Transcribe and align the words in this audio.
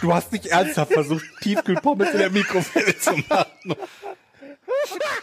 Du 0.00 0.14
hast 0.14 0.32
nicht 0.32 0.46
ernsthaft 0.46 0.92
versucht, 0.92 1.24
Tiefkühlpommes 1.42 2.10
in 2.12 2.18
der 2.18 2.30
Mikrowelle 2.30 2.96
zu 2.98 3.12
machen. 3.28 3.74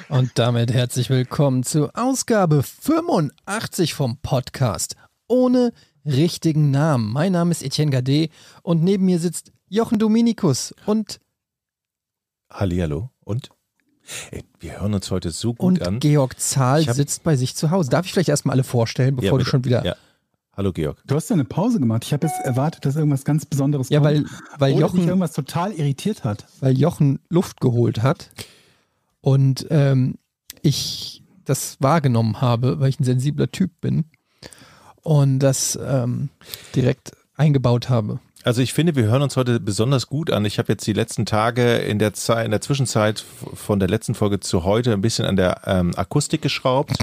Und 0.09 0.31
damit 0.35 0.71
herzlich 0.71 1.09
willkommen 1.09 1.63
zu 1.63 1.89
Ausgabe 1.95 2.61
85 2.63 3.93
vom 3.93 4.17
Podcast 4.21 4.95
ohne 5.27 5.73
richtigen 6.05 6.69
Namen. 6.71 7.11
Mein 7.11 7.31
Name 7.31 7.51
ist 7.51 7.63
Etienne 7.63 7.91
Gade 7.91 8.29
und 8.61 8.83
neben 8.83 9.05
mir 9.05 9.19
sitzt 9.19 9.51
Jochen 9.67 9.99
Dominikus 9.99 10.73
und, 10.85 11.19
Hallihallo. 12.51 13.09
Und? 13.23 13.49
Ey, 14.31 14.43
wir 14.59 14.79
hören 14.79 14.93
uns 14.93 15.11
heute 15.11 15.31
so 15.31 15.53
gut 15.53 15.79
und 15.79 15.87
an. 15.87 15.99
Georg 15.99 16.39
Zahl 16.39 16.81
sitzt 16.93 17.23
bei 17.23 17.35
sich 17.35 17.55
zu 17.55 17.71
Hause. 17.71 17.89
Darf 17.89 18.05
ich 18.05 18.13
vielleicht 18.13 18.29
erstmal 18.29 18.53
alle 18.53 18.63
vorstellen, 18.63 19.15
bevor 19.15 19.37
Ja, 19.39 19.43
du 19.43 19.49
schon 19.49 19.65
wieder. 19.65 19.83
Ja. 19.85 19.95
Hallo 20.57 20.73
Georg. 20.73 20.97
Du 21.05 21.13
hast 21.13 21.29
ja 21.29 21.35
eine 21.35 21.45
Pause 21.45 21.79
gemacht. 21.79 22.03
Ich 22.03 22.13
habe 22.13 22.25
jetzt 22.25 22.43
erwartet, 22.43 22.83
dass 22.83 22.95
irgendwas 22.95 23.23
ganz 23.23 23.45
Besonderes 23.45 23.89
Ja, 23.89 23.99
kommt. 23.99 24.11
weil, 24.11 24.25
weil, 24.57 24.73
Oder 24.73 24.87
dich 24.87 24.95
Jochen, 24.95 25.07
irgendwas 25.07 25.33
total 25.33 25.71
irritiert 25.71 26.23
hat. 26.23 26.45
weil 26.61 26.75
Jochen 26.75 27.19
Luft 27.29 27.61
geholt 27.61 28.01
hat 28.01 28.31
und 29.21 29.67
ähm, 29.69 30.15
ich 30.63 31.23
das 31.45 31.77
wahrgenommen 31.79 32.41
habe, 32.41 32.79
weil 32.79 32.89
ich 32.89 32.99
ein 32.99 33.03
sensibler 33.03 33.51
Typ 33.51 33.69
bin 33.81 34.05
und 35.03 35.37
das 35.39 35.77
ähm, 35.79 36.29
direkt 36.75 37.11
eingebaut 37.35 37.89
habe. 37.89 38.19
Also 38.43 38.61
ich 38.63 38.73
finde, 38.73 38.95
wir 38.95 39.03
hören 39.03 39.21
uns 39.21 39.37
heute 39.37 39.59
besonders 39.59 40.07
gut 40.07 40.31
an. 40.31 40.43
Ich 40.43 40.57
habe 40.57 40.73
jetzt 40.73 40.87
die 40.87 40.93
letzten 40.93 41.27
Tage 41.27 41.75
in 41.75 41.99
der 41.99 42.13
Zeit, 42.13 42.45
in 42.45 42.51
der 42.51 42.61
Zwischenzeit 42.61 43.23
von 43.53 43.79
der 43.79 43.89
letzten 43.89 44.15
Folge 44.15 44.39
zu 44.39 44.63
heute 44.63 44.93
ein 44.93 45.01
bisschen 45.01 45.25
an 45.25 45.35
der 45.35 45.61
ähm, 45.67 45.91
Akustik 45.95 46.41
geschraubt. 46.41 46.93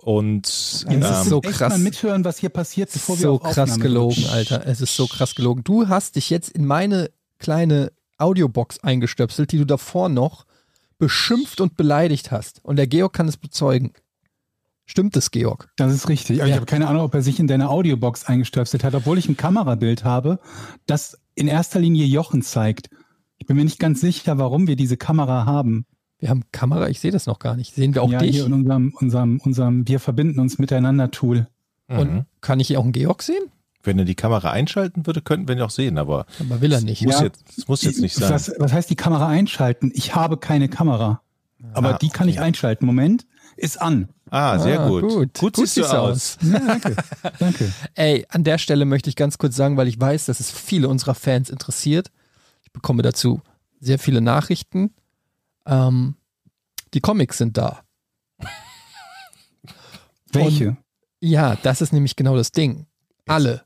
Und 0.00 0.46
Es 0.46 0.86
ähm, 0.88 1.02
ist 1.02 1.24
so 1.24 1.42
Echt 1.42 1.58
krass. 1.58 1.72
mal 1.72 1.78
mithören, 1.78 2.24
was 2.24 2.38
hier 2.38 2.48
passiert, 2.50 2.90
bevor 2.92 3.16
wir 3.18 3.22
so 3.22 3.34
auf 3.34 3.42
krass 3.42 3.58
Aufnahme 3.58 3.82
gelogen, 3.82 4.14
drücken. 4.16 4.30
Alter. 4.30 4.66
Es 4.66 4.80
ist 4.80 4.94
so 4.96 5.06
krass 5.06 5.34
gelogen. 5.34 5.64
Du 5.64 5.88
hast 5.88 6.16
dich 6.16 6.30
jetzt 6.30 6.50
in 6.50 6.64
meine 6.64 7.10
kleine 7.38 7.92
Audiobox 8.16 8.78
eingestöpselt, 8.80 9.52
die 9.52 9.58
du 9.58 9.64
davor 9.66 10.08
noch 10.08 10.44
beschimpft 10.98 11.60
und 11.60 11.76
beleidigt 11.76 12.30
hast. 12.30 12.64
Und 12.64 12.76
der 12.76 12.86
Georg 12.86 13.12
kann 13.12 13.28
es 13.28 13.36
bezeugen. 13.36 13.92
Stimmt 14.86 15.16
es, 15.16 15.30
Georg? 15.30 15.68
Das 15.76 15.92
ist 15.92 16.08
richtig. 16.08 16.40
Aber 16.40 16.48
Ja. 16.48 16.54
ich 16.54 16.60
habe 16.60 16.66
keine 16.66 16.88
Ahnung, 16.88 17.02
ob 17.02 17.14
er 17.14 17.22
sich 17.22 17.38
in 17.38 17.46
deine 17.46 17.68
Audiobox 17.68 18.24
eingestöpselt 18.24 18.84
hat, 18.84 18.94
obwohl 18.94 19.18
ich 19.18 19.28
ein 19.28 19.36
Kamerabild 19.36 20.02
habe, 20.04 20.38
das 20.86 21.18
in 21.34 21.46
erster 21.46 21.78
Linie 21.78 22.06
Jochen 22.06 22.42
zeigt. 22.42 22.88
Ich 23.36 23.46
bin 23.46 23.56
mir 23.56 23.64
nicht 23.64 23.78
ganz 23.78 24.00
sicher, 24.00 24.38
warum 24.38 24.66
wir 24.66 24.76
diese 24.76 24.96
Kamera 24.96 25.44
haben. 25.44 25.84
Wir 26.18 26.30
haben 26.30 26.42
Kamera, 26.52 26.88
ich 26.88 27.00
sehe 27.00 27.12
das 27.12 27.26
noch 27.26 27.38
gar 27.38 27.56
nicht. 27.56 27.74
Sehen 27.74 27.94
wir 27.94 28.02
auch 28.02 28.10
ja, 28.10 28.18
dich? 28.18 28.34
hier 28.36 28.46
in 28.46 28.52
unserem, 28.52 28.92
unserem, 28.98 29.40
unserem 29.40 29.86
Wir 29.86 30.00
verbinden 30.00 30.40
uns 30.40 30.58
miteinander 30.58 31.10
Tool. 31.10 31.46
Und 31.86 32.12
mhm. 32.12 32.24
kann 32.40 32.60
ich 32.60 32.66
hier 32.68 32.80
auch 32.80 32.84
einen 32.84 32.92
Georg 32.92 33.22
sehen? 33.22 33.44
wenn 33.84 33.98
er 33.98 34.04
die 34.04 34.16
Kamera 34.16 34.50
einschalten 34.50 35.06
würde, 35.06 35.22
könnten 35.22 35.48
wir 35.48 35.54
ihn 35.56 35.62
auch 35.62 35.70
sehen, 35.70 35.96
aber 35.96 36.26
Aber 36.40 36.60
will 36.60 36.72
er 36.72 36.82
nicht. 36.82 37.02
muss 37.06 37.20
Ja. 37.20 37.24
jetzt, 37.24 37.42
das 37.56 37.68
muss 37.68 37.82
jetzt 37.82 38.00
nicht 38.00 38.14
sein. 38.14 38.30
Was, 38.30 38.52
was 38.58 38.72
heißt 38.72 38.90
die 38.90 38.96
Kamera 38.96 39.28
einschalten? 39.28 39.90
Ich 39.94 40.14
habe 40.14 40.36
keine 40.36 40.68
Kamera. 40.68 41.22
Aber 41.72 41.94
Ah, 41.94 41.98
die 41.98 42.10
kann 42.10 42.28
ich 42.28 42.38
einschalten. 42.38 42.84
Moment, 42.84 43.26
ist 43.56 43.80
an. 43.80 44.08
Ah, 44.30 44.58
sehr 44.58 44.80
Ah, 44.80 44.88
gut. 44.88 45.02
gut. 45.04 45.38
Gut, 45.38 45.56
siehst 45.56 45.78
du 45.78 45.84
aus. 45.86 46.36
Ja, 46.42 46.58
danke. 46.58 46.96
danke. 47.38 47.72
Ey, 47.94 48.26
an 48.28 48.44
der 48.44 48.58
Stelle 48.58 48.84
möchte 48.84 49.08
ich 49.08 49.16
ganz 49.16 49.38
kurz 49.38 49.56
sagen, 49.56 49.78
weil 49.78 49.88
ich 49.88 49.98
weiß, 49.98 50.26
dass 50.26 50.40
es 50.40 50.50
viele 50.50 50.88
unserer 50.88 51.14
Fans 51.14 51.48
interessiert. 51.48 52.10
Ich 52.64 52.72
bekomme 52.72 53.02
dazu 53.02 53.40
sehr 53.80 53.98
viele 53.98 54.20
Nachrichten. 54.20 54.90
Ähm, 55.68 56.16
die 56.94 57.00
Comics 57.00 57.38
sind 57.38 57.56
da. 57.56 57.80
Welche? 60.32 60.76
Ja, 61.20 61.56
das 61.56 61.80
ist 61.80 61.92
nämlich 61.92 62.16
genau 62.16 62.36
das 62.36 62.52
Ding. 62.52 62.86
Alle. 63.26 63.62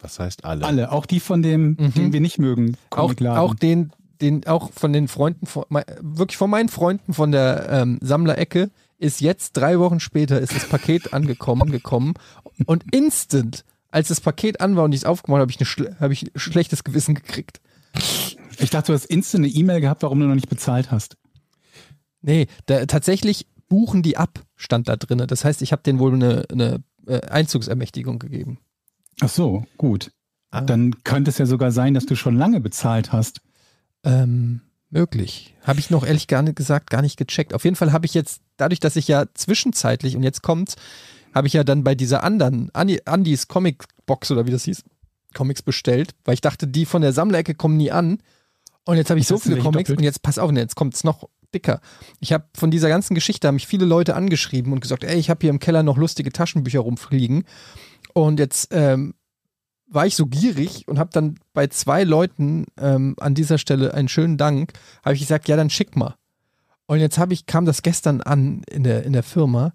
Was 0.00 0.18
heißt 0.18 0.44
alle? 0.44 0.64
Alle, 0.64 0.92
auch 0.92 1.06
die 1.06 1.20
von 1.20 1.42
dem, 1.42 1.76
Mhm. 1.78 1.94
den 1.94 2.12
wir 2.12 2.20
nicht 2.20 2.38
mögen. 2.38 2.76
Auch, 2.90 3.14
auch 3.20 3.54
den, 3.54 3.92
den, 4.20 4.46
auch 4.46 4.70
von 4.72 4.92
den 4.92 5.08
Freunden, 5.08 5.46
von, 5.46 5.64
wirklich 6.00 6.36
von 6.36 6.50
meinen 6.50 6.68
Freunden 6.68 7.12
von 7.14 7.32
der 7.32 7.68
ähm, 7.68 7.98
Sammlerecke 8.00 8.70
ist 8.98 9.20
jetzt 9.20 9.52
drei 9.56 9.78
Wochen 9.78 10.00
später 10.00 10.40
ist 10.40 10.54
das 10.54 10.68
Paket 10.68 11.12
angekommen, 11.12 11.70
gekommen 11.70 12.14
und 12.66 12.84
instant, 12.92 13.64
als 13.90 14.08
das 14.08 14.20
Paket 14.20 14.60
an 14.60 14.76
war 14.76 14.84
und 14.84 14.92
ich 14.92 15.00
es 15.00 15.04
aufgemacht 15.04 15.40
habe, 15.40 15.52
habe 15.52 15.62
ich, 15.64 15.78
eine 15.78 16.00
habe 16.00 16.12
ich 16.12 16.22
ein 16.24 16.30
schlechtes 16.38 16.84
Gewissen 16.84 17.14
gekriegt. 17.14 17.60
Ich 18.58 18.70
dachte, 18.70 18.88
du 18.88 18.94
hast 18.94 19.06
instant 19.06 19.44
eine 19.44 19.52
E-Mail 19.52 19.80
gehabt, 19.80 20.02
warum 20.02 20.20
du 20.20 20.26
noch 20.26 20.34
nicht 20.34 20.48
bezahlt 20.48 20.90
hast. 20.90 21.16
Nee, 22.20 22.46
da, 22.66 22.86
tatsächlich 22.86 23.46
buchen 23.68 24.02
die 24.02 24.16
ab, 24.16 24.40
stand 24.56 24.88
da 24.88 24.96
drinne. 24.96 25.26
Das 25.26 25.44
heißt, 25.44 25.62
ich 25.62 25.72
habe 25.72 25.82
denen 25.82 25.98
wohl 25.98 26.14
eine, 26.14 26.44
eine 26.50 26.82
äh, 27.06 27.20
Einzugsermächtigung 27.20 28.18
gegeben. 28.18 28.58
Ach 29.20 29.28
so, 29.28 29.64
gut. 29.76 30.10
Ah. 30.50 30.62
Dann 30.62 31.02
könnte 31.04 31.30
es 31.30 31.38
ja 31.38 31.46
sogar 31.46 31.72
sein, 31.72 31.94
dass 31.94 32.06
du 32.06 32.16
schon 32.16 32.36
lange 32.36 32.60
bezahlt 32.60 33.12
hast. 33.12 33.40
Ähm, 34.04 34.62
möglich. 34.90 35.54
Habe 35.62 35.80
ich 35.80 35.90
noch 35.90 36.04
ehrlich 36.04 36.26
gar 36.26 36.42
nicht 36.42 36.56
gesagt, 36.56 36.90
gar 36.90 37.02
nicht 37.02 37.18
gecheckt. 37.18 37.54
Auf 37.54 37.64
jeden 37.64 37.76
Fall 37.76 37.92
habe 37.92 38.06
ich 38.06 38.14
jetzt, 38.14 38.40
dadurch, 38.56 38.80
dass 38.80 38.96
ich 38.96 39.08
ja 39.08 39.26
zwischenzeitlich, 39.34 40.16
und 40.16 40.22
jetzt 40.22 40.42
kommt's, 40.42 40.76
habe 41.34 41.46
ich 41.46 41.52
ja 41.52 41.64
dann 41.64 41.84
bei 41.84 41.94
dieser 41.94 42.24
anderen, 42.24 42.70
Andi, 42.72 43.02
Andis 43.04 43.48
Comic 43.48 43.84
Box 44.06 44.30
oder 44.30 44.46
wie 44.46 44.50
das 44.50 44.64
hieß, 44.64 44.82
Comics 45.34 45.62
bestellt, 45.62 46.14
weil 46.24 46.34
ich 46.34 46.40
dachte, 46.40 46.66
die 46.66 46.86
von 46.86 47.02
der 47.02 47.12
Sammlerecke 47.12 47.54
kommen 47.54 47.76
nie 47.76 47.90
an. 47.90 48.18
Und 48.88 48.96
jetzt 48.96 49.10
habe 49.10 49.20
ich 49.20 49.28
Jetzt 49.28 49.42
so 49.42 49.50
viele 49.50 49.60
Comics 49.60 49.88
doppelt? 49.88 49.98
und 49.98 50.04
jetzt 50.04 50.22
pass 50.22 50.38
auf, 50.38 50.50
jetzt 50.50 50.74
kommt's 50.74 51.04
noch 51.04 51.28
dicker. 51.54 51.82
Ich 52.20 52.32
habe 52.32 52.46
von 52.56 52.70
dieser 52.70 52.88
ganzen 52.88 53.14
Geschichte 53.14 53.46
haben 53.46 53.56
mich 53.56 53.66
viele 53.66 53.84
Leute 53.84 54.16
angeschrieben 54.16 54.72
und 54.72 54.80
gesagt, 54.80 55.04
ey, 55.04 55.18
ich 55.18 55.28
habe 55.28 55.40
hier 55.42 55.50
im 55.50 55.58
Keller 55.58 55.82
noch 55.82 55.98
lustige 55.98 56.32
Taschenbücher 56.32 56.80
rumfliegen. 56.80 57.44
Und 58.14 58.40
jetzt 58.40 58.68
ähm, 58.70 59.12
war 59.88 60.06
ich 60.06 60.16
so 60.16 60.24
gierig 60.24 60.88
und 60.88 60.98
habe 60.98 61.10
dann 61.12 61.38
bei 61.52 61.66
zwei 61.66 62.02
Leuten 62.02 62.64
ähm, 62.78 63.14
an 63.20 63.34
dieser 63.34 63.58
Stelle 63.58 63.92
einen 63.92 64.08
schönen 64.08 64.38
Dank, 64.38 64.72
habe 65.04 65.14
ich 65.14 65.20
gesagt, 65.20 65.48
ja, 65.48 65.56
dann 65.58 65.68
schick 65.68 65.94
mal. 65.94 66.14
Und 66.86 67.00
jetzt 67.00 67.18
habe 67.18 67.34
ich, 67.34 67.44
kam 67.44 67.66
das 67.66 67.82
gestern 67.82 68.22
an 68.22 68.62
in 68.70 68.84
der, 68.84 69.04
in 69.04 69.12
der 69.12 69.22
Firma, 69.22 69.74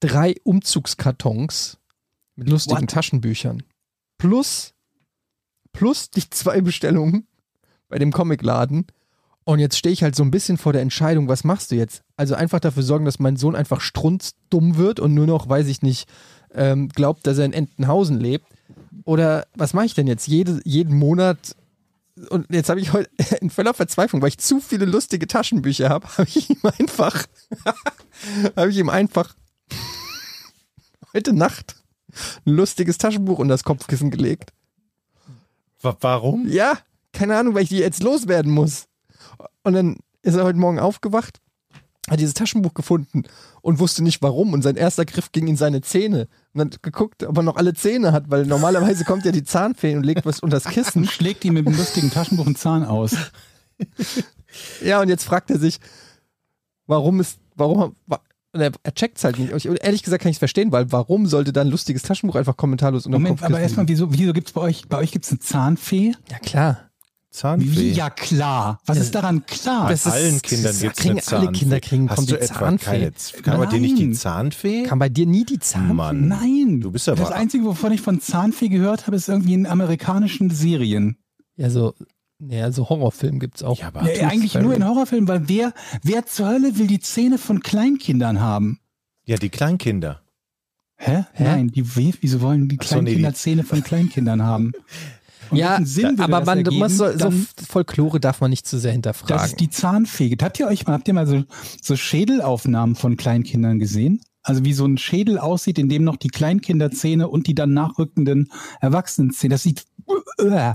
drei 0.00 0.34
Umzugskartons 0.44 1.78
mit 2.36 2.50
lustigen 2.50 2.82
What? 2.82 2.90
Taschenbüchern. 2.90 3.62
Plus, 4.18 4.74
plus 5.72 6.10
die 6.10 6.28
zwei 6.28 6.60
Bestellungen 6.60 7.26
bei 7.92 7.98
dem 7.98 8.10
Comicladen. 8.10 8.86
Und 9.44 9.58
jetzt 9.58 9.76
stehe 9.76 9.92
ich 9.92 10.02
halt 10.02 10.16
so 10.16 10.22
ein 10.22 10.30
bisschen 10.30 10.56
vor 10.56 10.72
der 10.72 10.82
Entscheidung, 10.82 11.28
was 11.28 11.44
machst 11.44 11.70
du 11.70 11.74
jetzt? 11.74 12.02
Also 12.16 12.34
einfach 12.34 12.58
dafür 12.60 12.82
sorgen, 12.82 13.04
dass 13.04 13.18
mein 13.18 13.36
Sohn 13.36 13.54
einfach 13.54 13.80
strunzdumm 13.82 14.76
wird 14.76 14.98
und 14.98 15.12
nur 15.14 15.26
noch, 15.26 15.48
weiß 15.48 15.66
ich 15.66 15.82
nicht, 15.82 16.08
ähm, 16.54 16.88
glaubt, 16.88 17.26
dass 17.26 17.38
er 17.38 17.44
in 17.44 17.52
Entenhausen 17.52 18.18
lebt. 18.18 18.46
Oder 19.04 19.46
was 19.54 19.74
mache 19.74 19.86
ich 19.86 19.94
denn 19.94 20.06
jetzt? 20.06 20.26
Jede, 20.26 20.60
jeden 20.64 20.96
Monat. 20.96 21.54
Und 22.30 22.46
jetzt 22.50 22.68
habe 22.70 22.80
ich 22.80 22.92
heute 22.92 23.10
in 23.40 23.50
voller 23.50 23.74
Verzweiflung, 23.74 24.22
weil 24.22 24.28
ich 24.28 24.38
zu 24.38 24.60
viele 24.60 24.84
lustige 24.86 25.26
Taschenbücher 25.26 25.88
habe, 25.90 26.06
habe 26.16 26.28
ich 26.28 26.48
ihm 26.48 26.60
einfach, 26.78 27.26
habe 28.56 28.70
ich 28.70 28.78
ihm 28.78 28.88
einfach 28.88 29.34
heute 31.12 31.32
Nacht 31.34 31.76
ein 32.46 32.52
lustiges 32.52 32.96
Taschenbuch 32.96 33.38
unter 33.38 33.54
das 33.54 33.64
Kopfkissen 33.64 34.10
gelegt. 34.10 34.52
Wa- 35.82 35.96
Warum? 36.00 36.46
Ja, 36.48 36.78
keine 37.12 37.36
Ahnung, 37.36 37.54
weil 37.54 37.62
ich 37.64 37.68
die 37.68 37.78
jetzt 37.78 38.02
loswerden 38.02 38.52
muss. 38.52 38.86
Und 39.62 39.74
dann 39.74 39.96
ist 40.22 40.34
er 40.34 40.44
heute 40.44 40.58
Morgen 40.58 40.78
aufgewacht, 40.78 41.40
hat 42.10 42.18
dieses 42.20 42.34
Taschenbuch 42.34 42.74
gefunden 42.74 43.22
und 43.60 43.78
wusste 43.78 44.02
nicht 44.02 44.22
warum. 44.22 44.52
Und 44.52 44.62
sein 44.62 44.76
erster 44.76 45.04
Griff 45.04 45.30
ging 45.32 45.46
in 45.46 45.56
seine 45.56 45.80
Zähne. 45.82 46.28
Und 46.52 46.60
hat 46.60 46.82
geguckt, 46.82 47.22
ob 47.22 47.36
er 47.36 47.42
noch 47.42 47.56
alle 47.56 47.74
Zähne 47.74 48.12
hat, 48.12 48.30
weil 48.30 48.44
normalerweise 48.46 49.04
kommt 49.04 49.24
ja 49.24 49.32
die 49.32 49.44
Zahnfee 49.44 49.94
und 49.96 50.02
legt 50.04 50.26
was 50.26 50.40
unter 50.40 50.56
das 50.56 50.66
Und 50.66 50.72
Kissen. 50.72 51.04
schlägt 51.06 51.44
ihm 51.44 51.54
mit 51.54 51.66
dem 51.66 51.76
lustigen 51.76 52.10
Taschenbuch 52.10 52.46
einen 52.46 52.56
Zahn 52.56 52.84
aus. 52.84 53.16
Ja, 54.84 55.00
und 55.00 55.08
jetzt 55.08 55.24
fragt 55.24 55.50
er 55.50 55.58
sich, 55.58 55.78
warum 56.86 57.20
ist, 57.20 57.38
warum, 57.56 57.96
wa- 58.06 58.20
und 58.52 58.60
er, 58.60 58.70
er 58.82 58.94
checkt 58.94 59.16
es 59.16 59.24
halt 59.24 59.38
nicht. 59.38 59.50
Und 59.66 59.76
ehrlich 59.82 60.02
gesagt 60.02 60.22
kann 60.22 60.28
ich 60.30 60.34
es 60.36 60.40
verstehen, 60.40 60.72
weil 60.72 60.92
warum 60.92 61.26
sollte 61.26 61.54
dann 61.54 61.68
ein 61.68 61.70
lustiges 61.70 62.02
Taschenbuch 62.02 62.36
einfach 62.36 62.56
kommentarlos 62.58 63.06
unter 63.06 63.18
Moment, 63.18 63.38
Kopfkissen 63.38 63.54
aber 63.54 63.62
erstmal, 63.62 63.88
wieso, 63.88 64.12
wieso 64.12 64.34
gibt's 64.34 64.52
bei 64.52 64.60
euch, 64.60 64.86
bei 64.90 64.98
euch 64.98 65.10
gibt's 65.10 65.30
eine 65.30 65.38
Zahnfee? 65.40 66.12
Ja, 66.30 66.38
klar. 66.38 66.90
Zahnfee. 67.32 67.66
Wie? 67.76 67.90
Ja, 67.92 68.10
klar. 68.10 68.78
Was 68.86 68.98
ist 68.98 69.14
daran 69.14 69.44
klar? 69.46 69.84
Bei 69.86 69.90
Das 69.92 70.06
ist- 70.06 70.12
allen 70.12 70.42
Kindern 70.42 70.72
das 70.72 70.80
gibt 70.80 70.92
es 70.98 71.02
kriegen 71.02 71.10
eine 71.18 71.20
alle 71.26 71.44
Zahnfee. 71.46 71.58
Kinder 71.58 71.80
kriegen- 71.80 72.10
Hast 72.10 72.18
du 72.20 72.26
die 72.26 72.34
etwa 72.40 72.54
Zahnfee. 72.54 72.84
keine, 72.84 73.12
kann 73.42 73.58
man 73.58 73.70
dir 73.70 73.80
nicht 73.80 73.98
die. 73.98 74.12
Zahnfee? 74.12 74.82
Kann 74.84 74.98
bei 74.98 75.08
dir 75.08 75.26
nie 75.26 75.44
die 75.44 75.58
Zahnfee? 75.58 75.92
Mann. 75.94 76.28
Nein. 76.28 76.80
Du 76.80 76.90
bist 76.92 77.08
aber- 77.08 77.20
Das 77.22 77.32
Einzige, 77.32 77.64
wovon 77.64 77.90
ich 77.92 78.00
von 78.02 78.20
Zahnfee 78.20 78.68
gehört 78.68 79.06
habe, 79.06 79.16
ist 79.16 79.28
irgendwie 79.28 79.54
in 79.54 79.66
amerikanischen 79.66 80.50
Serien. 80.50 81.16
Ja, 81.56 81.70
so 81.70 81.94
Naja, 82.38 82.72
so 82.72 82.88
Horrorfilm 82.88 83.38
gibt's 83.38 83.62
auch. 83.62 83.78
Ja, 83.78 83.86
aber 83.88 84.12
Ja, 84.12 84.26
eigentlich 84.28 84.54
nur 84.54 84.74
in 84.74 84.84
Horrorfilmen, 84.84 85.28
weil 85.28 85.48
wer, 85.48 85.72
wer 86.02 86.26
zur 86.26 86.48
Hölle 86.48 86.76
will 86.76 86.88
die 86.88 86.98
Zähne 86.98 87.38
von 87.38 87.60
Kleinkindern 87.60 88.40
haben? 88.40 88.80
ja, 89.24 89.36
die 89.36 89.48
Kleinkinder. 89.48 90.22
Hä? 90.96 91.24
Hä? 91.34 91.44
Nein, 91.44 91.68
die, 91.68 91.96
wie- 91.96 92.14
wieso 92.20 92.40
wollen 92.40 92.68
die 92.68 92.78
Ach 92.80 92.84
so, 92.84 92.96
nee, 92.96 93.02
Kleinkinder 93.02 93.30
die- 93.30 93.36
Zähne 93.36 93.62
von 93.64 93.82
Kleinkindern 93.84 94.42
haben? 94.42 94.72
Und 95.52 95.58
ja, 95.58 95.78
Sinn 95.84 96.18
aber 96.18 96.38
das 96.38 96.46
man 96.46 96.58
ergeben? 96.58 96.78
muss 96.78 96.96
so, 96.96 97.16
so 97.16 97.30
Folklore 97.68 98.18
darf 98.20 98.40
man 98.40 98.50
nicht 98.50 98.66
zu 98.66 98.78
sehr 98.78 98.90
Das 98.90 98.94
hinterfragen. 98.94 99.44
ist 99.46 99.60
die 99.60 99.70
Zahnfee. 99.70 100.36
Habt 100.42 100.58
ihr 100.58 100.66
euch 100.66 100.86
mal, 100.86 100.94
habt 100.94 101.06
ihr 101.08 101.14
mal 101.14 101.26
so, 101.26 101.44
so 101.80 101.94
Schädelaufnahmen 101.96 102.94
von 102.96 103.16
Kleinkindern 103.16 103.78
gesehen? 103.78 104.20
Also 104.42 104.64
wie 104.64 104.72
so 104.72 104.84
ein 104.86 104.98
Schädel 104.98 105.38
aussieht, 105.38 105.78
in 105.78 105.88
dem 105.88 106.02
noch 106.04 106.16
die 106.16 106.28
Kleinkinderzähne 106.28 107.28
und 107.28 107.46
die 107.46 107.54
dann 107.54 107.72
nachrückenden 107.74 108.50
Erwachsenenzähne. 108.80 109.54
Das 109.54 109.62
sieht, 109.62 109.84
äh, 110.38 110.72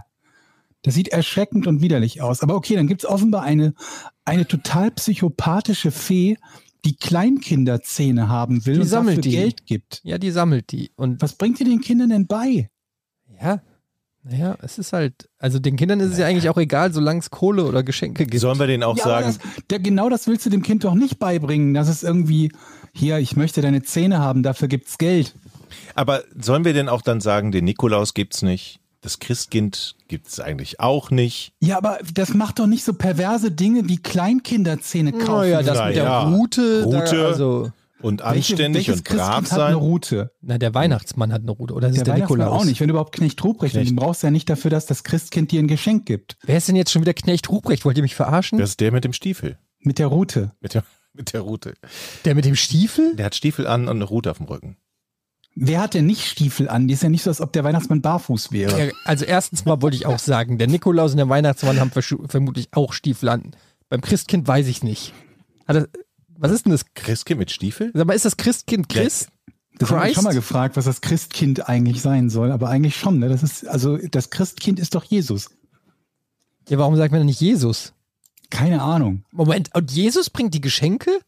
das 0.84 0.94
sieht 0.94 1.10
erschreckend 1.10 1.68
und 1.68 1.82
widerlich 1.82 2.22
aus. 2.22 2.42
Aber 2.44 2.56
okay, 2.56 2.76
dann 2.76 2.88
gibt's 2.88 3.06
offenbar 3.06 3.44
eine, 3.44 3.74
eine 4.24 4.48
total 4.48 4.92
psychopathische 4.92 5.92
Fee, 5.92 6.38
die 6.86 6.96
Kleinkinderzähne 6.96 8.30
haben 8.30 8.66
will 8.66 8.76
Die 8.76 8.82
und 8.82 8.88
sammelt 8.88 9.18
dafür 9.18 9.22
die. 9.24 9.32
Geld 9.32 9.66
gibt. 9.66 10.00
ja, 10.04 10.18
die 10.18 10.32
sammelt 10.32 10.72
die. 10.72 10.92
Und 10.96 11.22
Was 11.22 11.34
bringt 11.34 11.60
ihr 11.60 11.66
den 11.66 11.82
Kindern 11.82 12.10
denn 12.10 12.28
bei? 12.28 12.70
ja, 13.42 13.62
naja, 14.30 14.58
es 14.62 14.78
ist 14.78 14.94
halt, 14.94 15.30
also 15.40 15.60
den 15.60 15.76
Kindern 15.76 16.00
ist 16.00 16.12
es 16.14 16.18
ja 16.18 16.26
eigentlich 16.28 16.50
auch 16.50 16.58
egal, 16.58 16.94
solange 16.94 17.20
es 17.20 17.30
Kohle 17.30 17.66
oder 17.66 17.84
Geschenke 17.84 18.26
gibt. 18.26 18.42
Sollen 18.42 18.60
wir 18.60 18.68
denen 18.68 18.84
auch 18.84 18.98
Ja, 18.98 19.04
sagen, 19.04 19.28
das, 19.28 19.40
der, 19.70 19.80
genau 19.80 20.10
das 20.10 20.28
willst 20.28 20.46
du 20.46 20.50
dem 20.50 20.64
Kind 20.64 20.84
doch 20.84 20.94
nicht 20.96 21.20
beibringen, 21.20 21.74
dass 21.74 21.88
es 21.88 22.04
irgendwie, 22.04 22.52
hier, 22.94 23.20
ich 23.20 23.36
möchte 23.36 23.62
deine 23.62 23.84
Zähne 23.84 24.20
haben, 24.20 24.44
dafür 24.44 24.68
gibt's 24.68 24.98
Geld. 24.98 25.34
aber 25.96 26.24
sollen 26.40 26.66
wir 26.66 26.74
denn 26.74 26.90
auch 26.90 27.02
dann 27.02 27.22
sagen, 27.22 27.52
den 27.52 27.66
Nikolaus 27.66 28.14
gibt's 28.14 28.42
nicht, 28.42 28.80
das 29.02 29.20
Christkind 29.20 29.96
gibt's 30.08 30.40
eigentlich 30.40 30.80
auch 30.80 31.12
nicht? 31.12 31.54
Ja, 31.62 31.78
aber 31.78 32.00
das 32.14 32.34
macht 32.34 32.60
doch 32.60 32.68
nicht 32.68 32.84
so 32.84 32.94
perverse 32.94 33.52
Dinge 33.52 33.88
wie 33.88 33.98
Kleinkinderzähne 33.98 35.12
kaufen. 35.14 35.52
Naja, 35.52 35.64
das 35.64 35.78
Na 35.78 35.86
mit 35.88 35.96
der 35.96 36.04
ja. 36.04 36.24
Route, 36.30 36.84
Route. 36.84 37.16
Da, 37.16 37.26
also, 37.28 37.72
Und 38.02 38.20
Welche- 38.22 38.54
anständig 38.54 38.88
welches 38.88 39.02
und 39.02 39.04
brav 39.10 39.18
Christkind 39.40 39.52
hat 39.52 39.60
eine 39.60 39.74
sein? 39.74 39.74
Route? 39.76 40.32
na, 40.42 40.58
der 40.58 40.74
Weihnachtsmann 40.74 41.34
hat 41.34 41.42
eine 41.42 41.52
Route, 41.52 41.74
oder 41.74 41.88
ist 41.90 41.96
Der, 41.98 42.04
der 42.04 42.14
Weihnachtsmann 42.14 42.40
Nikolaus? 42.40 42.62
auch 42.62 42.66
nicht. 42.66 42.80
Wenn 42.80 42.88
du 42.88 42.92
überhaupt 42.94 43.16
Knecht 43.16 43.44
Ruprecht 43.44 43.74
Knecht. 43.74 43.90
den 43.90 43.96
brauchst 43.96 44.22
du 44.24 44.28
ja 44.28 44.32
nicht 44.32 44.50
dafür, 44.50 44.70
dass 44.72 44.86
das 44.86 45.04
Christkind 45.04 45.52
dir 45.52 45.60
ein 45.62 45.68
Geschenk 45.68 46.06
gibt. 46.06 46.38
Wer 46.44 46.58
ist 46.58 46.68
denn 46.68 46.76
jetzt 46.76 46.92
schon 46.92 47.02
wieder 47.02 47.14
Knecht 47.14 47.50
Ruprecht? 47.50 47.86
Wollt 47.86 47.98
ihr 47.98 48.04
mich 48.04 48.16
verarschen? 48.16 48.60
Das 48.60 48.70
ist 48.72 48.80
der 48.80 48.92
mit 48.92 49.04
dem 49.04 49.14
Stiefel. 49.14 49.58
Mit 49.80 49.98
der 50.00 50.08
Route. 50.08 50.52
Mit 50.62 50.74
der, 50.76 50.84
mit 51.14 51.34
der 51.34 51.42
Rute. 51.42 51.74
Der 52.26 52.36
mit 52.36 52.46
dem 52.46 52.56
Stiefel? 52.56 53.16
Der 53.16 53.26
hat 53.28 53.36
Stiefel 53.36 53.66
an 53.68 53.84
und 53.84 53.96
eine 53.98 54.04
Rute 54.04 54.30
auf 54.32 54.38
dem 54.38 54.46
Rücken. 54.48 54.78
Wer 55.60 55.82
hat 55.82 55.96
denn 55.96 56.06
nicht 56.06 56.24
Stiefel 56.28 56.70
an? 56.70 56.88
Die 56.88 56.94
ist 56.94 57.02
ja 57.02 57.10
nicht 57.10 57.24
so, 57.24 57.32
als 57.32 57.42
ob 57.42 57.52
der 57.52 57.64
Weihnachtsmann 57.64 58.02
barfuß 58.04 58.52
wäre. 58.52 58.92
Also 59.06 59.26
erstens 59.26 59.66
mal 59.66 59.82
wollte 59.82 59.98
ich 59.98 60.06
auch 60.06 60.20
sagen, 60.20 60.60
der 60.60 60.68
Nikolaus 60.68 61.12
und 61.14 61.18
der 61.18 61.30
Weihnachtsmann 61.30 61.80
haben 61.80 61.90
vermutlich 62.28 62.68
auch 62.74 62.94
Stiefel 62.94 63.30
an. 63.30 63.56
Beim 63.90 64.02
Christkind 64.02 64.48
weiß 64.48 64.68
ich 64.68 64.84
nicht. 64.84 65.14
Hat 65.68 65.78
er, 65.78 65.88
was 66.38 66.52
ist 66.52 66.66
denn 66.66 66.72
das? 66.72 66.94
Christkind 66.94 67.40
mit 67.40 67.52
Stiefel? 67.52 67.92
Sag 67.94 68.08
mal, 68.08 68.14
ist 68.14 68.26
das 68.26 68.38
Christkind 68.38 68.90
Christ? 68.90 69.30
Das 69.80 69.92
habe 69.92 70.10
ich 70.10 70.16
schon 70.16 70.24
mal 70.24 70.34
gefragt, 70.34 70.76
was 70.76 70.86
das 70.86 71.02
Christkind 71.02 71.70
eigentlich 71.70 72.02
sein 72.02 72.30
soll. 72.30 72.52
Aber 72.52 72.70
eigentlich 72.70 72.96
schon. 72.96 73.20
Ne? 73.20 73.30
Das 73.30 73.44
ist, 73.44 73.68
also 73.68 73.98
das 73.98 74.30
Christkind 74.30 74.80
ist 74.80 74.96
doch 74.96 75.04
Jesus. 75.04 75.52
Ja, 76.70 76.78
warum 76.78 76.96
sagt 76.96 77.12
man 77.12 77.20
denn 77.20 77.28
nicht 77.28 77.42
Jesus? 77.42 77.94
Keine 78.50 78.82
Ahnung. 78.82 79.24
Moment, 79.32 79.74
und 79.76 79.92
Jesus 79.92 80.30
bringt 80.30 80.54
die 80.54 80.62
Geschenke? 80.62 81.20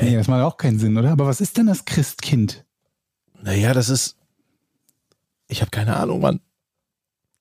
Nee, 0.00 0.16
das 0.16 0.26
macht 0.26 0.42
auch 0.42 0.56
keinen 0.56 0.78
Sinn, 0.78 0.96
oder? 0.96 1.12
Aber 1.12 1.26
was 1.26 1.40
ist 1.40 1.58
denn 1.58 1.66
das 1.66 1.84
Christkind? 1.84 2.64
Naja, 3.42 3.74
das 3.74 3.88
ist. 3.88 4.16
Ich 5.48 5.60
habe 5.60 5.70
keine 5.70 5.96
Ahnung, 5.96 6.20
Mann. 6.20 6.40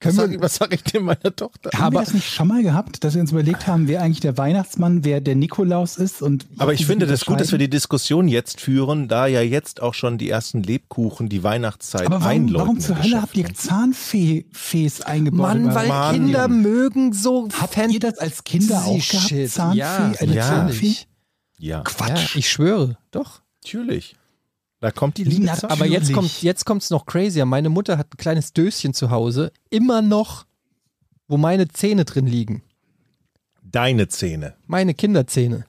Was 0.04 0.16
Können 0.16 0.30
sag, 0.30 0.32
ich- 0.36 0.42
was 0.42 0.56
sag 0.56 0.74
ich 0.74 0.84
denn 0.84 1.04
meiner 1.04 1.36
Tochter? 1.36 1.70
Haben 1.78 1.94
wir 1.96 2.00
das 2.00 2.14
nicht 2.14 2.28
schon 2.34 2.48
mal 2.48 2.64
gehabt, 2.64 3.04
dass 3.04 3.14
wir 3.14 3.22
uns 3.22 3.32
überlegt 3.32 3.68
haben, 3.68 3.88
wer 3.88 4.02
eigentlich 4.02 4.20
der 4.20 4.36
Weihnachtsmann, 4.38 5.04
wer 5.06 5.22
der 5.22 5.36
Nikolaus 5.36 5.98
ist? 5.98 6.22
Und 6.24 6.48
Aber 6.58 6.74
ich 6.74 6.86
finde 6.88 7.06
das 7.06 7.26
gut, 7.26 7.40
dass 7.40 7.52
wir 7.52 7.60
die 7.60 7.70
Diskussion 7.70 8.28
jetzt 8.28 8.62
führen, 8.62 9.08
da 9.08 9.28
ja 9.28 9.42
jetzt 9.42 9.82
auch 9.82 9.94
schon 9.94 10.18
die 10.18 10.30
ersten 10.30 10.64
Lebkuchen 10.64 11.30
die 11.30 11.44
Weihnachtszeit 11.44 12.08
Aber 12.08 12.16
warum, 12.22 12.28
einläuten. 12.28 12.60
warum 12.62 12.80
zur 12.80 13.02
Hölle 13.04 13.22
habt 13.22 13.38
ihr. 13.38 13.54
Zahnfees 13.54 15.02
eingebaut? 15.02 15.40
Mann, 15.40 15.76
weil 15.76 15.88
Mann. 15.88 16.16
Kinder 16.16 16.48
mögen 16.48 17.14
so 17.14 17.48
Habt 17.60 17.78
ihr 17.78 18.00
das 18.00 18.18
als 18.18 18.44
Kinder 18.44 18.84
auch 18.86 18.98
gehabt? 18.98 19.30
Shit. 19.30 19.52
Zahnfee? 19.52 19.78
Ja, 19.80 20.12
eine 20.20 20.34
ja. 20.34 20.48
Zahnfee? 20.48 20.88
Ja, 21.58 21.78
Ja, 21.78 21.82
Quatsch. 21.84 22.36
ich 22.36 22.50
schwöre, 22.50 22.98
doch. 23.12 23.42
natürlich. 23.64 24.16
Da 24.82 24.92
kommt 24.92 25.18
die 25.18 25.24
Liebe. 25.24 25.46
nat- 25.46 25.64
Aber 25.64 25.86
jetzt 25.86 26.10
Natürlich. 26.10 26.16
kommt 26.16 26.42
jetzt 26.44 26.66
kommt's 26.66 26.90
noch 26.90 27.06
crazier. 27.06 27.46
Meine 27.46 27.70
Mutter 27.70 27.98
hat 27.98 28.14
ein 28.14 28.18
kleines 28.18 28.52
Döschen 28.52 28.94
zu 28.94 29.10
Hause, 29.12 29.52
immer 29.70 30.02
noch, 30.02 30.46
wo 31.28 31.38
meine 31.38 31.68
Zähne 31.70 32.04
drin 32.04 32.26
liegen. 32.28 32.64
Deine 33.64 34.08
Zähne. 34.10 34.56
Meine 34.68 34.94
Kinderzähne. 34.94 35.66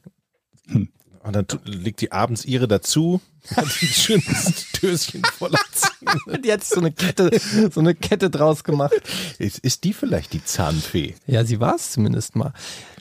Und 1.24 1.36
dann 1.36 1.46
legt 1.64 2.00
die 2.00 2.10
abends 2.10 2.44
ihre 2.44 2.66
dazu. 2.66 3.20
Hat 3.56 3.64
ein 3.64 3.68
schönes 3.68 4.66
Döschen 4.80 5.22
voller 5.36 5.58
Zähne. 5.72 6.40
Die 6.40 6.52
hat 6.52 6.62
so 6.62 6.78
eine 6.78 6.92
Kette, 6.92 7.30
so 7.72 7.80
eine 7.80 7.94
Kette 7.94 8.30
draus 8.30 8.62
gemacht. 8.62 8.94
Ist, 9.38 9.58
ist 9.58 9.82
die 9.82 9.92
vielleicht 9.92 10.32
die 10.32 10.44
Zahnfee? 10.44 11.16
Ja, 11.26 11.44
sie 11.44 11.58
war 11.58 11.74
es 11.74 11.90
zumindest 11.90 12.36
mal. 12.36 12.52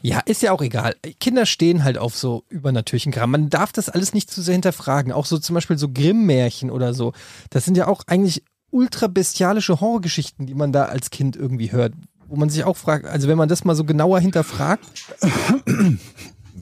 Ja, 0.01 0.19
ist 0.19 0.41
ja 0.41 0.51
auch 0.51 0.63
egal. 0.63 0.95
Kinder 1.19 1.45
stehen 1.45 1.83
halt 1.83 2.00
auf 2.00 2.18
so 2.18 2.44
übernatürlichen 2.50 3.12
Kram. 3.12 3.31
Man 3.31 3.50
darf 3.51 3.71
das 3.71 3.89
alles 3.89 4.15
nicht 4.15 4.31
zu 4.31 4.41
sehr 4.41 4.53
hinterfragen. 4.53 5.12
Auch 5.12 5.27
so 5.27 5.38
zum 5.38 5.53
Beispiel 5.53 5.77
so 5.77 5.89
Grimm-Märchen 5.89 6.71
oder 6.71 6.95
so. 6.95 7.13
Das 7.51 7.65
sind 7.65 7.77
ja 7.77 7.88
auch 7.88 8.03
eigentlich 8.07 8.44
ultra 8.71 9.07
bestialische 9.07 9.79
Horrorgeschichten, 9.79 10.47
die 10.47 10.56
man 10.56 10.71
da 10.71 10.85
als 10.85 11.12
Kind 11.12 11.35
irgendwie 11.35 11.71
hört. 11.71 11.94
Wo 12.27 12.35
man 12.38 12.50
sich 12.50 12.63
auch 12.63 12.77
fragt, 12.77 13.06
also 13.06 13.27
wenn 13.27 13.38
man 13.38 13.50
das 13.50 13.65
mal 13.65 13.75
so 13.75 13.83
genauer 13.83 14.21
hinterfragt, 14.21 14.85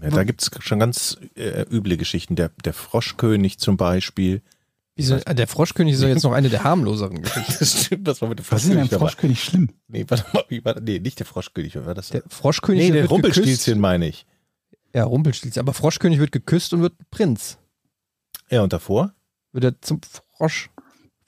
Ja, 0.02 0.10
da 0.10 0.24
gibt's 0.24 0.50
schon 0.60 0.80
ganz 0.80 1.18
äh, 1.36 1.66
üble 1.70 1.98
Geschichten. 1.98 2.36
Der, 2.36 2.52
der 2.64 2.74
Froschkönig 2.74 3.58
zum 3.60 3.78
Beispiel. 3.78 4.42
wieso, 4.96 5.16
äh, 5.16 5.36
der 5.36 5.48
Froschkönig 5.48 5.94
ist 5.96 6.04
doch 6.04 6.08
jetzt 6.08 6.24
noch 6.24 6.34
eine 6.34 6.50
der 6.50 6.64
harmloseren 6.66 7.22
Geschichten. 7.22 7.56
Das 7.60 7.86
stimmt, 7.86 8.08
das 8.08 8.22
war 8.22 8.30
mit 8.30 8.40
dem 8.40 8.46
Was 8.50 8.64
ist 8.64 8.70
denn 8.70 8.78
Froschkönig. 8.80 9.00
Froschkönig 9.00 9.44
schlimm? 9.44 9.70
Nee, 9.88 10.06
warte 10.08 10.26
mal, 10.34 10.44
wie 10.50 10.64
war? 10.64 10.80
Nee, 10.80 11.00
nicht 11.00 11.20
der 11.20 11.26
Froschkönig, 11.26 11.76
was 11.76 11.86
war 11.86 11.96
das? 11.96 12.10
Der 12.10 12.24
Froschkönig 12.28 12.84
nee, 12.88 12.92
der 12.92 13.08
Rumpelstilzchen 13.08 13.80
meine 13.80 14.08
ich. 14.08 14.26
Ja, 14.94 15.04
Rumpelstilzchen. 15.04 15.60
Aber 15.60 15.74
Froschkönig 15.74 16.20
wird 16.20 16.32
geküsst 16.32 16.74
und 16.74 16.82
wird 16.82 16.94
Prinz. 17.12 17.58
Ja, 18.50 18.62
und 18.62 18.74
davor? 18.74 19.14
Wird 19.52 19.64
er 19.64 19.82
zum 19.82 20.02
Frosch. 20.36 20.70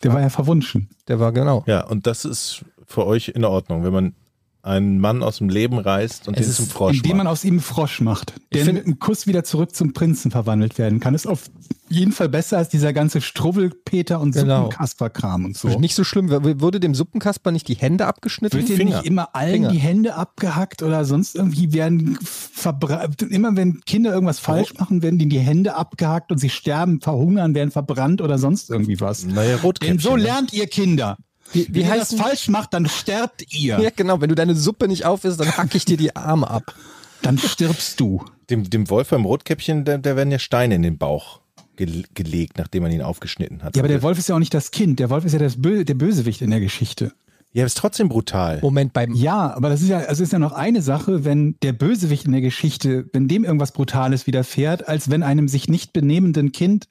Der 0.04 0.14
war 0.14 0.22
ja 0.22 0.30
verwunschen. 0.30 0.90
Der 1.08 1.20
war 1.20 1.32
genau. 1.32 1.64
Ja, 1.68 1.86
und 1.86 2.08
das 2.08 2.26
ist 2.26 2.66
für 2.86 3.06
euch 3.06 3.30
in 3.30 3.46
Ordnung, 3.46 3.84
wenn 3.84 3.94
man 3.94 4.16
einen 4.64 5.00
Mann 5.00 5.24
aus 5.24 5.38
dem 5.40 5.50
Leben 5.50 5.78
reißt 5.80 6.28
und 6.28 6.36
Es 6.38 6.46
den 6.46 6.50
ist- 6.52 6.56
zum 6.58 6.68
Frosch 6.68 6.98
Indem 6.98 7.18
man 7.18 7.26
macht. 7.26 7.34
aus 7.34 7.44
ihm 7.46 7.54
einen 7.54 7.60
Frosch 7.62 8.02
macht, 8.02 8.34
der 8.54 8.64
find- 8.66 8.78
mit 8.78 8.86
einem 8.86 9.00
Kuss 9.00 9.26
wieder 9.28 9.44
zurück 9.44 9.74
zum 9.76 9.94
Prinzen 9.94 10.30
verwandelt 10.32 10.78
werden 10.78 11.00
kann. 11.00 11.16
Ist 11.16 11.28
auf 11.28 11.50
jeden 11.90 12.12
Fall 12.12 12.30
besser 12.30 12.58
als 12.58 12.70
dieser 12.70 12.94
ganze 12.94 13.22
Struwwelpeter 13.22 14.22
und 14.22 14.34
Genau. 14.34 14.64
Suppenkasper-Kram 14.66 15.46
und 15.46 15.58
so. 15.58 15.80
Nicht 15.80 15.96
so 15.96 16.04
schlimm. 16.04 16.30
Wurde 16.30 16.80
dem 16.80 16.96
Suppenkasper 16.96 17.52
nicht 17.52 17.68
die 17.68 17.74
Hände 17.76 18.06
abgeschnitten? 18.08 18.58
Wird 18.58 18.70
dir 18.70 18.78
Finger. 18.78 18.98
nicht 18.98 19.06
immer 19.08 19.36
allen 19.36 19.52
Finger. 19.54 19.70
die 19.72 19.78
Hände 19.80 20.16
abgehackt 20.16 20.84
oder 20.84 21.04
sonst 21.06 21.36
irgendwie 21.36 21.74
werden 21.74 22.18
verbrannt? 22.22 23.22
Immer 23.24 23.56
wenn 23.56 23.82
Kinder 23.82 24.14
irgendwas 24.14 24.40
falsch 24.40 24.74
machen, 24.80 25.02
werden 25.02 25.18
denen 25.20 25.30
die 25.32 25.40
Hände 25.40 25.76
abgehackt 25.76 26.32
und 26.32 26.38
sie 26.38 26.50
sterben, 26.50 27.02
verhungern, 27.02 27.56
werden 27.56 27.72
verbrannt 27.72 28.22
oder 28.22 28.38
sonst 28.38 28.70
irgendwie 28.70 29.00
was. 29.02 29.26
Naja, 29.26 29.58
Rotkäppchen. 29.58 29.98
Denn 29.98 30.04
so 30.04 30.16
ne? 30.16 30.24
lernt 30.24 30.54
ihr 30.54 30.68
Kinder. 30.68 31.18
Wie, 31.54 31.68
Wenn 31.68 31.76
wie 31.76 31.80
ihr 31.82 31.90
heißt 31.90 32.14
das 32.14 32.20
falsch 32.20 32.48
macht, 32.48 32.74
dann 32.74 32.88
sterbt 32.88 33.54
ihr. 33.54 33.80
Ja, 33.80 33.90
genau. 33.96 34.22
Wenn 34.22 34.30
du 34.30 34.36
deine 34.36 34.56
Suppe 34.56 34.88
nicht 34.88 35.06
aufisst, 35.06 35.40
dann 35.40 35.52
hack 35.58 35.74
ich 35.76 35.86
dir 35.86 35.98
die 35.98 36.16
Arme 36.16 36.50
ab. 36.50 36.76
Dann 37.22 37.38
stirbst 37.38 38.00
du. 38.00 38.24
Dem, 38.50 38.70
dem 38.70 38.90
Wolf 38.90 39.10
beim 39.10 39.26
Rotkäppchen, 39.26 39.86
da, 39.86 39.98
da 39.98 40.16
werden 40.16 40.32
ja 40.32 40.40
Steine 40.40 40.76
in 40.76 40.82
den 40.82 40.98
Bauch 40.98 41.42
gel 41.76 42.04
gelegt, 42.14 42.58
nachdem 42.58 42.84
man 42.84 42.92
ihn 42.92 43.02
aufgeschnitten 43.02 43.64
hat. 43.64 43.76
Ja, 43.76 43.82
aber 43.82 43.88
der 43.88 44.02
Wolf 44.02 44.18
ist 44.18 44.30
ja 44.30 44.36
auch 44.36 44.40
nicht 44.40 44.54
das 44.54 44.72
Kind. 44.72 45.00
Der 45.00 45.10
Wolf 45.10 45.26
ist 45.26 45.34
ja 45.34 45.40
das 45.40 45.62
Bö 45.62 45.84
der 45.86 45.94
Bösewicht 45.94 46.42
in 46.42 46.50
der 46.50 46.60
Geschichte. 46.60 47.14
Ja, 47.54 47.66
ist 47.66 47.78
trotzdem 47.78 48.08
brutal. 48.08 48.60
Moment, 48.62 48.94
beim. 48.94 49.14
Ja, 49.14 49.54
aber 49.54 49.70
das 49.70 49.82
ist 49.82 49.90
ja, 49.90 50.00
also 50.00 50.24
ist 50.24 50.32
ja 50.32 50.40
noch 50.40 50.54
eine 50.54 50.82
Sache, 50.82 51.26
wenn 51.26 51.58
der 51.62 51.74
Bösewicht 51.74 52.26
in 52.26 52.32
der 52.32 52.42
Geschichte, 52.42 53.10
wenn 53.12 53.28
dem 53.28 53.44
irgendwas 53.44 53.74
Brutales 53.74 54.26
widerfährt, 54.26 54.88
als 54.88 55.10
wenn 55.10 55.22
einem 55.22 55.50
sich 55.50 55.68
nicht 55.68 55.92
benehmenden 55.92 56.54
Kind 56.54 56.88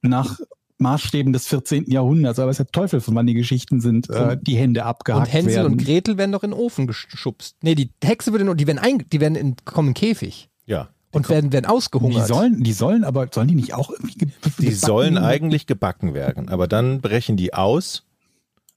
nach 0.00 0.38
Maßstäben 0.78 1.32
des 1.32 1.46
14. 1.48 1.90
Jahrhunderts, 1.90 2.38
aber 2.38 2.50
es 2.50 2.58
ist 2.60 2.66
der 2.66 2.72
Teufel, 2.72 3.00
von 3.00 3.14
wann 3.14 3.26
die 3.26 3.34
Geschichten 3.34 3.80
sind, 3.80 4.08
äh, 4.10 4.36
die 4.40 4.56
Hände 4.56 4.84
abgehackt 4.84 5.26
Und 5.26 5.32
Hänsel 5.32 5.56
werden. 5.56 5.72
und 5.72 5.84
Gretel 5.84 6.16
werden 6.18 6.32
doch 6.32 6.42
in 6.44 6.50
den 6.52 6.58
Ofen 6.58 6.86
geschubst. 6.86 7.56
Nee, 7.62 7.74
die 7.74 7.90
Hexe 8.02 8.32
würde 8.32 8.44
nur, 8.44 8.54
die 8.54 8.66
werden, 8.66 8.78
ein, 8.78 9.04
die 9.12 9.20
werden 9.20 9.34
in, 9.34 9.56
kommen 9.64 9.88
in 9.88 9.94
den 9.94 10.00
Käfig 10.00 10.48
Ja. 10.66 10.88
und 11.12 11.28
werden, 11.28 11.52
werden 11.52 11.64
die 11.64 11.68
ausgehungert. 11.70 12.26
sollen, 12.28 12.62
die 12.62 12.72
sollen, 12.72 13.02
aber 13.04 13.26
sollen 13.32 13.48
die 13.48 13.54
nicht 13.56 13.74
auch 13.74 13.90
irgendwie 13.90 14.14
ge 14.18 14.28
Die 14.28 14.64
gebacken 14.66 14.74
sollen 14.76 15.14
werden? 15.14 15.24
eigentlich 15.26 15.66
gebacken 15.66 16.14
werden, 16.14 16.48
aber 16.48 16.68
dann 16.68 17.00
brechen 17.00 17.36
die 17.36 17.54
aus 17.54 18.04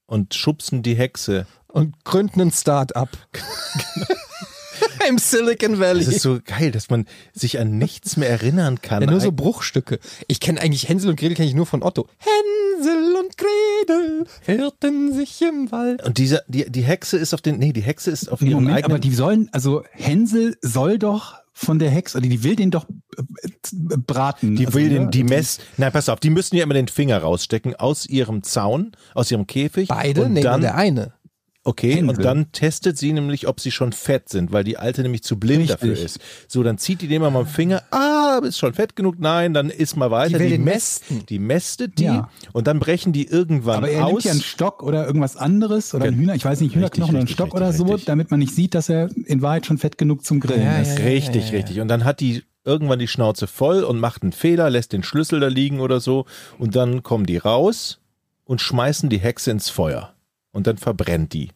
und 0.06 0.34
schubsen 0.34 0.82
die 0.82 0.94
Hexe. 0.96 1.46
und 1.68 2.04
gründen 2.04 2.40
ein 2.40 2.50
Start-up. 2.50 3.10
Im 5.08 5.18
Silicon 5.18 5.78
Valley. 5.78 6.04
Das 6.04 6.14
ist 6.14 6.22
so 6.22 6.38
geil, 6.44 6.70
dass 6.70 6.90
man 6.90 7.06
sich 7.32 7.58
an 7.58 7.78
nichts 7.78 8.16
mehr 8.16 8.28
erinnern 8.30 8.80
kann. 8.82 9.02
ja, 9.02 9.10
nur 9.10 9.20
so 9.20 9.32
Bruchstücke. 9.32 9.98
Ich 10.28 10.40
kenne 10.40 10.60
eigentlich 10.60 10.88
Hänsel 10.88 11.10
und 11.10 11.16
Gretel 11.18 11.34
kenne 11.36 11.48
ich 11.48 11.54
nur 11.54 11.66
von 11.66 11.82
Otto. 11.82 12.08
Hänsel 12.18 13.16
und 13.16 13.36
Gretel. 13.36 14.26
Hörten 14.44 15.12
sich 15.14 15.40
im 15.42 15.70
Wald. 15.72 16.04
Und 16.04 16.18
diese, 16.18 16.42
die, 16.48 16.70
die 16.70 16.82
Hexe 16.82 17.16
ist 17.18 17.34
auf 17.34 17.40
den, 17.40 17.58
nee, 17.58 17.72
die 17.72 17.82
Hexe 17.82 18.10
ist 18.10 18.28
auf 18.28 18.40
Nee, 18.40 18.50
ihren 18.50 18.54
Moment, 18.62 18.76
eigenen. 18.78 18.92
aber 18.92 18.98
die 19.00 19.14
sollen, 19.14 19.48
also 19.52 19.82
Hänsel 19.92 20.56
soll 20.62 20.98
doch 20.98 21.34
von 21.54 21.78
der 21.78 21.90
Hexe, 21.90 22.18
oder 22.18 22.26
die 22.28 22.42
will 22.42 22.56
den 22.56 22.70
doch 22.70 22.86
äh, 23.16 23.22
braten. 23.96 24.56
Die 24.56 24.66
also, 24.66 24.78
will 24.78 24.88
den, 24.88 25.10
die 25.10 25.22
Mess, 25.24 25.58
nein, 25.76 25.92
pass 25.92 26.08
auf, 26.08 26.18
die 26.18 26.30
müssen 26.30 26.56
ja 26.56 26.62
immer 26.64 26.74
den 26.74 26.88
Finger 26.88 27.18
rausstecken 27.18 27.76
aus 27.76 28.06
ihrem 28.06 28.42
Zaun, 28.42 28.92
aus 29.14 29.30
ihrem 29.30 29.46
Käfig. 29.46 29.88
Beide? 29.88 30.24
und 30.24 30.32
nee, 30.32 30.40
nur 30.40 30.50
dann, 30.50 30.60
der 30.62 30.76
eine. 30.76 31.12
Okay, 31.64 32.02
und 32.02 32.24
dann 32.24 32.50
testet 32.52 32.98
sie 32.98 33.12
nämlich, 33.12 33.46
ob 33.48 33.60
sie 33.60 33.70
schon 33.70 33.92
fett 33.92 34.28
sind, 34.28 34.52
weil 34.52 34.64
die 34.64 34.76
Alte 34.78 35.02
nämlich 35.02 35.22
zu 35.22 35.38
blind 35.38 35.60
Richtig. 35.70 35.76
dafür 35.80 35.92
ist. 35.98 36.18
So, 36.48 36.62
dann 36.62 36.78
zieht 36.78 37.02
die 37.02 37.08
den 37.08 37.22
mal 37.22 37.34
am 37.34 37.46
Finger, 37.46 37.82
ah, 37.90 38.40
ist 38.44 38.58
schon 38.58 38.74
fett 38.74 38.96
genug, 38.96 39.16
nein, 39.18 39.54
dann 39.54 39.70
isst 39.70 39.96
mal 39.96 40.10
weiter. 40.10 40.38
will 40.38 40.48
den 40.50 40.64
messt-. 40.64 41.04
Die 41.28 41.38
mästet 41.38 41.98
die 41.98 42.04
Ja. 42.04 42.30
und 42.52 42.66
dann 42.66 42.80
brechen 42.80 43.12
die 43.12 43.26
irgendwann 43.26 43.76
Aber 43.78 43.90
er 43.90 44.04
nimmt 44.06 44.16
aus. 44.18 44.24
ja 44.24 44.32
einen 44.32 44.42
Stock 44.42 44.82
oder 44.82 45.06
irgendwas 45.06 45.36
anderes 45.36 45.94
oder 45.94 46.04
ein 46.06 46.10
Gen- 46.12 46.20
Hühner, 46.20 46.34
ich 46.34 46.44
weiß 46.44 46.60
nicht, 46.60 46.74
Hühnerknochen 46.74 47.10
oder 47.10 47.18
einen 47.20 47.28
richtig, 47.28 47.34
Stock 47.36 47.46
richtig, 47.54 47.60
oder 47.60 47.72
so, 47.72 47.84
richtig. 47.84 48.04
damit 48.06 48.30
man 48.30 48.40
nicht 48.40 48.54
sieht, 48.54 48.74
dass 48.74 48.88
er 48.88 49.08
in 49.26 49.42
Wahrheit 49.42 49.66
schon 49.66 49.78
fett 49.78 49.98
genug 49.98 50.24
zum 50.24 50.40
Grillen 50.40 50.62
Ja, 50.62 50.78
ist. 50.78 50.98
ja, 50.98 51.04
Richtig, 51.04 51.52
richtig. 51.52 51.80
Und 51.80 51.88
dann 51.88 52.04
hat 52.04 52.20
die 52.20 52.42
irgendwann 52.64 52.98
die 53.00 53.08
Schnauze 53.08 53.46
voll 53.46 53.82
und 53.82 53.98
macht 53.98 54.22
einen 54.22 54.32
Fehler, 54.32 54.70
lässt 54.70 54.92
den 54.92 55.02
Schlüssel 55.02 55.40
da 55.40 55.48
liegen 55.48 55.80
oder 55.80 55.98
so. 56.00 56.26
Und 56.58 56.76
dann 56.76 57.02
kommen 57.02 57.26
die 57.26 57.36
raus 57.36 57.98
und 58.44 58.60
schmeißen 58.60 59.08
die 59.10 59.18
Hexe 59.18 59.50
ins 59.50 59.68
Feuer. 59.68 60.12
Und 60.52 60.66
dann 60.66 60.78
verbrennt 60.78 61.32
die. 61.32 61.50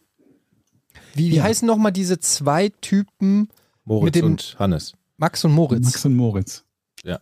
Wie, 1.13 1.31
wie 1.31 1.35
Ja. 1.37 1.43
heißen 1.43 1.65
nochmal 1.67 1.91
diese 1.91 2.19
zwei 2.19 2.69
Typen, 2.81 3.49
Moritz 3.85 4.05
Mit 4.05 4.15
dem- 4.15 4.25
und 4.25 4.55
Hannes. 4.59 4.93
Max 5.17 5.43
und 5.45 5.51
Moritz? 5.53 5.85
Max 5.85 6.05
und 6.05 6.15
Moritz. 6.15 6.65
Ja. 7.03 7.19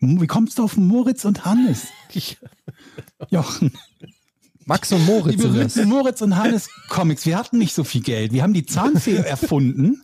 Wie 0.00 0.26
kommst 0.26 0.58
du 0.58 0.64
auf 0.64 0.76
Moritz 0.76 1.24
und 1.24 1.44
Hannes? 1.44 1.86
Jochen, 3.30 3.72
Max 4.70 4.92
und 4.92 5.04
die 5.04 5.10
Moritz 5.10 5.36
das. 5.36 5.46
berühmten 5.46 5.88
Moritz 5.88 6.22
und 6.22 6.36
Hannes 6.36 6.68
Comics. 6.88 7.26
Wir 7.26 7.36
hatten 7.36 7.58
nicht 7.58 7.74
so 7.74 7.82
viel 7.82 8.02
Geld. 8.02 8.32
Wir 8.32 8.44
haben 8.44 8.52
die 8.52 8.64
Zahnfee 8.64 9.16
erfunden, 9.16 10.00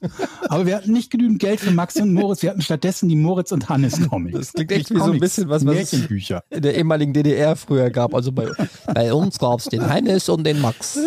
aber 0.49 0.67
wir 0.67 0.75
hatten 0.75 0.93
nicht 0.93 1.13
genügend 1.13 1.39
Geld 1.39 1.61
für 1.61 1.71
Max 1.71 1.95
und 2.01 2.13
Moritz. 2.13 2.43
Wir 2.43 2.51
hatten 2.51 2.63
stattdessen 2.63 3.09
die 3.09 3.15
Moritz 3.15 3.53
und 3.53 3.69
Hannes 3.69 4.09
Comics. 4.09 4.37
Das 4.37 4.53
klingt 4.55 4.73
echt 4.73 4.91
wie 4.91 4.99
so 4.99 5.05
ein 5.13 5.21
bisschen 5.21 5.49
was, 5.49 5.65
was 5.65 5.77
es 5.77 5.93
Märchenbücher. 5.93 6.43
in 6.51 6.63
der 6.63 6.75
ehemaligen 6.75 7.13
DDR 7.13 7.55
früher 7.55 7.91
gab. 7.91 8.13
Also 8.13 8.33
bei, 8.33 8.49
bei 8.93 9.15
uns 9.15 9.39
gab 9.39 9.61
es 9.61 9.67
den 9.67 9.89
Hannes 9.89 10.29
und 10.29 10.43
den 10.43 10.61
Max. 10.61 10.99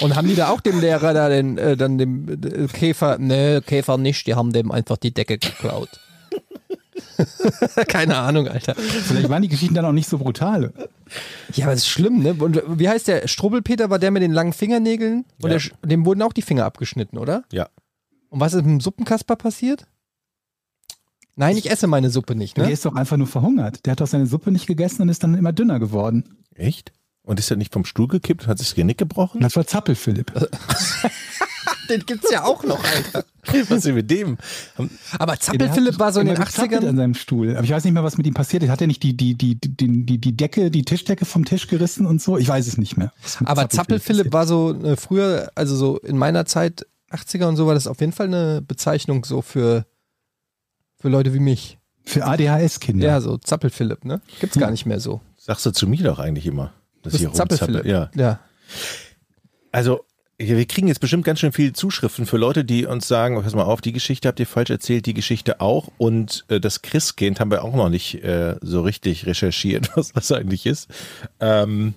Und 0.00 0.16
haben 0.16 0.26
die 0.26 0.34
da 0.34 0.48
auch 0.48 0.62
dem 0.62 0.80
Lehrer 0.80 1.12
da 1.12 1.28
den, 1.28 1.58
äh, 1.58 1.76
dann 1.76 1.98
dem 1.98 2.28
äh, 2.30 2.66
Käfer, 2.68 3.18
ne, 3.18 3.60
Käfer 3.66 3.98
nicht, 3.98 4.26
die 4.26 4.34
haben 4.34 4.54
dem 4.54 4.70
einfach 4.72 4.96
die 4.96 5.12
Decke 5.12 5.36
geklaut. 5.36 5.90
Keine 7.88 8.16
Ahnung, 8.16 8.48
Alter. 8.48 8.74
Vielleicht 8.74 9.28
waren 9.28 9.42
die 9.42 9.48
Geschichten 9.48 9.74
dann 9.74 9.84
auch 9.84 9.92
nicht 9.92 10.08
so 10.08 10.18
brutal. 10.18 10.72
Ja, 11.54 11.64
aber 11.66 11.72
das 11.74 11.80
ist 11.82 11.88
schlimm, 11.88 12.22
ne? 12.22 12.34
Und 12.34 12.62
wie 12.78 12.88
heißt 12.88 13.08
der? 13.08 13.26
Strubbelpeter 13.28 13.90
war 13.90 13.98
der 13.98 14.10
mit 14.10 14.22
den 14.22 14.32
langen 14.32 14.52
Fingernägeln? 14.52 15.24
Und 15.42 15.50
Ja. 15.50 15.58
der, 15.58 15.88
dem 15.88 16.04
wurden 16.04 16.22
auch 16.22 16.32
die 16.32 16.42
Finger 16.42 16.64
abgeschnitten, 16.64 17.18
oder? 17.18 17.44
Ja. 17.52 17.68
Und 18.30 18.40
was 18.40 18.52
ist 18.54 18.62
mit 18.62 18.70
dem 18.72 18.80
Suppenkasper 18.80 19.36
passiert? 19.36 19.86
Nein, 21.36 21.56
ich 21.56 21.70
esse 21.70 21.86
meine 21.86 22.10
Suppe 22.10 22.34
nicht, 22.34 22.56
Der 22.56 22.66
ne? 22.66 22.72
ist 22.72 22.84
doch 22.84 22.94
einfach 22.96 23.16
nur 23.16 23.28
verhungert. 23.28 23.86
Der 23.86 23.92
hat 23.92 24.00
doch 24.00 24.06
seine 24.08 24.26
Suppe 24.26 24.50
nicht 24.50 24.66
gegessen 24.66 25.02
und 25.02 25.08
ist 25.08 25.22
dann 25.22 25.34
immer 25.34 25.52
dünner 25.52 25.78
geworden. 25.78 26.36
Echt? 26.54 26.92
Und 27.22 27.38
ist 27.38 27.50
er 27.50 27.56
nicht 27.56 27.72
vom 27.72 27.84
Stuhl 27.84 28.08
gekippt 28.08 28.42
und 28.44 28.48
hat 28.48 28.58
sich 28.58 28.68
das 28.68 28.74
Genick 28.74 28.98
gebrochen? 28.98 29.40
Das 29.40 29.54
war 29.54 29.66
Zappelphilipp. 29.66 30.32
Den 31.88 32.04
gibt's 32.06 32.30
ja 32.30 32.44
auch 32.44 32.62
noch, 32.64 32.82
Alter. 32.84 33.24
Was 33.70 33.84
ist 33.86 33.94
mit 33.94 34.10
dem? 34.10 34.36
Aber 35.18 35.38
Zappelphilipp 35.38 35.98
war 35.98 36.12
so 36.12 36.20
in 36.20 36.26
den 36.26 36.36
immer 36.36 36.44
gezappelt 36.44 36.82
80ern. 36.82 36.88
an 36.88 36.96
seinem 36.96 37.14
Stuhl. 37.14 37.56
Aber 37.56 37.64
ich 37.64 37.70
weiß 37.70 37.82
nicht 37.84 37.94
mehr, 37.94 38.04
was 38.04 38.18
mit 38.18 38.26
ihm 38.26 38.34
passiert 38.34 38.62
ist. 38.62 38.68
Hat 38.68 38.80
er 38.82 38.86
nicht 38.86 39.02
die, 39.02 39.16
die, 39.16 39.34
die, 39.36 39.54
die, 39.58 40.04
die, 40.04 40.18
die 40.18 40.36
Decke, 40.36 40.70
die 40.70 40.82
Tischdecke 40.84 41.24
vom 41.24 41.46
Tisch 41.46 41.66
gerissen 41.66 42.04
und 42.04 42.20
so? 42.20 42.36
Ich 42.36 42.46
weiß 42.46 42.66
es 42.66 42.76
nicht 42.76 42.98
mehr. 42.98 43.10
Aber 43.44 43.70
Zappelphilipp 43.70 44.32
war 44.34 44.46
so 44.46 44.74
äh, 44.82 44.96
früher, 44.96 45.50
also 45.54 45.76
so 45.76 45.98
in 46.00 46.18
meiner 46.18 46.44
Zeit, 46.44 46.86
80er 47.10 47.46
und 47.46 47.56
so, 47.56 47.66
war 47.66 47.72
das 47.74 47.86
auf 47.86 48.00
jeden 48.00 48.12
Fall 48.12 48.26
eine 48.26 48.60
Bezeichnung 48.60 49.24
so 49.24 49.40
für, 49.40 49.86
für 51.00 51.08
Leute 51.08 51.32
wie 51.32 51.40
mich. 51.40 51.78
Für 52.04 52.26
ADHS-Kinder. 52.26 53.06
Ja, 53.06 53.20
so 53.22 53.38
Zappelphilipp, 53.38 54.04
ne? 54.04 54.20
Gibt's 54.40 54.58
gar 54.58 54.70
nicht 54.70 54.84
mehr 54.84 55.00
so. 55.00 55.22
Sagst 55.38 55.64
du 55.64 55.70
zu 55.70 55.86
mir 55.86 56.02
doch 56.02 56.18
eigentlich 56.18 56.44
immer. 56.46 56.72
Dass 57.02 57.12
Das 57.14 57.22
ich 57.22 57.28
ist 57.28 57.36
Zappelphilipp. 57.36 57.84
rumzappel. 57.86 57.90
Ja. 57.90 58.22
ja. 58.22 58.40
Also, 59.72 60.00
wir 60.38 60.66
kriegen 60.66 60.86
jetzt 60.86 61.00
bestimmt 61.00 61.24
ganz 61.24 61.40
schön 61.40 61.52
viele 61.52 61.72
Zuschriften 61.72 62.24
für 62.24 62.36
Leute, 62.36 62.64
die 62.64 62.86
uns 62.86 63.08
sagen, 63.08 63.42
pass 63.42 63.54
mal 63.54 63.64
auf, 63.64 63.80
die 63.80 63.92
Geschichte 63.92 64.28
habt 64.28 64.38
ihr 64.38 64.46
falsch 64.46 64.70
erzählt, 64.70 65.06
die 65.06 65.14
Geschichte 65.14 65.60
auch. 65.60 65.88
Und 65.98 66.44
äh, 66.48 66.60
das 66.60 66.82
Christkind 66.82 67.40
haben 67.40 67.50
wir 67.50 67.64
auch 67.64 67.74
noch 67.74 67.88
nicht 67.88 68.22
äh, 68.22 68.54
so 68.62 68.82
richtig 68.82 69.26
recherchiert, 69.26 69.90
was 69.96 70.12
das 70.12 70.30
eigentlich 70.30 70.64
ist. 70.64 70.88
Ähm, 71.40 71.94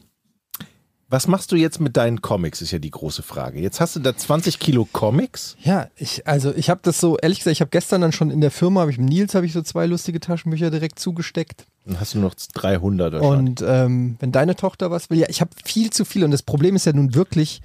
was 1.07 1.27
machst 1.27 1.51
du 1.51 1.57
jetzt 1.57 1.81
mit 1.81 1.97
deinen 1.97 2.21
Comics, 2.21 2.61
ist 2.61 2.71
ja 2.71 2.79
die 2.79 2.89
große 2.89 3.21
Frage. 3.21 3.59
Jetzt 3.59 3.81
hast 3.81 3.97
du 3.97 3.99
da 3.99 4.15
20 4.15 4.59
Kilo 4.59 4.87
Comics. 4.93 5.57
Ja, 5.61 5.89
ich, 5.97 6.25
also 6.25 6.55
ich 6.55 6.69
habe 6.69 6.79
das 6.83 7.01
so, 7.01 7.17
ehrlich 7.17 7.39
gesagt, 7.39 7.51
ich 7.51 7.59
habe 7.59 7.69
gestern 7.69 7.99
dann 7.99 8.13
schon 8.13 8.31
in 8.31 8.39
der 8.39 8.49
Firma, 8.49 8.79
habe 8.79 8.91
ich 8.91 8.97
Nils 8.97 9.35
habe 9.35 9.45
ich 9.45 9.51
so 9.51 9.61
zwei 9.61 9.87
lustige 9.87 10.21
Taschenbücher 10.21 10.71
direkt 10.71 10.99
zugesteckt. 10.99 11.65
Dann 11.85 11.99
hast 11.99 12.13
du 12.13 12.19
noch 12.19 12.33
300 12.33 13.13
wahrscheinlich. 13.13 13.61
Und 13.61 13.63
ähm, 13.67 14.15
wenn 14.19 14.31
deine 14.31 14.55
Tochter 14.55 14.89
was 14.89 15.09
will, 15.09 15.19
ja, 15.19 15.27
ich 15.29 15.41
habe 15.41 15.51
viel 15.65 15.89
zu 15.89 16.05
viel 16.05 16.23
und 16.23 16.31
das 16.31 16.43
Problem 16.43 16.77
ist 16.77 16.85
ja 16.85 16.93
nun 16.93 17.13
wirklich, 17.13 17.61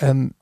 ähm, 0.00 0.34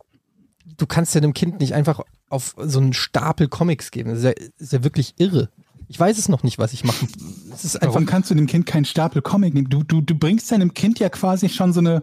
du 0.77 0.87
kannst 0.87 1.15
ja 1.15 1.21
dem 1.21 1.35
Kind 1.35 1.61
nicht 1.61 1.75
einfach 1.75 2.01
auf 2.29 2.55
so 2.59 2.79
einen 2.79 2.93
Stapel 2.93 3.49
Comics 3.49 3.91
geben. 3.91 4.11
Das 4.11 4.19
ist 4.19 4.25
ja, 4.25 4.33
ist 4.59 4.73
ja 4.73 4.85
wirklich 4.85 5.15
irre. 5.19 5.51
Ich 5.91 5.99
weiß 5.99 6.19
es 6.19 6.29
noch 6.29 6.43
nicht, 6.43 6.59
was 6.59 6.75
ich 6.75 6.85
mache. 6.85 7.07
Es 7.53 7.65
ist 7.65 7.77
einfach 7.77 7.95
Warum 7.95 8.07
kannst 8.07 8.31
du 8.31 8.35
dem 8.35 8.47
Kind 8.47 8.67
keinen 8.67 8.85
Stapel 8.85 9.23
Comic 9.23 9.55
nehmen? 9.55 9.71
Du, 9.71 9.83
du, 9.83 10.03
du 10.03 10.15
bringst 10.15 10.53
deinem 10.53 10.75
Kind 10.75 10.99
ja 10.99 11.09
quasi 11.09 11.49
schon 11.49 11.73
so 11.73 11.81
eine, 11.81 12.03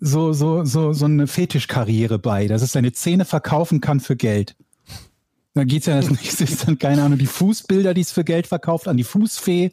so, 0.00 0.32
so, 0.32 0.64
so, 0.64 0.92
so 0.92 1.04
eine 1.04 1.26
Fetischkarriere 1.26 2.20
bei, 2.20 2.46
dass 2.46 2.62
es 2.62 2.72
seine 2.72 2.92
Zähne 2.92 3.24
verkaufen 3.24 3.80
kann 3.80 3.98
für 3.98 4.14
Geld. 4.14 4.54
Dann 5.54 5.66
geht's 5.66 5.86
ja 5.86 5.96
das 6.00 6.10
nächste 6.10 6.44
ist 6.44 6.66
dann, 6.66 6.78
keine 6.78 7.02
Ahnung, 7.02 7.18
die 7.18 7.26
Fußbilder, 7.26 7.92
die 7.92 8.02
es 8.02 8.12
für 8.12 8.24
Geld 8.24 8.46
verkauft, 8.46 8.86
an 8.86 8.96
die 8.96 9.04
Fußfee. 9.04 9.72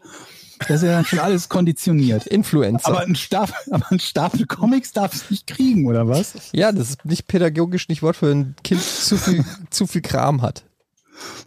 Das 0.67 0.81
ist 0.81 0.83
ja 0.83 0.91
dann 0.93 1.05
schon 1.05 1.19
alles 1.19 1.49
konditioniert. 1.49 2.27
Influencer. 2.27 2.87
Aber 2.87 3.01
ein 3.01 3.15
Stapel, 3.15 3.55
aber 3.71 3.91
ein 3.91 3.99
Stapel 3.99 4.45
Comics 4.45 4.91
darf 4.93 5.13
es 5.13 5.29
nicht 5.29 5.47
kriegen, 5.47 5.87
oder 5.87 6.07
was? 6.07 6.33
ja, 6.53 6.71
das 6.71 6.91
ist 6.91 7.05
nicht 7.05 7.27
pädagogisch 7.27 7.87
nicht 7.89 8.01
Wort 8.03 8.15
für 8.17 8.31
ein 8.31 8.55
Kind 8.63 8.81
zu 8.81 9.17
viel, 9.17 9.43
zu 9.69 9.87
viel 9.87 10.01
Kram 10.01 10.41
hat. 10.41 10.63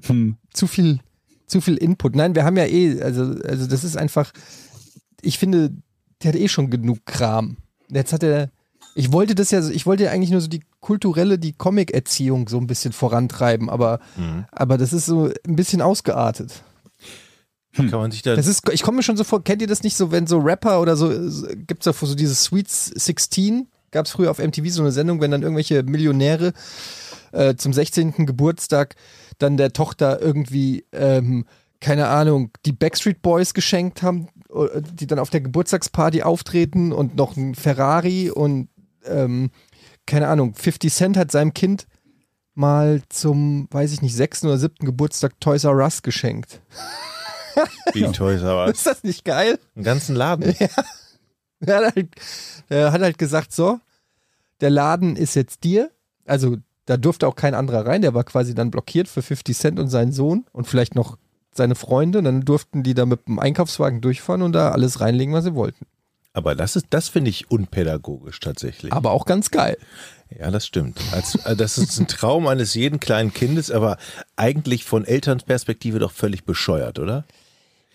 Hm. 0.06 0.36
zu 0.52 0.66
viel, 0.66 1.00
zu 1.46 1.60
viel 1.60 1.76
Input. 1.76 2.14
Nein, 2.14 2.34
wir 2.34 2.44
haben 2.44 2.56
ja 2.56 2.64
eh, 2.66 3.02
also, 3.02 3.22
also 3.22 3.66
das 3.66 3.82
ist 3.84 3.96
einfach, 3.96 4.32
ich 5.20 5.38
finde, 5.38 5.72
der 6.22 6.32
hat 6.32 6.38
eh 6.38 6.48
schon 6.48 6.70
genug 6.70 7.04
Kram. 7.06 7.56
Jetzt 7.88 8.12
hat 8.12 8.22
er, 8.22 8.50
ich 8.94 9.12
wollte 9.12 9.34
das 9.34 9.50
ja, 9.50 9.66
ich 9.68 9.84
wollte 9.86 10.04
ja 10.04 10.10
eigentlich 10.10 10.30
nur 10.30 10.40
so 10.40 10.46
die 10.48 10.62
kulturelle, 10.80 11.38
die 11.38 11.52
Comic-Erziehung 11.54 12.48
so 12.48 12.58
ein 12.58 12.66
bisschen 12.68 12.92
vorantreiben, 12.92 13.68
aber, 13.68 13.98
Mhm. 14.16 14.44
aber 14.52 14.78
das 14.78 14.92
ist 14.92 15.06
so 15.06 15.30
ein 15.46 15.56
bisschen 15.56 15.80
ausgeartet. 15.82 16.62
Kann 17.74 17.90
man 17.90 18.10
sich 18.10 18.22
da. 18.22 18.36
Das 18.36 18.46
ist, 18.46 18.68
ich 18.70 18.82
komme 18.82 18.96
mir 18.96 19.02
schon 19.02 19.16
so 19.16 19.24
vor, 19.24 19.42
kennt 19.42 19.60
ihr 19.60 19.68
das 19.68 19.82
nicht 19.82 19.96
so, 19.96 20.12
wenn 20.12 20.26
so 20.26 20.38
Rapper 20.38 20.80
oder 20.80 20.96
so, 20.96 21.08
gibt 21.66 21.84
es 21.84 21.84
da 21.84 21.92
so 21.92 22.14
dieses 22.14 22.44
Sweet 22.44 22.70
16, 22.70 23.68
gab 23.90 24.06
es 24.06 24.12
früher 24.12 24.30
auf 24.30 24.38
MTV 24.38 24.68
so 24.68 24.82
eine 24.82 24.92
Sendung, 24.92 25.20
wenn 25.20 25.30
dann 25.30 25.42
irgendwelche 25.42 25.82
Millionäre 25.82 26.52
äh, 27.32 27.54
zum 27.56 27.72
16. 27.72 28.26
Geburtstag 28.26 28.94
dann 29.38 29.56
der 29.56 29.72
Tochter 29.72 30.20
irgendwie, 30.20 30.84
ähm, 30.92 31.46
keine 31.80 32.08
Ahnung, 32.08 32.50
die 32.64 32.72
Backstreet 32.72 33.22
Boys 33.22 33.54
geschenkt 33.54 34.02
haben, 34.02 34.28
äh, 34.54 34.80
die 34.92 35.06
dann 35.06 35.18
auf 35.18 35.30
der 35.30 35.40
Geburtstagsparty 35.40 36.22
auftreten 36.22 36.92
und 36.92 37.16
noch 37.16 37.36
ein 37.36 37.54
Ferrari 37.54 38.30
und 38.30 38.68
ähm, 39.04 39.50
keine 40.06 40.28
Ahnung, 40.28 40.54
50 40.54 40.92
Cent 40.92 41.16
hat 41.16 41.32
seinem 41.32 41.54
Kind 41.54 41.86
mal 42.54 43.02
zum, 43.08 43.68
weiß 43.70 43.92
ich 43.92 44.02
nicht, 44.02 44.14
sechsten 44.14 44.46
oder 44.46 44.58
siebten 44.58 44.86
Geburtstag 44.86 45.40
Toys 45.40 45.64
R 45.64 45.74
Us 45.76 46.02
geschenkt. 46.02 46.60
Wie 47.92 48.04
Toys 48.12 48.42
R 48.42 48.66
Us. 48.66 48.70
Ist 48.78 48.86
das 48.86 49.04
nicht 49.04 49.24
geil? 49.24 49.58
Einen 49.74 49.84
ganzen 49.84 50.16
Laden. 50.16 50.54
Er 51.66 51.76
hat, 51.76 51.94
halt, 51.94 52.08
hat 52.70 53.00
halt 53.00 53.18
gesagt, 53.18 53.52
so, 53.52 53.80
der 54.60 54.70
Laden 54.70 55.16
ist 55.16 55.34
jetzt 55.34 55.64
dir. 55.64 55.90
Also 56.26 56.56
da 56.86 56.96
durfte 56.96 57.26
auch 57.26 57.36
kein 57.36 57.54
anderer 57.54 57.86
rein. 57.86 58.02
Der 58.02 58.14
war 58.14 58.24
quasi 58.24 58.54
dann 58.54 58.70
blockiert 58.70 59.08
für 59.08 59.22
50 59.22 59.56
Cent 59.56 59.78
und 59.78 59.88
seinen 59.88 60.12
Sohn 60.12 60.44
und 60.52 60.66
vielleicht 60.66 60.94
noch 60.94 61.16
seine 61.52 61.74
Freunde. 61.74 62.18
Und 62.18 62.24
dann 62.24 62.44
durften 62.44 62.82
die 62.82 62.94
da 62.94 63.06
mit 63.06 63.26
dem 63.26 63.38
Einkaufswagen 63.38 64.00
durchfahren 64.00 64.42
und 64.42 64.52
da 64.52 64.70
alles 64.70 65.00
reinlegen, 65.00 65.34
was 65.34 65.44
sie 65.44 65.54
wollten. 65.54 65.86
Aber 66.34 66.56
das 66.56 66.74
ist, 66.74 66.86
das 66.90 67.08
finde 67.08 67.30
ich 67.30 67.50
unpädagogisch 67.50 68.40
tatsächlich. 68.40 68.92
Aber 68.92 69.12
auch 69.12 69.24
ganz 69.24 69.52
geil. 69.52 69.78
Ja, 70.36 70.50
das 70.50 70.66
stimmt. 70.66 70.98
Als, 71.12 71.36
äh, 71.46 71.54
das 71.54 71.78
ist 71.78 71.98
ein 72.00 72.08
Traum 72.08 72.48
eines 72.48 72.74
jeden 72.74 72.98
kleinen 72.98 73.32
Kindes, 73.32 73.70
aber 73.70 73.98
eigentlich 74.34 74.84
von 74.84 75.04
Elternperspektive 75.04 76.00
doch 76.00 76.10
völlig 76.10 76.44
bescheuert, 76.44 76.98
oder? 76.98 77.24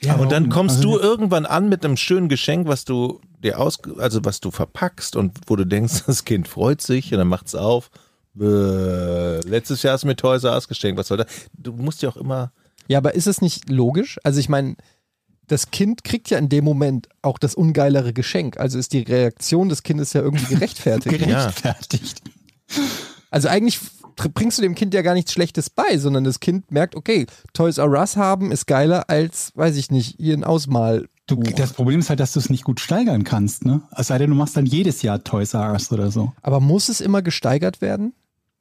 Ja, 0.02 0.16
und 0.16 0.32
dann 0.32 0.50
kommst 0.50 0.78
Also, 0.78 0.98
du 0.98 1.00
irgendwann 1.00 1.46
an 1.46 1.68
mit 1.70 1.84
einem 1.84 1.98
schönen 1.98 2.30
Geschenk, 2.30 2.68
was 2.68 2.86
du 2.86 3.20
dir 3.44 3.60
aus, 3.60 3.80
also 3.98 4.24
was 4.24 4.40
du 4.40 4.52
verpackst 4.52 5.16
und 5.16 5.38
wo 5.48 5.56
du 5.56 5.66
denkst, 5.66 6.04
das 6.08 6.26
Kind 6.26 6.48
freut 6.48 6.82
sich 6.82 7.12
und 7.12 7.20
dann 7.20 7.28
macht's 7.28 7.56
auf. 7.56 7.90
Bäh, 8.34 9.40
letztes 9.42 9.84
Jahr 9.84 9.94
hast 9.94 10.04
du 10.04 10.08
mir 10.08 10.16
Toys 10.16 10.44
R 10.44 10.62
geschenkt, 10.68 10.98
was 10.98 11.08
soll 11.08 11.18
das? 11.18 11.28
Du 11.54 11.74
musst 11.74 12.02
ja 12.02 12.10
auch 12.10 12.18
immer, 12.18 12.52
Ja, 12.88 13.00
aber 13.00 13.16
ist 13.16 13.28
es 13.28 13.42
nicht 13.42 13.70
logisch? 13.70 14.20
Also 14.24 14.40
ich 14.40 14.50
meine, 14.50 14.76
das 15.48 15.72
Kind 15.72 16.04
kriegt 16.04 16.30
ja 16.30 16.38
in 16.38 16.48
dem 16.48 16.64
Moment 16.64 17.10
auch 17.22 17.40
das 17.40 17.56
ungeilere 17.56 18.14
Geschenk. 18.14 18.58
Also 18.58 18.78
ist 18.78 18.94
die 18.94 19.02
Reaktion 19.02 19.68
des 19.68 19.84
Kindes 19.84 20.14
ja 20.14 20.22
irgendwie 20.22 20.46
gerechtfertigt. 20.56 21.20
Gerechtfertigt. 21.20 22.22
Also 23.32 23.48
eigentlich 23.50 23.80
bringst 24.34 24.58
du 24.58 24.62
dem 24.62 24.76
Kind 24.76 24.94
ja 24.94 25.02
gar 25.02 25.14
nichts 25.14 25.32
Schlechtes 25.32 25.70
bei, 25.70 25.98
sondern 25.98 26.24
das 26.24 26.40
Kind 26.40 26.72
merkt, 26.72 26.96
okay, 26.96 27.26
Toys 27.54 27.78
R 27.78 27.90
Us 27.90 28.18
haben 28.18 28.52
ist 28.52 28.68
geiler 28.68 29.10
als, 29.10 29.52
weiß 29.56 29.78
ich 29.78 29.92
nicht, 29.92 30.18
hier 30.18 30.36
ein 30.36 30.44
Ausmal. 30.44 31.08
Du, 31.28 31.38
das 31.42 31.74
Problem 31.74 32.00
ist 32.00 32.10
halt, 32.10 32.20
dass 32.20 32.34
du 32.34 32.40
es 32.40 32.50
nicht 32.50 32.64
gut 32.64 32.80
steigern 32.80 33.24
kannst, 33.24 33.64
ne? 33.64 33.84
Es 33.96 34.08
sei 34.08 34.18
denn, 34.18 34.32
du 34.32 34.36
machst 34.36 34.58
dann 34.58 34.66
jedes 34.66 35.04
Jahr 35.04 35.24
Toys 35.24 35.54
R 35.54 35.72
Us 35.74 35.92
oder 35.92 36.10
so. 36.12 36.34
Aber 36.42 36.60
muss 36.60 36.90
es 36.90 37.02
immer 37.02 37.22
gesteigert 37.22 37.82
werden? 37.82 38.14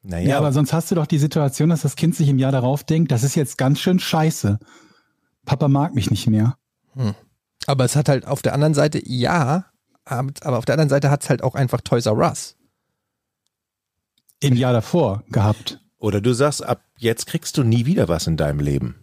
Naja, 0.03 0.29
Ja, 0.29 0.37
aber 0.37 0.53
sonst 0.53 0.71
hast 0.71 0.91
du 0.91 0.95
doch 0.95 1.07
die 1.07 1.17
Situation, 1.17 1.69
dass 1.69 1.81
das 1.81 1.95
Kind 1.95 2.15
sich 2.15 2.29
im 2.29 2.39
Jahr 2.39 2.51
darauf 2.51 2.83
denkt, 2.83 3.11
das 3.11 3.23
ist 3.23 3.35
jetzt 3.35 3.57
ganz 3.57 3.79
schön 3.79 3.99
scheiße. 3.99 4.59
Papa 5.45 5.67
mag 5.67 5.95
mich 5.95 6.11
nicht 6.11 6.27
mehr. 6.27 6.57
Aber 7.65 7.85
es 7.85 7.95
hat 7.95 8.07
halt 8.07 8.25
auf 8.25 8.41
der 8.41 8.53
anderen 8.53 8.73
Seite, 8.73 9.01
ja, 9.03 9.65
aber 10.05 10.57
auf 10.57 10.65
der 10.65 10.73
anderen 10.73 10.89
Seite 10.89 11.09
hat 11.09 11.23
es 11.23 11.29
halt 11.29 11.43
auch 11.43 11.55
einfach 11.55 11.81
Toys 11.81 12.05
R 12.05 12.17
Us. 12.17 12.55
Im 14.41 14.55
Jahr 14.55 14.73
davor 14.73 15.23
gehabt. 15.29 15.79
Oder 15.97 16.21
du 16.21 16.33
sagst, 16.33 16.63
ab 16.63 16.81
jetzt 16.97 17.25
kriegst 17.27 17.57
du 17.57 17.63
nie 17.63 17.85
wieder 17.85 18.07
was 18.07 18.27
in 18.27 18.37
deinem 18.37 18.59
Leben. 18.59 18.95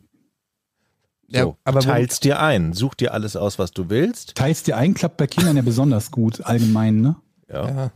So, 1.28 1.36
Ja, 1.38 1.56
aber 1.64 1.80
teilst 1.80 2.24
dir 2.24 2.40
ein, 2.40 2.72
such 2.72 2.94
dir 2.94 3.12
alles 3.12 3.36
aus, 3.36 3.58
was 3.58 3.72
du 3.72 3.90
willst. 3.90 4.34
Teilst 4.36 4.66
dir 4.66 4.76
ein, 4.76 4.94
klappt 4.94 5.16
bei 5.16 5.26
Kindern 5.26 5.56
ja 5.56 5.62
besonders 5.62 6.10
gut, 6.10 6.40
allgemein, 6.42 7.00
ne? 7.00 7.16
Ja. 7.48 7.90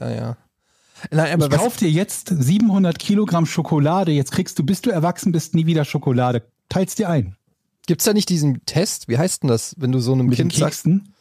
Ja, 0.00 0.10
ja. 0.10 0.36
Nein, 1.10 1.32
aber 1.32 1.46
ich 1.46 1.52
was, 1.52 1.58
kauf 1.58 1.76
dir 1.76 1.90
jetzt 1.90 2.28
700 2.28 2.98
Kilogramm 2.98 3.46
Schokolade, 3.46 4.12
jetzt 4.12 4.32
kriegst 4.32 4.58
du, 4.58 4.64
bis 4.64 4.80
du 4.82 4.90
erwachsen 4.90 5.32
bist, 5.32 5.54
nie 5.54 5.66
wieder 5.66 5.84
Schokolade. 5.84 6.42
Teilst 6.68 6.98
dir 6.98 7.08
ein. 7.08 7.36
gibt's 7.86 8.04
da 8.04 8.12
nicht 8.12 8.28
diesen 8.28 8.64
Test? 8.66 9.08
Wie 9.08 9.18
heißt 9.18 9.42
denn 9.42 9.48
das, 9.48 9.74
wenn 9.78 9.92
du 9.92 10.00
so 10.00 10.12
einem 10.12 10.26
Mit 10.26 10.36
Kind 10.36 10.52
sagst, 10.54 10.84
Keksen. 10.84 11.14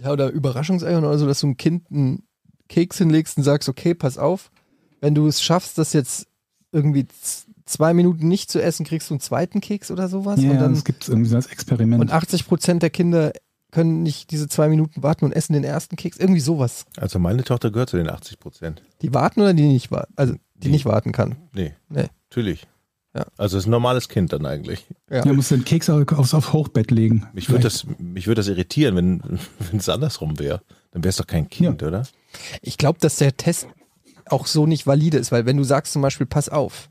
ja, 0.00 0.12
oder 0.12 0.30
Überraschungseiern 0.30 1.04
oder 1.04 1.18
so, 1.18 1.26
dass 1.26 1.40
du 1.40 1.48
einem 1.48 1.56
Kind 1.56 1.90
einen 1.90 2.22
Keks 2.68 2.98
hinlegst 2.98 3.36
und 3.38 3.44
sagst, 3.44 3.68
okay, 3.68 3.94
pass 3.94 4.16
auf, 4.18 4.50
wenn 5.00 5.14
du 5.14 5.26
es 5.26 5.42
schaffst, 5.42 5.78
das 5.78 5.92
jetzt 5.92 6.26
irgendwie 6.72 7.06
zwei 7.64 7.94
Minuten 7.94 8.28
nicht 8.28 8.50
zu 8.50 8.62
essen, 8.62 8.84
kriegst 8.86 9.10
du 9.10 9.14
einen 9.14 9.20
zweiten 9.20 9.60
Keks 9.60 9.90
oder 9.90 10.08
sowas. 10.08 10.40
Ja, 10.42 10.50
und 10.52 10.58
dann 10.58 10.74
das 10.74 10.84
gibt's 10.84 11.08
irgendwie 11.08 11.28
so 11.30 11.36
als 11.36 11.46
Experiment. 11.46 12.00
und 12.00 12.12
80 12.12 12.46
Prozent 12.46 12.82
der 12.82 12.90
Kinder 12.90 13.32
können 13.70 14.02
nicht 14.02 14.30
diese 14.30 14.48
zwei 14.48 14.68
Minuten 14.68 15.02
warten 15.02 15.26
und 15.26 15.32
essen 15.32 15.52
den 15.52 15.64
ersten 15.64 15.96
Keks. 15.96 16.16
Irgendwie 16.16 16.40
sowas. 16.40 16.86
Also 16.96 17.18
meine 17.18 17.44
Tochter 17.44 17.70
gehört 17.70 17.90
zu 17.90 17.98
den 17.98 18.08
80 18.08 18.38
Prozent. 18.40 18.82
Die 19.02 19.12
warten 19.12 19.40
oder 19.40 19.52
die 19.52 19.66
nicht 19.66 19.90
warten? 19.90 20.12
Also 20.16 20.32
die, 20.34 20.40
Die- 20.60 20.70
nicht 20.70 20.86
warten 20.86 21.12
kann. 21.12 21.36
Nee, 21.52 21.74
Nee. 21.90 22.06
natürlich. 22.30 22.66
Ja. 23.14 23.26
Also 23.36 23.56
es 23.56 23.64
ist 23.64 23.66
ein 23.66 23.70
normales 23.72 24.08
Kind 24.08 24.32
dann 24.32 24.46
eigentlich. 24.46 24.86
Ja. 25.10 25.24
ja, 25.24 25.32
musst 25.32 25.50
du 25.50 25.56
den 25.56 25.64
Keks 25.64 25.90
au- 25.90 26.02
aufs, 26.16 26.32
aufs 26.34 26.52
Hochbett 26.52 26.90
legen. 26.90 27.26
Mich 27.32 27.48
würde 27.50 27.64
das, 27.64 27.86
mich 27.98 28.26
würde 28.26 28.40
das 28.40 28.48
irritieren, 28.48 28.96
wenn 28.96 29.22
wenn 29.70 29.78
es 29.78 29.88
andersrum 29.88 30.38
wäre. 30.38 30.62
Dann 30.92 31.04
wäre 31.04 31.10
es 31.10 31.16
doch 31.16 31.26
kein 31.26 31.48
Kind, 31.50 31.82
oder? 31.82 32.04
Ich 32.62 32.78
glaube, 32.78 32.98
dass 33.00 33.16
der 33.16 33.36
Test 33.36 33.66
auch 34.32 34.46
so 34.46 34.66
nicht 34.66 34.86
valide 34.86 35.18
ist, 35.18 35.32
weil 35.32 35.46
wenn 35.46 35.56
du 35.56 35.64
sagst 35.64 35.92
zum 35.92 36.02
Beispiel, 36.02 36.26
pass 36.26 36.48
auf, 36.48 36.88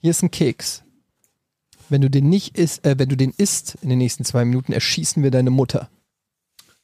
hier 0.00 0.10
ist 0.10 0.22
ein 0.22 0.30
Keks. 0.30 0.82
Wenn 1.88 2.00
du 2.00 2.10
den 2.10 2.28
nicht 2.28 2.56
isst, 2.58 2.84
äh, 2.86 2.98
wenn 2.98 3.08
du 3.08 3.16
den 3.16 3.30
isst 3.30 3.76
in 3.82 3.88
den 3.90 3.98
nächsten 3.98 4.24
zwei 4.24 4.44
Minuten, 4.44 4.72
erschießen 4.72 5.22
wir 5.22 5.30
deine 5.30 5.50
Mutter. 5.50 5.90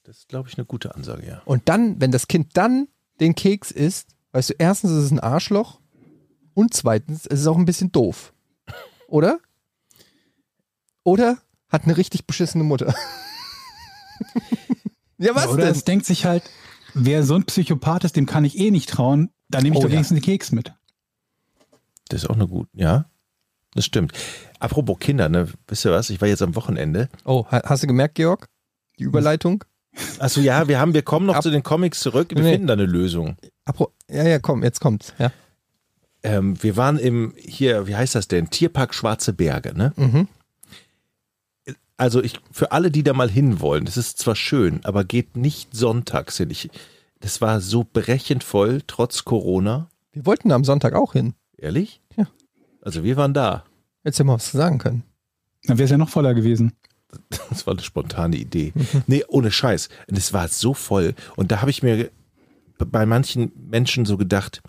Das 0.05 0.19
ist, 0.19 0.29
glaube 0.29 0.49
ich, 0.49 0.59
eine 0.59 0.65
gute 0.65 0.95
Ansage, 0.95 1.27
ja. 1.27 1.43
Und 1.45 1.69
dann, 1.69 2.01
wenn 2.01 2.11
das 2.13 2.29
Kind 2.29 2.57
dann 2.57 2.89
den 3.21 3.35
Keks 3.35 3.71
isst, 3.71 4.09
weißt 4.33 4.51
du, 4.51 4.55
erstens 4.59 4.91
ist 4.91 5.05
es 5.05 5.11
ein 5.11 5.21
Arschloch 5.21 5.81
und 6.55 6.75
zweitens 6.75 7.27
ist 7.27 7.41
es 7.41 7.47
auch 7.47 7.57
ein 7.57 7.65
bisschen 7.65 7.93
doof. 7.93 8.33
Oder? 9.09 9.41
Oder 11.05 11.39
hat 11.69 11.85
eine 11.85 11.97
richtig 11.97 12.27
beschissene 12.27 12.65
Mutter. 12.65 12.95
ja, 15.19 15.35
was 15.35 15.45
Ja, 15.45 15.51
oder 15.51 15.65
denn? 15.65 15.73
es 15.73 15.85
denkt 15.85 16.07
sich 16.07 16.25
halt, 16.25 16.43
wer 16.95 17.23
so 17.23 17.35
ein 17.35 17.45
Psychopath 17.45 18.05
ist, 18.05 18.17
dem 18.17 18.27
kann 18.27 18.45
ich 18.45 18.59
eh 18.59 18.71
nicht 18.71 18.89
trauen, 18.89 19.31
dann 19.51 19.63
nehme 19.63 19.75
ich 19.77 19.79
Oh, 19.81 19.83
doch 19.83 19.89
ja. 19.91 19.95
wenigstens 19.95 20.19
den 20.21 20.25
Keks 20.25 20.53
mit. 20.53 20.73
Das 22.09 22.23
ist 22.25 22.29
auch 22.31 22.35
eine 22.35 22.49
gute, 22.49 22.69
ja. 22.75 23.07
Das 23.75 23.85
stimmt. 23.85 24.13
Apropos 24.59 24.99
Kinder, 24.99 25.29
ne? 25.29 25.49
Wisst 25.69 25.85
ihr 25.85 25.93
was? 25.93 26.11
Ich 26.11 26.21
war 26.21 26.29
jetzt 26.29 26.43
am 26.43 26.57
Wochenende. 26.57 27.09
Oh, 27.25 27.47
ha- 27.51 27.63
hast 27.65 27.83
du 27.83 27.87
gemerkt, 27.87 28.17
Georg? 28.17 28.49
Die 28.99 29.05
Überleitung? 29.05 29.63
Achso, 30.19 30.41
ja, 30.41 30.67
wir 30.69 30.79
haben, 30.81 30.93
wir 30.95 31.03
kommen 31.03 31.27
noch 31.27 31.37
Ab- 31.37 31.43
zu 31.43 31.51
den 31.51 31.63
Comics 31.63 32.01
zurück. 32.01 32.31
Wir 32.35 32.43
Nee. 32.43 32.53
finden 32.53 32.67
da 32.67 32.73
eine 32.75 32.87
Lösung. 32.87 33.37
Apro 33.65 33.93
ja, 34.09 34.25
ja, 34.27 34.39
komm, 34.41 34.63
jetzt 34.65 34.81
kommt's. 34.81 35.15
Ja. 35.19 35.31
Ähm, 36.23 36.61
wir 36.63 36.77
waren 36.77 36.99
im, 36.99 37.33
hier, 37.37 37.87
wie 37.87 37.95
heißt 37.97 38.15
das 38.15 38.29
denn? 38.29 38.51
Tierpark 38.51 38.93
Schwarze 38.93 39.33
Berge, 39.33 39.73
ne? 39.77 39.93
Mhm. 39.97 40.29
Also 41.97 42.23
ich, 42.23 42.41
für 42.51 42.73
alle, 42.73 42.91
die 42.91 43.03
da 43.03 43.13
mal 43.13 43.31
hinwollen, 43.31 43.85
das 43.85 43.97
ist 43.97 44.19
zwar 44.19 44.35
schön, 44.35 44.81
aber 44.85 45.05
geht 45.05 45.37
nicht 45.37 45.75
sonntags 45.77 46.39
hin. 46.39 46.51
Ich, 46.51 46.71
das 47.21 47.41
war 47.41 47.61
so 47.61 47.87
brechend 47.91 48.45
voll, 48.45 48.83
trotz 48.87 49.25
Corona. 49.25 49.89
Wir 50.13 50.27
wollten 50.27 50.49
da 50.49 50.55
am 50.55 50.65
Sonntag 50.65 50.95
auch 50.95 51.13
hin. 51.13 51.35
Ehrlich? 51.57 52.01
Ja. 52.17 52.27
Also 52.83 53.05
wir 53.05 53.17
waren 53.17 53.35
da. 53.35 53.65
Jetzt 54.05 54.19
hätten 54.19 54.29
wir 54.29 54.35
was 54.35 54.51
sagen 54.51 54.79
können. 54.79 55.05
Dann 55.65 55.79
wäre 55.79 55.85
es 55.85 55.91
ja 55.91 55.99
noch 55.99 56.09
voller 56.09 56.35
gewesen. 56.35 56.73
Das 57.51 57.67
war 57.67 57.75
eine 57.75 57.83
spontane 57.83 58.37
Idee. 58.37 58.73
Nee, 59.07 59.25
ohne 59.29 59.51
Scheiß. 59.51 59.89
Und 60.09 60.17
es 60.17 60.33
war 60.33 60.49
so 60.49 60.75
voll. 60.75 61.15
Und 61.37 61.51
da 61.51 61.61
habe 61.61 61.71
ich 61.71 61.83
mir 61.83 62.11
bei 62.79 63.05
manchen 63.05 63.53
Menschen 63.69 64.07
so 64.07 64.17
gedacht, 64.17 64.63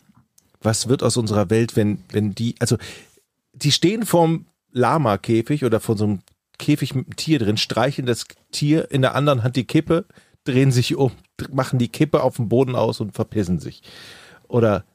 was 0.61 0.87
wird 0.87 1.03
aus 1.03 1.17
unserer 1.17 1.49
Welt, 1.49 1.75
wenn, 1.75 2.03
wenn 2.11 2.33
die, 2.35 2.55
also 2.59 2.77
die 3.53 3.71
stehen 3.71 4.05
vorm 4.05 4.45
Lama-Käfig 4.71 5.63
oder 5.65 5.79
vor 5.79 5.97
so 5.97 6.05
einem 6.05 6.19
Käfig 6.57 6.93
mit 6.95 7.05
einem 7.05 7.15
Tier 7.15 7.39
drin, 7.39 7.57
streicheln 7.57 8.05
das 8.05 8.25
Tier 8.51 8.91
in 8.91 9.01
der 9.01 9.15
anderen 9.15 9.43
Hand 9.43 9.55
die 9.55 9.65
Kippe, 9.65 10.05
drehen 10.43 10.71
sich 10.71 10.95
um, 10.95 11.11
machen 11.51 11.79
die 11.79 11.89
Kippe 11.89 12.23
auf 12.23 12.37
dem 12.37 12.49
Boden 12.49 12.75
aus 12.75 12.99
und 12.99 13.13
verpissen 13.13 13.59
sich. 13.59 13.81
Oder 14.47 14.85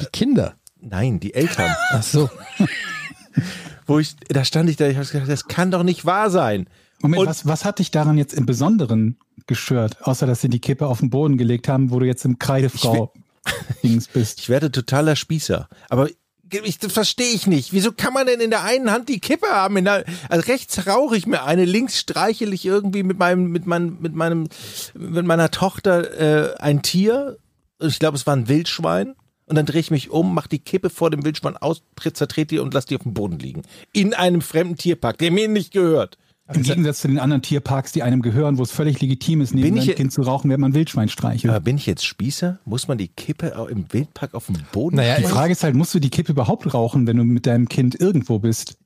Die 0.00 0.06
Kinder. 0.06 0.54
nein, 0.80 1.20
die 1.20 1.34
Eltern. 1.34 1.74
Ach 1.90 2.02
so. 2.02 2.28
Wo 3.86 3.98
ich, 3.98 4.14
da 4.28 4.44
stand 4.44 4.70
ich 4.70 4.76
da, 4.76 4.86
ich 4.88 4.96
habe 4.96 5.06
gedacht, 5.06 5.28
das 5.30 5.46
kann 5.48 5.70
doch 5.70 5.82
nicht 5.82 6.04
wahr 6.04 6.30
sein. 6.30 6.68
Moment, 7.00 7.20
Und- 7.22 7.28
was, 7.28 7.46
was 7.46 7.64
hat 7.64 7.78
dich 7.78 7.90
daran 7.90 8.18
jetzt 8.18 8.34
im 8.34 8.46
Besonderen 8.46 9.18
gestört? 9.46 10.02
Außer, 10.02 10.26
dass 10.26 10.40
sie 10.40 10.48
die 10.48 10.60
Kippe 10.60 10.86
auf 10.86 11.00
den 11.00 11.10
Boden 11.10 11.38
gelegt 11.38 11.66
haben, 11.68 11.90
wo 11.90 11.98
du 11.98 12.06
jetzt 12.06 12.24
im 12.24 12.38
Kreidefrau-Dings 12.38 14.08
bist. 14.08 14.38
Ich 14.40 14.48
werde 14.48 14.70
totaler 14.70 15.16
Spießer. 15.16 15.68
Aber 15.88 16.08
ich, 16.52 16.78
das 16.78 16.92
verstehe 16.92 17.32
ich 17.32 17.46
nicht. 17.46 17.72
Wieso 17.72 17.92
kann 17.92 18.12
man 18.12 18.26
denn 18.26 18.40
in 18.40 18.50
der 18.50 18.64
einen 18.64 18.90
Hand 18.90 19.08
die 19.08 19.20
Kippe 19.20 19.48
haben? 19.48 19.76
In 19.76 19.84
der, 19.84 20.04
also 20.28 20.46
rechts 20.46 20.86
rauche 20.86 21.16
ich 21.16 21.26
mir 21.26 21.44
eine, 21.44 21.64
links 21.64 21.98
streichel 21.98 22.52
ich 22.52 22.66
irgendwie 22.66 23.02
mit 23.02 23.18
meinem, 23.18 23.50
mit 23.50 23.66
meinem, 23.66 23.98
mit 24.00 24.14
meinem, 24.14 24.48
mit 24.94 25.26
meiner 25.26 25.50
Tochter 25.50 26.54
äh, 26.54 26.56
ein 26.58 26.82
Tier. 26.82 27.38
Ich 27.80 27.98
glaube, 27.98 28.16
es 28.16 28.26
war 28.26 28.36
ein 28.36 28.48
Wildschwein. 28.48 29.14
Und 29.46 29.56
dann 29.56 29.66
drehe 29.66 29.80
ich 29.80 29.90
mich 29.90 30.10
um, 30.10 30.32
mache 30.32 30.48
die 30.48 30.60
Kippe 30.60 30.90
vor 30.90 31.10
dem 31.10 31.24
Wildschwein 31.24 31.56
aus, 31.56 31.82
zertrete 32.00 32.54
die 32.54 32.58
und 32.60 32.72
lasse 32.72 32.86
die 32.86 32.94
auf 32.94 33.02
dem 33.02 33.14
Boden 33.14 33.40
liegen. 33.40 33.62
In 33.92 34.14
einem 34.14 34.42
fremden 34.42 34.76
Tierpark, 34.76 35.18
der 35.18 35.32
mir 35.32 35.48
nicht 35.48 35.72
gehört. 35.72 36.18
Im 36.54 36.62
Gegensatz 36.62 37.00
zu 37.00 37.08
den 37.08 37.18
anderen 37.18 37.42
Tierparks, 37.42 37.92
die 37.92 38.02
einem 38.02 38.22
gehören, 38.22 38.58
wo 38.58 38.62
es 38.62 38.70
völlig 38.70 39.00
legitim 39.00 39.40
ist, 39.40 39.54
neben 39.54 39.80
seinem 39.80 39.94
Kind 39.94 40.12
zu 40.12 40.22
rauchen, 40.22 40.48
während 40.48 40.60
man 40.60 40.74
Wildschwein 40.74 41.08
streichelt. 41.08 41.50
Aber 41.50 41.60
bin 41.60 41.76
ich 41.76 41.86
jetzt 41.86 42.04
Spießer? 42.04 42.58
Muss 42.64 42.88
man 42.88 42.98
die 42.98 43.08
Kippe 43.08 43.58
auch 43.58 43.66
im 43.66 43.86
Wildpark 43.92 44.34
auf 44.34 44.46
dem 44.46 44.56
Boden 44.72 44.96
Naja, 44.96 45.16
Die? 45.18 45.24
Frage 45.24 45.52
ist 45.52 45.62
halt, 45.64 45.74
musst 45.74 45.94
du 45.94 45.98
die 46.00 46.10
Kippe 46.10 46.32
überhaupt 46.32 46.72
rauchen, 46.72 47.06
wenn 47.06 47.16
du 47.16 47.24
mit 47.24 47.46
deinem 47.46 47.68
Kind 47.68 47.98
irgendwo 48.00 48.38
bist? 48.38 48.76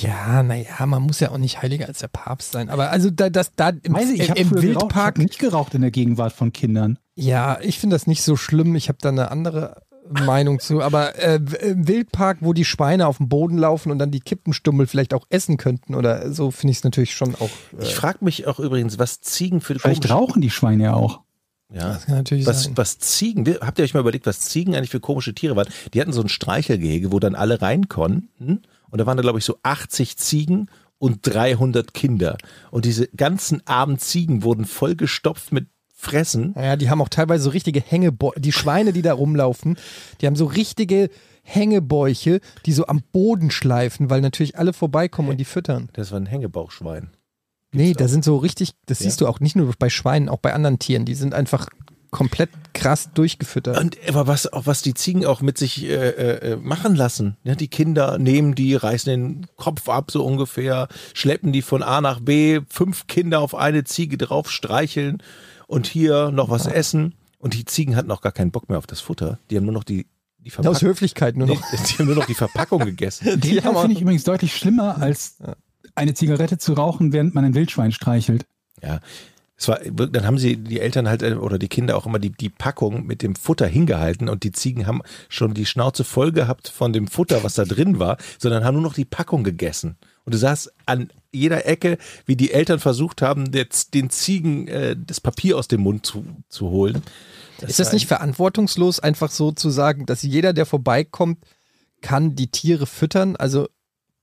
Ja, 0.00 0.42
naja, 0.42 0.86
man 0.86 1.02
muss 1.02 1.20
ja 1.20 1.30
auch 1.30 1.38
nicht 1.38 1.62
heiliger 1.62 1.86
als 1.86 1.98
der 1.98 2.08
Papst 2.08 2.52
sein. 2.52 2.70
Aber 2.70 2.90
also 2.90 3.10
da, 3.10 3.30
das, 3.30 3.52
da 3.54 3.68
im, 3.68 3.94
Weiß 3.94 4.10
ich, 4.10 4.20
ich 4.20 4.30
habe 4.30 4.40
im 4.40 4.48
früher 4.48 4.60
geraucht, 4.60 4.74
ich 4.74 4.80
Wildpark, 4.82 5.18
nicht 5.18 5.38
geraucht 5.38 5.74
in 5.74 5.82
der 5.82 5.90
Gegenwart 5.90 6.32
von 6.32 6.52
Kindern. 6.52 6.98
ja, 7.14 7.58
ich 7.60 7.78
finde 7.78 7.94
das 7.94 8.06
nicht 8.06 8.22
so 8.22 8.36
schlimm. 8.36 8.74
Ich 8.74 8.88
habe 8.88 8.98
da 9.00 9.10
eine 9.10 9.30
andere 9.30 9.82
Meinung 10.10 10.58
zu. 10.60 10.82
Aber 10.82 11.16
äh, 11.18 11.40
im 11.62 11.88
Wildpark, 11.88 12.38
wo 12.40 12.52
die 12.52 12.64
Schweine 12.64 13.06
auf 13.06 13.18
dem 13.18 13.28
Boden 13.28 13.58
laufen 13.58 13.90
und 13.90 13.98
dann 13.98 14.10
die 14.10 14.20
Kippenstummel 14.20 14.86
vielleicht 14.86 15.14
auch 15.14 15.26
essen 15.30 15.56
könnten 15.56 15.94
oder 15.94 16.32
so, 16.32 16.50
finde 16.50 16.72
ich 16.72 16.78
es 16.78 16.84
natürlich 16.84 17.14
schon 17.14 17.34
auch. 17.34 17.50
Äh, 17.78 17.82
Ich 17.84 17.94
frage 17.94 18.24
mich 18.24 18.46
auch 18.46 18.58
übrigens, 18.60 18.98
was 18.98 19.20
Ziegen 19.20 19.60
für 19.60 19.78
Vielleicht 19.78 20.02
komische- 20.02 20.14
rauchen 20.14 20.42
die 20.42 20.50
Schweine 20.50 20.84
ja 20.84 20.94
auch. 20.94 21.20
Ja. 21.72 21.88
das 21.94 22.06
kann 22.06 22.14
natürlich 22.16 22.46
Was, 22.46 22.64
sein. 22.64 22.76
was 22.76 22.98
Ziegen, 23.00 23.44
habt 23.60 23.78
ihr 23.80 23.84
euch 23.84 23.92
mal 23.94 23.98
überlegt, 24.00 24.26
was 24.26 24.38
Ziegen 24.40 24.76
eigentlich 24.76 24.90
für 24.90 25.00
komische 25.00 25.34
Tiere 25.34 25.56
waren? 25.56 25.66
Die 25.94 26.00
hatten 26.00 26.12
so 26.12 26.20
ein 26.22 26.28
Streichelgehege, 26.28 27.10
wo 27.10 27.18
dann 27.18 27.34
alle 27.34 27.60
rein 27.60 27.88
konnten. 27.88 28.62
Und 28.88 29.00
da 29.00 29.06
waren 29.06 29.16
da, 29.16 29.22
glaube 29.22 29.40
ich, 29.40 29.44
so 29.44 29.58
80 29.64 30.16
Ziegen 30.16 30.70
und 30.98 31.18
300 31.22 31.92
Kinder. 31.92 32.36
Und 32.70 32.84
diese 32.84 33.08
ganzen 33.08 33.66
armen 33.66 33.98
Ziegen 33.98 34.44
wurden 34.44 34.64
vollgestopft 34.64 35.52
mit 35.52 35.66
Fressen. 35.98 36.52
Naja, 36.54 36.76
die 36.76 36.90
haben 36.90 37.00
auch 37.00 37.08
teilweise 37.08 37.44
so 37.44 37.50
richtige 37.50 37.80
Hängebäuche. 37.80 38.38
Die 38.38 38.52
Schweine, 38.52 38.92
die 38.92 39.00
da 39.02 39.14
rumlaufen, 39.14 39.78
die 40.20 40.26
haben 40.26 40.36
so 40.36 40.44
richtige 40.44 41.08
Hängebäuche, 41.42 42.40
die 42.66 42.72
so 42.72 42.86
am 42.86 43.02
Boden 43.12 43.50
schleifen, 43.50 44.10
weil 44.10 44.20
natürlich 44.20 44.58
alle 44.58 44.74
vorbeikommen 44.74 45.30
und 45.30 45.38
die 45.38 45.44
füttern. 45.46 45.88
Das 45.94 46.12
war 46.12 46.20
ein 46.20 46.26
Hängebauchschwein. 46.26 47.10
Nee, 47.72 47.94
da 47.94 48.08
sind 48.08 48.24
so 48.24 48.36
richtig, 48.36 48.72
das 48.86 49.00
Ja. 49.00 49.04
siehst 49.04 49.20
du 49.22 49.26
auch 49.26 49.40
nicht 49.40 49.56
nur 49.56 49.72
bei 49.78 49.88
Schweinen, 49.88 50.28
auch 50.28 50.38
bei 50.38 50.52
anderen 50.52 50.78
Tieren. 50.78 51.04
Die 51.06 51.14
sind 51.14 51.34
einfach 51.34 51.68
komplett 52.10 52.50
krass 52.72 53.10
durchgefüttert. 53.14 53.78
Und 53.78 53.96
aber 54.08 54.26
was 54.26 54.52
auch 54.52 54.66
was 54.66 54.82
die 54.82 54.94
Ziegen 54.94 55.26
auch 55.26 55.40
mit 55.40 55.58
sich 55.58 55.84
äh, 55.84 55.92
äh, 56.52 56.56
machen 56.56 56.94
lassen. 56.94 57.36
Ja, 57.42 57.54
die 57.54 57.68
Kinder 57.68 58.18
nehmen 58.18 58.54
die, 58.54 58.74
reißen 58.74 59.10
den 59.10 59.46
Kopf 59.56 59.88
ab 59.88 60.10
so 60.10 60.24
ungefähr, 60.24 60.88
schleppen 61.14 61.52
die 61.52 61.62
von 61.62 61.82
A 61.82 62.00
nach 62.00 62.20
B, 62.20 62.60
fünf 62.68 63.06
Kinder 63.06 63.40
auf 63.40 63.54
eine 63.54 63.84
Ziege 63.84 64.16
drauf, 64.18 64.50
streicheln 64.50 65.22
und 65.66 65.86
hier 65.86 66.30
noch 66.30 66.50
was 66.50 66.66
essen. 66.66 67.14
Und 67.38 67.54
die 67.54 67.64
Ziegen 67.64 67.96
hatten 67.96 68.10
auch 68.10 68.20
gar 68.22 68.32
keinen 68.32 68.50
Bock 68.50 68.68
mehr 68.68 68.78
auf 68.78 68.86
das 68.86 69.00
Futter. 69.00 69.38
Die 69.50 69.56
haben 69.56 69.64
nur 69.64 69.74
noch 69.74 69.84
die 69.84 70.06
die 70.38 70.50
Aus 70.50 70.54
Verpackung, 70.54 70.88
Höflichkeit 70.88 71.36
nur 71.36 71.48
noch. 71.48 71.60
die 71.70 71.98
haben 71.98 72.06
nur 72.06 72.14
noch 72.14 72.26
die 72.26 72.34
Verpackung 72.34 72.84
gegessen. 72.84 73.40
Den 73.40 73.66
auch- 73.66 73.80
finde 73.80 73.94
ich 73.96 74.00
übrigens 74.02 74.24
deutlich 74.24 74.54
schlimmer, 74.56 74.98
als 74.98 75.38
eine 75.96 76.14
Zigarette 76.14 76.58
zu 76.58 76.72
rauchen, 76.74 77.12
während 77.12 77.34
man 77.34 77.44
ein 77.44 77.54
Wildschwein 77.54 77.90
streichelt. 77.92 78.46
Ja. 78.82 79.00
Es 79.58 79.68
war, 79.68 79.78
dann 79.78 80.26
haben 80.26 80.38
sie 80.38 80.56
die 80.56 80.80
Eltern 80.80 81.08
halt 81.08 81.22
äh, 81.22 81.34
oder 81.34 81.58
die 81.58 81.68
Kinder 81.68 81.96
auch 81.96 82.06
immer 82.06 82.18
die, 82.18 82.30
die 82.30 82.50
Packung 82.50 83.06
mit 83.06 83.22
dem 83.22 83.34
Futter 83.34 83.66
hingehalten 83.66 84.28
und 84.28 84.44
die 84.44 84.52
Ziegen 84.52 84.86
haben 84.86 85.00
schon 85.28 85.54
die 85.54 85.66
Schnauze 85.66 86.04
voll 86.04 86.32
gehabt 86.32 86.68
von 86.68 86.92
dem 86.92 87.06
Futter, 87.06 87.42
was 87.42 87.54
da 87.54 87.64
drin 87.64 87.98
war, 87.98 88.18
sondern 88.38 88.64
haben 88.64 88.74
nur 88.74 88.82
noch 88.82 88.94
die 88.94 89.06
Packung 89.06 89.44
gegessen. 89.44 89.96
Und 90.24 90.34
du 90.34 90.38
sahst 90.38 90.72
an 90.84 91.10
jeder 91.32 91.66
Ecke, 91.66 91.98
wie 92.26 92.36
die 92.36 92.52
Eltern 92.52 92.80
versucht 92.80 93.22
haben, 93.22 93.50
jetzt 93.52 93.94
den 93.94 94.10
Ziegen 94.10 94.68
äh, 94.68 94.96
das 94.98 95.20
Papier 95.20 95.56
aus 95.56 95.68
dem 95.68 95.80
Mund 95.80 96.04
zu, 96.04 96.24
zu 96.48 96.68
holen. 96.70 97.02
Ist 97.66 97.78
das 97.78 97.92
nicht 97.92 98.06
verantwortungslos, 98.06 99.00
einfach 99.00 99.30
so 99.30 99.52
zu 99.52 99.70
sagen, 99.70 100.04
dass 100.04 100.22
jeder, 100.22 100.52
der 100.52 100.66
vorbeikommt, 100.66 101.38
kann 102.02 102.34
die 102.34 102.50
Tiere 102.50 102.86
füttern? 102.86 103.36
Also 103.36 103.68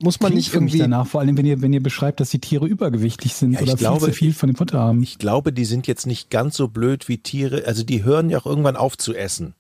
muss 0.02 0.20
man 0.20 0.32
Klingt 0.32 0.36
nicht 0.38 0.50
für 0.52 0.60
mich 0.60 0.74
irgendwie. 0.74 0.80
danach, 0.92 1.08
vor 1.08 1.22
allem 1.22 1.38
wenn 1.38 1.46
ihr, 1.46 1.62
wenn 1.62 1.72
ihr 1.74 1.82
beschreibt, 1.84 2.20
dass 2.20 2.30
die 2.30 2.40
Tiere 2.40 2.68
übergewichtig 2.68 3.34
sind 3.34 3.54
Ja, 3.54 3.62
ich 3.62 3.68
oder 3.70 3.78
glaube- 3.78 4.06
viel 4.06 4.14
zu 4.14 4.18
viel 4.18 4.34
von 4.34 4.50
dem 4.50 4.56
Futter 4.56 4.80
haben. 4.80 5.02
Ich 5.04 5.18
glaube, 5.18 5.54
die 5.54 5.66
sind 5.66 5.88
jetzt 5.88 6.06
nicht 6.08 6.30
ganz 6.30 6.58
so 6.58 6.68
blöd 6.68 7.08
wie 7.08 7.20
Tiere. 7.20 7.64
Also 7.66 7.84
die 7.84 8.04
hören 8.04 8.30
ja 8.30 8.40
auch 8.40 8.46
irgendwann 8.46 8.76
auf 8.76 8.98
zu 8.98 9.14
essen, 9.14 9.54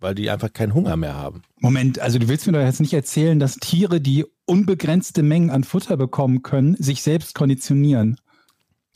weil 0.00 0.14
die 0.14 0.30
einfach 0.30 0.52
keinen 0.52 0.72
Hunger 0.72 0.96
mehr 0.96 1.14
haben. 1.14 1.42
Moment, 1.60 1.98
also 1.98 2.18
du 2.18 2.28
willst 2.28 2.46
mir 2.46 2.52
doch 2.52 2.60
jetzt 2.60 2.80
nicht 2.80 2.94
erzählen, 2.94 3.38
dass 3.38 3.56
Tiere, 3.56 4.00
die 4.00 4.24
unbegrenzte 4.46 5.22
Mengen 5.22 5.50
an 5.50 5.64
Futter 5.64 5.96
bekommen 5.96 6.42
können, 6.42 6.76
sich 6.78 7.02
selbst 7.02 7.34
konditionieren. 7.34 8.18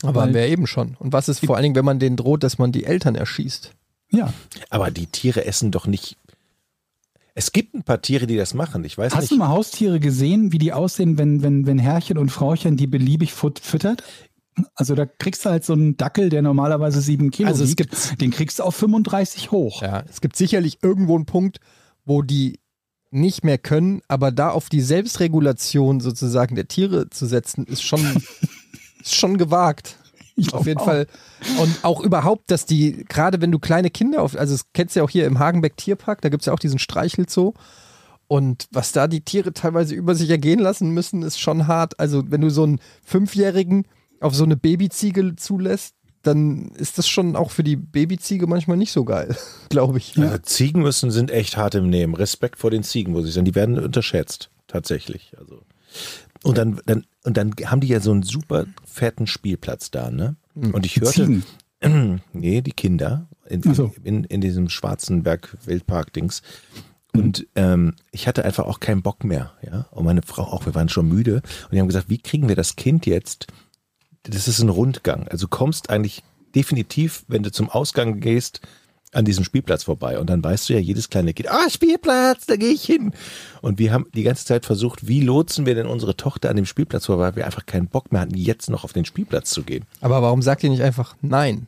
Aber 0.03 0.21
Weil- 0.21 0.33
wir 0.33 0.47
eben 0.47 0.65
schon. 0.65 0.95
Und 0.99 1.13
was 1.13 1.29
ist 1.29 1.45
vor 1.45 1.55
allen 1.57 1.63
Dingen, 1.63 1.75
wenn 1.75 1.85
man 1.85 1.99
denen 1.99 2.15
droht, 2.15 2.41
dass 2.43 2.57
man 2.57 2.71
die 2.71 2.85
Eltern 2.85 3.13
erschießt? 3.15 3.71
Ja. 4.09 4.33
Aber 4.69 4.89
die 4.89 5.05
Tiere 5.05 5.45
essen 5.45 5.69
doch 5.71 5.85
nicht. 5.85 6.17
Es 7.33 7.51
gibt 7.51 7.73
ein 7.73 7.83
paar 7.83 8.01
Tiere, 8.01 8.27
die 8.27 8.35
das 8.37 8.53
machen. 8.53 8.83
Ich 8.83 8.97
weiß 8.97 9.13
Hast 9.13 9.21
nicht. 9.21 9.31
du 9.31 9.37
mal 9.37 9.47
Haustiere 9.49 9.99
gesehen, 9.99 10.51
wie 10.51 10.57
die 10.57 10.73
aussehen, 10.73 11.17
wenn, 11.17 11.41
wenn, 11.43 11.65
wenn 11.65 11.79
Herrchen 11.79 12.17
und 12.17 12.29
Frauchen 12.29 12.75
die 12.77 12.87
beliebig 12.87 13.33
füttert? 13.33 14.03
Also 14.75 14.95
da 14.95 15.05
kriegst 15.05 15.45
du 15.45 15.49
halt 15.49 15.63
so 15.63 15.71
einen 15.73 15.95
Dackel, 15.95 16.29
der 16.29 16.41
normalerweise 16.41 16.99
sieben 17.01 17.31
Kilo 17.31 17.47
Also 17.47 17.63
es 17.63 17.69
wiegt. 17.71 17.89
gibt- 17.89 18.19
den 18.21 18.31
kriegst 18.31 18.59
du 18.59 18.63
auf 18.63 18.75
35 18.75 19.51
hoch. 19.51 19.81
Ja, 19.81 20.03
es 20.09 20.19
gibt 20.19 20.35
sicherlich 20.35 20.79
irgendwo 20.83 21.15
einen 21.15 21.25
Punkt, 21.25 21.59
wo 22.03 22.21
die 22.21 22.59
nicht 23.11 23.43
mehr 23.45 23.57
können, 23.57 24.01
aber 24.09 24.31
da 24.31 24.49
auf 24.49 24.67
die 24.69 24.81
Selbstregulation 24.81 25.99
sozusagen 26.01 26.55
der 26.55 26.67
Tiere 26.67 27.09
zu 27.09 27.25
setzen, 27.25 27.65
ist 27.65 27.81
schon, 27.83 28.01
ist 29.01 29.15
schon 29.15 29.37
gewagt. 29.37 29.97
Auf 30.51 30.65
jeden 30.65 30.79
auch. 30.79 30.85
Fall. 30.85 31.07
Und 31.59 31.83
auch 31.83 32.01
überhaupt, 32.01 32.49
dass 32.51 32.65
die, 32.65 33.05
gerade 33.07 33.41
wenn 33.41 33.51
du 33.51 33.59
kleine 33.59 33.89
Kinder 33.89 34.21
auf, 34.21 34.35
also 34.37 34.53
das 34.53 34.71
kennst 34.73 34.95
du 34.95 34.99
ja 34.99 35.03
auch 35.03 35.09
hier 35.09 35.25
im 35.25 35.39
Hagenbeck 35.39 35.77
Tierpark, 35.77 36.21
da 36.21 36.29
gibt 36.29 36.41
es 36.41 36.47
ja 36.47 36.53
auch 36.53 36.59
diesen 36.59 36.79
Streichelzoo. 36.79 37.53
Und 38.27 38.67
was 38.71 38.93
da 38.93 39.07
die 39.07 39.21
Tiere 39.21 39.51
teilweise 39.51 39.93
über 39.93 40.15
sich 40.15 40.29
ergehen 40.29 40.59
lassen 40.59 40.91
müssen, 40.91 41.21
ist 41.21 41.39
schon 41.39 41.67
hart. 41.67 41.99
Also, 41.99 42.23
wenn 42.31 42.39
du 42.39 42.49
so 42.49 42.63
einen 42.63 42.79
Fünfjährigen 43.03 43.85
auf 44.21 44.33
so 44.33 44.45
eine 44.45 44.55
Babyziege 44.55 45.35
zulässt, 45.35 45.95
dann 46.21 46.69
ist 46.77 46.97
das 46.97 47.07
schon 47.07 47.35
auch 47.35 47.51
für 47.51 47.63
die 47.63 47.75
Babyziege 47.75 48.47
manchmal 48.47 48.77
nicht 48.77 48.91
so 48.91 49.03
geil, 49.03 49.35
glaube 49.69 49.97
ich. 49.97 50.17
Also 50.17 50.37
Ziegen 50.37 50.81
müssen 50.81 51.11
sind 51.11 51.31
echt 51.31 51.57
hart 51.57 51.75
im 51.75 51.89
Nehmen. 51.89 52.13
Respekt 52.13 52.59
vor 52.59 52.71
den 52.71 52.83
Ziegen, 52.83 53.11
muss 53.11 53.27
ich 53.27 53.33
sagen. 53.33 53.45
Die 53.45 53.55
werden 53.55 53.77
unterschätzt, 53.79 54.49
tatsächlich. 54.67 55.33
Also 55.37 55.63
und 56.43 56.57
dann, 56.57 56.81
dann 56.85 57.05
und 57.23 57.37
dann 57.37 57.53
haben 57.65 57.81
die 57.81 57.87
ja 57.87 57.99
so 57.99 58.11
einen 58.11 58.23
super 58.23 58.65
fetten 58.85 59.27
Spielplatz 59.27 59.91
da, 59.91 60.09
ne? 60.09 60.35
Und 60.55 60.85
ich 60.85 60.99
hörte, 60.99 61.11
Ziegen. 61.11 62.21
nee, 62.33 62.61
die 62.61 62.71
Kinder 62.71 63.27
in, 63.47 63.61
so. 63.73 63.93
in, 64.03 64.23
in 64.23 64.41
diesem 64.41 64.69
Schwarzenberg 64.69 65.57
Wildpark-Dings. 65.65 66.41
Und 67.13 67.45
ähm, 67.55 67.95
ich 68.11 68.27
hatte 68.27 68.45
einfach 68.45 68.65
auch 68.65 68.79
keinen 68.79 69.01
Bock 69.01 69.23
mehr, 69.23 69.51
ja. 69.61 69.87
Und 69.91 70.05
meine 70.05 70.21
Frau 70.21 70.43
auch, 70.43 70.65
wir 70.65 70.75
waren 70.75 70.89
schon 70.89 71.07
müde. 71.07 71.35
Und 71.35 71.73
die 71.73 71.79
haben 71.79 71.87
gesagt, 71.87 72.09
wie 72.09 72.17
kriegen 72.17 72.47
wir 72.47 72.55
das 72.55 72.75
Kind 72.75 73.05
jetzt? 73.05 73.47
Das 74.23 74.47
ist 74.47 74.61
ein 74.61 74.69
Rundgang. 74.69 75.27
Also 75.27 75.47
du 75.47 75.49
kommst 75.49 75.89
eigentlich 75.89 76.23
definitiv, 76.55 77.25
wenn 77.27 77.43
du 77.43 77.51
zum 77.51 77.69
Ausgang 77.69 78.19
gehst, 78.19 78.61
an 79.13 79.25
diesem 79.25 79.43
Spielplatz 79.43 79.83
vorbei. 79.83 80.19
Und 80.19 80.29
dann 80.29 80.43
weißt 80.43 80.69
du 80.69 80.73
ja, 80.73 80.79
jedes 80.79 81.09
kleine 81.09 81.33
Kind, 81.33 81.49
ah, 81.51 81.69
Spielplatz, 81.69 82.45
da 82.45 82.55
gehe 82.55 82.71
ich 82.71 82.83
hin. 82.83 83.13
Und 83.61 83.77
wir 83.79 83.91
haben 83.91 84.05
die 84.15 84.23
ganze 84.23 84.45
Zeit 84.45 84.65
versucht, 84.65 85.07
wie 85.07 85.21
lotsen 85.21 85.65
wir 85.65 85.75
denn 85.75 85.87
unsere 85.87 86.15
Tochter 86.15 86.49
an 86.49 86.55
dem 86.55 86.65
Spielplatz 86.65 87.05
vorbei, 87.07 87.23
weil 87.23 87.35
wir 87.37 87.45
einfach 87.45 87.65
keinen 87.65 87.87
Bock 87.87 88.11
mehr 88.11 88.21
hatten, 88.21 88.35
jetzt 88.35 88.69
noch 88.69 88.83
auf 88.83 88.93
den 88.93 89.05
Spielplatz 89.05 89.49
zu 89.49 89.63
gehen. 89.63 89.85
Aber 89.99 90.21
warum 90.21 90.41
sagt 90.41 90.63
ihr 90.63 90.69
nicht 90.69 90.81
einfach 90.83 91.15
nein? 91.21 91.67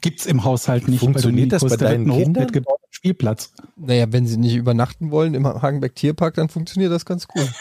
Gibt's 0.00 0.26
im 0.26 0.44
Haushalt 0.44 0.86
nicht. 0.88 1.00
Funktioniert 1.00 1.52
das 1.52 1.64
bei 1.64 1.76
deinen 1.76 2.10
einen 2.10 2.34
Kindern? 2.34 2.64
Spielplatz. 2.90 3.52
Naja, 3.76 4.06
wenn 4.12 4.26
sie 4.26 4.36
nicht 4.36 4.54
übernachten 4.54 5.10
wollen 5.10 5.34
im 5.34 5.46
Hagenbeck 5.46 5.94
Tierpark, 5.96 6.34
dann 6.34 6.48
funktioniert 6.48 6.92
das 6.92 7.04
ganz 7.04 7.26
gut. 7.26 7.48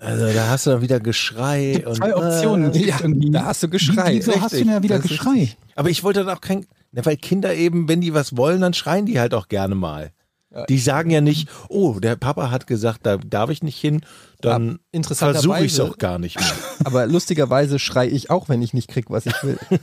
Also 0.00 0.32
da 0.32 0.48
hast 0.48 0.64
du 0.64 0.70
dann 0.70 0.80
wieder 0.80 1.00
Geschrei. 1.00 1.84
und, 1.84 1.96
Zwei 1.96 2.14
Optionen. 2.14 2.66
Äh, 2.66 2.68
Es 2.88 2.98
gibt 3.02 3.24
ja, 3.24 3.30
da 3.32 3.44
hast 3.46 3.64
du 3.64 3.68
Geschrei, 3.68 4.14
Wieso 4.18 4.30
hast 4.40 4.52
du 4.52 4.56
richtig. 4.56 4.60
denn 4.60 4.68
ja 4.68 4.82
wieder 4.84 4.96
Das 4.98 5.04
ist 5.06 5.10
Geschrei? 5.10 5.56
aber 5.74 5.90
ich 5.90 6.04
wollte 6.04 6.24
dann 6.24 6.36
auch 6.36 6.40
kein, 6.40 6.66
na, 6.92 7.04
weil 7.04 7.16
Kinder 7.16 7.54
eben, 7.54 7.88
wenn 7.88 8.00
die 8.00 8.14
was 8.14 8.36
wollen, 8.36 8.60
dann 8.60 8.74
schreien 8.74 9.06
die 9.06 9.20
halt 9.20 9.34
auch 9.34 9.48
gerne 9.48 9.74
mal. 9.74 10.12
Die 10.70 10.78
sagen 10.78 11.10
ja 11.10 11.20
nicht, 11.20 11.46
oh, 11.68 12.00
der 12.00 12.16
Papa 12.16 12.50
hat 12.50 12.66
gesagt, 12.66 13.00
da 13.04 13.18
darf 13.18 13.50
ich 13.50 13.62
nicht 13.62 13.78
hin, 13.78 14.00
dann 14.40 14.78
versuche 15.02 15.62
ich 15.64 15.72
es 15.72 15.80
auch 15.80 15.98
gar 15.98 16.18
nicht 16.18 16.40
mehr. 16.40 16.50
Aber 16.84 17.06
lustigerweise 17.06 17.78
schrei 17.78 18.08
ich 18.08 18.30
auch, 18.30 18.48
wenn 18.48 18.62
ich 18.62 18.72
nicht 18.72 18.88
krieg, 18.88 19.10
was 19.10 19.26
ich 19.26 19.34
will. 19.42 19.58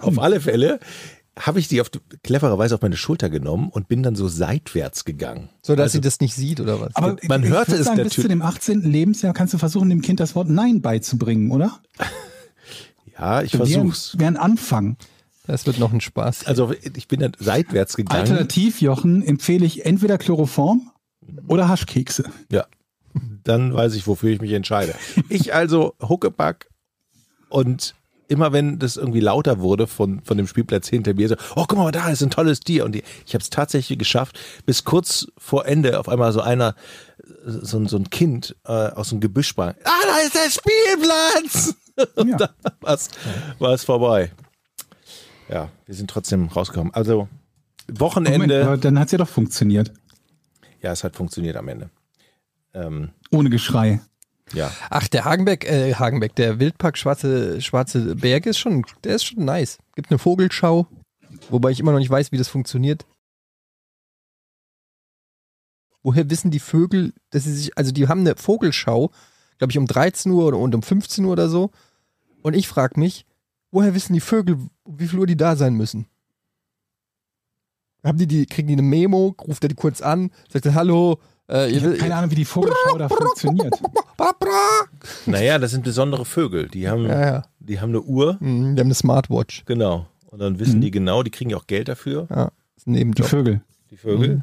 Auf 0.00 0.18
alle 0.20 0.40
Fälle 0.40 0.78
habe 1.38 1.58
ich 1.58 1.66
die 1.66 1.80
auf 1.80 1.90
clevererweise 2.22 2.76
auf 2.76 2.82
meine 2.82 2.96
Schulter 2.96 3.28
genommen 3.28 3.68
und 3.70 3.88
bin 3.88 4.04
dann 4.04 4.14
so 4.14 4.28
seitwärts 4.28 5.04
gegangen. 5.04 5.48
So 5.62 5.74
dass 5.74 5.84
Also- 5.86 5.96
sie 5.98 6.00
das 6.02 6.20
nicht 6.20 6.34
sieht 6.34 6.60
oder 6.60 6.80
was? 6.80 6.94
Aber 6.94 7.16
Man 7.26 7.42
ich 7.42 7.48
hörte 7.48 7.72
würd 7.72 7.80
es 7.80 7.86
sagen, 7.86 7.96
bis 7.96 8.04
natürlich- 8.04 8.22
zu 8.24 8.28
dem 8.28 8.40
18. 8.42 8.82
Lebensjahr 8.82 9.32
kannst 9.34 9.52
du 9.52 9.58
versuchen, 9.58 9.90
dem 9.90 10.00
Kind 10.00 10.20
das 10.20 10.36
Wort 10.36 10.48
Nein 10.48 10.80
beizubringen, 10.80 11.50
oder? 11.50 11.80
Ja, 13.18 13.42
ich 13.42 13.52
Wäre 13.54 13.66
versuch's. 13.66 14.16
wär 14.16 14.28
ein 14.28 14.36
Anfang. 14.36 14.96
Das 15.46 15.66
wird 15.66 15.78
noch 15.78 15.92
ein 15.92 16.00
Spaß. 16.00 16.46
Also 16.46 16.72
ich 16.96 17.06
bin 17.08 17.20
dann 17.20 17.32
seitwärts 17.38 17.96
gegangen. 17.96 18.20
Alternativ, 18.20 18.80
Jochen, 18.80 19.22
empfehle 19.22 19.66
ich 19.66 19.84
entweder 19.84 20.16
Chloroform 20.18 20.90
oder 21.48 21.68
Haschkekse. 21.68 22.24
Ja. 22.50 22.66
Dann 23.44 23.72
weiß 23.74 23.94
ich, 23.94 24.06
wofür 24.06 24.30
ich 24.30 24.40
mich 24.40 24.52
entscheide. 24.52 24.94
Ich 25.28 25.54
also 25.54 25.94
Huckepack 26.00 26.68
und 27.48 27.94
immer 28.26 28.52
wenn 28.52 28.78
das 28.78 28.96
irgendwie 28.96 29.20
lauter 29.20 29.60
wurde 29.60 29.86
von, 29.86 30.22
von 30.24 30.38
dem 30.38 30.46
Spielplatz 30.46 30.88
hinter 30.88 31.12
mir, 31.14 31.28
so, 31.28 31.36
oh, 31.56 31.66
guck 31.68 31.76
mal, 31.76 31.92
da 31.92 32.08
ist 32.08 32.22
ein 32.22 32.30
tolles 32.30 32.60
Tier. 32.60 32.84
Und 32.86 32.92
die, 32.92 33.02
ich 33.26 33.34
habe 33.34 33.42
es 33.42 33.50
tatsächlich 33.50 33.98
geschafft, 33.98 34.40
bis 34.64 34.84
kurz 34.84 35.26
vor 35.36 35.66
Ende 35.66 36.00
auf 36.00 36.08
einmal 36.08 36.32
so 36.32 36.40
einer, 36.40 36.74
so, 37.44 37.76
ein- 37.78 37.86
so 37.86 37.98
ein 37.98 38.08
Kind 38.08 38.56
äh, 38.64 38.72
aus 38.72 39.10
dem 39.10 39.20
Gebüsch 39.20 39.48
sprang. 39.48 39.74
Ah, 39.84 39.90
da 40.06 40.18
ist 40.24 40.34
der 40.34 40.50
Spielplatz! 40.50 41.74
Und 42.16 42.28
Ja. 42.30 42.36
dann 42.62 42.72
war's, 42.80 43.10
war 43.58 43.72
es 43.74 43.84
vorbei. 43.84 44.32
Ja, 45.48 45.70
wir 45.86 45.94
sind 45.94 46.08
trotzdem 46.10 46.48
rausgekommen. 46.48 46.92
Also 46.94 47.28
Wochenende. 47.88 48.38
Moment, 48.38 48.52
aber 48.66 48.76
dann 48.78 48.98
hat 48.98 49.06
es 49.06 49.12
ja 49.12 49.18
doch 49.18 49.28
funktioniert. 49.28 49.92
ja, 50.80 50.92
es 50.92 51.04
hat 51.04 51.16
funktioniert 51.16 51.56
am 51.56 51.68
Ende. 51.68 51.90
Ähm, 52.72 53.10
Ohne 53.30 53.50
Geschrei. 53.50 54.00
ja. 54.52 54.70
Ach, 54.90 55.06
der 55.08 55.24
Hagenbeck, 55.24 55.64
äh, 55.64 55.94
Hagenbeck, 55.94 56.34
der 56.34 56.58
Wildpark 56.60 56.96
Schwarze, 56.98 57.60
Schwarze 57.60 58.16
Berge 58.16 58.50
ist 58.50 58.58
schon, 58.58 58.84
der 59.04 59.16
ist 59.16 59.24
schon 59.24 59.44
nice. 59.44 59.78
Gibt 59.94 60.10
eine 60.10 60.18
Vogelschau, 60.18 60.86
wobei 61.50 61.70
ich 61.70 61.80
immer 61.80 61.92
noch 61.92 61.98
nicht 61.98 62.10
weiß, 62.10 62.32
wie 62.32 62.38
das 62.38 62.48
funktioniert. 62.48 63.06
Woher 66.02 66.28
wissen 66.28 66.50
die 66.50 66.58
Vögel, 66.60 67.12
dass 67.30 67.44
sie 67.44 67.52
sich, 67.54 67.78
also 67.78 67.90
die 67.92 68.08
haben 68.08 68.20
eine 68.20 68.36
Vogelschau, 68.36 69.10
glaube 69.58 69.70
ich, 69.70 69.78
um 69.78 69.86
13 69.86 70.32
Uhr 70.32 70.46
oder- 70.46 70.58
und 70.58 70.74
um 70.74 70.82
15 70.82 71.24
Uhr 71.24 71.32
oder 71.32 71.48
so. 71.48 71.70
Und 72.42 72.54
ich 72.54 72.68
frage 72.68 73.00
mich, 73.00 73.24
woher 73.74 73.94
wissen 73.94 74.12
die 74.14 74.20
Vögel, 74.20 74.56
wie 74.86 75.06
viel 75.08 75.18
Uhr 75.18 75.26
die 75.26 75.36
da 75.36 75.56
sein 75.56 75.74
müssen? 75.74 76.06
Haben 78.04 78.18
die, 78.18 78.26
die, 78.26 78.46
kriegen 78.46 78.68
die 78.68 78.74
eine 78.74 78.82
Memo, 78.82 79.34
ruft 79.40 79.62
er 79.64 79.68
die 79.68 79.74
kurz 79.74 80.00
an, 80.02 80.30
sagt 80.52 80.66
er, 80.66 80.74
hallo, 80.74 81.18
äh, 81.48 81.70
ihr 81.70 81.76
Ich 81.78 81.84
habe 81.84 81.96
keine 81.96 82.14
Ahnung, 82.16 82.30
wie 82.30 82.34
die 82.36 82.44
Vogelschau 82.44 82.98
da 82.98 83.08
funktioniert. 83.08 83.74
Naja, 85.26 85.58
das 85.58 85.70
sind 85.70 85.84
besondere 85.84 86.24
Vögel. 86.24 86.68
Die 86.68 86.88
haben, 86.88 87.04
Ja, 87.06 87.20
ja. 87.20 87.42
die 87.60 87.80
haben 87.80 87.90
eine 87.90 88.02
Uhr, 88.02 88.36
Mhm, 88.40 88.74
die 88.76 88.80
haben 88.80 88.86
eine 88.88 88.94
Smartwatch. 88.94 89.64
genau. 89.64 90.06
Und 90.26 90.38
dann 90.40 90.58
wissen 90.58 90.76
Mhm. 90.78 90.82
die 90.82 90.90
genau, 90.90 91.22
die 91.22 91.30
kriegen 91.30 91.50
ja 91.50 91.56
auch 91.56 91.66
Geld 91.66 91.88
dafür, 91.88 92.26
Ja, 92.30 92.50
ist 92.76 92.86
ein 92.86 93.12
Die. 93.12 93.22
Vögel. 93.22 93.62
die 93.90 93.96
Vögel. 93.96 94.36
Mhm. 94.36 94.42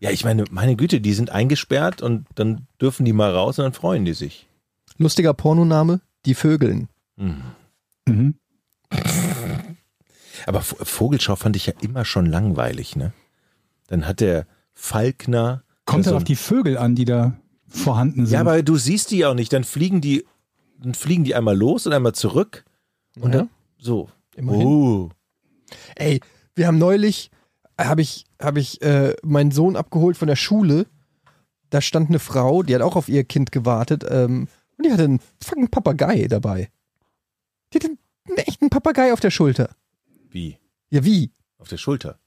Ja, 0.00 0.10
ich 0.10 0.24
meine, 0.24 0.44
meine 0.50 0.76
Güte, 0.76 1.00
die 1.00 1.12
sind 1.14 1.30
eingesperrt 1.30 2.02
und 2.02 2.26
dann 2.34 2.66
dürfen 2.80 3.04
die 3.04 3.12
mal 3.12 3.32
raus 3.34 3.58
und 3.58 3.64
dann 3.64 3.72
freuen 3.72 4.04
die 4.04 4.12
sich. 4.14 4.46
Lustiger 4.98 5.32
Pornoname, 5.34 6.00
die 6.26 6.34
Vögeln. 6.34 6.88
Mhm. 7.16 8.34
Aber 10.48 10.62
Vogelschau 10.62 11.36
fand 11.36 11.56
ich 11.56 11.66
ja 11.66 11.74
immer 11.82 12.04
schon 12.06 12.24
langweilig, 12.26 12.96
ne? 12.96 13.12
Dann 13.88 14.06
hat 14.06 14.20
der 14.20 14.46
Falkner. 14.72 15.62
Kommt 15.84 16.04
so 16.04 16.10
halt 16.12 16.16
auf 16.18 16.24
die 16.24 16.36
Vögel 16.36 16.78
an, 16.78 16.94
die 16.94 17.04
da 17.04 17.34
vorhanden 17.68 18.24
sind. 18.26 18.32
Ja, 18.34 18.40
aber 18.40 18.62
du 18.62 18.76
siehst 18.76 19.10
die 19.10 19.18
ja 19.18 19.30
auch 19.30 19.34
nicht. 19.34 19.52
Dann 19.52 19.64
fliegen 19.64 20.00
die, 20.00 20.24
dann 20.78 20.94
fliegen 20.94 21.24
die 21.24 21.34
einmal 21.34 21.56
los 21.56 21.86
und 21.86 21.92
einmal 21.92 22.14
zurück. 22.14 22.64
Und 23.20 23.32
Ja. 23.34 23.40
dann 23.40 23.50
so. 23.78 24.08
Immerhin. 24.36 24.66
Oh. 24.66 25.10
Ey, 25.96 26.20
wir 26.54 26.66
haben 26.66 26.78
neulich, 26.78 27.30
habe 27.78 28.00
ich, 28.00 28.24
hab 28.40 28.56
ich 28.56 28.80
äh, 28.80 29.14
meinen 29.22 29.50
Sohn 29.50 29.76
abgeholt 29.76 30.16
von 30.16 30.28
der 30.28 30.36
Schule. 30.36 30.86
Da 31.70 31.82
stand 31.82 32.08
eine 32.08 32.20
Frau, 32.20 32.62
die 32.62 32.74
hat 32.74 32.80
auch 32.82 32.96
auf 32.96 33.10
ihr 33.10 33.24
Kind 33.24 33.52
gewartet. 33.52 34.04
Ähm, 34.08 34.48
und 34.78 34.86
die 34.86 34.92
hatte 34.92 35.04
einen 35.04 35.20
fucking 35.44 35.68
Papagei 35.68 36.26
dabei. 36.28 36.70
Die 37.72 37.78
hatte 37.78 37.88
einen 38.28 38.36
echten 38.38 38.70
Papagei 38.70 39.12
auf 39.12 39.20
der 39.20 39.30
Schulter. 39.30 39.70
Wie? 40.30 40.58
Ja, 40.90 41.04
wie? 41.04 41.30
Auf 41.58 41.68
der 41.68 41.76
Schulter. 41.78 42.18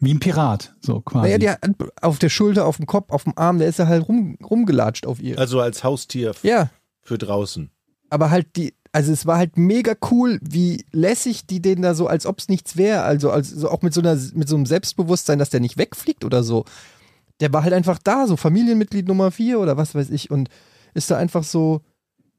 Wie 0.00 0.14
ein 0.14 0.20
Pirat, 0.20 0.74
so 0.80 1.00
quasi. 1.02 1.28
Naja, 1.36 1.52
hat 1.52 1.70
auf 2.00 2.18
der 2.18 2.30
Schulter, 2.30 2.64
auf 2.66 2.78
dem 2.78 2.86
Kopf, 2.86 3.10
auf 3.12 3.24
dem 3.24 3.36
Arm, 3.36 3.58
der 3.58 3.68
ist 3.68 3.78
ja 3.78 3.86
halt 3.86 4.08
rum, 4.08 4.36
rumgelatscht 4.42 5.06
auf 5.06 5.20
ihr. 5.20 5.38
Also 5.38 5.60
als 5.60 5.84
Haustier 5.84 6.34
Ja, 6.42 6.70
für 7.02 7.18
draußen. 7.18 7.70
aber 8.08 8.30
halt 8.30 8.56
die, 8.56 8.72
also 8.92 9.12
es 9.12 9.26
war 9.26 9.36
halt 9.36 9.58
mega 9.58 9.94
cool, 10.10 10.40
wie 10.42 10.86
lässig 10.90 11.46
die 11.46 11.60
den 11.60 11.82
da 11.82 11.94
so, 11.94 12.06
als 12.06 12.24
ob 12.24 12.38
es 12.38 12.48
nichts 12.48 12.78
wäre, 12.78 13.02
also, 13.02 13.30
also 13.30 13.68
auch 13.70 13.82
mit 13.82 13.92
so 13.92 14.00
einer, 14.00 14.16
mit 14.34 14.48
so 14.48 14.56
einem 14.56 14.64
Selbstbewusstsein, 14.64 15.38
dass 15.38 15.50
der 15.50 15.60
nicht 15.60 15.76
wegfliegt 15.76 16.24
oder 16.24 16.42
so. 16.42 16.64
Der 17.40 17.52
war 17.52 17.62
halt 17.62 17.74
einfach 17.74 17.98
da, 18.02 18.26
so 18.26 18.36
Familienmitglied 18.38 19.06
Nummer 19.06 19.30
vier 19.30 19.60
oder 19.60 19.76
was 19.76 19.94
weiß 19.94 20.08
ich 20.10 20.30
und 20.30 20.48
ist 20.94 21.10
da 21.10 21.18
einfach 21.18 21.44
so 21.44 21.82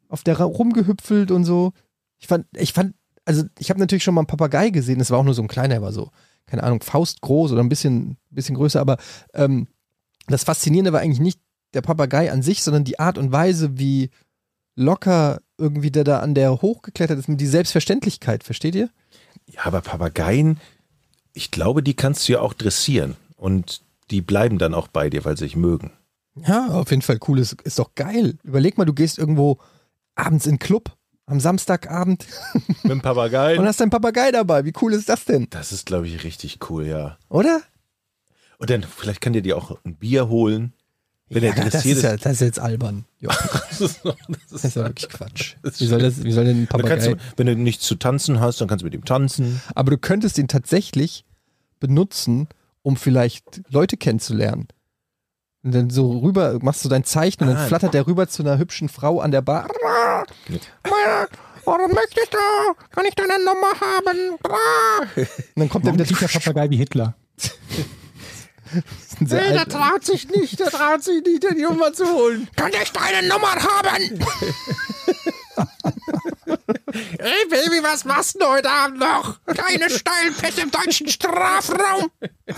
auf 0.10 0.24
der 0.24 0.40
rumgehüpfelt 0.42 1.30
und 1.32 1.44
so. 1.46 1.74
Ich 2.18 2.28
fand, 2.28 2.46
ich 2.58 2.74
fand, 2.74 2.96
also 3.26 3.44
ich 3.60 3.70
habe 3.70 3.80
natürlich 3.80 4.04
schon 4.04 4.14
mal 4.14 4.22
einen 4.22 4.28
Papagei 4.28 4.70
gesehen, 4.70 5.00
das 5.00 5.12
war 5.12 5.20
auch 5.20 5.24
nur 5.24 5.34
so 5.34 5.42
ein 5.42 5.48
kleiner, 5.48 5.82
war 5.82 5.92
so, 5.92 6.12
keine 6.46 6.64
Ahnung, 6.64 6.82
faustgroß 6.82 7.52
oder 7.52 7.62
ein 7.62 7.70
bisschen, 7.70 8.18
bisschen 8.30 8.56
größer, 8.56 8.80
aber 8.80 8.98
ähm, 9.34 9.68
das 10.28 10.44
Faszinierende 10.44 10.94
war 10.94 11.02
eigentlich 11.02 11.20
nicht 11.20 11.40
der 11.74 11.82
Papagei 11.82 12.32
an 12.32 12.42
sich, 12.42 12.64
sondern 12.64 12.84
die 12.84 13.00
Art 13.00 13.18
und 13.18 13.32
Weise, 13.32 13.78
wie 13.78 14.10
locker 14.76 15.42
irgendwie 15.58 15.92
der 15.92 16.04
da 16.04 16.20
an 16.20 16.36
der 16.36 16.62
hochgeklettert 16.62 17.20
ist, 17.20 17.28
die 17.30 17.48
Selbstverständlichkeit, 17.48 18.44
versteht 18.44 18.76
ihr? 18.76 18.90
Ja, 19.46 19.62
aber 19.66 19.82
Papageien, 19.82 20.60
ich 21.34 21.52
glaube, 21.52 21.84
die 21.84 21.94
kannst 21.94 22.28
du 22.28 22.34
ja 22.34 22.42
auch 22.42 22.54
dressieren. 22.54 23.16
Und 23.36 23.82
die 24.12 24.22
bleiben 24.22 24.58
dann 24.58 24.74
auch 24.74 24.88
bei 24.88 25.10
dir, 25.10 25.26
weil 25.26 25.38
sie 25.38 25.46
dich 25.46 25.56
mögen. 25.56 25.92
Ja, 26.36 26.68
auf 26.68 26.92
jeden 26.92 27.02
Fall 27.02 27.20
cool, 27.28 27.40
ist, 27.40 27.62
ist 27.64 27.80
doch 27.80 27.96
geil. 27.96 28.38
Überleg 28.44 28.78
mal, 28.78 28.86
du 28.86 28.94
gehst 28.94 29.18
irgendwo 29.18 29.58
abends 30.16 30.46
in 30.46 30.54
den 30.54 30.60
Club, 30.60 30.96
am 31.32 31.40
Samstagabend 31.40 32.26
Mit 32.84 32.92
dem 32.92 33.02
Papagei. 33.02 33.58
und 33.58 33.66
hast 33.66 33.80
deinen 33.80 33.90
Papagei 33.90 34.32
dabei. 34.32 34.66
Wie 34.66 34.74
cool 34.82 34.94
ist 34.94 35.08
das 35.10 35.26
denn? 35.26 35.48
Das 35.50 35.72
ist, 35.72 35.86
glaube 35.86 36.08
ich, 36.08 36.24
richtig 36.24 36.60
cool, 36.70 36.86
ja. 36.86 37.18
Oder? 37.30 37.62
Und 38.58 38.70
dann, 38.70 38.84
vielleicht 38.84 39.22
kann 39.22 39.34
dir 39.34 39.42
die 39.42 39.54
auch 39.54 39.78
ein 39.86 39.96
Bier 39.96 40.28
holen. 40.28 40.74
Wenn 41.30 41.44
er 41.44 41.56
das, 41.56 41.74
ist 41.76 41.86
ist. 41.86 42.04
ja, 42.04 42.18
das 42.18 42.34
ist 42.34 42.42
jetzt 42.42 42.60
albern. 42.60 43.06
Ja, 43.22 43.30
Das 43.70 43.80
ist, 43.80 44.02
das 44.04 44.16
das 44.30 44.52
ist, 44.52 44.66
ist 44.66 44.76
ja 44.76 44.84
wirklich 44.84 45.08
Quatsch. 45.10 45.56
Ist 45.64 45.80
Wie 45.80 45.86
soll, 45.88 46.00
das, 46.02 46.22
wie 46.24 46.32
soll 46.34 46.44
denn 46.44 46.64
ein 46.64 46.68
Papagei? 46.68 46.98
du, 46.98 47.18
wenn 47.38 47.48
du 47.48 47.56
nichts 47.56 47.86
zu 47.86 47.96
tanzen 47.96 48.42
hast, 48.42 48.60
dann 48.60 48.68
kannst 48.68 48.82
du 48.82 48.86
mit 48.86 48.94
ihm 48.94 49.06
tanzen. 49.06 49.62
Aber 49.74 49.92
du 49.92 49.98
könntest 49.98 50.38
ihn 50.38 50.50
tatsächlich 50.50 51.24
benutzen, 51.80 52.50
um 52.82 52.98
vielleicht 52.98 53.62
Leute 53.70 53.96
kennenzulernen. 53.96 54.68
Und 55.64 55.76
dann 55.76 55.90
so 55.92 56.20
rüber, 56.20 56.58
machst 56.62 56.84
du 56.84 56.90
dein 56.90 57.04
Zeichen 57.04 57.44
und 57.44 57.50
Ah. 57.50 57.54
dann 57.54 57.68
flattert 57.68 57.94
der 57.94 58.08
rüber 58.08 58.28
zu 58.28 58.42
einer 58.42 58.58
hübschen 58.58 58.90
Frau 58.90 59.20
an 59.22 59.32
der 59.32 59.42
Bar. 59.42 59.68
Warum 61.64 61.92
möchtest 61.92 62.34
du? 62.34 62.74
Kann 62.90 63.06
ich 63.06 63.14
deine 63.14 63.38
Nummer 63.46 63.72
haben? 63.80 64.32
Und 65.16 65.28
dann 65.56 65.70
kommt 65.70 65.86
er 65.86 65.94
Warum 65.94 66.00
wieder 66.00 66.18
der 66.18 66.28
Papagei 66.28 66.70
wie 66.72 66.78
Hitler? 66.78 67.14
Nee, 69.20 69.28
der 69.54 69.68
traut 69.68 70.04
sich 70.04 70.28
nicht, 70.30 70.60
der 70.60 70.72
traut 70.72 71.04
sich 71.04 71.24
nicht, 71.24 71.44
die 71.44 71.62
Nummer 71.62 71.94
zu 71.94 72.06
holen. 72.08 72.48
Kann 72.56 72.72
ich 72.82 72.92
deine 72.92 73.28
Nummer 73.28 73.54
haben? 73.54 74.20
Hey 76.94 77.46
Baby, 77.50 77.82
was 77.84 78.04
machst 78.06 78.42
du 78.42 78.46
heute 78.46 78.70
Abend 78.70 79.00
noch? 79.00 79.40
Keine 79.46 79.90
steilen 79.90 80.34
Pässe 80.38 80.62
im 80.62 80.72
deutschen 80.72 81.08
Strafraum. 81.08 82.10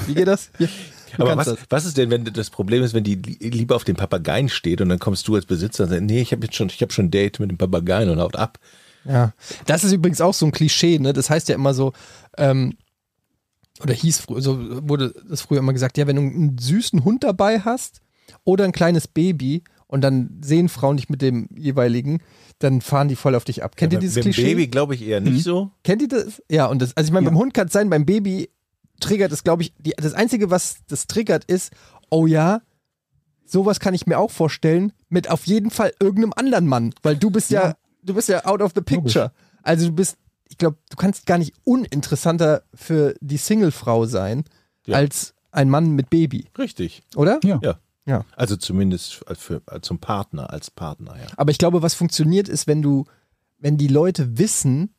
Wie 0.08 0.16
geht 0.16 0.28
das? 0.28 0.50
Hier, 0.58 0.70
du 1.18 1.24
Aber 1.24 1.38
was, 1.38 1.56
was 1.70 1.86
ist 1.86 1.98
denn, 1.98 2.10
wenn 2.12 2.26
das 2.26 2.50
Problem 2.50 2.84
ist, 2.84 2.94
wenn 2.94 3.04
die 3.04 3.16
li- 3.16 3.50
lieber 3.50 3.76
auf 3.76 3.84
den 3.84 3.96
Papageien 3.96 4.50
steht 4.50 4.82
und 4.82 4.90
dann 4.90 5.00
kommst 5.00 5.28
du 5.28 5.36
als 5.36 5.46
Besitzer 5.46 5.84
und 5.84 5.90
sagst, 5.90 6.04
nee, 6.04 6.22
ich 6.22 6.32
habe 6.32 6.46
jetzt 6.46 6.56
schon, 6.56 6.68
ich 6.70 6.82
habe 6.82 6.92
schon 6.94 7.06
ein 7.06 7.12
Date 7.12 7.40
mit 7.40 7.50
dem 7.52 7.58
Papageien 7.58 8.10
und 8.10 8.20
haut 8.20 8.36
ab. 8.36 8.58
Ja. 9.06 9.34
Das 9.66 9.84
ist 9.84 9.92
übrigens 9.92 10.22
auch 10.22 10.34
so 10.34 10.46
ein 10.46 10.52
Klischee, 10.52 10.98
ne? 11.00 11.14
Das 11.14 11.30
heißt 11.30 11.50
ja 11.50 11.56
immer 11.56 11.74
so, 11.74 11.94
ähm, 12.38 12.78
oder 13.82 13.94
hieß 13.94 14.20
früher, 14.20 14.42
so 14.42 14.88
wurde 14.88 15.14
das 15.30 15.42
früher 15.42 15.60
immer 15.60 15.74
gesagt, 15.74 15.98
ja, 15.98 16.08
wenn 16.08 16.16
du 16.16 16.22
einen 16.22 16.58
süßen 16.58 17.04
Hund 17.04 17.24
dabei 17.24 17.60
hast 17.60 18.02
oder 18.44 18.64
ein 18.66 18.72
kleines 18.72 19.08
Baby 19.08 19.64
und 19.88 20.02
dann 20.02 20.40
sehen 20.42 20.70
Frauen 20.70 20.98
dich 20.98 21.10
mit 21.10 21.22
dem 21.22 21.50
jeweiligen, 21.56 22.22
dann 22.60 22.82
fahren 22.82 23.08
die 23.10 23.16
voll 23.16 23.36
auf 23.36 23.44
dich 23.44 23.64
ab. 23.64 23.76
Kennt 23.76 23.92
ihr 23.94 24.00
dieses 24.00 24.16
Mit 24.16 24.24
Klischee? 24.26 24.44
Baby 24.54 24.68
glaube 24.68 24.96
ich 24.96 25.06
eher 25.06 25.20
nicht 25.22 25.44
so. 25.44 25.72
Kennt 25.84 26.02
ihr 26.02 26.08
das? 26.08 26.42
Ja, 26.50 26.68
und 26.68 26.82
das, 26.82 26.96
also 26.96 27.08
ich 27.08 27.12
meine, 27.14 27.26
Ja. 27.26 27.32
beim 27.32 27.40
Hund 27.40 27.54
kann 27.54 27.68
es 27.68 27.74
sein, 27.74 27.90
beim 27.90 28.06
Baby 28.06 28.50
triggert 29.04 29.32
es, 29.32 29.44
glaube 29.44 29.64
ich, 29.64 29.74
die, 29.78 29.92
das 29.98 30.14
Einzige, 30.14 30.50
was 30.50 30.78
das 30.88 31.08
triggert, 31.08 31.46
ist, 31.46 31.72
oh 32.10 32.26
ja, 32.28 32.62
sowas 33.46 33.80
kann 33.80 33.94
ich 33.94 34.08
mir 34.08 34.18
auch 34.20 34.32
vorstellen, 34.32 34.94
mit 35.10 35.30
auf 35.30 35.46
jeden 35.46 35.70
Fall 35.70 35.94
irgendeinem 36.00 36.34
anderen 36.36 36.68
Mann, 36.68 36.94
weil 37.04 37.18
du 37.18 37.30
bist 37.30 37.52
ja, 37.52 37.64
Ja. 37.70 37.76
du 38.04 38.14
bist 38.14 38.30
ja 38.30 38.46
out 38.46 38.62
of 38.62 38.72
the 38.76 38.82
picture. 38.82 39.32
Also 39.62 39.88
du 39.88 39.94
bist, 39.94 40.18
ich 40.50 40.58
glaube, 40.58 40.78
du 40.90 40.96
kannst 40.98 41.26
gar 41.26 41.38
nicht 41.38 41.54
uninteressanter 41.64 42.64
für 42.74 43.16
die 43.22 43.38
Single-Frau 43.38 44.06
sein, 44.06 44.44
Ja. 44.86 44.98
als 44.98 45.34
ein 45.52 45.70
Mann 45.70 45.92
mit 45.92 46.10
Baby, 46.10 46.48
Richtig. 46.58 47.04
oder? 47.16 47.40
Ja. 47.44 47.60
Ja. 47.62 47.80
Ja. 48.06 48.26
Also 48.36 48.58
zumindest 48.58 49.24
für, 49.36 49.62
zum 49.82 50.00
Partner, 50.00 50.50
als 50.52 50.70
Partner, 50.72 51.16
ja. 51.18 51.28
Aber 51.38 51.52
ich 51.52 51.58
glaube, 51.58 51.82
was 51.82 51.94
funktioniert 51.94 52.50
ist, 52.50 52.68
wenn 52.68 52.82
du, 52.82 53.06
wenn 53.60 53.78
die 53.78 53.88
Leute 53.88 54.38
wissen, 54.38 54.94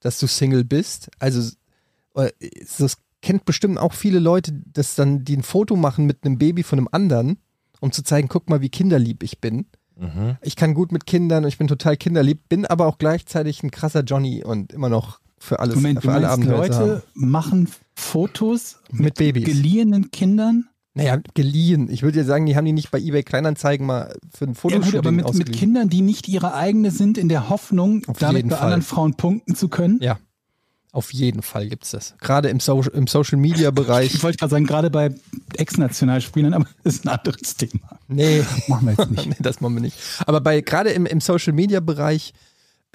dass 0.00 0.18
du 0.18 0.26
Single 0.26 0.64
bist, 0.64 1.10
also 1.18 1.52
äh, 2.14 2.30
das 2.78 2.96
kennt 3.22 3.44
bestimmt 3.44 3.78
auch 3.78 3.92
viele 3.92 4.18
Leute, 4.18 4.52
dass 4.72 4.94
dann 4.94 5.24
die 5.24 5.36
ein 5.36 5.42
Foto 5.42 5.76
machen 5.76 6.06
mit 6.06 6.24
einem 6.24 6.38
Baby 6.38 6.62
von 6.62 6.78
einem 6.78 6.88
anderen, 6.90 7.38
um 7.80 7.92
zu 7.92 8.02
zeigen, 8.02 8.28
guck 8.28 8.48
mal, 8.48 8.60
wie 8.60 8.68
kinderlieb 8.68 9.22
ich 9.22 9.40
bin. 9.40 9.66
Mhm. 9.98 10.36
Ich 10.42 10.56
kann 10.56 10.74
gut 10.74 10.92
mit 10.92 11.06
Kindern 11.06 11.44
und 11.44 11.48
ich 11.48 11.58
bin 11.58 11.68
total 11.68 11.96
kinderlieb, 11.96 12.48
bin 12.48 12.66
aber 12.66 12.86
auch 12.86 12.98
gleichzeitig 12.98 13.62
ein 13.62 13.70
krasser 13.70 14.02
Johnny 14.02 14.44
und 14.44 14.72
immer 14.72 14.88
noch 14.88 15.20
für 15.38 15.58
alles, 15.60 15.76
Moment, 15.76 16.02
für 16.02 16.12
alle 16.12 16.26
meinst, 16.26 16.48
Abenteuer. 16.48 16.58
Leute 16.58 17.02
machen 17.14 17.68
Fotos 17.94 18.78
Mit 18.90 19.14
Babys. 19.16 19.44
geliehenen 19.44 20.10
Kindern? 20.10 20.68
Naja, 20.94 21.18
geliehen. 21.34 21.90
Ich 21.90 22.02
würde 22.02 22.18
ja 22.20 22.24
sagen, 22.24 22.46
die 22.46 22.56
haben 22.56 22.64
die 22.64 22.72
nicht 22.72 22.90
bei 22.90 22.98
eBay 22.98 23.22
Kleinanzeigen 23.22 23.86
mal 23.86 24.16
für 24.32 24.46
ein 24.46 24.50
Ja, 24.50 24.54
Fotoshooting 24.54 24.90
gut, 24.92 24.98
aber 24.98 25.12
mit, 25.12 25.34
mit. 25.34 25.52
Kindern, 25.52 25.90
die 25.90 26.00
nicht 26.00 26.26
ihre 26.26 26.54
eigene 26.54 26.90
sind, 26.90 27.18
in 27.18 27.28
der 27.28 27.50
Hoffnung, 27.50 28.02
Auf 28.06 28.16
damit 28.18 28.48
bei 28.48 28.56
Fall. 28.56 28.64
anderen 28.64 28.82
Frauen 28.82 29.14
punkten 29.14 29.54
zu 29.54 29.68
können. 29.68 29.98
Ja, 30.00 30.18
auf 30.96 31.12
jeden 31.12 31.42
Fall 31.42 31.68
gibt's 31.68 31.90
das. 31.90 32.14
Gerade 32.20 32.48
im, 32.48 32.58
so 32.58 32.80
im 32.82 33.06
Social 33.06 33.38
Media 33.38 33.70
Bereich. 33.70 34.14
Ich 34.14 34.22
wollte 34.22 34.38
gerade 34.38 34.50
sagen, 34.50 34.66
gerade 34.66 34.88
bei 34.90 35.10
Ex-Nationalspielern, 35.56 36.54
aber 36.54 36.66
das 36.84 36.94
ist 36.94 37.04
ein 37.06 37.10
anderes 37.10 37.56
Thema. 37.56 37.98
Nee, 38.08 38.42
Machen 38.66 38.86
wir 38.86 38.94
jetzt 38.94 39.10
nicht. 39.10 39.26
nee, 39.28 39.36
das 39.40 39.60
machen 39.60 39.74
wir 39.74 39.82
nicht. 39.82 39.96
Aber 40.26 40.40
bei 40.40 40.62
gerade 40.62 40.90
im, 40.90 41.04
im 41.04 41.20
Social 41.20 41.52
Media 41.52 41.80
Bereich, 41.80 42.32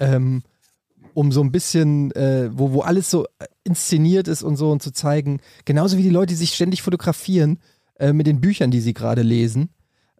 ähm, 0.00 0.42
um 1.14 1.30
so 1.30 1.42
ein 1.42 1.52
bisschen, 1.52 2.10
äh, 2.12 2.50
wo, 2.52 2.72
wo 2.72 2.80
alles 2.80 3.08
so 3.08 3.26
inszeniert 3.62 4.26
ist 4.26 4.42
und 4.42 4.56
so 4.56 4.72
und 4.72 4.82
zu 4.82 4.90
zeigen, 4.92 5.40
genauso 5.64 5.96
wie 5.96 6.02
die 6.02 6.10
Leute, 6.10 6.28
die 6.32 6.34
sich 6.38 6.54
ständig 6.54 6.82
fotografieren 6.82 7.60
äh, 8.00 8.12
mit 8.12 8.26
den 8.26 8.40
Büchern, 8.40 8.70
die 8.72 8.80
sie 8.80 8.94
gerade 8.94 9.22
lesen. 9.22 9.68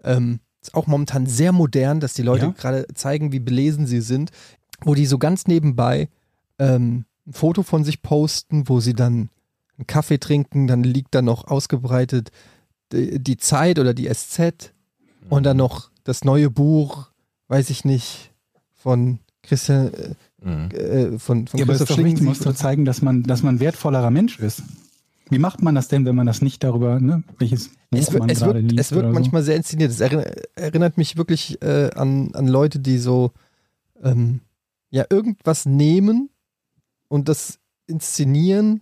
Ähm, 0.04 0.38
ist 0.60 0.74
auch 0.74 0.86
momentan 0.86 1.26
sehr 1.26 1.50
modern, 1.50 1.98
dass 1.98 2.12
die 2.14 2.22
Leute 2.22 2.44
Ja. 2.46 2.52
gerade 2.52 2.86
zeigen, 2.94 3.32
wie 3.32 3.40
belesen 3.40 3.86
sie 3.86 4.00
sind, 4.02 4.30
wo 4.82 4.94
die 4.94 5.06
so 5.06 5.18
ganz 5.18 5.48
nebenbei 5.48 6.08
ähm, 6.60 7.06
ein 7.26 7.32
Foto 7.32 7.62
von 7.62 7.84
sich 7.84 8.02
posten, 8.02 8.68
wo 8.68 8.80
sie 8.80 8.94
dann 8.94 9.28
einen 9.78 9.86
Kaffee 9.86 10.18
trinken, 10.18 10.66
dann 10.66 10.82
liegt 10.84 11.14
da 11.14 11.22
noch 11.22 11.46
ausgebreitet 11.48 12.30
die, 12.92 13.18
die 13.18 13.36
Zeit 13.36 13.78
oder 13.78 13.94
die 13.94 14.08
SZ 14.12 14.72
und 15.30 15.44
dann 15.44 15.56
noch 15.56 15.90
das 16.04 16.24
neue 16.24 16.50
Buch, 16.50 17.10
weiß 17.48 17.70
ich 17.70 17.84
nicht, 17.84 18.32
von 18.74 19.18
Christian, 19.42 19.90
Mhm. 20.44 20.70
äh, 20.72 21.18
von, 21.20 21.46
von 21.46 21.58
Ja, 21.58 21.64
aber 21.64 21.74
es 21.74 21.80
ist 21.82 21.86
Christoph 21.86 21.96
doch 21.98 22.04
wichtig, 22.04 22.20
man 22.22 22.28
muss 22.30 22.40
doch 22.40 22.54
zeigen, 22.54 22.84
dass 22.84 23.00
man, 23.00 23.22
dass 23.22 23.44
man 23.44 23.60
wertvollerer 23.60 24.10
Mensch 24.10 24.40
ist. 24.40 24.62
Wie 25.30 25.38
macht 25.38 25.62
man 25.62 25.76
das 25.76 25.86
denn, 25.86 26.04
wenn 26.04 26.16
man 26.16 26.26
das 26.26 26.42
nicht 26.42 26.64
darüber, 26.64 26.98
ne, 26.98 27.22
welches 27.38 27.68
Buch 27.68 27.76
Es 28.00 28.10
wird, 28.12 28.18
man 28.20 28.28
es 28.30 28.40
gerade 28.40 28.54
wird, 28.60 28.72
liest 28.72 28.80
es 28.80 28.90
wird 28.90 29.04
oder 29.04 29.08
so? 29.10 29.14
manchmal 29.14 29.42
sehr 29.44 29.54
inszeniert. 29.54 29.92
Es 29.92 30.00
erinner- 30.00 30.32
erinnert 30.56 30.98
mich 30.98 31.16
wirklich 31.16 31.62
äh, 31.62 31.90
an, 31.94 32.34
an 32.34 32.48
Leute, 32.48 32.80
die 32.80 32.98
so 32.98 33.30
ähm, 34.02 34.40
ja 34.90 35.04
irgendwas 35.10 35.64
nehmen 35.64 36.28
und 37.12 37.28
das 37.28 37.58
inszenieren. 37.86 38.80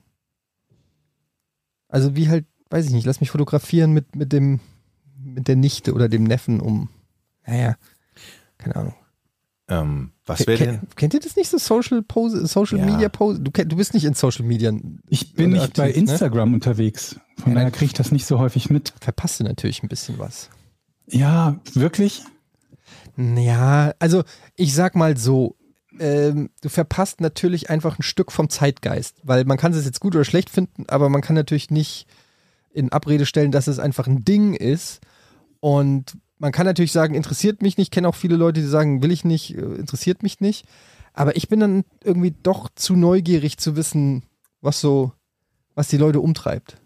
Also 1.89 2.15
wie 2.15 2.29
halt, 2.29 2.47
weiß 2.71 2.87
ich 2.87 2.93
nicht, 2.93 3.05
lass 3.05 3.21
mich 3.21 3.33
fotografieren 3.33 3.93
mit, 3.93 4.15
mit 4.15 4.33
dem, 4.33 4.61
mit 5.21 5.49
der 5.49 5.57
Nichte 5.57 5.93
oder 5.95 6.09
dem 6.09 6.23
Neffen 6.23 6.61
um, 6.61 6.89
naja, 7.45 7.75
keine 8.57 8.77
Ahnung. 8.77 8.95
Ähm, 9.67 10.13
was 10.27 10.47
wäre 10.47 10.65
denn? 10.65 10.81
Kennt 10.95 11.15
ihr 11.15 11.21
das 11.21 11.35
nicht 11.35 11.51
so 11.51 11.59
Social 11.59 12.03
Pose, 12.03 12.47
Social 12.47 12.79
Ja. 12.79 12.87
Media 12.87 13.09
Pose? 13.09 13.41
Du, 13.41 13.51
du 13.51 13.77
bist 13.77 13.95
nicht 13.95 14.05
in 14.05 14.15
Social 14.15 14.45
Media. 14.45 14.73
Ich 15.09 15.35
bin 15.35 15.51
nicht 15.51 15.77
bei 15.77 15.89
aktiv, 15.89 16.05
ne? 16.05 16.13
Instagram 16.13 16.55
unterwegs. 16.55 17.19
Von 17.37 17.53
Ja, 17.53 17.59
daher 17.59 17.71
kriege 17.73 17.87
ich 17.87 17.93
das 17.95 18.13
nicht 18.13 18.27
so 18.27 18.39
häufig 18.39 18.71
mit. 18.71 18.93
Verpasst 19.01 19.41
du 19.41 19.45
natürlich 19.45 19.83
ein 19.83 19.89
bisschen 19.89 20.19
was. 20.21 20.51
Ja, 21.09 21.59
wirklich? 21.75 22.23
Ja, 23.17 23.93
also 23.99 24.23
ich 24.55 24.73
sag 24.75 24.95
mal 24.95 25.17
so, 25.17 25.57
ähm, 26.01 26.51
du 26.63 26.71
verpasst 26.71 27.21
natürlich 27.21 27.71
einfach 27.71 27.99
ein 27.99 28.03
Stück 28.03 28.33
vom 28.33 28.49
Zeitgeist, 28.49 29.17
weil 29.23 29.45
man 29.45 29.59
kann 29.59 29.73
es 29.73 29.85
jetzt 29.85 30.01
gut 30.01 30.15
oder 30.15 30.25
schlecht 30.25 30.51
finden, 30.51 30.87
aber 30.89 31.09
man 31.09 31.21
kann 31.21 31.37
natürlich 31.37 31.71
nicht 31.71 32.07
in 32.73 32.91
Abrede 32.91 33.27
stellen, 33.27 33.53
dass 33.53 33.67
es 33.67 33.79
einfach 33.79 34.07
ein 34.07 34.25
Ding 34.25 34.55
ist. 34.55 35.01
Und 35.61 36.17
man 36.39 36.53
kann 36.53 36.65
natürlich 36.67 36.93
sagen, 36.93 37.15
interessiert 37.15 37.61
mich 37.63 37.77
nicht. 37.77 37.89
Ich 37.89 37.91
kenne 37.91 38.09
auch 38.09 38.15
viele 38.15 38.37
Leute, 38.37 38.61
die 38.61 38.67
sagen, 38.67 39.03
will 39.03 39.11
ich 39.11 39.25
nicht, 39.25 39.57
äh, 39.57 39.61
interessiert 39.61 40.23
mich 40.23 40.41
nicht. 40.41 40.67
Aber 41.13 41.37
ich 41.37 41.49
bin 41.49 41.61
dann 41.61 41.85
irgendwie 42.03 42.35
doch 42.43 42.71
zu 42.75 42.97
neugierig 42.97 43.59
zu 43.59 43.77
wissen, 43.77 44.23
was 44.63 44.81
so, 44.81 45.13
was 45.75 45.89
die 45.89 45.99
Leute 45.99 46.21
umtreibt. 46.21 46.77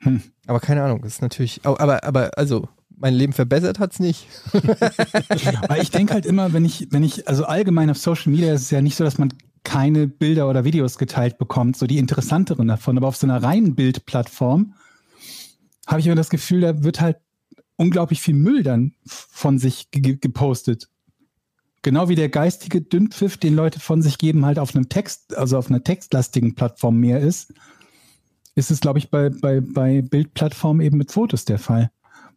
Hm. 0.00 0.22
Aber 0.46 0.60
keine 0.60 0.82
Ahnung, 0.82 1.00
das 1.02 1.14
ist 1.14 1.22
natürlich, 1.22 1.60
aber, 1.64 2.04
aber, 2.04 2.36
also, 2.36 2.68
mein 3.02 3.14
Leben 3.14 3.32
verbessert 3.32 3.80
hat's 3.80 3.98
nicht. 3.98 4.26
Weil 4.52 5.82
ich 5.82 5.90
denke 5.90 6.14
halt 6.14 6.24
immer, 6.24 6.52
wenn 6.52 6.64
ich, 6.64 6.86
wenn 6.90 7.02
ich, 7.02 7.28
also 7.28 7.44
allgemein 7.44 7.90
auf 7.90 7.98
Social 7.98 8.30
Media 8.30 8.54
ist 8.54 8.62
es 8.62 8.70
ja 8.70 8.80
nicht 8.80 8.96
so, 8.96 9.02
dass 9.04 9.18
man 9.18 9.34
keine 9.64 10.06
Bilder 10.06 10.48
oder 10.48 10.64
Videos 10.64 10.98
geteilt 10.98 11.36
bekommt, 11.36 11.76
so 11.76 11.86
die 11.86 11.98
interessanteren 11.98 12.68
davon. 12.68 12.96
Aber 12.96 13.08
auf 13.08 13.16
so 13.16 13.26
einer 13.26 13.42
reinen 13.42 13.74
Bildplattform 13.74 14.74
habe 15.86 16.00
ich 16.00 16.06
immer 16.06 16.14
das 16.14 16.30
Gefühl, 16.30 16.60
da 16.60 16.84
wird 16.84 17.00
halt 17.00 17.16
unglaublich 17.76 18.22
viel 18.22 18.34
Müll 18.34 18.62
dann 18.62 18.94
von 19.04 19.58
sich 19.58 19.90
ge 19.90 20.16
gepostet. 20.16 20.88
Genau 21.82 22.08
wie 22.08 22.14
der 22.14 22.28
geistige 22.28 22.82
Dünnpfiff, 22.82 23.36
den 23.36 23.56
Leute 23.56 23.80
von 23.80 24.00
sich 24.00 24.18
geben, 24.18 24.46
halt 24.46 24.60
auf 24.60 24.76
einem 24.76 24.88
Text, 24.88 25.36
also 25.36 25.58
auf 25.58 25.68
einer 25.68 25.82
textlastigen 25.82 26.54
Plattform 26.54 26.98
mehr 26.98 27.18
ist, 27.18 27.52
ist 28.54 28.70
es, 28.70 28.80
glaube 28.80 29.00
ich, 29.00 29.10
bei, 29.10 29.30
bei, 29.30 29.60
bei 29.60 30.02
Bildplattformen 30.02 30.86
eben 30.86 30.98
mit 30.98 31.10
Fotos 31.10 31.44
der 31.44 31.58
Fall. 31.58 31.90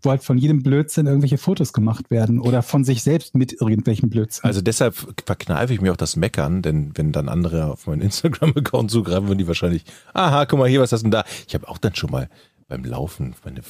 Wo 0.05 0.11
halt 0.11 0.23
von 0.23 0.37
jedem 0.37 0.61
Blödsinn 0.63 1.07
irgendwelche 1.07 1.37
Fotos 1.37 1.73
gemacht 1.73 2.11
werden 2.11 2.39
oder 2.39 2.61
von 2.61 2.83
sich 2.83 3.01
selbst 3.03 3.35
mit 3.35 3.53
irgendwelchen 3.59 4.09
Blödsinn. 4.09 4.43
Also 4.45 4.61
deshalb 4.61 4.95
verkneife 5.25 5.73
ich 5.73 5.81
mir 5.81 5.91
auch 5.91 5.97
das 5.97 6.15
Meckern, 6.15 6.61
denn 6.61 6.91
wenn 6.95 7.11
dann 7.11 7.27
andere 7.27 7.65
auf 7.71 7.87
meinen 7.87 8.01
Instagram-Account 8.01 8.91
zugreifen, 8.91 9.27
würden 9.27 9.39
die 9.39 9.47
wahrscheinlich, 9.47 9.83
aha, 10.13 10.45
guck 10.45 10.59
mal 10.59 10.69
hier, 10.69 10.79
was 10.81 10.91
hast 10.91 11.01
du 11.01 11.05
denn 11.05 11.11
da? 11.11 11.25
Ich 11.47 11.53
habe 11.55 11.67
auch 11.67 11.77
dann 11.79 11.95
schon 11.95 12.11
mal 12.11 12.29
beim 12.67 12.83
Laufen 12.85 13.35
meine 13.43 13.61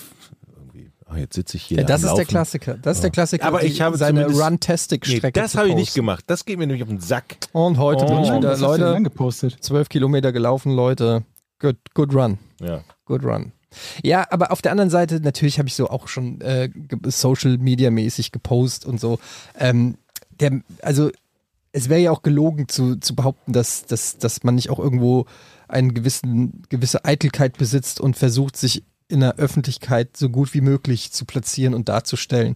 irgendwie, 0.58 0.92
ah, 1.06 1.18
jetzt 1.18 1.36
sitze 1.36 1.58
ich 1.58 1.64
hier. 1.64 1.78
Ja, 1.80 1.84
das 1.84 2.04
am 2.04 2.10
ist 2.10 2.16
der 2.16 2.24
Laufen. 2.24 2.28
Klassiker. 2.30 2.74
Das 2.82 2.98
ist 2.98 3.02
der 3.04 3.10
Klassiker. 3.12 3.46
Aber 3.46 3.64
ich 3.64 3.82
habe 3.82 3.98
seine 3.98 4.22
zumindest- 4.22 4.40
Nee, 4.40 4.46
Run-Tastic-Strecke. 4.46 5.40
das 5.40 5.56
habe 5.56 5.70
ich 5.70 5.76
nicht 5.76 5.94
gemacht. 5.94 6.26
Das 6.28 6.46
geht 6.46 6.58
mir 6.60 6.68
nämlich 6.68 6.84
auf 6.84 6.90
den 6.90 7.00
Sack. 7.00 7.38
Und 7.54 7.78
heute 7.78 8.06
bin 8.06 8.20
ich 8.24 8.30
Oh. 8.32 8.38
wieder, 8.38 8.58
Leute, 8.58 9.56
zwölf 9.62 9.90
Kilometer 9.90 10.32
gelaufen, 10.32 10.72
Leute. 10.74 11.24
Good, 11.60 11.78
good 11.94 12.14
run. 12.14 12.38
Ja. 12.62 12.82
Good 13.06 13.24
run. 13.24 13.52
Ja, 14.04 14.26
aber 14.30 14.52
auf 14.52 14.62
der 14.62 14.72
anderen 14.72 14.90
Seite, 14.90 15.20
natürlich 15.20 15.60
habe 15.60 15.68
ich 15.68 15.76
so 15.76 15.90
auch 15.90 16.08
schon 16.08 16.42
äh, 16.42 16.70
Social 17.06 17.58
Media 17.58 17.92
mäßig 17.92 18.32
gepostet 18.32 18.88
und 18.88 19.00
so. 19.00 19.20
Ähm, 19.60 19.98
der, 20.40 20.62
also 20.82 21.12
es 21.72 21.90
wäre 21.90 22.00
ja 22.00 22.12
auch 22.12 22.22
gelogen 22.22 22.68
zu, 22.70 22.96
zu 22.96 23.16
behaupten, 23.16 23.52
dass, 23.52 23.86
dass, 23.86 24.18
dass 24.18 24.44
man 24.44 24.56
nicht 24.56 24.70
auch 24.70 24.80
irgendwo 24.80 25.26
eine 25.68 25.92
gewisse 25.94 27.04
Eitelkeit 27.04 27.58
besitzt 27.58 28.00
und 28.00 28.16
versucht, 28.16 28.56
sich 28.56 28.84
in 29.08 29.20
der 29.20 29.36
Öffentlichkeit 29.36 30.16
so 30.16 30.30
gut 30.30 30.54
wie 30.54 30.62
möglich 30.62 31.12
zu 31.12 31.26
platzieren 31.26 31.74
und 31.74 31.90
darzustellen. 31.90 32.56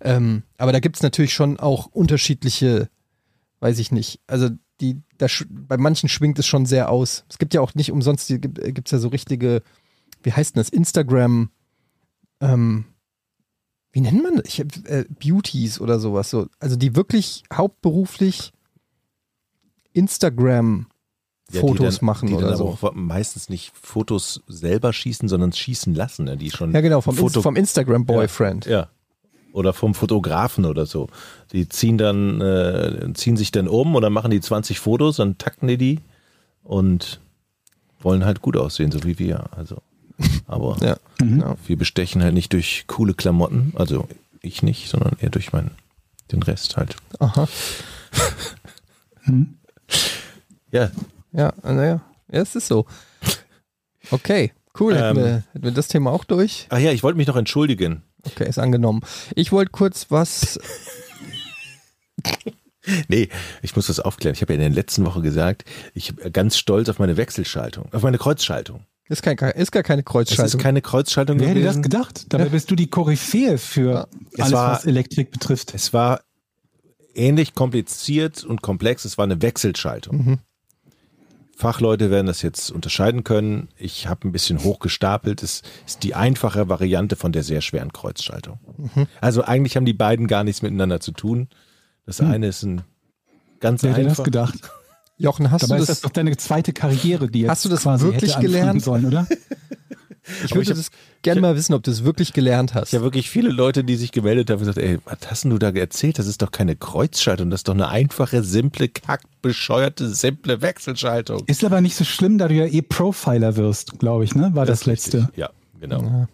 Ähm, 0.00 0.42
aber 0.58 0.72
da 0.72 0.80
gibt 0.80 0.96
es 0.96 1.02
natürlich 1.02 1.34
schon 1.34 1.58
auch 1.58 1.86
unterschiedliche, 1.86 2.88
weiß 3.60 3.78
ich 3.78 3.92
nicht. 3.92 4.20
Also 4.26 4.48
die, 4.80 5.00
da, 5.18 5.26
bei 5.48 5.76
manchen 5.76 6.08
schwingt 6.08 6.38
es 6.38 6.46
schon 6.46 6.66
sehr 6.66 6.90
aus. 6.90 7.24
Es 7.28 7.38
gibt 7.38 7.54
ja 7.54 7.60
auch 7.60 7.74
nicht 7.74 7.92
umsonst, 7.92 8.28
die 8.28 8.40
gibt 8.40 8.88
es 8.88 8.92
ja 8.92 8.98
so 8.98 9.08
richtige, 9.08 9.62
wie 10.22 10.32
heißt 10.32 10.54
denn 10.54 10.60
das, 10.60 10.68
Instagram, 10.68 11.50
ähm, 12.40 12.84
wie 13.92 14.00
nennt 14.00 14.22
man 14.22 14.36
das? 14.36 14.46
Ich 14.46 14.60
äh, 14.60 15.04
Beauties 15.20 15.80
oder 15.80 15.98
sowas. 15.98 16.30
So. 16.30 16.46
Also 16.58 16.76
die 16.76 16.96
wirklich 16.96 17.44
hauptberuflich 17.52 18.52
Instagram 19.92 20.86
Ja, 21.50 21.60
die 21.60 21.66
Fotos 21.66 21.98
dann, 21.98 22.06
machen 22.06 22.32
oder 22.32 22.56
so. 22.56 22.78
meistens 22.94 23.50
nicht 23.50 23.72
Fotos 23.74 24.42
selber 24.48 24.92
schießen, 24.92 25.28
sondern 25.28 25.52
schießen 25.52 25.94
lassen, 25.94 26.24
ne? 26.24 26.36
die 26.36 26.50
schon 26.50 26.72
Ja, 26.72 26.80
genau, 26.80 27.02
vom, 27.02 27.14
Foto, 27.14 27.34
Inst 27.34 27.42
vom 27.42 27.56
Instagram 27.56 28.06
Boyfriend. 28.06 28.66
Ja. 28.66 28.88
Oder 29.52 29.74
vom 29.74 29.94
Fotografen 29.94 30.64
oder 30.64 30.86
so. 30.86 31.08
Die 31.52 31.68
ziehen 31.68 31.98
dann, 31.98 32.40
äh, 32.40 33.12
ziehen 33.12 33.36
sich 33.36 33.50
dann 33.50 33.68
um 33.68 33.94
oder 33.94 34.08
machen 34.08 34.30
die 34.30 34.40
20 34.40 34.80
Fotos, 34.80 35.16
dann 35.16 35.36
takten 35.36 35.68
die 35.68 35.76
die 35.76 36.00
und 36.62 37.20
wollen 38.00 38.24
halt 38.24 38.40
gut 38.40 38.56
aussehen, 38.56 38.90
so 38.90 39.04
wie 39.04 39.18
wir. 39.18 39.44
Also, 39.54 39.82
aber 40.46 40.76
Ja. 40.80 40.96
Mhm. 41.20 41.40
Ja. 41.40 41.56
wir 41.66 41.76
bestechen 41.76 42.22
halt 42.22 42.34
nicht 42.34 42.52
durch 42.52 42.84
coole 42.86 43.14
Klamotten, 43.14 43.72
also 43.76 44.08
ich 44.40 44.62
nicht, 44.62 44.88
sondern 44.88 45.16
eher 45.20 45.30
durch 45.30 45.52
meinen, 45.52 45.70
den 46.30 46.42
Rest 46.42 46.76
halt. 46.76 46.96
Aha. 47.18 47.48
Hm? 49.24 49.54
Ja, 50.72 50.90
Ja, 51.32 51.52
naja. 51.62 52.00
Ja, 52.30 52.40
es 52.40 52.56
ist 52.56 52.66
so. 52.66 52.86
Okay, 54.10 54.52
cool. 54.80 54.96
Hätten, 54.96 55.16
Ähm. 55.18 55.24
wir, 55.24 55.44
hätten 55.52 55.64
wir 55.64 55.70
das 55.70 55.86
Thema 55.88 56.10
auch 56.10 56.24
durch? 56.24 56.66
ach 56.70 56.78
ja, 56.78 56.90
ich 56.90 57.02
wollte 57.04 57.16
mich 57.18 57.28
noch 57.28 57.36
entschuldigen. 57.36 58.02
Okay, 58.24 58.48
ist 58.48 58.58
angenommen. 58.58 59.00
Ich 59.36 59.52
wollte 59.52 59.70
kurz 59.70 60.06
was. 60.10 60.58
Nee, 63.06 63.28
ich 63.62 63.76
muss 63.76 63.86
das 63.86 64.00
aufklären. 64.00 64.34
Ich 64.34 64.42
habe 64.42 64.52
ja 64.52 64.56
in 64.56 64.60
der 64.60 64.70
letzten 64.82 65.04
Woche 65.06 65.22
gesagt, 65.22 65.64
ich 65.94 66.16
bin 66.16 66.32
ganz 66.32 66.56
stolz 66.56 66.88
auf 66.88 66.98
meine 66.98 67.16
Wechselschaltung, 67.16 67.88
auf 67.92 68.02
meine 68.02 68.18
Kreuzschaltung. 68.18 68.84
Ist, 69.12 69.22
kein, 69.22 69.36
ist 69.36 69.70
gar 69.72 69.82
keine 69.82 70.00
Es 70.00 70.06
Kreuzschaltung. 70.06 70.46
ist 70.46 70.58
keine 70.58 70.80
Kreuzschaltung 70.80 71.38
Wer 71.38 71.48
hätte 71.48 71.60
das 71.60 71.74
gewesen. 71.76 71.82
gedacht? 71.82 72.24
Dabei 72.32 72.46
bist 72.46 72.70
du 72.70 72.74
die 72.76 72.86
Koryphäe 72.88 73.58
für 73.58 74.08
Es 74.32 74.40
alles, 74.40 74.52
war- 74.52 74.72
was 74.72 74.86
Elektrik 74.86 75.30
betrifft. 75.30 75.74
Es 75.74 75.92
war 75.92 76.20
ähnlich 77.14 77.54
kompliziert 77.54 78.42
und 78.42 78.62
komplex. 78.62 79.04
Es 79.04 79.18
war 79.18 79.24
eine 79.24 79.42
Wechselschaltung. 79.42 80.16
Mhm. 80.16 80.38
Fachleute 81.54 82.10
werden 82.10 82.26
das 82.26 82.42
jetzt 82.42 82.70
unterscheiden 82.70 83.22
können. 83.22 83.68
Ich 83.76 84.08
habe 84.08 84.26
ein 84.26 84.32
bisschen 84.32 84.64
hochgestapelt. 84.64 85.42
Es 85.42 85.62
ist 85.86 86.02
die 86.02 86.14
einfache 86.14 86.68
Variante 86.68 87.14
von 87.14 87.30
der 87.32 87.42
sehr 87.42 87.60
schweren 87.60 87.92
Kreuzschaltung. 87.92 88.58
Mhm. 88.94 89.06
Also 89.20 89.42
eigentlich 89.44 89.76
haben 89.76 89.84
die 89.84 89.92
beiden 89.92 90.26
gar 90.26 90.42
nichts 90.42 90.62
miteinander 90.62 91.00
zu 91.00 91.12
tun. 91.12 91.48
Das 92.06 92.20
eine 92.20 92.46
ist 92.48 92.62
ein 92.62 92.82
ganz 93.60 93.82
Wer 93.82 93.90
hätte 93.92 94.02
das 94.04 94.10
einfach. 94.12 94.24
gedacht? 94.24 94.58
Jochen, 95.18 95.50
hast 95.50 95.62
Dabei 95.64 95.76
du 95.76 95.82
ist 95.82 95.88
das 95.88 95.98
das? 96.00 96.02
doch 96.02 96.10
deine 96.10 96.36
zweite 96.36 96.72
Karriere, 96.72 97.28
die 97.28 97.40
jetzt 97.42 97.50
Hast 97.50 97.64
du 97.64 97.68
das 97.68 97.82
quasi 97.82 98.06
wirklich 98.06 98.38
gelernt? 98.38 98.82
sollen, 98.82 99.06
oder? 99.06 99.26
Ich 100.44 100.52
würde 100.52 100.62
ich 100.62 100.70
hab- 100.70 100.76
das 100.76 100.90
gerne 101.22 101.40
mal 101.40 101.56
wissen, 101.56 101.74
ob 101.74 101.82
du 101.82 101.90
es 101.90 102.04
wirklich 102.04 102.32
gelernt 102.32 102.74
hast. 102.74 102.90
Ich 102.90 102.94
habe 102.94 103.02
wirklich 103.04 103.28
viele 103.28 103.48
Leute, 103.50 103.82
die 103.82 103.96
sich 103.96 104.12
gemeldet 104.12 104.50
haben 104.50 104.60
und 104.60 104.66
gesagt, 104.66 104.78
ey, 104.78 104.98
was 105.04 105.18
hast 105.28 105.42
denn 105.42 105.50
du 105.50 105.58
da 105.58 105.70
erzählt? 105.70 106.16
Das 106.20 106.28
ist 106.28 106.42
doch 106.42 106.52
keine 106.52 106.76
Kreuzschaltung, 106.76 107.50
das 107.50 107.60
ist 107.60 107.68
doch 107.68 107.74
eine 107.74 107.88
einfache, 107.88 108.44
simple, 108.44 108.88
kack, 108.88 109.22
bescheuerte, 109.42 110.08
simple 110.14 110.62
Wechselschaltung. 110.62 111.42
Ist 111.48 111.64
aber 111.64 111.80
nicht 111.80 111.96
so 111.96 112.04
schlimm, 112.04 112.38
da 112.38 112.46
du 112.46 112.54
ja 112.54 112.66
eh 112.66 112.82
Profiler 112.82 113.56
wirst, 113.56 113.98
glaube 113.98 114.22
ich, 114.22 114.36
ne? 114.36 114.52
War 114.54 114.64
das, 114.64 114.82
ist 114.82 114.86
letzte. 114.86 115.18
richtig. 115.22 115.36
Ja, 115.38 115.50
genau. 115.80 116.28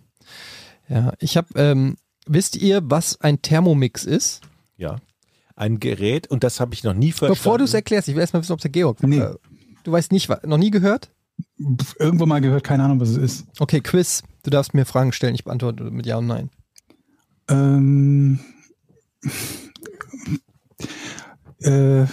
Ja, 0.90 1.14
ich 1.18 1.38
habe. 1.38 1.48
Ähm, 1.54 1.96
wisst 2.26 2.56
ihr, 2.56 2.82
was 2.84 3.18
ein 3.22 3.40
Thermomix 3.40 4.04
ist? 4.04 4.42
Ja. 4.76 4.96
Ein 5.58 5.80
Gerät, 5.80 6.28
und 6.28 6.44
das 6.44 6.60
habe 6.60 6.72
ich 6.72 6.84
noch 6.84 6.94
nie 6.94 7.10
verstanden. 7.10 7.34
Bevor 7.34 7.58
du 7.58 7.64
es 7.64 7.74
erklärst, 7.74 8.06
ich 8.06 8.14
will 8.14 8.20
erstmal 8.20 8.42
wissen, 8.42 8.52
ob 8.52 8.60
der 8.60 8.70
Georg. 8.70 9.02
Nee. 9.02 9.18
Äh, 9.18 9.34
du 9.82 9.90
weißt 9.90 10.12
nicht, 10.12 10.30
noch 10.46 10.56
nie 10.56 10.70
gehört? 10.70 11.10
Irgendwo 11.98 12.26
mal 12.26 12.40
gehört, 12.40 12.62
keine 12.62 12.84
Ahnung, 12.84 13.00
was 13.00 13.08
es 13.08 13.16
ist. 13.16 13.46
Okay, 13.58 13.80
Quiz. 13.80 14.22
Du 14.44 14.50
darfst 14.50 14.72
mir 14.72 14.84
Fragen 14.84 15.12
stellen, 15.12 15.34
ich 15.34 15.42
beantworte 15.42 15.82
mit 15.90 16.06
Ja 16.06 16.18
und 16.18 16.28
Nein. 16.28 16.50
Ähm, 17.48 18.38
äh, 21.60 22.06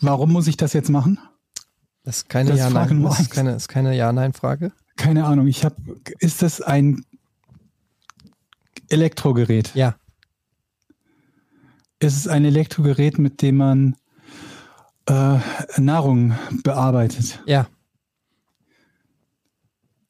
warum 0.00 0.32
muss 0.32 0.46
ich 0.46 0.56
das 0.56 0.72
jetzt 0.72 0.88
machen? 0.88 1.18
Das 2.04 2.18
ist 2.18 2.28
keine 2.28 2.50
Das 2.50 2.60
ist 2.60 2.64
Frage 2.66 2.90
Ja-Nein. 2.90 2.96
Nummer 2.96 3.08
Das 3.10 3.20
ist 3.20 3.30
keine, 3.30 3.52
das 3.52 3.62
ist 3.64 3.68
keine 3.68 3.96
Ja-Nein-Frage. 3.96 4.70
Keine 4.96 5.24
Ahnung. 5.24 5.48
Ich 5.48 5.64
habe. 5.64 5.76
Ist 6.20 6.42
das 6.42 6.60
ein 6.60 7.04
Elektrogerät? 8.88 9.74
Ja. 9.74 9.96
Ist 12.00 12.16
es 12.16 12.28
ein 12.28 12.44
Elektrogerät, 12.44 13.18
mit 13.18 13.42
dem 13.42 13.56
man 13.56 13.96
äh, 15.06 15.38
Nahrung 15.78 16.38
bearbeitet? 16.62 17.40
Ja. 17.46 17.68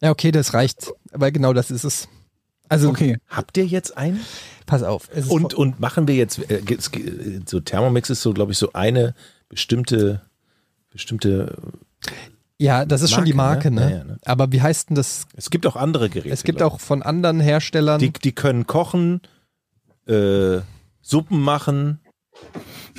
Ja, 0.01 0.11
okay, 0.11 0.31
das 0.31 0.55
reicht. 0.55 0.93
Aber 1.13 1.31
genau 1.31 1.53
das 1.53 1.71
ist 1.71 1.85
es. 1.85 2.09
Also, 2.69 2.91
Okay. 2.91 3.19
Habt 3.29 3.57
ihr 3.57 3.67
jetzt 3.67 3.97
einen? 3.97 4.21
pass 4.69 4.83
auf. 4.83 5.09
Es 5.11 5.25
ist 5.25 5.31
Und, 5.31 5.55
und 5.55 5.81
machen 5.81 6.07
wir 6.07 6.15
jetzt, 6.15 6.39
äh, 6.51 6.63
so 7.47 7.59
Thermomix 7.59 8.11
ist 8.11 8.23
so, 8.23 8.33
glaube 8.33 8.53
ich, 8.53 8.59
so 8.59 8.73
eine 8.75 9.15
bestimmte, 9.49 10.21
bestimmte, 10.91 11.57
ja, 12.59 12.85
das 12.85 13.03
ist 13.03 13.13
schon 13.13 13.25
die 13.25 13.33
Marke, 13.33 13.71
Marke, 13.71 13.75
ne? 13.75 13.81
ne? 13.81 13.91
Ja, 13.91 13.99
ja, 13.99 14.05
ne? 14.05 14.19
Aber 14.25 14.53
wie 14.53 14.61
heißt 14.61 14.91
denn 14.91 14.95
das? 14.95 15.27
es 15.35 15.51
gibt 15.51 15.67
auch 15.67 15.77
andere 15.77 16.11
Geräte. 16.11 16.33
Es 16.33 16.45
gibt 16.45 16.61
auch 16.61 16.81
von 16.81 17.03
anderen 17.03 17.41
Herstellern. 17.41 17.99
die, 17.99 18.13
die 18.13 18.33
können 18.33 18.67
kochen, 18.67 19.21
äh, 20.07 20.59
Suppen 21.09 21.41
machen, 21.41 22.01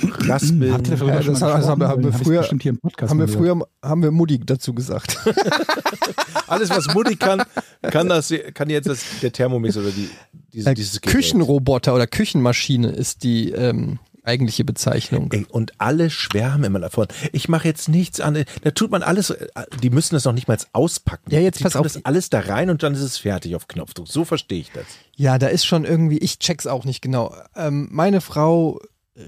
Raspeln. 0.02 0.72
Habt 0.72 0.88
ihr 0.88 0.96
darüber 0.96 1.14
Ja, 1.14 1.22
schon 1.22 1.34
das 1.34 1.40
mal 1.40 1.52
haben- 1.54 1.64
haben 1.66 1.80
wir- 1.80 1.88
haben 1.88 2.04
wir 2.04 2.12
früher- 2.12 2.40
bestimmt 2.40 2.62
hier 2.62 2.70
im 2.72 2.78
Podcast 2.78 3.10
Haben 3.10 3.20
wir 3.20 3.28
früher, 3.28 3.58
haben 3.82 4.02
wir 4.02 4.10
Mutti 4.10 4.38
dazu 4.40 4.74
gesagt. 4.74 5.16
Alles, 6.48 6.70
was 6.70 6.92
Mutti 6.94 7.16
kann, 7.16 7.42
kann 7.82 8.08
das, 8.08 8.32
kann 8.54 8.68
jetzt 8.70 8.88
das, 8.88 9.04
der 9.22 9.32
Thermomix 9.32 9.76
oder 9.76 9.90
die, 9.90 10.08
diese, 10.52 10.70
Äh, 10.70 10.74
dieses 10.74 11.00
Gerät. 11.00 11.16
Küchenroboter 11.16 11.94
oder 11.94 12.06
Küchenmaschine 12.06 12.88
ist 12.90 13.22
die 13.22 13.52
ähm, 13.52 13.98
eigentliche 14.30 14.64
Bezeichnung. 14.64 15.30
Ey, 15.32 15.46
und 15.50 15.72
alle 15.80 16.08
schwärmen 16.08 16.64
immer 16.64 16.78
davon. 16.78 17.08
Ich 17.32 17.48
mache 17.48 17.66
jetzt 17.66 17.88
nichts 17.88 18.20
an. 18.20 18.44
Da 18.62 18.70
tut 18.70 18.90
man 18.90 19.02
alles. 19.02 19.34
Die 19.82 19.90
müssen 19.90 20.14
das 20.14 20.24
noch 20.24 20.32
nicht 20.32 20.48
mal 20.48 20.56
auspacken. 20.72 21.30
Ja, 21.30 21.40
jetzt 21.40 21.58
die 21.58 21.64
pass 21.64 21.76
auf. 21.76 21.82
das 21.82 22.04
alles 22.04 22.30
da 22.30 22.40
rein 22.40 22.70
und 22.70 22.82
dann 22.82 22.94
ist 22.94 23.00
es 23.00 23.18
fertig 23.18 23.56
auf 23.56 23.66
Knopfdruck. 23.68 24.08
So 24.08 24.24
verstehe 24.24 24.60
ich 24.60 24.70
das. 24.72 24.86
Ja, 25.16 25.38
da 25.38 25.48
ist 25.48 25.64
schon 25.66 25.84
irgendwie, 25.84 26.18
ich 26.18 26.38
check's 26.38 26.66
auch 26.66 26.84
nicht 26.84 27.02
genau. 27.02 27.34
Ähm, 27.56 27.88
meine 27.90 28.20
Frau 28.20 28.80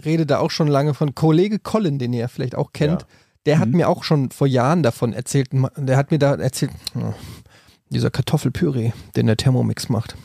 redet 0.04 0.30
da 0.30 0.38
auch 0.38 0.50
schon 0.50 0.68
lange 0.68 0.94
von 0.94 1.14
Kollege 1.14 1.58
Colin, 1.58 1.98
den 1.98 2.12
ihr 2.12 2.28
vielleicht 2.28 2.54
auch 2.54 2.72
kennt. 2.72 3.02
Ja. 3.02 3.08
Der 3.46 3.58
hat 3.58 3.70
mir 3.70 3.88
auch 3.88 4.04
schon 4.04 4.30
vor 4.30 4.46
Jahren 4.46 4.84
davon 4.84 5.12
erzählt. 5.12 5.48
Der 5.76 5.96
hat 5.96 6.12
mir 6.12 6.18
da 6.18 6.34
erzählt, 6.36 6.70
oh, 6.94 7.12
dieser 7.88 8.10
Kartoffelpüree, 8.10 8.92
den 9.16 9.26
der 9.26 9.36
Thermomix 9.36 9.88
macht. 9.88 10.16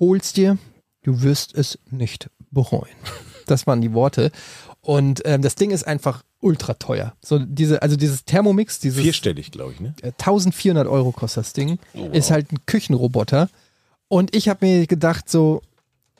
Hol's 0.00 0.32
dir, 0.32 0.58
du 1.02 1.22
wirst 1.22 1.54
es 1.54 1.78
nicht 1.90 2.30
bereuen. 2.50 2.96
Das 3.46 3.66
waren 3.66 3.80
die 3.80 3.92
Worte. 3.92 4.30
Und 4.80 5.22
ähm, 5.24 5.42
das 5.42 5.54
Ding 5.54 5.70
ist 5.70 5.86
einfach 5.86 6.22
ultra 6.40 6.74
teuer. 6.74 7.14
So 7.24 7.38
diese, 7.38 7.82
also 7.82 7.96
dieses 7.96 8.24
Thermomix, 8.24 8.78
dieses 8.80 9.02
Vierstellig, 9.02 9.50
glaube 9.50 9.72
ich, 9.72 9.80
ne? 9.80 9.94
äh, 10.02 10.08
1400 10.08 10.86
Euro 10.86 11.12
kostet 11.12 11.44
das 11.44 11.52
Ding. 11.54 11.78
Ist 12.12 12.30
halt 12.30 12.52
ein 12.52 12.58
Küchenroboter. 12.66 13.48
Und 14.08 14.36
ich 14.36 14.48
habe 14.48 14.66
mir 14.66 14.86
gedacht, 14.86 15.30
so, 15.30 15.62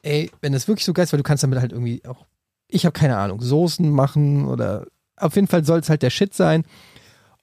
ey, 0.02 0.30
wenn 0.40 0.52
das 0.52 0.66
wirklich 0.66 0.84
so 0.84 0.92
geil 0.92 1.04
ist, 1.04 1.12
weil 1.12 1.18
du 1.18 1.24
kannst 1.24 1.42
damit 1.42 1.60
halt 1.60 1.72
irgendwie 1.72 2.02
auch, 2.06 2.24
ich 2.68 2.86
habe 2.86 2.98
keine 2.98 3.16
Ahnung, 3.16 3.40
Soßen 3.40 3.90
machen 3.90 4.46
oder 4.46 4.86
auf 5.16 5.34
jeden 5.36 5.46
Fall 5.46 5.64
soll 5.64 5.80
es 5.80 5.90
halt 5.90 6.02
der 6.02 6.10
Shit 6.10 6.34
sein. 6.34 6.64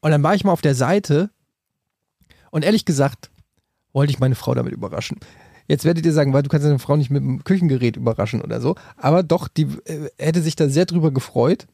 Und 0.02 0.12
dann 0.12 0.24
war 0.24 0.34
ich 0.34 0.44
mal 0.44 0.52
auf 0.52 0.62
der 0.62 0.76
Seite 0.76 1.30
und 2.50 2.66
ehrlich 2.66 2.86
gesagt, 2.86 3.30
wollte 3.94 4.12
ich 4.12 4.20
meine 4.20 4.36
Frau 4.36 4.54
damit 4.54 4.74
überraschen. 4.74 5.20
Jetzt 5.68 5.86
werdet 5.86 6.06
ihr 6.06 6.14
sagen, 6.14 6.34
weil 6.34 6.44
du 6.44 6.50
kannst 6.50 6.66
deine 6.66 6.80
Frau 6.80 6.96
nicht 6.96 7.10
mit 7.10 7.24
dem 7.24 7.44
Küchengerät 7.44 7.98
überraschen 7.98 8.42
oder 8.42 8.62
so. 8.62 8.76
Aber 8.98 9.24
doch, 9.24 9.48
die 9.48 9.68
äh, 9.86 10.10
hätte 10.18 10.42
sich 10.42 10.56
da 10.56 10.70
sehr 10.70 10.86
drüber 10.86 11.12
gefreut. 11.12 11.68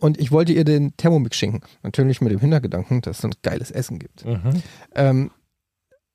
Und 0.00 0.20
ich 0.20 0.30
wollte 0.30 0.52
ihr 0.52 0.64
den 0.64 0.96
Thermomix 0.96 1.36
schenken. 1.36 1.60
Natürlich 1.82 2.20
mit 2.20 2.30
dem 2.30 2.38
Hintergedanken, 2.38 3.00
dass 3.00 3.18
es 3.18 3.24
ein 3.24 3.32
geiles 3.42 3.70
Essen 3.70 3.98
gibt. 3.98 4.24
Mhm. 4.24 4.62
Ähm, 4.94 5.30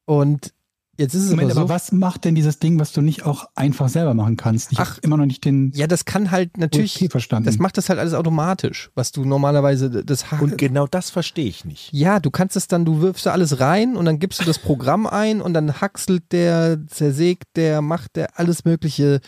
und 0.06 0.54
jetzt 0.98 1.14
ist 1.14 1.24
es 1.24 1.30
Moment, 1.32 1.52
aber 1.52 1.54
so. 1.56 1.60
aber 1.62 1.70
was 1.70 1.92
macht 1.92 2.26
denn 2.26 2.36
dieses 2.36 2.60
Ding, 2.60 2.80
was 2.80 2.92
du 2.92 3.02
nicht 3.02 3.26
auch 3.26 3.46
einfach 3.56 3.90
selber 3.90 4.14
machen 4.14 4.38
kannst? 4.38 4.72
Ich 4.72 4.80
Ach, 4.80 4.98
immer 5.02 5.18
noch 5.18 5.26
nicht 5.26 5.44
den 5.46 5.72
ja, 5.74 5.88
das 5.88 6.06
kann 6.06 6.32
halt 6.32 6.58
natürlich, 6.58 6.96
Okay, 6.96 7.10
verstanden. 7.10 7.46
das 7.46 7.58
macht 7.58 7.78
das 7.78 7.90
halt 7.90 8.00
alles 8.00 8.14
automatisch, 8.14 8.92
was 8.96 9.12
du 9.12 9.26
normalerweise 9.26 9.90
das 10.04 10.32
ha- 10.32 10.40
Und 10.40 10.58
genau 10.58 10.88
das 10.88 11.10
verstehe 11.10 11.48
ich 11.48 11.66
nicht. 11.66 11.90
ja, 11.94 12.20
du 12.20 12.30
kannst 12.32 12.56
es 12.56 12.68
dann, 12.68 12.86
du 12.86 13.02
wirfst 13.02 13.26
da 13.26 13.32
alles 13.32 13.60
rein 13.60 13.96
und 13.96 14.06
dann 14.06 14.20
gibst 14.20 14.40
du 14.42 14.46
das 14.46 14.60
Programm 14.60 15.08
ein 15.08 15.42
und 15.42 15.54
dann 15.54 15.82
hackselt 15.82 16.32
der, 16.32 16.80
zersägt 16.88 17.46
der, 17.56 17.82
macht 17.82 18.16
der 18.16 18.40
alles 18.40 18.66
Mögliche 18.66 19.22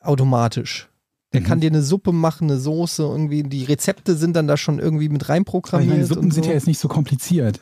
automatisch. 0.00 0.88
Der 1.34 1.42
Mhm. 1.42 1.44
kann 1.44 1.60
dir 1.60 1.70
eine 1.70 1.82
Suppe 1.82 2.12
machen, 2.12 2.50
eine 2.50 2.58
Soße, 2.58 3.02
irgendwie, 3.02 3.42
die 3.42 3.64
Rezepte 3.64 4.16
sind 4.16 4.34
dann 4.34 4.46
da 4.46 4.56
schon 4.56 4.78
irgendwie 4.78 5.08
mit 5.10 5.22
Aber 5.22 5.24
ich 5.24 5.28
reinprogrammiert. 5.30 5.90
meine, 5.90 6.06
Suppen 6.06 6.24
und 6.24 6.30
sind 6.32 6.44
so. 6.44 6.48
ja 6.50 6.54
jetzt 6.54 6.66
nicht 6.66 6.78
so 6.78 6.88
kompliziert. 6.88 7.60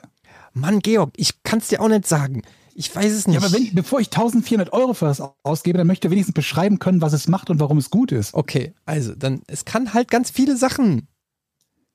Mann, 0.56 0.80
Georg, 0.80 1.12
ich 1.16 1.42
kann 1.42 1.58
es 1.58 1.68
dir 1.68 1.80
auch 1.80 1.88
nicht 1.88 2.06
sagen. 2.06 2.42
Ich 2.74 2.94
weiß 2.94 3.12
es 3.12 3.26
nicht. 3.26 3.40
Ja, 3.40 3.46
aber 3.46 3.52
wenn, 3.54 3.74
bevor 3.74 4.00
ich 4.00 4.08
1400 4.08 4.72
Euro 4.72 4.92
für 4.94 5.06
das 5.06 5.22
ausgebe, 5.42 5.78
dann 5.78 5.86
möchte 5.86 6.08
ich 6.08 6.12
wenigstens 6.12 6.34
beschreiben 6.34 6.78
können, 6.78 7.00
was 7.00 7.12
es 7.12 7.26
macht 7.28 7.48
und 7.50 7.58
warum 7.60 7.78
es 7.78 7.90
gut 7.90 8.12
ist. 8.12 8.34
Okay, 8.34 8.74
also 8.84 9.14
dann, 9.14 9.42
es 9.46 9.64
kann 9.64 9.94
halt 9.94 10.10
ganz 10.10 10.30
viele 10.30 10.56
Sachen. 10.56 11.08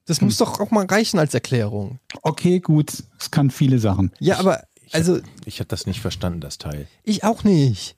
Das 0.06 0.20
Hm. 0.20 0.26
muss 0.28 0.38
doch 0.38 0.60
auch 0.60 0.72
mal 0.72 0.86
reichen 0.86 1.20
als 1.20 1.34
Erklärung. 1.34 2.00
Okay, 2.24 2.60
gut, 2.60 3.04
es 3.20 3.30
kann 3.32 3.52
viele 3.52 3.78
Sachen. 3.80 4.12
Ja, 4.20 4.40
aber, 4.40 4.64
also, 4.92 5.20
Ich 5.46 5.60
habe 5.60 5.68
das 5.68 5.86
nicht 5.86 6.02
verstanden, 6.02 6.42
das 6.42 6.58
Teil. 6.58 6.88
ich 7.04 7.24
auch 7.24 7.44
nicht. 7.44 7.96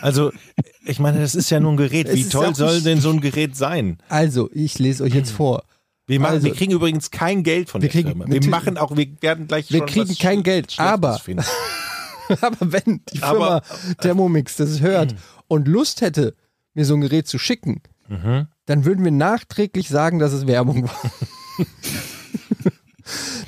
Also, 0.00 0.30
ich 0.84 0.98
meine, 1.00 1.18
das 1.20 1.34
ist 1.34 1.50
ja 1.50 1.58
nur 1.58 1.72
ein 1.72 1.76
Gerät. 1.76 2.12
Wie 2.12 2.28
toll 2.28 2.54
soll 2.54 2.82
denn 2.82 3.00
so 3.00 3.10
ein 3.10 3.20
Gerät 3.20 3.56
sein? 3.56 3.98
Also, 4.08 4.48
ich 4.52 4.78
lese 4.78 5.02
euch 5.04 5.14
jetzt 5.14 5.30
vor. 5.32 5.64
Wir, 6.06 6.20
machen, 6.20 6.34
Also- 6.34 6.46
wir 6.46 6.54
kriegen 6.54 6.72
übrigens 6.72 7.10
kein 7.10 7.42
Geld 7.42 7.68
von 7.70 7.82
Wir 7.82 7.88
der 7.88 7.92
kriegen 8.02 8.08
Firma. 8.10 8.26
Wir 8.28 8.48
machen 8.48 8.78
auch, 8.78 8.96
wir 8.96 9.08
werden 9.20 9.46
gleich 9.48 9.70
Wir 9.72 9.84
kriegen 9.86 10.14
kein 10.16 10.42
Geld, 10.42 10.74
aber-. 10.78 11.20
Aber 12.40 12.72
wenn 12.72 13.00
die 13.12 13.18
Firma 13.18 13.46
Aber- 13.56 13.62
Thermomix 14.00 14.56
das 14.56 14.80
hört 14.80 15.14
und 15.48 15.68
Lust 15.68 16.00
hätte, 16.00 16.34
mir 16.74 16.84
so 16.84 16.94
ein 16.94 17.00
Gerät 17.00 17.26
zu 17.28 17.38
schicken, 17.38 17.82
Mhm. 18.08 18.46
dann 18.66 18.84
würden 18.84 19.04
wir 19.04 19.10
nachträglich 19.10 19.88
sagen, 19.88 20.18
dass 20.20 20.32
es 20.32 20.46
Werbung 20.46 20.84
war. 20.84 21.10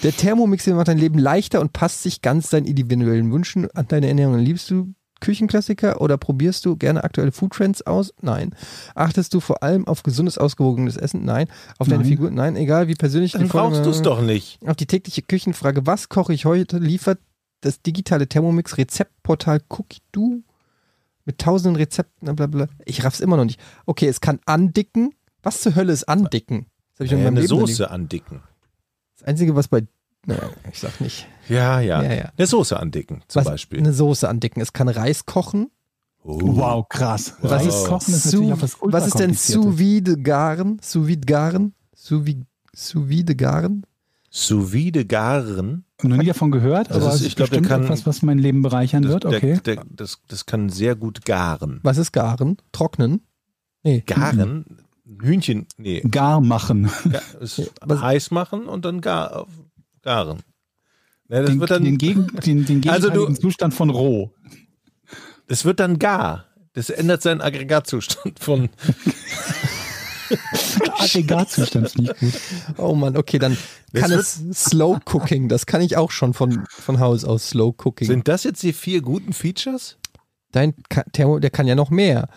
Der 0.02 0.12
Thermomix 0.12 0.66
macht 0.68 0.86
dein 0.88 0.98
Leben 0.98 1.18
leichter 1.18 1.61
und 1.61 1.72
passt 1.72 2.02
sich 2.04 2.22
ganz 2.22 2.50
deinen 2.50 2.66
individuellen 2.66 3.32
Wünschen 3.32 3.68
an 3.72 3.88
deine 3.88 4.06
Ernährung. 4.09 4.38
Liebst 4.38 4.70
du 4.70 4.94
Küchenklassiker 5.20 6.00
oder 6.00 6.16
probierst 6.18 6.64
du 6.64 6.76
gerne 6.76 7.04
aktuelle 7.04 7.32
Foodtrends 7.32 7.82
aus? 7.82 8.12
Nein. 8.20 8.54
Achtest 8.94 9.34
du 9.34 9.40
vor 9.40 9.62
allem 9.62 9.86
auf 9.86 10.02
gesundes, 10.02 10.38
ausgewogenes 10.38 10.96
Essen? 10.96 11.24
Nein. 11.24 11.48
Auf 11.78 11.88
deine 11.88 12.02
Nein. 12.02 12.08
Figur? 12.10 12.30
Nein. 12.30 12.56
Egal 12.56 12.88
wie 12.88 12.94
persönlich 12.94 13.32
Dann 13.32 13.42
die 13.42 13.48
brauchst 13.48 13.84
du 13.84 13.90
es 13.90 14.02
doch 14.02 14.20
nicht. 14.22 14.58
Auf 14.66 14.76
die 14.76 14.86
tägliche 14.86 15.22
Küchenfrage, 15.22 15.86
was 15.86 16.08
koche 16.08 16.32
ich 16.32 16.44
heute, 16.44 16.78
liefert 16.78 17.18
das 17.60 17.82
digitale 17.82 18.28
Thermomix 18.28 18.78
Rezeptportal 18.78 19.60
Cookie-Do 19.68 20.42
mit 21.24 21.38
tausenden 21.38 21.76
Rezepten, 21.76 22.34
bla 22.36 22.46
bla. 22.46 22.68
Ich 22.84 23.04
raff's 23.04 23.20
immer 23.20 23.36
noch 23.36 23.44
nicht. 23.44 23.60
Okay, 23.84 24.06
es 24.06 24.20
kann 24.20 24.38
andicken. 24.46 25.12
Was 25.42 25.60
zur 25.60 25.74
Hölle 25.74 25.92
ist 25.92 26.04
andicken? 26.08 26.66
Das 26.92 27.00
habe 27.00 27.06
ich 27.06 27.12
in 27.12 27.18
Äh, 27.18 27.22
meinem 27.24 27.34
eine 27.34 27.40
Leben 27.40 27.48
Soße 27.48 27.90
andicken. 27.90 28.42
Das 29.18 29.26
Einzige, 29.26 29.54
was 29.56 29.68
bei. 29.68 29.82
Naja, 30.26 30.50
ich 30.72 30.78
sag 30.78 31.00
nicht. 31.00 31.26
Ja, 31.49 31.80
ja, 31.80 32.03
Ja, 32.03 32.12
ja. 32.14 32.32
Eine 32.36 32.46
Soße 32.46 32.78
andicken, 32.78 33.22
zum 33.28 33.40
was, 33.40 33.46
Beispiel. 33.46 33.78
Eine 33.78 33.92
Soße 33.92 34.28
andicken. 34.28 34.61
Es 34.61 34.72
kann 34.72 34.88
Reis 34.88 35.26
kochen. 35.26 35.70
Oh. 36.24 36.38
Wow, 36.42 36.88
krass. 36.88 37.34
Wow. 37.40 37.53
Reis 37.53 37.84
kochen 37.84 38.14
ist 38.14 38.26
natürlich 38.26 38.53
auch 38.53 38.62
was 38.62 38.72
Sous- 38.72 38.92
was 38.92 39.07
ist 39.07 39.18
denn 39.18 39.34
sous 39.34 39.78
vide 39.78 40.16
garen? 40.18 40.78
Sous 40.82 41.07
vide 41.07 41.24
garen? 41.26 41.74
Sous 41.94 42.24
vide, 42.26 42.44
sous 42.74 43.09
vide 43.09 43.34
garen? 43.36 43.86
Sous 44.30 44.72
vide 44.72 45.07
garen. 45.07 45.84
Noch 46.03 46.16
nie 46.16 46.26
davon 46.26 46.51
gehört, 46.51 46.90
Das 46.90 46.99
aber 46.99 47.07
ist- 47.09 47.14
es 47.14 47.20
ist 47.22 47.26
ich 47.28 47.36
glaub, 47.36 47.51
der 47.51 47.62
kann- 47.62 47.84
etwas, 47.84 48.07
was 48.07 48.22
mein 48.22 48.38
Leben 48.38 48.62
bereichern 48.62 49.03
Das, 49.05 49.12
wird. 49.12 49.24
Okay. 49.26 49.59
der, 49.64 49.76
der, 49.76 49.84
das, 49.90 50.18
das 50.28 50.44
kann 50.46 50.68
sehr 50.68 50.96
gut 50.96 51.24
garen. 51.24 51.80
Was 51.82 51.96
ist 51.99 52.12
garen? 52.12 52.59
Trocknen? 52.72 53.22
Nee. 53.84 54.03
Garen? 54.07 54.64
Hühnchen, 55.22 55.66
nee. 55.78 56.01
Gar 56.03 56.40
machen. 56.42 56.90
Ga- 57.11 57.22
es 57.40 57.62
was- 57.80 58.01
heiß 58.03 58.30
machen 58.32 58.66
und 58.66 58.84
dann 58.84 59.01
gar, 59.01 59.46
garen. 60.03 60.40
Ne, 61.28 61.42
das, 61.42 61.50
Den, 61.50 61.60
wird 61.60 61.70
dann, 61.70 61.84
den, 61.84 61.98
Gegen, 61.98 62.26
den, 62.44 62.64
den 62.64 62.88
Also 62.88 63.10
du- 63.10 63.32
Zustand 63.34 63.74
von 63.74 63.90
roh. 63.90 64.32
das 65.46 65.64
wird 65.64 65.80
dann 65.80 65.98
gar. 65.98 66.46
Das 66.74 66.90
ändert 66.90 67.22
seinen 67.22 67.40
Aggregatzustand 67.40 68.38
von. 68.38 68.68
Aggregatzustand 70.98 71.90
finde 71.90 72.12
ich 72.12 72.20
gut. 72.20 72.40
Oh 72.78 72.94
Mann, 72.94 73.16
okay, 73.16 73.38
dann 73.38 73.56
Das 73.92 74.02
kann 74.02 74.12
es 74.12 74.34
Slow 74.52 74.98
Cooking. 75.06 75.48
Das 75.48 75.66
kann 75.66 75.80
ich 75.80 75.96
auch 75.96 76.10
schon 76.10 76.34
von, 76.34 76.64
von 76.68 77.00
Haus 77.00 77.24
aus 77.24 77.50
Slow 77.50 77.74
Cooking. 77.84 78.06
Sind 78.06 78.28
das 78.28 78.44
jetzt 78.44 78.62
die 78.62 78.72
vier 78.72 79.00
guten 79.00 79.32
Features? 79.32 79.96
Dein 80.52 80.74
Thermo, 81.12 81.38
der 81.38 81.50
kann 81.50 81.66
ja 81.66 81.74
noch 81.74 81.90
mehr. 81.90 82.28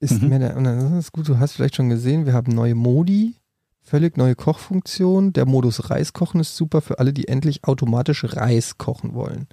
Ist 0.00 0.22
Mhm. 0.22 0.28
mehr 0.28 0.38
dann 0.40 0.98
ist 0.98 1.12
gut, 1.12 1.28
du 1.28 1.38
hast 1.38 1.52
vielleicht 1.52 1.76
schon 1.76 1.88
gesehen, 1.88 2.26
wir 2.26 2.32
haben 2.34 2.52
neue 2.52 2.74
Modi, 2.74 3.36
völlig 3.84 4.16
neue 4.16 4.34
Kochfunktion. 4.34 5.32
Der 5.32 5.46
Modus 5.46 5.90
Reiskochen 5.90 6.40
ist 6.40 6.56
super 6.56 6.80
für 6.80 6.98
alle, 6.98 7.12
die 7.12 7.28
endlich 7.28 7.64
automatisch 7.64 8.24
Reis 8.24 8.78
kochen 8.78 9.14
wollen. 9.14 9.46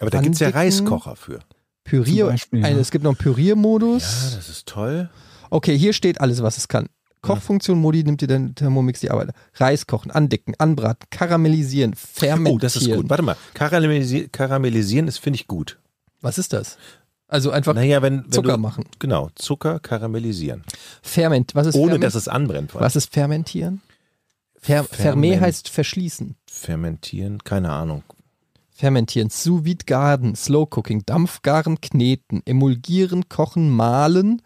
Aber 0.00 0.10
da 0.10 0.20
gibt 0.20 0.34
es 0.34 0.40
ja. 0.40 0.48
Reiskocher 0.48 1.14
für. 1.16 1.40
Pürier, 1.84 2.26
Beispiel, 2.26 2.64
ein, 2.64 2.74
ja. 2.74 2.80
es 2.80 2.90
gibt 2.90 3.04
noch 3.04 3.12
einen 3.12 3.18
Ja, 3.18 3.22
Püriermodus. 3.22 4.34
das 4.36 4.48
ist 4.48 4.66
toll. 4.66 5.08
Okay, 5.50 5.76
hier 5.78 5.92
steht 5.92 6.20
alles, 6.20 6.42
was 6.42 6.58
es 6.58 6.68
kann. 6.68 6.88
Kochfunktion, 7.22 7.78
Modi 7.78 8.04
nimmt 8.04 8.20
dir 8.20 8.28
dein 8.28 8.54
Thermomix 8.54 9.00
die 9.00 9.10
Arbeit. 9.10 9.30
Reis 9.54 9.86
kochen, 9.86 10.10
andicken, 10.10 10.54
anbraten, 10.58 11.06
karamellisieren, 11.10 11.94
fermentieren. 11.94 12.56
Oh, 12.56 12.58
das 12.58 12.76
ist 12.76 12.90
gut. 12.92 13.08
Warte 13.10 13.22
mal. 13.22 13.36
Karamellisi 13.54 14.28
karamellisieren 14.30 15.08
ist, 15.08 15.18
finde 15.18 15.36
ich, 15.36 15.48
gut. 15.48 15.78
Was 16.20 16.38
ist 16.38 16.52
das? 16.52 16.78
Also 17.28 17.50
einfach 17.50 17.74
Naja, 17.74 18.00
wenn, 18.02 18.24
wenn 18.24 18.32
Zucker 18.32 18.54
du, 18.54 18.58
machen. 18.58 18.86
Genau, 18.98 19.28
Zucker 19.34 19.78
karamellisieren. 19.80 20.64
Ferment. 21.02 21.54
Was 21.54 21.68
ist 21.68 21.74
Ohne 21.74 21.84
Ferment? 21.92 22.04
dass 22.04 22.14
es 22.14 22.26
anbrennt. 22.26 22.74
Was 22.74 22.96
ist 22.96 23.12
fermentieren? 23.12 23.82
Fer 24.60 24.84
Ferment 24.84 25.40
heißt 25.40 25.68
verschließen. 25.68 26.36
Fermentieren? 26.46 27.44
Keine 27.44 27.70
Ahnung. 27.70 28.02
Fermentieren, 28.72 29.28
sous 29.28 29.64
vide 29.64 29.84
garen, 29.86 30.36
slow 30.36 30.66
cooking, 30.70 31.02
Dampfgaren, 31.04 31.80
kneten, 31.80 32.42
emulgieren, 32.44 33.28
kochen, 33.28 33.70
mahlen, 33.70 34.40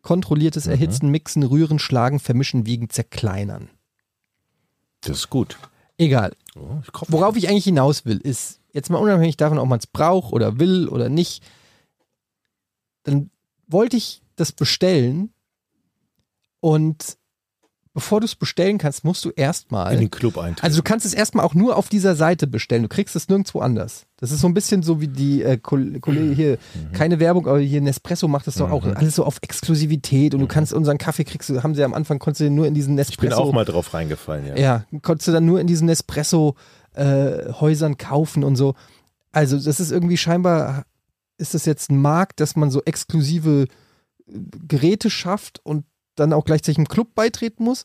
kontrolliertes 0.00 0.66
Erhitzen, 0.66 1.10
mixen, 1.10 1.42
rühren, 1.42 1.78
schlagen, 1.78 2.18
vermischen, 2.18 2.64
wiegen, 2.66 2.88
zerkleinern. 2.88 3.68
Das 5.02 5.18
ist 5.18 5.30
gut. 5.30 5.58
Egal. 5.98 6.32
Oh, 6.56 6.78
ich. 6.82 7.12
Worauf 7.12 7.36
ich 7.36 7.48
eigentlich 7.48 7.64
hinaus 7.64 8.06
will, 8.06 8.16
ist, 8.18 8.60
jetzt 8.72 8.88
mal 8.88 8.98
unabhängig 8.98 9.36
davon, 9.36 9.58
ob 9.58 9.68
man 9.68 9.78
es 9.78 9.86
braucht 9.86 10.32
oder 10.32 10.58
will 10.58 10.88
oder 10.88 11.10
nicht, 11.10 11.42
dann 13.04 13.30
wollte 13.68 13.96
ich 13.96 14.22
das 14.36 14.52
bestellen 14.52 15.30
und 16.60 17.16
bevor 17.96 18.18
du 18.20 18.24
es 18.24 18.34
bestellen 18.34 18.76
kannst, 18.78 19.04
musst 19.04 19.24
du 19.24 19.30
erstmal. 19.30 19.92
In 19.94 20.00
den 20.00 20.10
Club 20.10 20.36
eintreten. 20.36 20.64
Also 20.66 20.78
du 20.78 20.82
kannst 20.82 21.06
es 21.06 21.14
erstmal 21.14 21.44
auch 21.46 21.54
nur 21.54 21.76
auf 21.76 21.88
dieser 21.88 22.16
Seite 22.16 22.48
bestellen. 22.48 22.82
Du 22.82 22.88
kriegst 22.88 23.14
es 23.14 23.28
nirgendwo 23.28 23.60
anders. 23.60 24.06
Das 24.16 24.32
ist 24.32 24.40
so 24.40 24.48
ein 24.48 24.54
bisschen 24.54 24.82
so 24.82 25.00
wie 25.00 25.06
die 25.06 25.42
äh, 25.44 25.56
Kol- 25.58 26.00
Kollege 26.00 26.34
hier, 26.34 26.58
Mhm. 26.74 26.92
keine 26.92 27.20
Werbung, 27.20 27.46
aber 27.46 27.60
hier 27.60 27.80
Nespresso 27.80 28.26
macht 28.26 28.48
das 28.48 28.56
doch 28.56 28.72
auch 28.72 28.84
alles 28.84 29.14
so 29.14 29.24
auf 29.24 29.38
Exklusivität 29.42 30.34
und 30.34 30.40
du 30.40 30.48
kannst 30.48 30.72
unseren 30.72 30.98
Kaffee 30.98 31.22
kriegst 31.24 31.48
du, 31.50 31.62
haben 31.62 31.76
sie 31.76 31.84
am 31.84 31.94
Anfang 31.94 32.18
konntest 32.18 32.40
du 32.40 32.50
nur 32.50 32.66
in 32.66 32.74
diesen 32.74 32.94
Mhm. 32.94 33.00
ich 33.00 33.16
bin 33.18 33.28
Nespresso. 33.28 33.48
auch 33.48 33.52
mal 33.52 33.64
drauf 33.64 33.94
reingefallen, 33.94 34.46
ja. 34.46 34.56
Ja, 34.56 34.84
konntest 35.02 35.28
du 35.28 35.32
dann 35.32 35.44
nur 35.46 35.60
in 35.60 35.68
diesen 35.68 35.86
Nespresso-Häusern 36.96 37.96
kaufen 37.98 38.42
und 38.44 38.56
so. 38.56 38.74
Also, 39.32 39.58
das 39.58 39.78
ist 39.80 39.90
irgendwie 39.92 40.16
scheinbar, 40.16 40.84
ist 41.38 41.54
das 41.54 41.64
jetzt 41.64 41.90
ein 41.90 42.00
Markt, 42.00 42.40
dass 42.40 42.56
man 42.56 42.70
so 42.70 42.82
exklusive 42.84 43.66
äh, 44.26 44.38
Geräte 44.66 45.10
schafft 45.10 45.60
und 45.64 45.84
dann 46.14 46.32
auch 46.32 46.44
gleichzeitig 46.44 46.78
einem 46.78 46.88
Club 46.88 47.14
beitreten 47.14 47.64
muss. 47.64 47.84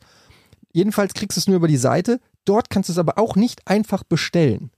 Jedenfalls 0.71 1.13
kriegst 1.13 1.37
du 1.37 1.39
es 1.39 1.47
nur 1.47 1.57
über 1.57 1.67
die 1.67 1.77
Seite. 1.77 2.19
Dort 2.45 2.69
kannst 2.69 2.89
du 2.89 2.93
es 2.93 2.99
aber 2.99 3.17
auch 3.17 3.35
nicht 3.35 3.67
einfach 3.67 4.03
bestellen. 4.03 4.71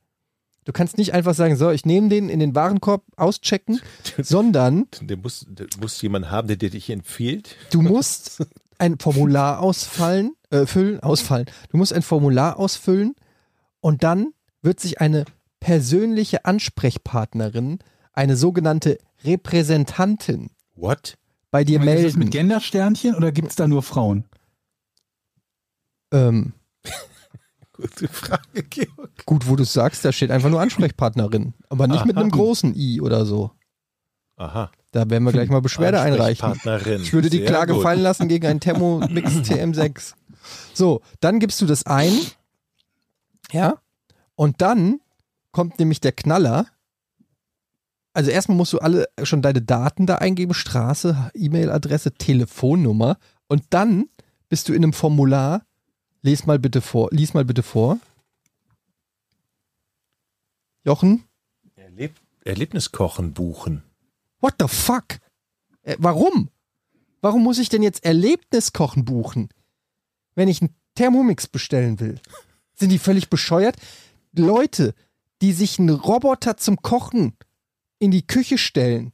Du 0.64 0.72
kannst 0.72 0.98
nicht 0.98 1.14
einfach 1.14 1.34
sagen, 1.34 1.56
so, 1.56 1.72
ich 1.72 1.86
nehme 1.86 2.10
den 2.10 2.30
in 2.30 2.40
den 2.40 2.54
Warenkorb 2.54 3.04
auschecken, 3.18 3.82
sondern 4.22 4.88
Der 5.02 5.18
muss, 5.18 5.46
der 5.50 5.68
muss 5.80 6.02
jemand 6.02 6.30
haben, 6.30 6.48
der 6.48 6.58
dir 6.58 6.70
dich 6.70 6.90
empfiehlt. 6.90 7.56
Du 7.72 7.82
musst 7.82 8.46
ein 8.78 9.00
Formular 9.00 9.60
ausfallen, 9.60 10.34
äh, 10.50 10.66
füllen, 10.66 11.00
ausfallen. 11.00 11.48
Du 11.70 11.78
musst 11.78 11.94
ein 11.94 12.04
Formular 12.04 12.58
ausfüllen 12.60 13.16
und 13.80 14.04
dann 14.04 14.34
wird 14.62 14.80
sich 14.80 15.02
eine 15.02 15.26
persönliche 15.60 16.46
Ansprechpartnerin, 16.46 17.80
eine 18.14 18.36
sogenannte 18.36 18.98
Repräsentantin 19.24 20.50
What? 20.76 21.18
bei 21.52 21.64
dir 21.64 21.80
Ist 21.80 21.86
das 21.88 21.96
melden. 21.96 22.20
mit 22.20 22.32
Gendersternchen 22.32 23.16
oder 23.16 23.32
gibt 23.32 23.50
es 23.50 23.56
da 23.56 23.68
nur 23.68 23.84
Frauen? 23.84 24.26
Ähm, 26.12 26.54
Gute 27.74 28.08
Frage, 28.08 28.64
Georg. 28.70 29.26
gut, 29.26 29.48
wo 29.48 29.56
du 29.56 29.64
es 29.64 29.74
sagst, 29.74 30.04
da 30.06 30.12
steht 30.12 30.30
einfach 30.32 30.50
nur 30.50 30.62
Ansprechpartnerin, 30.62 31.54
aber 31.70 31.88
nicht 31.88 32.06
mit 32.06 32.16
Aha. 32.16 32.22
einem 32.22 32.32
großen 32.32 32.76
I 32.76 33.02
oder 33.02 33.26
so. 33.26 33.52
Aha. 34.38 34.72
Da 34.92 35.10
werden 35.10 35.24
wir 35.24 35.32
gleich 35.32 35.50
mal 35.50 35.62
Beschwerde 35.62 36.02
einreichen. 36.02 36.46
Ansprechpartnerin. 36.46 37.02
Ich 37.02 37.14
würde 37.14 37.30
die 37.30 37.38
Sehr 37.38 37.48
Klage 37.48 37.74
gut. 37.74 37.84
fallen 37.84 38.02
lassen 38.02 38.28
gegen 38.28 38.46
einen 38.46 38.60
Thermomix 38.60 39.32
TM6. 39.50 40.14
So, 40.74 41.02
dann 41.22 41.40
gibst 41.40 41.62
du 41.62 41.66
das 41.66 41.86
ein. 41.86 42.12
Ja. 43.52 43.80
Und 44.36 44.62
dann 44.62 45.00
kommt 45.52 45.80
nämlich 45.80 46.02
der 46.02 46.12
Knaller. 46.12 46.66
Also 48.14 48.30
erstmal 48.30 48.58
musst 48.58 48.74
du 48.74 48.80
alle 48.80 49.08
schon 49.24 49.42
deine 49.42 49.62
Daten 49.62 50.06
da 50.06 50.16
eingeben, 50.16 50.54
Straße, 50.54 51.32
E-Mail-Adresse, 51.34 52.14
Telefonnummer. 52.14 53.18
Und 53.48 53.64
dann 53.70 54.10
bist 54.50 54.68
du 54.68 54.74
in 54.74 54.84
einem 54.84 54.94
Formular. 54.94 55.66
Lies 56.22 56.46
mal 56.46 56.60
bitte 56.60 56.82
vor. 56.82 57.10
Lies 57.12 57.34
mal 57.34 57.46
bitte 57.46 57.64
vor. 57.64 58.00
Jochen? 60.84 61.24
Erleb 61.76 62.16
Erlebniskochen 62.44 63.34
buchen. 63.34 63.84
What 64.40 64.56
the 64.60 64.68
fuck? 64.68 65.20
Äh, 65.84 65.96
warum? 66.00 66.50
Warum 67.22 67.44
muss 67.44 67.60
ich 67.60 67.70
denn 67.70 67.84
jetzt 67.84 68.04
Erlebniskochen 68.04 69.06
buchen, 69.06 69.50
wenn 70.34 70.48
ich 70.48 70.62
einen 70.62 70.76
Thermomix 70.96 71.48
bestellen 71.48 72.00
will? 72.00 72.20
Sind 72.74 72.90
die 72.90 72.98
völlig 72.98 73.30
bescheuert? 73.30 73.78
Leute, 74.34 74.96
die 75.42 75.54
sich 75.54 75.78
einen 75.78 75.90
Roboter 75.90 76.58
zum 76.58 76.82
Kochen 76.82 77.38
in 78.02 78.12
die 78.12 78.26
Küche 78.26 78.58
stellen, 78.58 79.14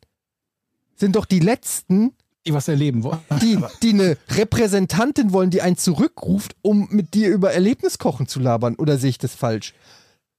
sind 0.96 1.16
doch 1.16 1.26
die 1.26 1.40
letzten, 1.40 2.14
Die 2.48 2.54
was 2.54 2.68
erleben 2.68 3.04
wollen. 3.04 3.20
die, 3.42 3.60
die 3.84 3.90
eine 3.90 4.18
Repräsentantin 4.30 5.34
wollen, 5.34 5.50
die 5.52 5.62
einen 5.62 5.78
zurückruft, 5.78 6.56
um 6.62 6.88
mit 6.90 7.14
dir 7.14 7.30
über 7.30 7.52
Erlebniskochen 7.52 8.28
zu 8.28 8.40
labern. 8.40 8.76
Oder 8.76 8.98
sehe 8.98 9.10
ich 9.10 9.18
das 9.18 9.36
falsch? 9.36 9.74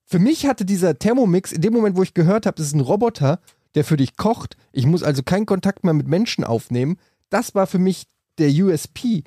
Für 0.04 0.18
mich 0.18 0.46
hatte 0.46 0.64
dieser 0.64 0.98
Thermomix, 0.98 1.52
in 1.52 1.60
dem 1.60 1.74
Moment, 1.74 1.96
wo 1.96 2.02
ich 2.02 2.14
gehört 2.14 2.46
habe, 2.46 2.56
das 2.56 2.68
ist 2.68 2.74
ein 2.74 2.80
Roboter, 2.80 3.40
der 3.74 3.84
für 3.84 3.98
dich 3.98 4.16
kocht, 4.16 4.56
ich 4.72 4.86
muss 4.86 5.02
also 5.02 5.22
keinen 5.22 5.44
Kontakt 5.44 5.84
mehr 5.84 5.92
mit 5.92 6.08
Menschen 6.08 6.42
aufnehmen, 6.42 6.98
das 7.28 7.54
war 7.54 7.66
für 7.66 7.78
mich 7.78 8.04
der 8.38 8.50
USP. 8.50 9.22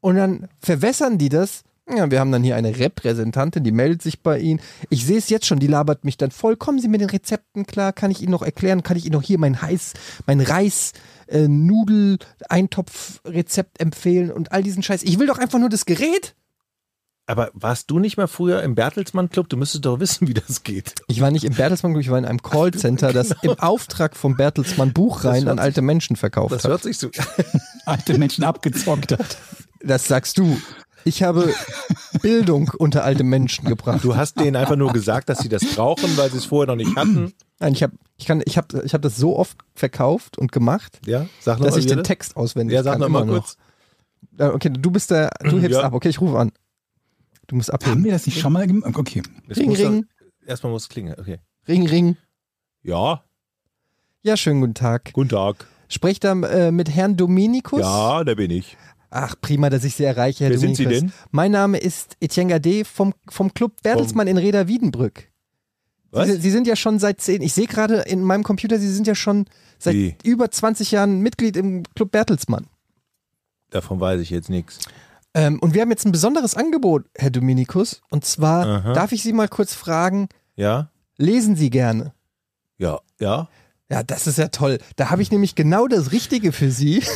Und 0.00 0.16
dann 0.16 0.48
verwässern 0.60 1.18
die 1.18 1.28
das. 1.28 1.62
Ja, 1.94 2.10
wir 2.10 2.20
haben 2.20 2.32
dann 2.32 2.42
hier 2.42 2.56
eine 2.56 2.78
Repräsentantin, 2.78 3.64
die 3.64 3.72
meldet 3.72 4.02
sich 4.02 4.22
bei 4.22 4.38
Ihnen. 4.38 4.60
Ich 4.88 5.04
sehe 5.04 5.18
es 5.18 5.28
jetzt 5.28 5.46
schon, 5.46 5.58
die 5.58 5.66
labert 5.66 6.04
mich 6.04 6.16
dann 6.16 6.30
voll. 6.30 6.56
Kommen 6.56 6.78
Sie 6.78 6.88
mit 6.88 7.00
den 7.00 7.10
Rezepten 7.10 7.66
klar? 7.66 7.92
Kann 7.92 8.10
ich 8.10 8.22
Ihnen 8.22 8.30
noch 8.30 8.42
erklären? 8.42 8.82
Kann 8.82 8.96
ich 8.96 9.04
Ihnen 9.04 9.14
noch 9.14 9.22
hier 9.22 9.38
mein 9.38 9.60
heiß, 9.60 9.92
mein 10.26 10.40
Reis, 10.40 10.92
äh, 11.26 11.48
Nudel, 11.48 12.18
Eintopf-Rezept 12.48 13.80
empfehlen 13.80 14.30
und 14.30 14.52
all 14.52 14.62
diesen 14.62 14.82
Scheiß? 14.82 15.02
Ich 15.02 15.18
will 15.18 15.26
doch 15.26 15.38
einfach 15.38 15.58
nur 15.58 15.68
das 15.68 15.84
Gerät. 15.84 16.34
Aber 17.26 17.50
warst 17.54 17.90
du 17.90 17.98
nicht 18.00 18.16
mal 18.16 18.26
früher 18.26 18.62
im 18.62 18.74
Bertelsmann 18.74 19.30
Club? 19.30 19.48
Du 19.48 19.56
müsstest 19.56 19.84
doch 19.84 20.00
wissen, 20.00 20.26
wie 20.26 20.34
das 20.34 20.64
geht. 20.64 20.94
Ich 21.06 21.20
war 21.20 21.30
nicht 21.30 21.44
im 21.44 21.54
Bertelsmann, 21.54 21.94
ich 22.00 22.10
war 22.10 22.18
in 22.18 22.24
einem 22.24 22.42
Callcenter, 22.42 23.12
das 23.12 23.30
im 23.42 23.58
Auftrag 23.60 24.16
vom 24.16 24.36
Bertelsmann 24.36 24.92
Buchreihen 24.92 25.48
an 25.48 25.58
alte 25.60 25.82
Menschen 25.82 26.16
verkauft 26.16 26.52
Das 26.52 26.64
hat. 26.64 26.70
hört 26.70 26.82
sich 26.82 26.98
so. 26.98 27.10
Alte 27.86 28.18
Menschen 28.18 28.44
abgezockt 28.44 29.12
hat. 29.12 29.38
Das 29.84 30.06
sagst 30.08 30.36
du. 30.38 30.56
Ich 31.04 31.22
habe 31.22 31.52
Bildung 32.22 32.70
unter 32.78 33.04
alte 33.04 33.24
Menschen 33.24 33.64
gebracht. 33.66 34.04
Du 34.04 34.16
hast 34.16 34.38
denen 34.38 34.56
einfach 34.56 34.76
nur 34.76 34.92
gesagt, 34.92 35.28
dass 35.28 35.38
sie 35.40 35.48
das 35.48 35.64
brauchen, 35.74 36.16
weil 36.16 36.30
sie 36.30 36.38
es 36.38 36.44
vorher 36.44 36.66
noch 36.68 36.76
nicht 36.76 36.94
hatten. 36.96 37.32
Nein, 37.60 37.72
ich 37.74 37.82
habe 37.82 37.94
ich 38.16 38.26
kann, 38.26 38.42
ich 38.44 38.56
hab, 38.56 38.72
ich 38.84 38.94
hab 38.94 39.02
das 39.02 39.16
so 39.16 39.36
oft 39.36 39.58
verkauft 39.74 40.38
und 40.38 40.52
gemacht, 40.52 41.00
Ja, 41.06 41.26
sag 41.40 41.58
noch 41.58 41.66
dass 41.66 41.74
mal 41.74 41.80
ich 41.80 41.86
den 41.86 41.92
wieder. 41.98 42.02
Text 42.04 42.36
auswendig 42.36 42.74
Ja, 42.74 42.82
sag 42.82 42.92
kann. 42.92 43.00
noch 43.00 43.08
mal 43.08 43.26
kurz. 43.26 43.56
Äh, 44.38 44.46
Okay, 44.46 44.70
du 44.70 44.90
bist 44.90 45.10
der, 45.10 45.30
du 45.42 45.58
hebst 45.60 45.78
Ja. 45.78 45.84
ab. 45.86 45.92
Okay, 45.92 46.08
ich 46.08 46.20
rufe 46.20 46.38
an. 46.38 46.52
Du 47.48 47.56
musst 47.56 47.70
Haben 47.70 47.82
abheben. 47.82 48.04
wir 48.04 48.12
das 48.12 48.26
nicht 48.26 48.38
schon 48.40 48.52
mal 48.52 48.66
gemacht? 48.66 48.96
Okay. 48.96 49.22
Es 49.48 49.58
Ring, 49.58 49.74
ring, 49.74 50.06
Erstmal 50.46 50.72
muss 50.72 50.82
es 50.84 50.88
klingen. 50.88 51.14
Okay. 51.18 51.38
ring, 51.68 51.86
ring. 51.88 52.16
Ja, 52.82 53.24
Ja, 54.22 54.36
schönen 54.36 54.60
guten 54.60 54.74
Tag. 54.74 55.12
guten 55.12 55.30
Tag. 55.30 55.66
Sprecht 55.88 56.24
da 56.24 56.32
äh, 56.32 56.70
mit 56.72 56.88
Herrn 56.90 57.16
Dominikus? 57.16 57.80
Ja, 57.80 58.22
da 58.24 58.34
bin 58.34 58.50
ich. 58.50 58.76
Ach, 59.14 59.34
prima, 59.38 59.68
dass 59.68 59.84
ich 59.84 59.94
Sie 59.94 60.04
erreiche, 60.04 60.44
Herr 60.44 60.50
Wer 60.52 60.58
sind 60.58 60.78
Dominikus. 60.78 61.00
Sie 61.00 61.06
denn? 61.06 61.12
Mein 61.32 61.50
Name 61.52 61.76
ist 61.76 62.16
Etienne 62.20 62.50
Gade 62.50 62.84
vom, 62.86 63.12
vom 63.28 63.52
Club 63.52 63.82
Bertelsmann 63.82 64.26
in 64.26 64.38
Reda 64.38 64.68
Wiedenbrück. 64.68 65.28
Was? 66.10 66.28
Sie, 66.28 66.36
Sie 66.40 66.50
sind 66.50 66.66
ja 66.66 66.76
schon 66.76 66.98
seit 66.98 67.20
zehn, 67.20 67.42
ich 67.42 67.52
sehe 67.52 67.66
gerade 67.66 67.96
in 68.00 68.22
meinem 68.22 68.42
Computer, 68.42 68.78
Sie 68.78 68.90
sind 68.90 69.06
ja 69.06 69.14
schon 69.14 69.44
seit 69.78 69.94
Wie? 69.94 70.16
über 70.24 70.50
20 70.50 70.92
Jahren 70.92 71.20
Mitglied 71.20 71.58
im 71.58 71.82
Club 71.94 72.10
Bertelsmann. 72.10 72.66
Davon 73.68 74.00
weiß 74.00 74.20
ich 74.22 74.30
jetzt 74.30 74.48
nichts. 74.48 74.78
Ähm, 75.34 75.58
und 75.60 75.74
wir 75.74 75.82
haben 75.82 75.90
jetzt 75.90 76.06
ein 76.06 76.12
besonderes 76.12 76.54
Angebot, 76.54 77.04
Herr 77.14 77.30
Dominikus. 77.30 78.00
Und 78.10 78.24
zwar 78.24 78.66
Aha. 78.66 78.92
darf 78.94 79.12
ich 79.12 79.22
Sie 79.22 79.34
mal 79.34 79.48
kurz 79.48 79.74
fragen, 79.74 80.28
Ja? 80.56 80.88
lesen 81.18 81.54
Sie 81.54 81.68
gerne? 81.68 82.14
Ja, 82.78 83.00
ja. 83.20 83.48
Ja, 83.90 84.02
das 84.02 84.26
ist 84.26 84.38
ja 84.38 84.48
toll. 84.48 84.78
Da 84.96 85.10
habe 85.10 85.20
ich 85.20 85.30
nämlich 85.30 85.54
genau 85.54 85.86
das 85.86 86.12
Richtige 86.12 86.52
für 86.52 86.70
Sie. 86.70 87.02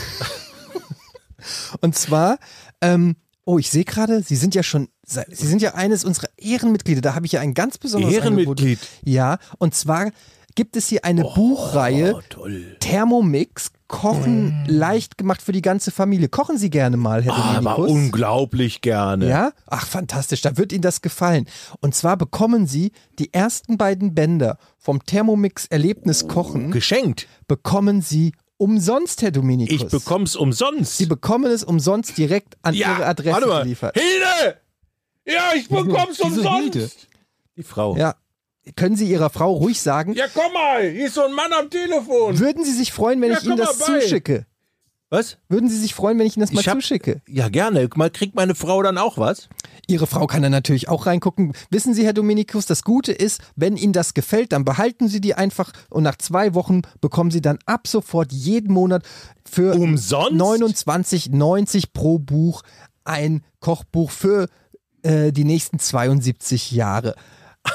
Und 1.80 1.94
zwar, 1.96 2.38
ähm, 2.80 3.16
oh, 3.44 3.58
ich 3.58 3.70
sehe 3.70 3.84
gerade, 3.84 4.22
Sie 4.22 4.36
sind 4.36 4.54
ja 4.54 4.62
schon, 4.62 4.88
Sie 5.04 5.46
sind 5.46 5.62
ja 5.62 5.74
eines 5.74 6.04
unserer 6.04 6.28
Ehrenmitglieder. 6.36 7.00
Da 7.00 7.14
habe 7.14 7.26
ich 7.26 7.32
ja 7.32 7.40
ein 7.40 7.54
ganz 7.54 7.78
besonderes 7.78 8.14
Ehrenmitglied. 8.14 8.78
Angebot. 8.78 8.88
Ja, 9.04 9.38
und 9.58 9.74
zwar 9.74 10.10
gibt 10.56 10.74
es 10.76 10.88
hier 10.88 11.04
eine 11.04 11.22
Buchreihe 11.22 12.14
Oh, 12.16 12.20
toll. 12.30 12.76
Thermomix 12.80 13.70
Kochen 13.88 14.64
leicht 14.66 15.16
gemacht 15.16 15.40
für 15.42 15.52
die 15.52 15.62
ganze 15.62 15.92
Familie. 15.92 16.28
Kochen 16.28 16.58
Sie 16.58 16.70
gerne 16.70 16.96
mal, 16.96 17.22
Herr 17.22 17.34
Aber 17.34 17.74
Dominikus. 17.76 17.90
unglaublich 17.90 18.80
gerne. 18.80 19.28
Ja? 19.28 19.52
Ach, 19.66 19.86
fantastisch. 19.86 20.40
Da 20.40 20.56
wird 20.56 20.72
Ihnen 20.72 20.82
das 20.82 21.02
gefallen. 21.02 21.46
Und 21.80 21.94
zwar 21.94 22.16
bekommen 22.16 22.66
Sie 22.66 22.90
die 23.20 23.32
ersten 23.32 23.76
beiden 23.78 24.12
Bänder 24.14 24.58
vom 24.78 25.04
Thermomix 25.04 25.66
Erlebnis 25.66 26.26
Kochen, 26.26 26.72
Geschenkt. 26.72 27.28
bekommen 27.46 28.00
Sie 28.02 28.32
umsonst, 28.58 29.22
Herr 29.22 29.30
Dominikus. 29.30 29.74
Ich 29.82 29.86
bekomm's 29.88 30.36
umsonst. 30.36 30.96
Sie 30.98 31.06
bekommen 31.06 31.50
es 31.50 31.64
umsonst 31.64 32.16
direkt 32.18 32.56
an 32.62 32.74
Ihre 32.74 33.04
Adresse 33.06 33.32
warte 33.34 33.46
mal. 33.46 33.62
geliefert. 33.62 33.96
Hilde! 33.98 34.60
Ja, 35.26 35.52
ich 35.54 35.68
bekomm's 35.68 36.18
Wieso 36.18 36.54
Hilde? 36.56 36.78
umsonst. 36.80 37.08
Die 37.56 37.62
Frau. 37.62 37.96
Ja. 37.96 38.14
Können 38.74 38.96
Sie 38.96 39.08
Ihrer 39.08 39.30
Frau 39.30 39.52
ruhig 39.52 39.80
sagen, 39.80 40.14
Ja, 40.14 40.26
komm 40.32 40.52
mal, 40.52 40.82
hier 40.90 41.06
ist 41.06 41.14
so 41.14 41.24
ein 41.24 41.32
Mann 41.32 41.52
am 41.52 41.70
Telefon. 41.70 42.38
würden 42.38 42.64
Sie 42.64 42.72
sich 42.72 42.92
freuen, 42.92 43.20
wenn 43.20 43.30
Ja, 43.30 43.38
ich 43.38 43.44
Ihnen 43.44 43.56
das 43.56 43.78
bei. 43.78 44.00
zuschicke? 44.00 44.46
Was? 45.08 45.38
Würden 45.48 45.68
Sie 45.68 45.78
sich 45.78 45.94
freuen, 45.94 46.18
wenn 46.18 46.26
ich 46.26 46.36
Ihnen 46.36 46.44
das 46.44 46.52
mal 46.52 46.64
hab- 46.64 46.74
zuschicke? 46.74 47.22
Ja, 47.28 47.48
gerne. 47.48 47.88
Mal 47.94 48.10
kriegt 48.10 48.34
meine 48.34 48.56
Frau 48.56 48.82
dann 48.82 48.98
auch 48.98 49.18
was? 49.18 49.48
Ihre 49.86 50.08
Frau 50.08 50.26
kann 50.26 50.42
da 50.42 50.48
natürlich 50.50 50.88
auch 50.88 51.06
reingucken. 51.06 51.52
Wissen 51.70 51.94
Sie, 51.94 52.04
Herr 52.04 52.12
Dominikus, 52.12 52.66
das 52.66 52.82
Gute 52.82 53.12
ist, 53.12 53.40
wenn 53.54 53.76
Ihnen 53.76 53.92
das 53.92 54.14
gefällt, 54.14 54.50
dann 54.50 54.64
behalten 54.64 55.06
Sie 55.08 55.20
die 55.20 55.34
einfach 55.34 55.70
und 55.90 56.02
nach 56.02 56.16
zwei 56.16 56.54
Wochen 56.54 56.82
bekommen 57.00 57.30
Sie 57.30 57.40
dann 57.40 57.58
ab 57.66 57.86
sofort 57.86 58.32
jeden 58.32 58.72
Monat 58.72 59.04
für 59.48 59.74
Umsonst? 59.76 60.40
29,90 60.88 61.84
pro 61.92 62.18
Buch 62.18 62.62
ein 63.04 63.44
Kochbuch 63.60 64.10
für 64.10 64.48
äh, 65.02 65.30
die 65.30 65.44
nächsten 65.44 65.78
72 65.78 66.72
Jahre. 66.72 67.14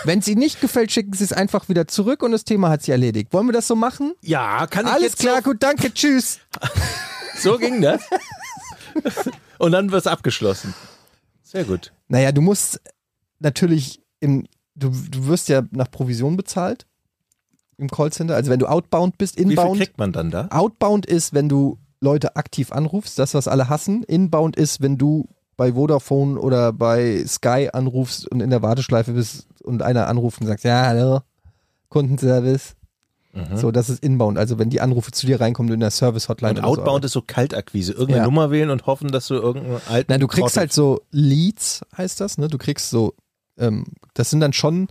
Wenn 0.03 0.19
es 0.19 0.27
Ihnen 0.27 0.39
nicht 0.39 0.59
gefällt, 0.59 0.91
schicken 0.91 1.13
Sie 1.13 1.23
es 1.23 1.31
einfach 1.31 1.69
wieder 1.69 1.87
zurück 1.87 2.23
und 2.23 2.31
das 2.33 2.43
Thema 2.43 2.69
hat 2.69 2.81
sich 2.81 2.89
erledigt. 2.89 3.31
Wollen 3.31 3.47
wir 3.47 3.53
das 3.53 3.67
so 3.67 3.75
machen? 3.77 4.13
Ja, 4.21 4.67
kann 4.67 4.85
ich 4.85 4.91
Alles 4.91 5.15
klar, 5.15 5.41
gut, 5.41 5.57
danke, 5.63 5.93
tschüss. 5.93 6.39
So, 7.35 7.57
ging 7.57 7.81
das. 7.81 8.01
Und 9.57 9.71
dann 9.71 9.91
wird's 9.91 10.07
abgeschlossen. 10.07 10.73
Sehr 11.43 11.63
gut. 11.63 11.93
Naja, 12.07 12.31
du 12.31 12.41
musst 12.41 12.81
natürlich 13.39 14.01
im, 14.19 14.45
du, 14.75 14.89
du 14.89 15.27
wirst 15.27 15.49
ja 15.49 15.63
nach 15.71 15.89
Provision 15.89 16.37
bezahlt 16.37 16.85
im 17.77 17.89
Callcenter. 17.89 18.35
Also 18.35 18.51
wenn 18.51 18.59
du 18.59 18.67
outbound 18.67 19.17
bist, 19.17 19.37
Wie 19.37 19.43
viel 19.43 19.51
inbound. 19.51 19.77
kriegt 19.79 19.97
man 19.97 20.11
dann 20.11 20.31
da? 20.31 20.47
Outbound 20.51 21.05
ist, 21.05 21.33
wenn 21.33 21.49
du 21.49 21.77
Leute 21.99 22.35
aktiv 22.35 22.71
anrufst, 22.71 23.19
das, 23.19 23.33
was 23.33 23.47
alle 23.47 23.69
hassen. 23.69 24.03
Inbound 24.03 24.55
ist, 24.55 24.81
wenn 24.81 24.97
du 24.97 25.27
bei 25.57 25.73
Vodafone 25.73 26.39
oder 26.39 26.73
bei 26.73 27.23
Sky 27.27 27.69
anrufst 27.71 28.27
und 28.27 28.39
in 28.41 28.49
der 28.49 28.61
Warteschleife 28.61 29.13
bist 29.13 29.47
und 29.63 29.81
einer 29.83 30.07
anruft 30.07 30.41
und 30.41 30.47
sagt, 30.47 30.63
ja, 30.63 30.85
hallo, 30.85 31.21
Kundenservice. 31.89 32.75
Mhm. 33.33 33.55
So, 33.57 33.71
das 33.71 33.89
ist 33.89 34.03
Inbound. 34.03 34.37
Also 34.37 34.59
wenn 34.59 34.69
die 34.69 34.81
Anrufe 34.81 35.11
zu 35.11 35.25
dir 35.25 35.39
reinkommen, 35.39 35.67
du 35.69 35.73
in 35.73 35.79
der 35.79 35.91
Service-Hotline 35.91 36.51
Und 36.59 36.65
oder 36.65 36.67
so 36.75 36.81
Outbound 36.81 37.05
ist 37.05 37.13
so 37.13 37.21
Kaltakquise. 37.21 37.93
Irgendeine 37.93 38.17
Ja. 38.19 38.25
Nummer 38.25 38.51
wählen 38.51 38.69
und 38.69 38.85
hoffen, 38.87 39.09
dass 39.11 39.27
du 39.27 39.35
irgendeinen 39.35 39.81
alten. 39.87 40.11
Nein, 40.11 40.19
du 40.19 40.27
kriegst 40.27 40.41
Trottel- 40.49 40.59
halt 40.59 40.73
so 40.73 41.01
Leads, 41.11 41.81
heißt 41.97 42.19
das, 42.19 42.37
ne? 42.37 42.47
Du 42.49 42.57
kriegst 42.57 42.89
so, 42.89 43.13
ähm, 43.57 43.85
das 44.13 44.29
sind 44.29 44.41
dann 44.41 44.53
schon 44.53 44.87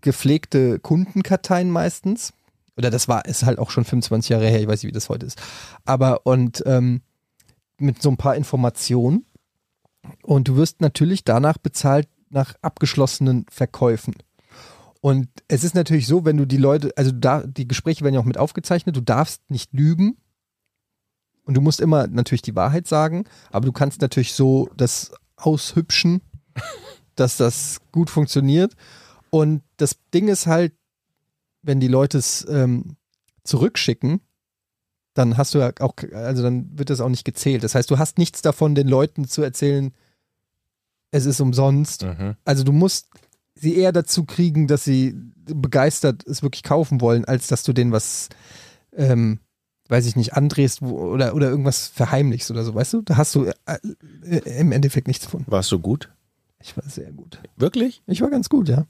gepflegte 0.00 0.78
Kundenkarteien 0.78 1.70
meistens. 1.70 2.32
Oder 2.76 2.90
das 2.90 3.08
war, 3.08 3.24
ist 3.24 3.42
halt 3.44 3.58
auch 3.58 3.70
schon 3.70 3.84
25 3.84 4.28
Jahre 4.28 4.46
her, 4.46 4.60
ich 4.60 4.68
weiß 4.68 4.82
nicht, 4.82 4.88
wie 4.90 4.92
das 4.94 5.08
heute 5.08 5.26
ist. 5.26 5.40
Aber 5.84 6.24
und 6.26 6.62
ähm, 6.66 7.00
mit 7.78 8.00
so 8.02 8.08
ein 8.08 8.16
paar 8.16 8.36
Informationen. 8.36 9.24
Und 10.22 10.46
du 10.48 10.56
wirst 10.56 10.80
natürlich 10.80 11.24
danach 11.24 11.58
bezahlt 11.58 12.08
nach 12.30 12.54
abgeschlossenen 12.62 13.46
Verkäufen. 13.50 14.14
Und 15.08 15.30
es 15.48 15.64
ist 15.64 15.74
natürlich 15.74 16.06
so, 16.06 16.26
wenn 16.26 16.36
du 16.36 16.44
die 16.44 16.58
Leute, 16.58 16.92
also 16.94 17.12
da, 17.12 17.42
die 17.42 17.66
Gespräche 17.66 18.04
werden 18.04 18.12
ja 18.12 18.20
auch 18.20 18.26
mit 18.26 18.36
aufgezeichnet, 18.36 18.94
du 18.94 19.00
darfst 19.00 19.40
nicht 19.48 19.72
lügen. 19.72 20.18
Und 21.44 21.54
du 21.54 21.62
musst 21.62 21.80
immer 21.80 22.06
natürlich 22.08 22.42
die 22.42 22.54
Wahrheit 22.54 22.86
sagen, 22.86 23.24
aber 23.50 23.64
du 23.64 23.72
kannst 23.72 24.02
natürlich 24.02 24.34
so 24.34 24.68
das 24.76 25.12
aushübschen, 25.36 26.20
dass 27.14 27.38
das 27.38 27.80
gut 27.90 28.10
funktioniert. 28.10 28.74
Und 29.30 29.62
das 29.78 29.96
Ding 30.12 30.28
ist 30.28 30.46
halt, 30.46 30.74
wenn 31.62 31.80
die 31.80 31.88
Leute 31.88 32.18
es 32.18 32.46
ähm, 32.46 32.96
zurückschicken, 33.44 34.20
dann 35.14 35.38
hast 35.38 35.54
du 35.54 35.58
ja 35.60 35.72
auch, 35.80 35.94
also 36.12 36.42
dann 36.42 36.78
wird 36.78 36.90
das 36.90 37.00
auch 37.00 37.08
nicht 37.08 37.24
gezählt. 37.24 37.64
Das 37.64 37.74
heißt, 37.74 37.90
du 37.90 37.96
hast 37.96 38.18
nichts 38.18 38.42
davon, 38.42 38.74
den 38.74 38.88
Leuten 38.88 39.26
zu 39.26 39.40
erzählen, 39.40 39.94
es 41.12 41.24
ist 41.24 41.40
umsonst. 41.40 42.02
Mhm. 42.02 42.36
Also 42.44 42.62
du 42.62 42.72
musst 42.72 43.08
sie 43.60 43.76
eher 43.76 43.92
dazu 43.92 44.24
kriegen, 44.24 44.66
dass 44.66 44.84
sie 44.84 45.14
begeistert 45.46 46.26
es 46.26 46.42
wirklich 46.42 46.62
kaufen 46.62 47.00
wollen, 47.00 47.24
als 47.24 47.46
dass 47.48 47.62
du 47.62 47.72
denen 47.72 47.92
was, 47.92 48.28
ähm, 48.94 49.40
weiß 49.88 50.06
ich 50.06 50.16
nicht, 50.16 50.34
andrehst 50.34 50.82
wo, 50.82 50.98
oder, 51.12 51.34
oder 51.34 51.48
irgendwas 51.48 51.88
verheimlichst 51.88 52.50
oder 52.50 52.64
so, 52.64 52.74
weißt 52.74 52.92
du? 52.94 53.02
Da 53.02 53.16
hast 53.16 53.34
du 53.34 53.44
äh, 53.46 53.54
äh, 54.24 54.60
im 54.60 54.72
Endeffekt 54.72 55.08
nichts 55.08 55.26
von. 55.26 55.44
Warst 55.46 55.72
du 55.72 55.78
gut? 55.78 56.10
Ich 56.60 56.76
war 56.76 56.84
sehr 56.88 57.12
gut. 57.12 57.40
Wirklich? 57.56 58.02
Ich 58.06 58.20
war 58.20 58.30
ganz 58.30 58.48
gut, 58.48 58.68
ja. 58.68 58.86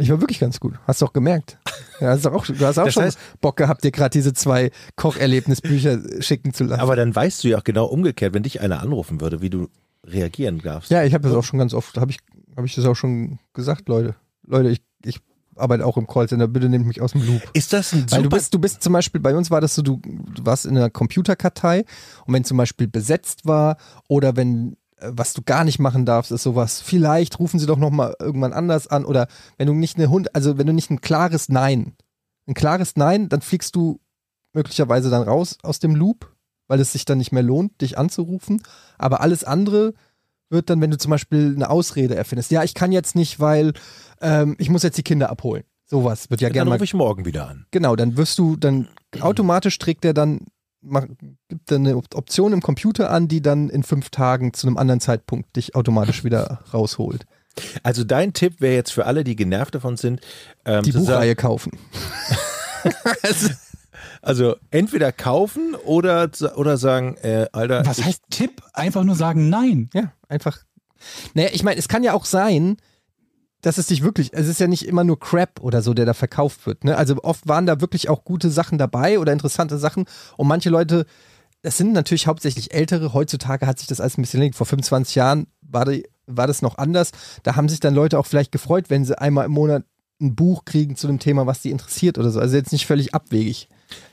Ich 0.00 0.08
war 0.10 0.20
wirklich 0.20 0.38
ganz 0.38 0.60
gut. 0.60 0.74
Hast 0.86 1.02
du 1.02 1.06
auch 1.06 1.12
gemerkt. 1.12 1.58
Ja, 2.00 2.10
hast 2.10 2.24
du, 2.24 2.30
auch, 2.30 2.46
du 2.46 2.54
hast 2.64 2.78
auch 2.78 2.84
Das 2.84 2.94
schon 2.94 3.02
heißt- 3.02 3.18
Bock 3.40 3.56
gehabt, 3.56 3.82
dir 3.82 3.90
gerade 3.90 4.10
diese 4.16 4.32
zwei 4.32 4.70
Kocherlebnisbücher 4.94 6.22
schicken 6.22 6.54
zu 6.54 6.64
lassen. 6.64 6.80
Aber 6.80 6.94
dann 6.94 7.14
weißt 7.14 7.42
du 7.42 7.48
ja 7.48 7.58
auch 7.58 7.64
genau 7.64 7.86
umgekehrt, 7.86 8.32
wenn 8.32 8.44
dich 8.44 8.60
einer 8.60 8.80
anrufen 8.80 9.20
würde, 9.20 9.40
wie 9.42 9.50
du 9.50 9.68
reagieren 10.04 10.60
darfst. 10.60 10.92
Ja, 10.92 11.02
ich 11.02 11.14
habe 11.14 11.26
das 11.28 11.36
auch 11.36 11.42
schon 11.42 11.58
ganz 11.58 11.74
oft, 11.74 11.98
habe 11.98 12.12
ich, 12.12 12.18
hab 12.58 12.64
ich 12.64 12.74
das 12.74 12.86
auch 12.86 12.96
schon 12.96 13.38
gesagt, 13.52 13.88
Leute. 13.88 14.16
Leute, 14.42 14.70
ich, 14.70 14.82
ich 15.04 15.20
arbeite 15.54 15.86
auch 15.86 15.96
im 15.96 16.08
Callcenter, 16.08 16.48
bitte 16.48 16.68
nehmt 16.68 16.86
mich 16.86 17.00
aus 17.00 17.12
dem 17.12 17.24
Loop. 17.24 17.40
Ist 17.52 17.72
das 17.72 17.92
ein 17.92 18.10
Weil 18.10 18.24
du 18.24 18.28
bist, 18.28 18.52
du 18.52 18.58
bist 18.58 18.82
zum 18.82 18.92
Beispiel, 18.92 19.20
bei 19.20 19.36
uns 19.36 19.50
war 19.52 19.60
das 19.60 19.76
so, 19.76 19.82
du, 19.82 20.00
du 20.02 20.44
warst 20.44 20.66
in 20.66 20.76
einer 20.76 20.90
Computerkartei 20.90 21.84
und 22.26 22.34
wenn 22.34 22.42
zum 22.42 22.56
Beispiel 22.56 22.88
besetzt 22.88 23.46
war 23.46 23.76
oder 24.08 24.34
wenn 24.34 24.76
äh, 24.96 25.10
was 25.12 25.34
du 25.34 25.42
gar 25.42 25.62
nicht 25.62 25.78
machen 25.78 26.04
darfst, 26.04 26.32
ist 26.32 26.42
sowas, 26.42 26.80
vielleicht 26.80 27.38
rufen 27.38 27.60
sie 27.60 27.66
doch 27.66 27.78
nochmal 27.78 28.16
irgendwann 28.18 28.52
anders 28.52 28.88
an 28.88 29.04
oder 29.04 29.28
wenn 29.56 29.68
du 29.68 29.74
nicht 29.74 29.96
eine 29.96 30.10
Hund, 30.10 30.34
also 30.34 30.58
wenn 30.58 30.66
du 30.66 30.72
nicht 30.72 30.90
ein 30.90 31.00
klares 31.00 31.48
Nein, 31.48 31.94
ein 32.48 32.54
klares 32.54 32.96
Nein, 32.96 33.28
dann 33.28 33.40
fliegst 33.40 33.76
du 33.76 34.00
möglicherweise 34.52 35.10
dann 35.10 35.22
raus 35.22 35.58
aus 35.62 35.78
dem 35.78 35.94
Loop, 35.94 36.34
weil 36.66 36.80
es 36.80 36.90
sich 36.92 37.04
dann 37.04 37.18
nicht 37.18 37.30
mehr 37.30 37.44
lohnt, 37.44 37.80
dich 37.80 37.98
anzurufen. 37.98 38.60
Aber 38.98 39.20
alles 39.20 39.44
andere 39.44 39.94
wird 40.50 40.70
dann, 40.70 40.80
wenn 40.80 40.90
du 40.90 40.98
zum 40.98 41.10
Beispiel 41.10 41.52
eine 41.54 41.70
Ausrede 41.70 42.14
erfindest, 42.14 42.50
ja, 42.50 42.62
ich 42.64 42.74
kann 42.74 42.92
jetzt 42.92 43.14
nicht, 43.14 43.40
weil 43.40 43.72
ähm, 44.20 44.56
ich 44.58 44.70
muss 44.70 44.82
jetzt 44.82 44.98
die 44.98 45.02
Kinder 45.02 45.30
abholen. 45.30 45.64
Sowas 45.86 46.28
wird 46.30 46.40
ja 46.40 46.48
Dann 46.48 46.52
gerne 46.54 46.68
mal 46.70 46.74
rufe 46.76 46.84
ich 46.84 46.94
morgen 46.94 47.24
wieder 47.24 47.48
an. 47.48 47.66
Genau, 47.70 47.96
dann 47.96 48.16
wirst 48.16 48.38
du, 48.38 48.56
dann 48.56 48.88
automatisch 49.20 49.78
trägt 49.78 50.04
er 50.04 50.12
dann, 50.14 50.40
gibt 51.48 51.70
dann 51.70 51.86
eine 51.86 51.96
Op- 51.96 52.14
Option 52.14 52.52
im 52.52 52.60
Computer 52.60 53.10
an, 53.10 53.26
die 53.28 53.40
dann 53.40 53.70
in 53.70 53.82
fünf 53.82 54.10
Tagen 54.10 54.52
zu 54.52 54.66
einem 54.66 54.76
anderen 54.76 55.00
Zeitpunkt 55.00 55.56
dich 55.56 55.74
automatisch 55.74 56.24
wieder 56.24 56.62
rausholt. 56.74 57.24
Also 57.82 58.04
dein 58.04 58.34
Tipp 58.34 58.60
wäre 58.60 58.74
jetzt 58.74 58.92
für 58.92 59.06
alle, 59.06 59.24
die 59.24 59.34
genervt 59.34 59.74
davon 59.74 59.96
sind, 59.96 60.20
ähm, 60.64 60.82
Die 60.82 60.92
Buchreihe 60.92 61.34
kaufen. 61.34 61.72
Sagen, 63.22 63.56
also 64.22 64.56
entweder 64.70 65.12
kaufen 65.12 65.74
oder, 65.74 66.30
oder 66.56 66.76
sagen, 66.76 67.16
äh, 67.22 67.46
Alter, 67.52 67.84
Was 67.86 68.02
heißt 68.02 68.22
Tipp? 68.30 68.62
Einfach 68.72 69.04
nur 69.04 69.14
sagen 69.14 69.48
Nein. 69.48 69.90
Ja, 69.94 70.12
einfach. 70.28 70.64
Naja, 71.34 71.50
ich 71.52 71.62
meine, 71.62 71.78
es 71.78 71.88
kann 71.88 72.02
ja 72.02 72.12
auch 72.12 72.24
sein, 72.24 72.76
dass 73.60 73.78
es 73.78 73.86
dich 73.88 74.02
wirklich, 74.02 74.32
es 74.32 74.46
ist 74.46 74.60
ja 74.60 74.66
nicht 74.66 74.86
immer 74.86 75.04
nur 75.04 75.18
Crap 75.18 75.60
oder 75.60 75.82
so, 75.82 75.94
der 75.94 76.06
da 76.06 76.14
verkauft 76.14 76.66
wird. 76.66 76.84
Ne? 76.84 76.96
Also 76.96 77.16
oft 77.22 77.48
waren 77.48 77.66
da 77.66 77.80
wirklich 77.80 78.08
auch 78.08 78.24
gute 78.24 78.50
Sachen 78.50 78.78
dabei 78.78 79.18
oder 79.18 79.32
interessante 79.32 79.78
Sachen 79.78 80.06
und 80.36 80.46
manche 80.46 80.70
Leute, 80.70 81.06
das 81.62 81.76
sind 81.76 81.92
natürlich 81.92 82.28
hauptsächlich 82.28 82.72
ältere, 82.72 83.14
heutzutage 83.14 83.66
hat 83.66 83.78
sich 83.78 83.88
das 83.88 84.00
alles 84.00 84.16
ein 84.16 84.22
bisschen 84.22 84.38
erledigt. 84.38 84.56
Vor 84.56 84.66
25 84.66 85.16
Jahren 85.16 85.48
war, 85.60 85.84
die, 85.84 86.08
war 86.26 86.46
das 86.46 86.62
noch 86.62 86.78
anders. 86.78 87.10
Da 87.42 87.56
haben 87.56 87.68
sich 87.68 87.80
dann 87.80 87.94
Leute 87.94 88.18
auch 88.18 88.26
vielleicht 88.26 88.52
gefreut, 88.52 88.90
wenn 88.90 89.04
sie 89.04 89.18
einmal 89.18 89.46
im 89.46 89.52
Monat 89.52 89.84
ein 90.20 90.34
Buch 90.34 90.64
kriegen 90.64 90.96
zu 90.96 91.08
einem 91.08 91.18
Thema, 91.18 91.46
was 91.46 91.62
die 91.62 91.70
interessiert 91.70 92.18
oder 92.18 92.30
so. 92.30 92.40
Also 92.40 92.56
jetzt 92.56 92.72
nicht 92.72 92.86
völlig 92.86 93.14
abwegig. 93.14 93.68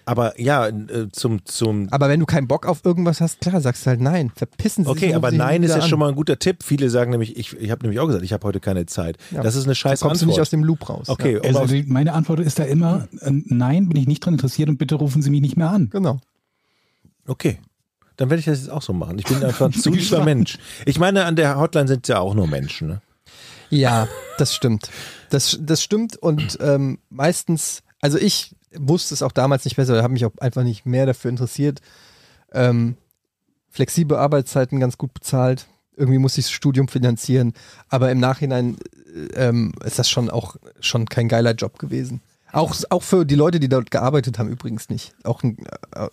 aber 0.06 0.40
ja, 0.40 0.68
äh, 0.68 1.10
zum, 1.12 1.44
zum 1.46 1.88
Aber 1.92 2.10
wenn 2.10 2.20
du 2.20 2.26
keinen 2.28 2.48
Bock 2.48 2.68
auf 2.68 2.86
irgendwas 2.86 3.22
hast, 3.22 3.42
klar, 3.42 3.60
sagst 3.60 3.86
du 3.86 3.90
halt 3.90 4.02
nein. 4.02 4.32
Verpissen 4.36 4.84
sie 4.86 4.94
sich. 4.94 5.04
Okay, 5.04 5.14
aber 5.16 5.32
nein 5.32 5.64
ist 5.64 5.72
ja 5.72 5.82
an. 5.82 5.90
schon 5.90 6.00
mal 6.00 6.10
ein 6.10 6.16
guter 6.16 6.38
Tipp. 6.38 6.64
Viele 6.64 6.90
sagen 6.90 7.12
nämlich, 7.12 7.38
ich, 7.38 7.54
ich 7.58 7.72
habe 7.72 7.82
nämlich 7.82 8.00
auch 8.00 8.06
gesagt, 8.06 8.24
ich 8.24 8.34
habe 8.34 8.46
heute 8.46 8.60
keine 8.60 8.86
Zeit. 8.86 9.18
Ja. 9.32 9.42
Das 9.42 9.56
ist 9.56 9.66
eine 9.66 9.74
scheiß 9.74 10.00
Da 10.00 10.08
kommst 10.08 10.22
du 10.22 10.28
nicht 10.28 10.40
aus 10.40 10.52
dem 10.52 10.64
Loop 10.64 10.88
raus. 10.88 11.10
Okay, 11.10 11.38
um 11.38 11.56
Also 11.56 11.76
meine 11.88 12.14
Antwort 12.14 12.40
ist 12.40 12.60
da 12.60 12.64
immer, 12.64 13.08
äh, 13.22 13.32
nein, 13.32 13.90
bin 13.90 14.00
ich 14.00 14.08
nicht 14.08 14.24
dran 14.24 14.36
interessiert 14.36 14.70
und 14.70 14.78
bitte 14.78 14.96
rufen 14.96 15.22
Sie 15.22 15.32
mich 15.32 15.42
nicht 15.42 15.58
mehr 15.58 15.70
an. 15.70 15.90
Genau. 15.90 16.20
okay. 17.28 17.60
Dann 18.18 18.30
werde 18.30 18.40
ich 18.40 18.46
das 18.46 18.60
jetzt 18.60 18.70
auch 18.70 18.82
so 18.82 18.94
machen. 18.94 19.20
Ich 19.20 19.26
bin 19.26 19.44
einfach 19.44 19.66
ein 19.66 19.74
zu 19.74 19.90
lieber. 19.90 20.24
Mensch. 20.24 20.58
Ich 20.86 21.00
meine, 21.00 21.26
an 21.26 21.36
der 21.36 21.58
Hotline 21.58 21.88
sind 21.88 22.08
ja 22.08 22.20
auch 22.20 22.34
nur 22.34 22.48
Menschen. 22.48 22.88
Ne? 22.88 23.02
Ja, 23.70 24.08
das 24.38 24.56
stimmt. 24.56 24.90
Das, 25.36 25.60
das 25.62 25.84
stimmt 25.84 26.18
und 26.18 26.58
ähm, 26.62 27.00
meistens, 27.10 27.84
also 28.02 28.18
ich 28.18 28.56
wusste 28.74 29.14
es 29.14 29.22
auch 29.22 29.32
damals 29.34 29.66
nicht 29.66 29.76
besser, 29.76 30.02
habe 30.02 30.14
mich 30.14 30.26
auch 30.26 30.32
einfach 30.40 30.64
nicht 30.64 30.86
mehr 30.86 31.06
dafür 31.06 31.30
interessiert. 31.30 31.80
Ähm, 32.54 32.96
flexible 33.70 34.18
Arbeitszeiten 34.18 34.80
ganz 34.80 34.98
gut 34.98 35.14
bezahlt. 35.14 35.68
Irgendwie 35.98 36.20
muss 36.20 36.38
ich 36.38 36.46
das 36.46 36.52
Studium 36.52 36.88
finanzieren, 36.88 37.54
aber 37.90 38.12
im 38.12 38.20
Nachhinein 38.20 38.78
äh, 39.36 39.48
ähm, 39.48 39.74
ist 39.84 40.00
das 40.00 40.10
schon 40.10 40.30
auch 40.30 40.56
schon 40.80 41.06
kein 41.08 41.28
geiler 41.28 41.52
Job 41.54 41.80
gewesen. 41.80 42.22
Auch, 42.52 42.74
auch 42.90 43.04
für 43.04 43.26
die 43.26 43.36
Leute, 43.36 43.60
die 43.60 43.68
dort 43.68 43.92
gearbeitet 43.92 44.40
haben, 44.40 44.48
übrigens 44.50 44.88
nicht. 44.88 45.14
Auch, 45.26 45.44
äh, 45.44 45.54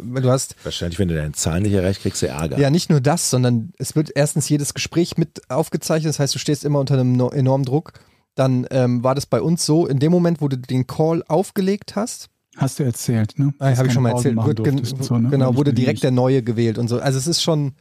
weil 0.01 0.23
du 0.23 0.31
hast 0.31 0.57
Wahrscheinlich, 0.65 0.99
wenn 0.99 1.07
du 1.07 1.15
deine 1.15 1.31
Zahlen 1.33 1.63
nicht 1.63 1.75
erreicht, 1.75 2.03
kriegst 2.03 2.21
du 2.23 2.27
Ärger. 2.27 2.59
ja, 2.59 2.69
nicht 2.71 2.91
nur 2.91 3.01
das, 3.01 3.31
sondern 3.31 3.73
es 3.79 3.95
wird 3.95 4.11
erstens 4.15 4.49
jedes 4.49 4.75
Gespräch 4.75 5.17
mit 5.17 5.49
aufgezeichnet. 5.49 6.09
Das 6.09 6.19
heißt, 6.19 6.35
du 6.35 6.41
stehst 6.41 6.65
immer 6.65 6.81
unter 6.81 6.95
einem 6.95 7.13
no- 7.13 7.31
enormen 7.31 7.65
Druck. 7.65 7.93
Dann 8.35 8.67
ähm, 8.71 9.05
war 9.05 9.15
das 9.15 9.27
bei 9.27 9.41
uns 9.43 9.67
so, 9.67 9.87
in 9.87 9.99
dem 9.99 10.13
Moment, 10.13 10.41
wo 10.41 10.49
du 10.49 10.57
den 10.57 10.87
Call 10.87 11.23
aufgelegt 11.29 11.97
hast, 11.97 12.29
Hast 12.57 12.79
du 12.79 12.83
erzählt, 12.83 13.39
ne? 13.39 13.55
ah, 13.61 13.75
habe 13.75 13.87
ich 13.87 13.95
schon 13.95 14.03
mal 14.03 14.13
Pausen 14.13 14.37
erzählt, 14.37 14.59
wird 14.59 14.85
gen 14.85 14.85
so, 14.85 15.17
ne? 15.17 15.31
genau, 15.31 15.57
wurde 15.57 15.73
direkt 15.73 16.03
der 16.03 16.11
neue 16.11 16.43
gewählt 16.43 16.77
und 16.77 16.87
so. 16.89 17.01
Also 17.01 17.19
es 17.19 17.27
ist 17.27 17.43
schon 17.43 17.73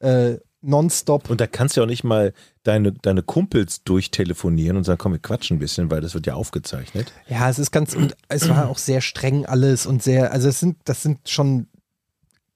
äh, 0.00 0.36
nonstop. 0.60 1.30
Und 1.30 1.40
da 1.40 1.46
kannst 1.46 1.76
du 1.76 1.80
ja 1.80 1.84
auch 1.84 1.88
nicht 1.88 2.04
mal 2.04 2.34
deine, 2.62 2.92
deine 2.92 3.22
Kumpels 3.22 3.82
durchtelefonieren 3.84 4.76
und 4.76 4.84
sagen, 4.84 4.98
komm, 4.98 5.12
wir 5.12 5.18
quatschen 5.18 5.56
ein 5.56 5.60
bisschen, 5.60 5.90
weil 5.90 6.02
das 6.02 6.12
wird 6.14 6.26
ja 6.26 6.34
aufgezeichnet. 6.34 7.12
Ja, 7.28 7.48
es 7.48 7.58
ist 7.58 7.70
ganz, 7.70 7.94
und 7.94 8.14
es 8.28 8.48
war 8.48 8.68
auch 8.68 8.78
sehr 8.78 9.00
streng 9.00 9.46
alles 9.46 9.86
und 9.86 10.02
sehr, 10.02 10.32
also 10.32 10.48
es 10.48 10.60
sind, 10.60 10.76
das 10.84 11.02
sind 11.02 11.28
schon 11.28 11.66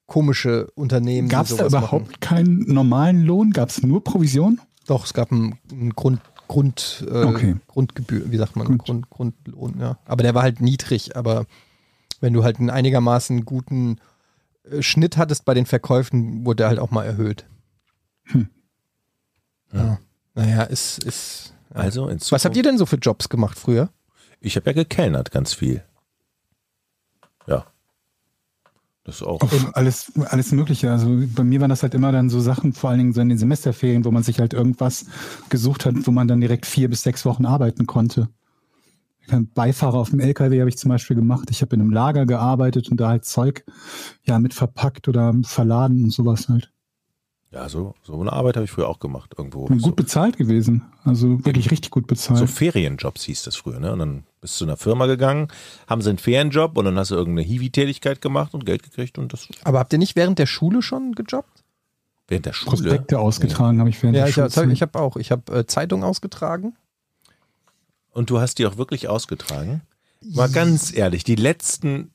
komische 0.06 0.70
Unternehmen. 0.74 1.28
Gab 1.28 1.46
es 1.46 1.56
da 1.56 1.66
überhaupt 1.66 2.06
machen. 2.06 2.20
keinen 2.20 2.58
normalen 2.72 3.24
Lohn? 3.24 3.52
Gab 3.52 3.70
es 3.70 3.82
nur 3.82 4.04
Provision? 4.04 4.60
Doch, 4.86 5.06
es 5.06 5.14
gab 5.14 5.32
einen, 5.32 5.58
einen 5.72 5.94
Grund, 5.94 6.20
Grund, 6.54 7.04
äh, 7.08 7.24
Okay. 7.24 7.56
Grundgebühr, 7.66 8.30
wie 8.30 8.36
sagt 8.36 8.54
man. 8.54 8.78
Grund, 8.78 9.10
Grundlohn, 9.10 9.80
ja. 9.80 9.98
Aber 10.04 10.22
der 10.22 10.36
war 10.36 10.42
halt 10.42 10.60
niedrig, 10.60 11.16
aber 11.16 11.46
wenn 12.20 12.32
du 12.32 12.44
halt 12.44 12.60
einen 12.60 12.70
einigermaßen 12.70 13.44
guten 13.44 13.98
äh, 14.70 14.80
Schnitt 14.80 15.16
hattest 15.16 15.44
bei 15.44 15.52
den 15.52 15.66
Verkäufen, 15.66 16.46
wurde 16.46 16.58
der 16.58 16.68
halt 16.68 16.78
auch 16.78 16.92
mal 16.92 17.02
erhöht. 17.02 17.44
Hm. 18.26 18.48
Ja. 19.72 19.98
Naja, 20.34 20.62
ist, 20.62 21.02
ist. 21.02 21.54
Ja. 21.70 21.80
Also 21.80 22.06
in 22.08 22.20
Was 22.30 22.44
habt 22.44 22.56
ihr 22.56 22.62
denn 22.62 22.78
so 22.78 22.86
für 22.86 22.98
Jobs 22.98 23.28
gemacht 23.28 23.58
früher? 23.58 23.88
Ich 24.38 24.54
habe 24.54 24.70
ja 24.70 24.74
gekellnert 24.74 25.32
ganz 25.32 25.54
viel. 25.54 25.82
Ja. 27.48 27.66
Das 29.04 29.22
auch. 29.22 29.42
Auf 29.42 29.76
alles, 29.76 30.12
alles 30.24 30.50
Mögliche. 30.52 30.90
Also 30.90 31.08
bei 31.34 31.44
mir 31.44 31.60
waren 31.60 31.68
das 31.68 31.82
halt 31.82 31.94
immer 31.94 32.10
dann 32.10 32.30
so 32.30 32.40
Sachen, 32.40 32.72
vor 32.72 32.88
allen 32.88 32.98
Dingen 32.98 33.12
so 33.12 33.20
in 33.20 33.28
den 33.28 33.36
Semesterferien, 33.36 34.04
wo 34.06 34.10
man 34.10 34.22
sich 34.22 34.40
halt 34.40 34.54
irgendwas 34.54 35.06
gesucht 35.50 35.84
hat, 35.84 35.94
wo 36.06 36.10
man 36.10 36.26
dann 36.26 36.40
direkt 36.40 36.64
vier 36.64 36.88
bis 36.88 37.02
sechs 37.02 37.26
Wochen 37.26 37.44
arbeiten 37.44 37.86
konnte. 37.86 38.28
Beifahrer 39.54 39.98
auf 39.98 40.10
dem 40.10 40.20
LKW 40.20 40.60
habe 40.60 40.68
ich 40.68 40.78
zum 40.78 40.90
Beispiel 40.90 41.16
gemacht. 41.16 41.48
Ich 41.50 41.62
habe 41.62 41.74
in 41.76 41.82
einem 41.82 41.90
Lager 41.90 42.26
gearbeitet 42.26 42.90
und 42.90 42.98
da 42.98 43.08
halt 43.08 43.24
Zeug 43.24 43.64
ja 44.24 44.38
mit 44.38 44.54
verpackt 44.54 45.08
oder 45.08 45.34
verladen 45.44 46.04
und 46.04 46.10
sowas 46.10 46.48
halt. 46.48 46.73
Ja, 47.54 47.68
so, 47.68 47.94
so 48.02 48.20
eine 48.20 48.32
Arbeit 48.32 48.56
habe 48.56 48.64
ich 48.64 48.70
früher 48.72 48.88
auch 48.88 48.98
gemacht 48.98 49.34
irgendwo. 49.38 49.66
Und 49.66 49.78
so, 49.78 49.86
gut 49.86 49.96
bezahlt 49.96 50.36
gewesen. 50.36 50.82
Also 51.04 51.44
wirklich 51.44 51.70
richtig 51.70 51.92
gut 51.92 52.08
bezahlt. 52.08 52.38
so 52.40 52.46
Ferienjobs 52.48 53.22
hieß 53.22 53.44
das 53.44 53.54
früher, 53.54 53.78
ne? 53.78 53.92
Und 53.92 54.00
dann 54.00 54.24
bist 54.40 54.54
du 54.54 54.58
zu 54.58 54.64
einer 54.64 54.76
Firma 54.76 55.06
gegangen, 55.06 55.46
haben 55.86 56.02
sie 56.02 56.08
einen 56.08 56.18
Ferienjob 56.18 56.76
und 56.76 56.84
dann 56.86 56.98
hast 56.98 57.12
du 57.12 57.14
irgendeine 57.14 57.46
Hiwi-Tätigkeit 57.46 58.20
gemacht 58.20 58.54
und 58.54 58.66
Geld 58.66 58.82
gekriegt 58.82 59.18
und 59.18 59.32
das 59.32 59.46
Aber 59.62 59.78
habt 59.78 59.92
ihr 59.92 60.00
nicht 60.00 60.16
während 60.16 60.38
der 60.40 60.46
Schule 60.46 60.82
schon 60.82 61.12
gejobbt? 61.12 61.62
während 62.26 62.46
der 62.46 62.54
Schule. 62.54 62.70
Prospekte 62.76 63.18
ausgetragen 63.20 63.78
habe 63.78 63.90
ich 63.90 64.02
während 64.02 64.16
Ja, 64.16 64.22
der 64.24 64.30
ich, 64.30 64.38
hab- 64.38 64.52
Schulzeit. 64.52 64.72
ich 64.72 64.82
habe 64.82 64.98
auch. 64.98 65.16
Ich 65.16 65.30
habe 65.30 65.52
äh, 65.58 65.66
Zeitung 65.66 66.02
ausgetragen. 66.02 66.74
Und 68.10 68.30
du 68.30 68.40
hast 68.40 68.58
die 68.58 68.66
auch 68.66 68.76
wirklich 68.78 69.08
ausgetragen? 69.08 69.82
Mal 70.22 70.48
ganz 70.48 70.96
ehrlich, 70.96 71.22
die 71.24 71.34
letzten 71.36 72.10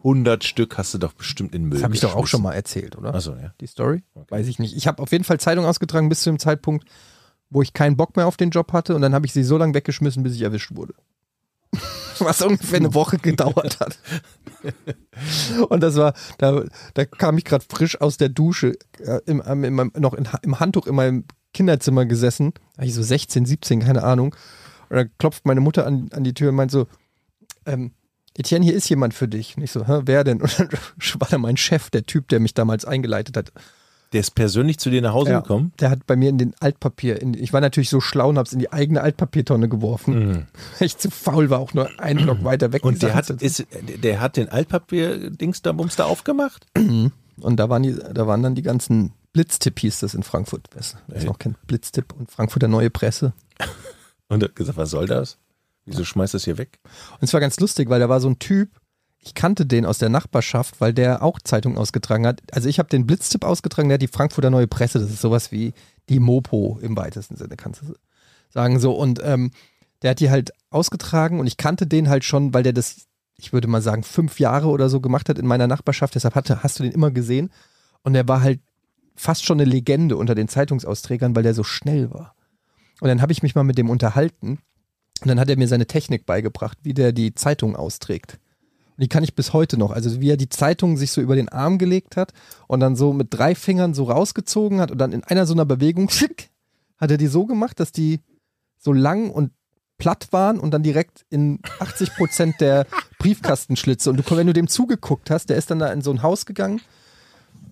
100 0.00 0.44
Stück 0.44 0.78
hast 0.78 0.94
du 0.94 0.98
doch 0.98 1.12
bestimmt 1.12 1.54
in 1.54 1.64
Müll 1.64 1.78
Das 1.78 1.84
habe 1.84 1.94
ich 1.94 2.00
doch 2.00 2.16
auch 2.16 2.26
schon 2.26 2.42
mal 2.42 2.54
erzählt, 2.54 2.96
oder? 2.96 3.14
Achso, 3.14 3.34
ja. 3.36 3.52
Die 3.60 3.66
Story? 3.66 4.02
Weiß 4.28 4.46
ich 4.46 4.58
nicht. 4.58 4.76
Ich 4.76 4.86
habe 4.86 5.02
auf 5.02 5.12
jeden 5.12 5.24
Fall 5.24 5.38
Zeitung 5.40 5.64
ausgetragen 5.64 6.08
bis 6.08 6.22
zu 6.22 6.30
dem 6.30 6.38
Zeitpunkt, 6.38 6.88
wo 7.50 7.62
ich 7.62 7.72
keinen 7.72 7.96
Bock 7.96 8.16
mehr 8.16 8.26
auf 8.26 8.36
den 8.36 8.50
Job 8.50 8.72
hatte 8.72 8.94
und 8.94 9.02
dann 9.02 9.14
habe 9.14 9.26
ich 9.26 9.32
sie 9.32 9.44
so 9.44 9.56
lange 9.56 9.74
weggeschmissen, 9.74 10.22
bis 10.22 10.34
ich 10.34 10.42
erwischt 10.42 10.74
wurde. 10.74 10.94
Was 12.18 12.42
ungefähr 12.42 12.78
eine 12.78 12.94
Woche 12.94 13.18
gedauert 13.22 13.80
hat. 13.80 13.98
Und 15.68 15.82
das 15.82 15.96
war, 15.96 16.14
da, 16.38 16.64
da 16.94 17.04
kam 17.04 17.38
ich 17.38 17.44
gerade 17.44 17.64
frisch 17.68 18.00
aus 18.00 18.16
der 18.16 18.28
Dusche, 18.28 18.76
äh, 18.98 19.20
im, 19.26 19.40
in 19.40 19.74
meinem, 19.74 19.92
noch 19.96 20.14
in, 20.14 20.28
im 20.42 20.60
Handtuch 20.60 20.86
in 20.86 20.94
meinem 20.94 21.24
Kinderzimmer 21.54 22.06
gesessen, 22.06 22.52
war 22.76 22.84
ich 22.84 22.94
so 22.94 23.02
16, 23.02 23.46
17, 23.46 23.80
keine 23.80 24.04
Ahnung. 24.04 24.34
Und 24.88 24.96
dann 24.96 25.10
klopft 25.18 25.46
meine 25.46 25.60
Mutter 25.60 25.86
an, 25.86 26.08
an 26.12 26.24
die 26.24 26.34
Tür 26.34 26.50
und 26.50 26.56
meint 26.56 26.70
so, 26.70 26.86
ähm, 27.66 27.92
Etienne, 28.36 28.64
hier 28.64 28.74
ist 28.74 28.88
jemand 28.88 29.14
für 29.14 29.28
dich. 29.28 29.56
Und 29.56 29.62
ich 29.62 29.72
so, 29.72 29.86
Hä, 29.86 30.02
wer 30.04 30.24
denn? 30.24 30.40
Und 30.42 30.58
dann 30.58 30.68
war 31.18 31.28
da 31.28 31.38
mein 31.38 31.56
Chef, 31.56 31.90
der 31.90 32.04
Typ, 32.04 32.28
der 32.28 32.40
mich 32.40 32.54
damals 32.54 32.84
eingeleitet 32.84 33.36
hat. 33.36 33.52
Der 34.12 34.20
ist 34.20 34.34
persönlich 34.34 34.78
zu 34.78 34.90
dir 34.90 35.02
nach 35.02 35.12
Hause 35.12 35.30
Ja, 35.30 35.40
gekommen? 35.40 35.72
Der 35.78 35.90
hat 35.90 36.04
bei 36.06 36.16
mir 36.16 36.30
in 36.30 36.38
den 36.38 36.54
Altpapier, 36.58 37.22
in, 37.22 37.34
ich 37.34 37.52
war 37.52 37.60
natürlich 37.60 37.90
so 37.90 38.00
schlau 38.00 38.30
und 38.30 38.38
hab's 38.38 38.52
in 38.52 38.58
die 38.58 38.72
eigene 38.72 39.02
Altpapiertonne 39.02 39.68
geworfen. 39.68 40.28
Mhm. 40.28 40.46
Ich 40.80 40.96
zu 40.98 41.10
faul 41.10 41.48
war, 41.50 41.60
auch 41.60 41.74
nur 41.74 41.88
einen 42.00 42.24
Block 42.24 42.42
weiter 42.44 42.72
weg. 42.72 42.84
Und 42.84 43.02
der 43.02 43.14
hat, 43.14 43.30
ist, 43.30 43.66
der 43.70 44.20
hat 44.20 44.36
den 44.36 44.48
Altpapier-Dings 44.48 45.62
da 45.62 45.72
Bums 45.72 45.96
da 45.96 46.06
aufgemacht? 46.06 46.66
und 46.76 47.56
da 47.56 47.68
waren, 47.68 47.84
die, 47.84 47.94
da 47.94 48.26
waren 48.26 48.42
dann 48.42 48.56
die 48.56 48.62
ganzen 48.62 49.12
Blitztipp 49.32 49.78
hieß 49.78 50.00
das 50.00 50.14
in 50.14 50.24
Frankfurt. 50.24 50.68
Wer 50.72 50.80
es 51.16 51.24
noch 51.24 51.38
kennt, 51.38 51.64
Blitztipp 51.66 52.12
und 52.18 52.30
Frankfurter 52.30 52.68
Neue 52.68 52.90
Presse. 52.90 53.32
Und 54.28 54.44
er 54.44 54.48
hat 54.48 54.54
gesagt, 54.54 54.78
was 54.78 54.90
soll 54.90 55.06
das? 55.06 55.38
Wieso 55.90 56.04
schmeißt 56.04 56.34
das 56.34 56.44
hier 56.44 56.58
weg? 56.58 56.78
Und 57.14 57.24
es 57.24 57.32
war 57.32 57.40
ganz 57.40 57.58
lustig, 57.58 57.88
weil 57.88 58.00
da 58.00 58.08
war 58.08 58.20
so 58.20 58.28
ein 58.28 58.38
Typ, 58.38 58.70
ich 59.18 59.34
kannte 59.34 59.66
den 59.66 59.84
aus 59.84 59.98
der 59.98 60.08
Nachbarschaft, 60.08 60.80
weil 60.80 60.94
der 60.94 61.22
auch 61.22 61.40
Zeitung 61.40 61.76
ausgetragen 61.76 62.26
hat. 62.26 62.40
Also 62.52 62.68
ich 62.68 62.78
habe 62.78 62.88
den 62.88 63.06
Blitztipp 63.06 63.44
ausgetragen, 63.44 63.88
der 63.88 63.94
hat 63.94 64.02
die 64.02 64.08
Frankfurter 64.08 64.50
Neue 64.50 64.66
Presse, 64.68 64.98
das 64.98 65.10
ist 65.10 65.20
sowas 65.20 65.52
wie 65.52 65.74
die 66.08 66.20
Mopo 66.20 66.78
im 66.80 66.96
weitesten 66.96 67.36
Sinne, 67.36 67.56
kannst 67.56 67.82
du 67.82 67.94
sagen 68.48 68.78
so. 68.78 68.92
Und 68.92 69.20
ähm, 69.22 69.50
der 70.02 70.12
hat 70.12 70.20
die 70.20 70.30
halt 70.30 70.52
ausgetragen 70.70 71.40
und 71.40 71.46
ich 71.46 71.56
kannte 71.56 71.86
den 71.86 72.08
halt 72.08 72.24
schon, 72.24 72.54
weil 72.54 72.62
der 72.62 72.72
das, 72.72 73.06
ich 73.36 73.52
würde 73.52 73.68
mal 73.68 73.82
sagen, 73.82 74.02
fünf 74.02 74.40
Jahre 74.40 74.68
oder 74.68 74.88
so 74.88 75.00
gemacht 75.00 75.28
hat 75.28 75.38
in 75.38 75.46
meiner 75.46 75.66
Nachbarschaft. 75.66 76.14
Deshalb 76.14 76.34
hatte, 76.34 76.62
hast 76.62 76.78
du 76.78 76.82
den 76.82 76.92
immer 76.92 77.10
gesehen. 77.10 77.50
Und 78.02 78.14
der 78.14 78.26
war 78.28 78.40
halt 78.40 78.60
fast 79.16 79.44
schon 79.44 79.60
eine 79.60 79.70
Legende 79.70 80.16
unter 80.16 80.34
den 80.34 80.48
Zeitungsausträgern, 80.48 81.36
weil 81.36 81.42
der 81.42 81.54
so 81.54 81.64
schnell 81.64 82.10
war. 82.10 82.34
Und 83.00 83.08
dann 83.08 83.20
habe 83.20 83.32
ich 83.32 83.42
mich 83.42 83.54
mal 83.54 83.64
mit 83.64 83.76
dem 83.76 83.90
unterhalten 83.90 84.58
und 85.22 85.28
dann 85.28 85.40
hat 85.40 85.48
er 85.48 85.56
mir 85.56 85.68
seine 85.68 85.86
Technik 85.86 86.26
beigebracht, 86.26 86.78
wie 86.82 86.94
der 86.94 87.12
die 87.12 87.34
Zeitung 87.34 87.76
austrägt. 87.76 88.38
Und 88.96 89.02
die 89.02 89.08
kann 89.08 89.24
ich 89.24 89.34
bis 89.34 89.52
heute 89.52 89.78
noch. 89.78 89.90
Also 89.90 90.20
wie 90.20 90.30
er 90.30 90.36
die 90.36 90.48
Zeitung 90.48 90.96
sich 90.96 91.12
so 91.12 91.20
über 91.20 91.36
den 91.36 91.48
Arm 91.48 91.78
gelegt 91.78 92.16
hat 92.16 92.32
und 92.66 92.80
dann 92.80 92.96
so 92.96 93.12
mit 93.12 93.28
drei 93.30 93.54
Fingern 93.54 93.94
so 93.94 94.04
rausgezogen 94.04 94.80
hat 94.80 94.90
und 94.90 94.98
dann 94.98 95.12
in 95.12 95.24
einer 95.24 95.46
so 95.46 95.54
einer 95.54 95.64
Bewegung 95.64 96.08
schick, 96.10 96.50
hat 96.98 97.10
er 97.10 97.16
die 97.16 97.26
so 97.26 97.46
gemacht, 97.46 97.80
dass 97.80 97.92
die 97.92 98.20
so 98.78 98.92
lang 98.92 99.30
und 99.30 99.52
platt 99.98 100.28
waren 100.32 100.58
und 100.58 100.72
dann 100.72 100.82
direkt 100.82 101.26
in 101.28 101.60
80 101.78 102.14
Prozent 102.14 102.60
der 102.60 102.86
Briefkastenschlitze. 103.18 104.10
Und 104.10 104.16
du, 104.16 104.36
wenn 104.36 104.46
du 104.46 104.52
dem 104.52 104.68
zugeguckt 104.68 105.30
hast, 105.30 105.50
der 105.50 105.56
ist 105.56 105.70
dann 105.70 105.78
da 105.78 105.92
in 105.92 106.02
so 106.02 106.10
ein 106.10 106.22
Haus 106.22 106.46
gegangen 106.46 106.80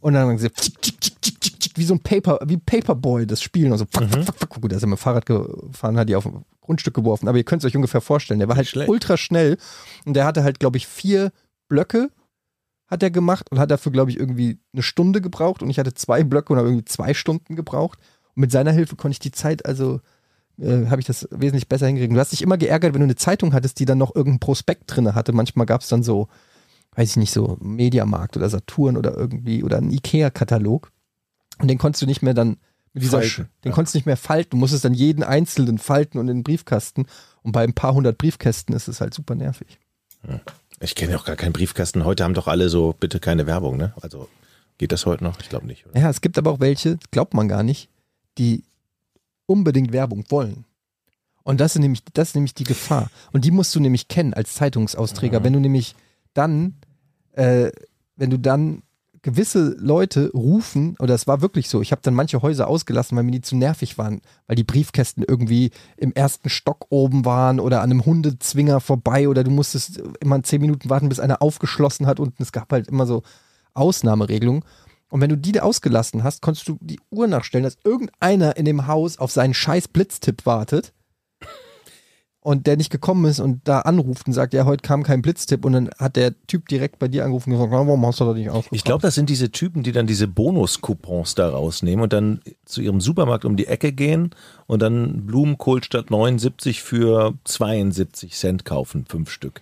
und 0.00 0.14
dann 0.14 0.28
haben 0.28 0.38
tschick, 0.38 0.80
tschick, 0.80 1.72
wie 1.76 1.84
so 1.84 1.94
ein 1.94 2.00
Paper, 2.00 2.40
wie 2.46 2.56
Paperboy 2.56 3.26
das 3.26 3.42
Spielen. 3.42 3.72
Und 3.72 3.78
so, 3.78 3.86
fuck, 3.90 4.08
fuck, 4.08 4.24
fuck, 4.24 4.36
fuck. 4.38 4.60
Gut, 4.60 4.70
der 4.70 4.76
ist 4.76 4.82
ja 4.82 4.88
mit 4.88 4.98
dem 4.98 5.02
Fahrrad 5.02 5.26
gefahren, 5.26 5.96
hat 5.98 6.08
die 6.08 6.16
auf 6.16 6.26
ein 6.26 6.44
Grundstück 6.60 6.94
geworfen. 6.94 7.28
Aber 7.28 7.38
ihr 7.38 7.44
könnt 7.44 7.62
es 7.62 7.66
euch 7.66 7.76
ungefähr 7.76 8.00
vorstellen. 8.00 8.40
Der 8.40 8.48
war 8.48 8.56
halt 8.56 8.68
schlecht. 8.68 8.88
ultra 8.88 9.16
schnell. 9.16 9.58
Und 10.04 10.14
der 10.14 10.24
hatte 10.24 10.42
halt, 10.42 10.60
glaube 10.60 10.76
ich, 10.76 10.86
vier 10.86 11.32
Blöcke 11.68 12.10
hat 12.88 13.02
er 13.02 13.10
gemacht 13.10 13.50
und 13.52 13.58
hat 13.58 13.70
dafür, 13.70 13.92
glaube 13.92 14.10
ich, 14.10 14.18
irgendwie 14.18 14.58
eine 14.72 14.82
Stunde 14.82 15.20
gebraucht. 15.20 15.62
Und 15.62 15.70
ich 15.70 15.78
hatte 15.78 15.94
zwei 15.94 16.24
Blöcke 16.24 16.52
und 16.52 16.58
habe 16.58 16.68
irgendwie 16.68 16.86
zwei 16.86 17.14
Stunden 17.14 17.54
gebraucht. 17.54 17.98
Und 18.34 18.40
mit 18.40 18.50
seiner 18.50 18.72
Hilfe 18.72 18.96
konnte 18.96 19.12
ich 19.12 19.18
die 19.18 19.30
Zeit, 19.30 19.66
also 19.66 20.00
äh, 20.58 20.86
habe 20.86 21.00
ich 21.00 21.06
das 21.06 21.28
wesentlich 21.30 21.68
besser 21.68 21.86
hingekriegt. 21.86 22.14
Du 22.14 22.18
hast 22.18 22.32
dich 22.32 22.42
immer 22.42 22.56
geärgert, 22.56 22.94
wenn 22.94 23.00
du 23.00 23.06
eine 23.06 23.14
Zeitung 23.14 23.52
hattest, 23.52 23.78
die 23.78 23.84
dann 23.84 23.98
noch 23.98 24.16
irgendein 24.16 24.40
Prospekt 24.40 24.84
drin 24.86 25.14
hatte. 25.14 25.32
Manchmal 25.32 25.66
gab 25.66 25.82
es 25.82 25.88
dann 25.88 26.02
so, 26.02 26.28
weiß 26.96 27.10
ich 27.10 27.16
nicht, 27.16 27.32
so 27.32 27.56
Mediamarkt 27.60 28.36
oder 28.36 28.48
Saturn 28.48 28.96
oder 28.96 29.16
irgendwie 29.16 29.62
oder 29.62 29.78
einen 29.78 29.90
Ikea-Katalog. 29.90 30.90
Und 31.58 31.68
den 31.68 31.78
konntest 31.78 32.02
du 32.02 32.06
nicht 32.06 32.22
mehr 32.22 32.34
dann 32.34 32.58
mit 32.92 33.02
dieser, 33.02 33.20
Falten, 33.20 33.48
den 33.64 33.70
ja. 33.70 33.74
konntest 33.74 33.94
du 33.94 33.98
nicht 33.98 34.06
mehr 34.06 34.16
falten. 34.16 34.50
Du 34.50 34.56
musstest 34.56 34.84
dann 34.84 34.94
jeden 34.94 35.22
einzelnen 35.22 35.78
falten 35.78 36.18
und 36.18 36.28
in 36.28 36.38
den 36.38 36.44
Briefkasten. 36.44 37.06
Und 37.42 37.52
bei 37.52 37.62
ein 37.62 37.74
paar 37.74 37.94
hundert 37.94 38.18
Briefkästen 38.18 38.74
ist 38.74 38.88
es 38.88 39.00
halt 39.00 39.14
super 39.14 39.34
nervig. 39.34 39.78
Ich 40.80 40.94
kenne 40.94 41.16
auch 41.16 41.24
gar 41.24 41.36
keinen 41.36 41.52
Briefkasten. 41.52 42.04
Heute 42.04 42.24
haben 42.24 42.34
doch 42.34 42.48
alle 42.48 42.68
so 42.68 42.94
bitte 42.98 43.20
keine 43.20 43.46
Werbung, 43.46 43.76
ne? 43.76 43.92
Also 44.00 44.28
geht 44.78 44.92
das 44.92 45.06
heute 45.06 45.24
noch? 45.24 45.40
Ich 45.40 45.48
glaube 45.48 45.66
nicht. 45.66 45.86
Oder? 45.86 46.00
Ja, 46.00 46.10
es 46.10 46.20
gibt 46.20 46.38
aber 46.38 46.50
auch 46.50 46.60
welche, 46.60 46.98
glaubt 47.10 47.34
man 47.34 47.48
gar 47.48 47.62
nicht, 47.62 47.88
die 48.38 48.64
unbedingt 49.46 49.92
Werbung 49.92 50.24
wollen. 50.28 50.64
Und 51.42 51.60
das 51.60 51.74
ist 51.74 51.80
nämlich, 51.80 52.02
das 52.12 52.28
ist 52.28 52.34
nämlich 52.34 52.54
die 52.54 52.64
Gefahr. 52.64 53.10
Und 53.32 53.44
die 53.44 53.50
musst 53.50 53.74
du 53.74 53.80
nämlich 53.80 54.08
kennen 54.08 54.34
als 54.34 54.54
Zeitungsausträger. 54.54 55.42
Wenn 55.42 55.54
du 55.54 55.60
nämlich 55.60 55.94
dann, 56.38 56.74
äh, 57.32 57.70
wenn 58.16 58.30
du 58.30 58.38
dann 58.38 58.82
gewisse 59.22 59.76
Leute 59.78 60.30
rufen, 60.32 60.96
oder 61.00 61.14
es 61.14 61.26
war 61.26 61.42
wirklich 61.42 61.68
so, 61.68 61.82
ich 61.82 61.92
habe 61.92 62.02
dann 62.02 62.14
manche 62.14 62.40
Häuser 62.40 62.68
ausgelassen, 62.68 63.16
weil 63.16 63.24
mir 63.24 63.32
die 63.32 63.40
zu 63.40 63.56
nervig 63.56 63.98
waren, 63.98 64.20
weil 64.46 64.56
die 64.56 64.64
Briefkästen 64.64 65.24
irgendwie 65.26 65.70
im 65.96 66.12
ersten 66.12 66.48
Stock 66.48 66.86
oben 66.90 67.24
waren 67.24 67.60
oder 67.60 67.82
an 67.82 67.90
einem 67.90 68.06
Hundezwinger 68.06 68.80
vorbei 68.80 69.28
oder 69.28 69.44
du 69.44 69.50
musstest 69.50 70.00
immer 70.20 70.42
zehn 70.42 70.60
Minuten 70.60 70.88
warten, 70.88 71.08
bis 71.08 71.20
einer 71.20 71.42
aufgeschlossen 71.42 72.06
hat 72.06 72.20
und 72.20 72.40
es 72.40 72.52
gab 72.52 72.72
halt 72.72 72.88
immer 72.88 73.06
so 73.06 73.22
Ausnahmeregelungen. 73.74 74.62
Und 75.10 75.20
wenn 75.20 75.30
du 75.30 75.36
die 75.36 75.60
ausgelassen 75.60 76.22
hast, 76.22 76.42
konntest 76.42 76.68
du 76.68 76.78
die 76.80 77.00
Uhr 77.10 77.26
nachstellen, 77.26 77.64
dass 77.64 77.78
irgendeiner 77.82 78.56
in 78.56 78.66
dem 78.66 78.86
Haus 78.86 79.18
auf 79.18 79.32
seinen 79.32 79.54
scheiß 79.54 79.88
Blitztipp 79.88 80.46
wartet 80.46 80.92
und 82.40 82.66
der 82.66 82.76
nicht 82.76 82.90
gekommen 82.90 83.24
ist 83.24 83.40
und 83.40 83.66
da 83.66 83.80
anruft 83.80 84.26
und 84.26 84.32
sagt, 84.32 84.54
ja, 84.54 84.64
heute 84.64 84.82
kam 84.82 85.02
kein 85.02 85.22
Blitztipp 85.22 85.64
und 85.64 85.72
dann 85.72 85.90
hat 85.98 86.16
der 86.16 86.34
Typ 86.46 86.68
direkt 86.68 86.98
bei 86.98 87.08
dir 87.08 87.24
angerufen 87.24 87.50
und 87.52 87.58
gesagt, 87.58 87.72
"Ja, 87.72 87.78
warum 87.86 88.06
hast 88.06 88.20
du 88.20 88.24
das 88.24 88.36
nicht 88.36 88.48
ausgekauft? 88.48 88.72
Ich 88.76 88.84
glaube, 88.84 89.02
das 89.02 89.14
sind 89.16 89.28
diese 89.28 89.50
Typen, 89.50 89.82
die 89.82 89.92
dann 89.92 90.06
diese 90.06 90.28
Bonus-Coupons 90.28 91.34
da 91.34 91.48
rausnehmen 91.48 92.02
und 92.04 92.12
dann 92.12 92.40
zu 92.64 92.80
ihrem 92.80 93.00
Supermarkt 93.00 93.44
um 93.44 93.56
die 93.56 93.66
Ecke 93.66 93.92
gehen 93.92 94.30
und 94.66 94.80
dann 94.82 95.26
Blumenkohl 95.26 95.82
statt 95.82 96.10
79 96.10 96.82
für 96.82 97.34
72 97.44 98.32
Cent 98.34 98.64
kaufen, 98.64 99.04
fünf 99.08 99.30
Stück. 99.30 99.60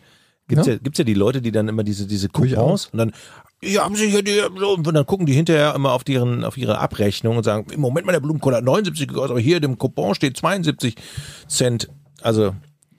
Gibt's 0.48 0.66
ja, 0.66 0.74
Ja. 0.74 0.78
gibt's 0.80 0.98
ja 0.98 1.04
die 1.04 1.14
Leute, 1.14 1.40
die 1.42 1.50
dann 1.52 1.68
immer 1.68 1.82
diese, 1.82 2.06
diese 2.06 2.28
Coupons 2.28 2.86
und 2.92 2.98
dann, 2.98 3.12
hier 3.62 3.82
haben 3.82 3.96
sie 3.96 4.08
hier 4.10 4.22
die, 4.22 4.38
und 4.42 4.86
dann 4.86 5.06
gucken 5.06 5.26
die 5.26 5.32
hinterher 5.32 5.74
immer 5.74 5.92
auf, 5.92 6.04
deren, 6.04 6.44
auf 6.44 6.56
ihre 6.58 6.78
Abrechnung 6.78 7.38
und 7.38 7.42
sagen, 7.44 7.66
im 7.72 7.80
Moment 7.80 8.06
mal 8.06 8.12
der 8.12 8.20
Blumenkohl 8.20 8.54
hat 8.54 8.62
79 8.64 9.08
gekostet, 9.08 9.30
aber 9.30 9.40
hier 9.40 9.60
dem 9.60 9.78
Coupon 9.78 10.14
steht 10.14 10.36
72 10.36 10.94
Cent. 11.48 11.88
Also, 12.22 12.54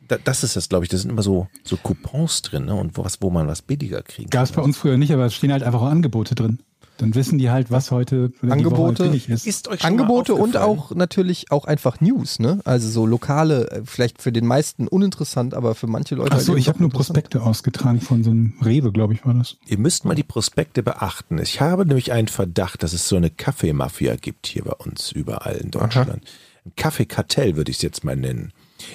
da, 0.07 0.17
das 0.23 0.43
ist 0.43 0.55
das, 0.55 0.69
glaube 0.69 0.85
ich. 0.85 0.89
Da 0.89 0.97
sind 0.97 1.09
immer 1.11 1.23
so, 1.23 1.47
so 1.63 1.77
Coupons 1.77 2.41
drin, 2.41 2.65
ne? 2.65 2.75
Und 2.75 2.97
was, 2.97 3.21
wo 3.21 3.29
man 3.29 3.47
was 3.47 3.61
billiger 3.61 4.01
kriegen 4.01 4.29
Gab 4.29 4.45
es 4.45 4.51
bei 4.51 4.61
uns 4.61 4.77
früher 4.77 4.97
nicht, 4.97 5.11
aber 5.11 5.25
es 5.25 5.33
stehen 5.33 5.51
halt 5.51 5.63
einfach 5.63 5.81
auch 5.81 5.87
Angebote 5.87 6.35
drin. 6.35 6.59
Dann 6.97 7.13
wissen 7.13 7.37
die 7.37 7.51
halt, 7.51 7.69
was 7.69 7.91
heute 7.91 8.31
Angebote? 8.41 9.03
billig 9.03 9.29
ist. 9.29 9.45
Ist 9.45 9.85
Angebote 9.85 10.33
und 10.33 10.57
auch 10.57 10.95
natürlich 10.95 11.51
auch 11.51 11.65
einfach 11.65 12.01
News, 12.01 12.39
ne? 12.39 12.59
Also 12.65 12.89
so 12.89 13.05
lokale, 13.05 13.69
äh, 13.69 13.81
vielleicht 13.85 14.21
für 14.21 14.31
den 14.31 14.47
meisten 14.47 14.87
uninteressant, 14.87 15.53
aber 15.53 15.75
für 15.75 15.85
manche 15.85 16.15
Leute. 16.15 16.35
Ach 16.35 16.39
so, 16.39 16.53
halt 16.53 16.59
ich 16.59 16.67
habe 16.67 16.79
nur. 16.79 16.89
Prospekte 16.89 17.43
ausgetragen 17.43 18.01
von 18.01 18.23
so 18.23 18.31
einem 18.31 18.53
Rewe, 18.63 18.91
glaube 18.91 19.13
ich, 19.13 19.25
war 19.25 19.35
das. 19.35 19.57
Ihr 19.67 19.77
müsst 19.77 20.05
mal 20.05 20.15
die 20.15 20.23
Prospekte 20.23 20.81
beachten. 20.81 21.37
Ich 21.37 21.61
habe 21.61 21.85
nämlich 21.85 22.11
einen 22.11 22.29
Verdacht, 22.29 22.81
dass 22.81 22.93
es 22.93 23.07
so 23.07 23.15
eine 23.15 23.29
Kaffeemafia 23.29 24.15
gibt 24.15 24.47
hier 24.47 24.63
bei 24.63 24.73
uns 24.73 25.11
überall 25.11 25.57
in 25.57 25.69
Deutschland. 25.69 26.23
Ein 26.65 26.71
Kaffeekartell 26.75 27.55
würde 27.55 27.69
ich 27.69 27.77
es 27.77 27.83
jetzt 27.83 28.03
mal 28.03 28.15
nennen. 28.15 28.51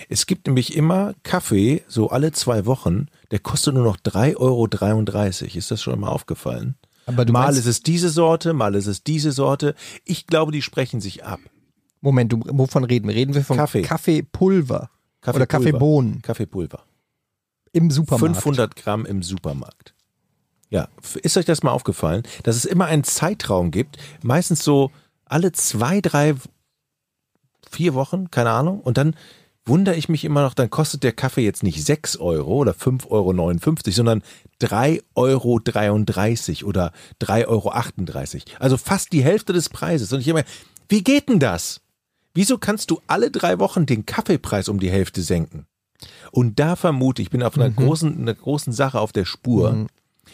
Es 0.09 0.27
gibt 0.27 0.47
nämlich 0.47 0.77
immer 0.77 1.15
Kaffee, 1.23 1.83
so 1.89 2.11
alle 2.11 2.33
zwei 2.33 2.67
Wochen, 2.67 3.07
der 3.31 3.39
kostet 3.39 3.75
nur 3.75 3.85
noch 3.85 3.97
3,33 3.97 4.37
Euro. 4.37 4.67
Ist 5.59 5.71
das 5.71 5.83
schon 5.83 5.99
mal 6.01 6.09
aufgefallen? 6.09 6.77
Mal 7.07 7.25
meinst- 7.27 7.59
ist 7.59 7.67
es 7.67 7.83
diese 7.83 8.09
Sorte, 8.11 8.53
mal 8.53 8.75
ist 8.75 8.87
es 8.87 9.03
diese 9.03 9.33
Sorte. 9.33 9.75
Ich 10.05 10.27
glaube, 10.27 10.53
die 10.53 10.63
sprechen 10.63 11.01
sich 11.01 11.25
ab. 11.25 11.41
Moment, 12.01 12.33
du, 12.33 12.41
wovon 12.47 12.85
reden 12.85 13.09
wir? 13.09 13.15
Reden 13.15 13.35
wir 13.35 13.45
von 13.45 13.57
Kaffee. 13.57 13.83
Kaffeepulver 13.83 14.91
oder 15.27 15.47
Kaffeepulver. 15.47 15.47
Kaffeebohnen 15.47 16.23
Kaffeepulver. 16.23 16.85
im 17.73 17.91
Supermarkt? 17.91 18.37
500 18.37 18.77
Gramm 18.77 19.07
im 19.07 19.23
Supermarkt. 19.23 19.95
Ja, 20.69 20.89
ist 21.23 21.37
euch 21.37 21.45
das 21.45 21.63
mal 21.63 21.71
aufgefallen, 21.71 22.23
dass 22.45 22.57
es 22.57 22.65
immer 22.65 22.87
einen 22.87 23.05
Zeitraum 23.05 23.71
gibt, 23.71 23.99
meistens 24.23 24.65
so 24.65 24.91
alle 25.27 25.53
zwei, 25.53 26.01
drei, 26.01 26.35
vier 27.71 27.95
Wochen, 27.95 28.31
keine 28.31 28.51
Ahnung, 28.51 28.81
und 28.81 28.97
dann 28.97 29.15
wundere 29.65 29.95
ich 29.95 30.09
mich 30.09 30.25
immer 30.25 30.43
noch, 30.43 30.55
dann 30.55 30.71
kostet 30.71 31.03
der 31.03 31.13
Kaffee 31.13 31.43
jetzt 31.43 31.63
nicht 31.63 31.85
6 31.85 32.17
Euro 32.17 32.57
oder 32.57 32.73
5,59 32.73 33.11
Euro, 33.11 33.91
sondern 33.91 34.23
3,33 34.61 35.05
Euro 35.15 36.69
oder 36.69 36.93
3,38 37.21 37.47
Euro. 37.47 37.73
Also 38.59 38.77
fast 38.77 39.13
die 39.13 39.23
Hälfte 39.23 39.53
des 39.53 39.69
Preises. 39.69 40.13
Und 40.13 40.21
ich 40.21 40.29
immer, 40.29 40.45
wie 40.89 41.05
geht 41.05 41.29
denn 41.29 41.39
das? 41.39 41.81
Wieso 42.35 42.59
kannst 42.59 42.91
du 42.91 43.01
alle 43.07 43.31
drei 43.31 43.59
Wochen 43.59 43.87
den 43.87 44.07
Kaffeepreis 44.07 44.69
um 44.69 44.81
die 44.81 44.91
Hälfte 44.91 45.23
senken? 45.23 45.67
Und 46.33 46.59
da 46.59 46.77
vermute 46.77 47.23
ich, 47.23 47.31
bin 47.31 47.43
auf 47.43 47.57
einer, 47.57 47.71
großen, 47.71 48.19
einer 48.19 48.35
großen 48.35 48.73
Sache 48.73 48.99
auf 48.99 49.13
der 49.13 49.25
Spur. 49.25 49.73
Mhm. 49.73 49.87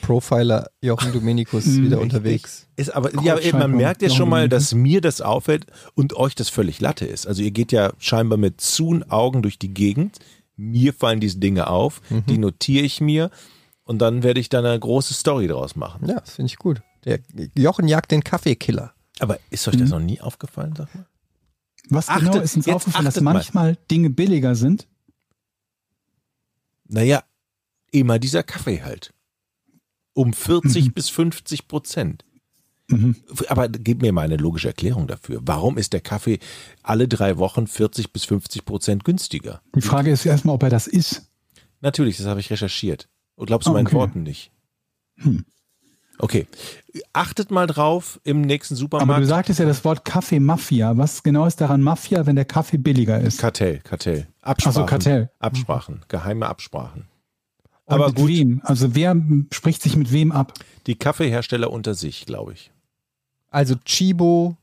Profiler 0.03 0.71
Jochen 0.83 1.13
Dominikus 1.13 1.65
Mhm. 1.67 1.85
wieder 1.87 2.01
unterwegs. 2.01 2.67
Ist 2.77 2.95
aber, 2.95 3.11
ja, 3.23 3.37
man 3.57 3.73
merkt 3.73 4.03
ja 4.03 4.11
schon 4.11 4.29
mal, 4.29 4.45
mhm. 4.47 4.51
dass 4.51 4.75
mir 4.75 5.01
das 5.01 5.21
auffällt 5.21 5.67
und 5.95 6.15
euch 6.15 6.35
das 6.35 6.49
völlig 6.51 6.81
Latte 6.81 7.07
ist. 7.07 7.27
Also 7.27 7.43
ihr 7.43 7.51
geht 7.51 7.73
ja 7.73 7.93
scheinbar 7.99 8.39
mit 8.39 8.61
zuen 8.61 9.11
Augen 9.11 9.43
durch 9.43 9.59
die 9.59 9.73
Gegend. 9.73 10.19
Mir 10.57 10.93
fallen 10.93 11.21
diese 11.21 11.39
Dinge 11.39 11.69
auf, 11.69 12.01
Mhm. 12.11 12.27
die 12.27 12.39
notiere 12.39 12.85
ich 12.85 13.01
mir 13.01 13.31
und 13.85 13.99
dann 14.01 14.23
werde 14.23 14.41
ich 14.41 14.49
da 14.51 14.59
eine 14.59 14.79
große 14.79 15.15
Story 15.15 15.49
draus 15.49 15.75
machen. 15.77 16.07
Ja, 16.09 16.21
das 16.21 16.35
finde 16.35 16.47
ich 16.53 16.59
gut. 16.59 16.83
Der 17.05 17.21
Jochen 17.57 17.89
jagt 17.89 18.11
den 18.11 18.23
Kaffeekiller. 18.23 18.93
Aber 19.21 19.39
ist 19.51 19.67
euch 19.69 19.75
Mhm. 19.77 19.81
das 19.81 19.91
noch 19.91 20.01
nie 20.01 20.21
aufgefallen, 20.21 20.75
sag 20.77 20.95
mal? 20.95 21.07
Was 21.91 22.09
Achtet- 22.09 22.33
genau 22.33 22.43
ist 22.43 22.57
uns 22.57 22.69
aufgefallen, 22.69 23.05
dass 23.07 23.15
achtet 23.15 23.25
mal. 23.25 23.33
manchmal 23.35 23.79
Dinge 23.91 24.11
billiger 24.11 24.55
sind? 24.55 24.87
Naja, 26.89 27.23
immer 27.91 28.19
dieser 28.19 28.43
Kaffee 28.43 28.83
halt. 28.83 29.13
Um 30.19 30.33
40 30.33 30.95
bis 30.95 31.11
50 31.11 31.69
Prozent. 31.69 32.25
Mhm. 32.89 33.15
Aber 33.49 33.69
gib 33.69 34.03
mir 34.03 34.13
mal 34.13 34.23
eine 34.23 34.37
logische 34.37 34.67
Erklärung 34.69 35.07
dafür. 35.07 35.41
Warum 35.45 35.79
ist 35.79 35.93
der 35.93 36.01
Kaffee 36.01 36.41
alle 36.83 37.07
drei 37.07 37.39
Wochen 37.39 37.67
40 37.69 38.13
bis 38.13 38.25
50 38.25 38.65
Prozent 38.65 39.05
günstiger? 39.05 39.61
Die 39.77 39.81
Frage 39.81 40.11
ist 40.11 40.27
erstmal, 40.27 40.57
ob 40.57 40.63
er 40.65 40.71
das 40.71 40.87
ist. 40.89 41.31
Natürlich, 41.83 42.17
das 42.17 42.27
habe 42.27 42.41
ich 42.41 42.51
recherchiert. 42.51 43.09
Und 43.37 43.47
glaubst 43.47 43.69
du 43.69 43.71
Ah, 43.71 43.75
meinen 43.75 43.87
okay. 43.87 43.97
Worten 43.97 44.23
nicht? 44.25 44.51
Hm. 45.19 45.45
Okay. 46.19 46.49
Achtet 47.13 47.53
mal 47.53 47.69
drauf 47.69 48.19
im 48.25 48.41
nächsten 48.41 48.75
Aber 48.75 48.81
Supermarkt. 48.81 49.23
du 49.23 49.27
sagtest 49.29 49.61
ja 49.61 49.67
das 49.67 49.85
Wort 49.85 50.05
Kaffee-Mafia. 50.05 50.97
Was 50.97 51.23
genau 51.23 51.47
ist 51.47 51.61
daran 51.61 51.81
Mafia, 51.81 52.27
wenn 52.27 52.35
der 52.35 52.45
Kaffee 52.45 52.79
billiger 52.79 53.21
ist? 53.21 53.39
Kartell, 53.39 53.79
Kartell. 53.85 54.27
Absprachen. 54.43 54.77
Also 54.83 54.87
Kartell. 54.87 55.31
Absprachen, 55.39 56.03
geheime 56.09 56.47
Absprachen. 56.47 57.07
Und 57.89 57.95
Aber 57.95 58.09
mit 58.09 58.17
gut, 58.17 58.29
wem? 58.29 58.61
Also 58.65 58.95
wer 58.95 59.17
spricht 59.53 59.83
sich 59.83 59.97
mit 59.97 60.13
wem 60.13 60.31
ab? 60.33 60.53
die 60.87 60.95
Kaffeehersteller 60.97 61.71
unter 61.71 61.95
sich, 61.95 62.25
glaube 62.27 62.53
ich. 62.53 62.71
Also 63.51 63.75
Chibo 63.85 64.57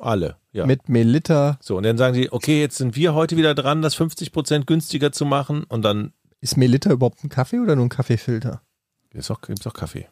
Alle, 0.00 0.36
ja. 0.52 0.66
mit 0.66 0.88
Melitta. 0.88 1.58
so, 1.60 1.76
und 1.76 1.84
dann 1.84 1.96
sagen 1.98 2.14
sie, 2.14 2.30
okay, 2.32 2.60
jetzt 2.60 2.76
sind 2.78 2.94
wir 2.96 3.14
heute 3.14 3.36
wieder 3.36 3.54
dran, 3.54 3.82
das 3.82 3.94
50 3.94 4.32
Prozent 4.32 4.66
günstiger 4.66 5.12
zu 5.12 5.24
machen 5.24 5.64
und 5.64 5.82
dann 5.82 6.12
Ist 6.40 6.56
Melitta 6.56 6.90
überhaupt 6.90 7.22
ein 7.24 7.28
Kaffee 7.28 7.60
oder 7.60 7.76
nur 7.76 7.86
ein 7.86 7.88
Kaffeefilter? 7.88 8.62
gibt's 9.10 9.30
auch, 9.30 9.40
gibt's 9.42 9.66
auch 9.66 9.74
Kaffee. 9.74 10.08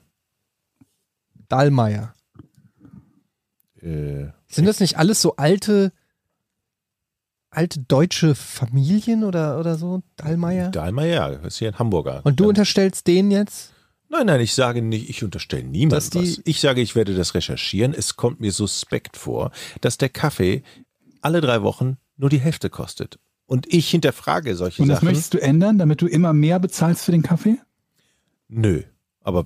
Dallmayr. 1.49 2.15
Äh, 3.81 4.29
Sind 4.49 4.67
das 4.67 4.79
nicht 4.81 4.97
alles 4.99 5.21
so 5.23 5.37
alte, 5.37 5.93
alte 7.51 7.81
deutsche 7.81 8.35
Familien 8.35 9.25
oder, 9.25 9.59
oder 9.59 9.77
so? 9.77 10.03
Dallmayr? 10.17 10.69
Dahlmeier, 10.71 11.15
ja, 11.33 11.37
das 11.37 11.55
ist 11.55 11.59
hier 11.59 11.69
ein 11.69 11.79
Hamburger. 11.79 12.21
Und 12.25 12.39
du 12.39 12.45
Dann- 12.45 12.49
unterstellst 12.51 13.07
denen 13.07 13.31
jetzt? 13.31 13.73
Nein, 14.09 14.27
nein, 14.27 14.41
ich 14.41 14.55
sage 14.55 14.83
nicht, 14.83 15.09
ich 15.09 15.23
unterstelle 15.23 15.63
niemandem 15.63 16.23
was. 16.23 16.41
Ich 16.45 16.61
sage, 16.61 16.81
ich 16.81 16.97
werde 16.97 17.15
das 17.15 17.35
recherchieren. 17.35 17.95
Es 17.95 18.17
kommt 18.17 18.41
mir 18.41 18.51
suspekt 18.51 19.17
vor, 19.17 19.53
dass 19.81 19.99
der 19.99 20.09
Kaffee 20.09 20.65
alle 21.23 21.41
drei 21.41 21.63
Wochen 21.63 21.97
nur 22.17 22.29
die 22.29 22.41
Hälfte 22.41 22.71
kostet. 22.71 23.21
Und 23.47 23.73
ich 23.73 23.89
hinterfrage 23.91 24.57
solche 24.57 24.83
Und 24.83 24.89
das 24.89 24.97
Sachen. 24.99 25.07
möchtest 25.07 25.35
du 25.35 25.39
ändern, 25.41 25.79
damit 25.79 26.03
du 26.03 26.07
immer 26.07 26.33
mehr 26.33 26.59
bezahlst 26.59 27.05
für 27.05 27.13
den 27.13 27.23
Kaffee? 27.23 27.59
Nö. 28.49 28.83
Aber 29.23 29.45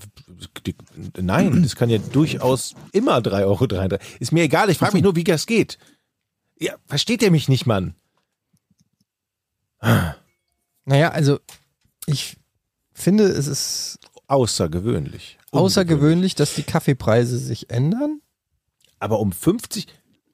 die, 0.67 0.75
nein, 1.21 1.63
das 1.63 1.77
kann 1.77 1.91
ja 1.91 1.99
durchaus 1.99 2.75
immer 2.93 3.19
3,33 3.19 3.45
Euro. 3.45 3.99
Ist 4.21 4.33
mir 4.33 4.45
egal, 4.45 4.71
ich 4.71 4.79
frage 4.79 4.95
mich 4.95 5.03
nur, 5.03 5.17
wie 5.17 5.25
das 5.25 5.47
geht. 5.47 5.79
Ja, 6.59 6.75
versteht 6.87 7.23
ihr 7.23 7.31
mich 7.31 7.49
nicht, 7.49 7.67
Mann? 7.67 7.95
Naja, 10.85 11.11
also 11.11 11.41
ich 12.07 12.37
finde, 12.93 13.25
es 13.25 13.47
ist 13.47 13.99
Außergewöhnlich. 14.27 15.39
außergewöhnlich, 15.51 16.35
dass 16.35 16.55
die 16.55 16.63
Kaffeepreise 16.63 17.39
sich 17.39 17.71
ändern. 17.71 18.21
Aber 18.99 19.21
um 19.21 19.33
50, 19.33 19.87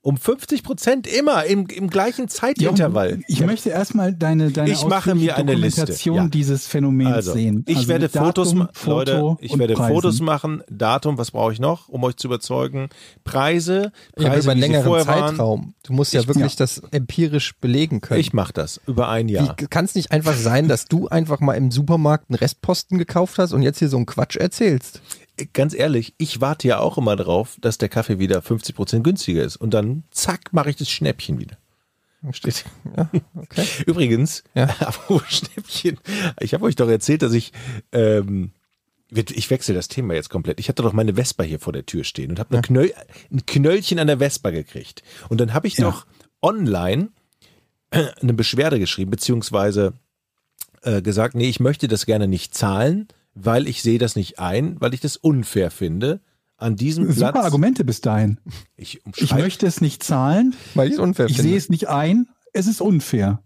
um 0.03 0.17
50 0.17 0.63
Prozent 0.63 1.07
immer 1.07 1.45
im, 1.45 1.67
im 1.67 1.91
gleichen 1.91 2.29
Zeitintervall. 2.29 3.11
Jochen, 3.11 3.25
Ich 3.29 3.45
möchte 3.45 3.69
erstmal 3.69 4.15
deine, 4.15 4.51
deine 4.51 4.71
Ich 4.71 4.87
mache 4.87 5.15
mir 5.15 5.37
eine 5.37 5.55
Liste, 5.55 5.81
Dokumentation 5.83 6.17
ja. 6.17 6.29
dieses 6.29 6.67
Phänomens 6.67 7.13
Also, 7.15 7.33
sehen. 7.35 7.65
ich 7.69 7.77
Also 7.77 7.89
werde 7.89 8.09
Fotos 8.09 8.51
Datum, 8.53 8.69
Foto 8.73 8.91
Leute, 9.13 9.37
ich 9.45 9.59
werde 9.59 9.75
Preisen. 9.75 9.95
Fotos 9.95 10.21
machen, 10.21 10.63
Datum, 10.71 11.19
was 11.19 11.31
brauche 11.33 11.53
ich 11.53 11.61
noch, 11.61 11.89
um 11.91 12.03
euch 12.05 12.17
zu 12.17 12.29
überzeugen? 12.29 12.89
Preise, 13.25 13.93
Ja, 14.17 14.29
Preise, 14.31 14.43
über 14.45 14.53
einen 14.53 14.61
längeren 14.61 14.85
vorher 14.85 15.07
waren. 15.07 15.29
Zeitraum. 15.37 15.75
Du 15.83 15.93
musst 15.93 16.13
ja 16.15 16.21
Ich- 16.23 16.29
wirklich 16.29 16.53
ja. 16.53 16.57
das 16.59 16.83
empirisch 16.91 17.55
belegen 17.61 18.01
können. 18.01 18.21
Ich 18.21 18.33
mache 18.33 18.53
das 18.53 18.81
über 18.87 19.09
ein 19.09 19.29
Jahr. 19.29 19.55
Kann 19.55 19.85
es 19.85 19.95
nicht 19.95 20.13
einfach 20.13 20.35
sein, 20.35 20.67
dass 20.69 20.87
du 20.87 21.09
einfach 21.09 21.41
mal 21.41 21.55
im 21.55 21.71
Supermarkt 21.71 22.31
einen 22.31 22.37
Restposten 22.39 22.99
gekauft 22.99 23.39
hast 23.39 23.53
und 23.53 23.63
jetzt 23.63 23.79
hier 23.79 23.89
so 23.89 23.99
einen 23.99 24.07
Quatsch 24.07 24.37
erzählst? 24.37 25.03
Ganz 25.53 25.75
ehrlich, 25.75 26.15
ich 26.19 26.41
warte 26.41 26.69
ja 26.69 26.79
auch 26.79 26.99
immer 26.99 27.17
drauf, 27.17 27.57
dass 27.61 27.79
der 27.79 27.89
Kaffee 27.89 28.19
wieder 28.19 28.43
50 28.43 28.75
Prozent 28.75 29.05
günstiger 29.05 29.43
ist. 29.43 29.57
Und 29.57 29.73
dann, 29.75 30.05
zack, 30.11 30.53
mache 30.53 30.71
ich 30.71 30.77
das 30.77 30.89
Schnäppchen 30.91 31.39
wieder. 31.39 31.57
Steht. 32.33 32.65
Ja, 32.97 33.11
okay. 33.35 33.65
Übrigens, 33.87 34.45
Ja. 34.55 34.69
Schnäppchen, 35.29 35.99
ich 36.41 36.53
habe 36.55 36.65
euch 36.67 36.77
doch 36.77 36.89
erzählt, 36.89 37.23
dass 37.23 37.33
ich, 37.33 37.53
ähm, 37.93 38.51
ich 39.11 39.49
wechsle 39.51 39.75
das 39.75 39.89
Thema 39.89 40.15
jetzt 40.15 40.29
komplett. 40.29 40.61
Ich 40.61 40.69
hatte 40.69 40.83
doch 40.83 40.93
meine 40.93 41.15
Vespa 41.15 41.43
hier 41.45 41.59
vor 41.61 41.73
der 41.73 41.87
Tür 41.87 42.05
stehen 42.05 42.31
und 42.31 42.39
habe 42.39 42.53
eine 42.53 42.63
Knöll, 42.63 42.93
ein 43.33 43.47
Knöllchen 43.47 43.99
an 43.99 44.07
der 44.07 44.19
Vespa 44.19 44.51
gekriegt. 44.51 45.03
Und 45.31 45.41
dann 45.41 45.55
habe 45.55 45.67
ich 45.67 45.79
Ja. 45.79 45.91
doch 45.91 46.07
online 46.43 47.09
eine 47.91 48.35
Beschwerde 48.35 48.79
geschrieben, 48.79 49.11
beziehungsweise 49.11 49.95
äh, 50.83 51.01
gesagt, 51.03 51.35
nee, 51.35 51.49
ich 51.49 51.59
möchte 51.61 51.89
das 51.89 52.05
gerne 52.07 52.29
nicht 52.29 52.55
zahlen, 52.55 53.09
weil 53.35 53.69
ich 53.69 53.83
sehe 53.83 53.99
das 53.99 54.17
nicht 54.17 54.39
ein, 54.39 54.77
weil 54.81 54.95
ich 54.95 55.01
das 55.01 55.17
unfair 55.17 55.71
finde. 55.71 56.21
An 56.57 56.77
diesem 56.77 57.11
Super 57.11 57.33
Platz. 57.33 57.45
Argumente 57.47 57.85
bis 57.85 58.01
dahin. 58.03 58.39
Ich, 58.77 59.01
Ich 59.17 59.33
möchte 59.33 59.67
es 59.67 59.81
nicht 59.81 60.03
zahlen. 60.03 60.55
Weil 60.75 60.89
ich 60.89 60.95
es 60.95 60.99
unfair 61.01 61.27
Ich 61.27 61.37
finde. 61.37 61.49
sehe 61.49 61.57
es 61.59 61.69
nicht 61.71 61.89
ein. 61.89 62.29
Es 62.53 62.67
ist 62.67 62.81
unfair. 62.83 63.43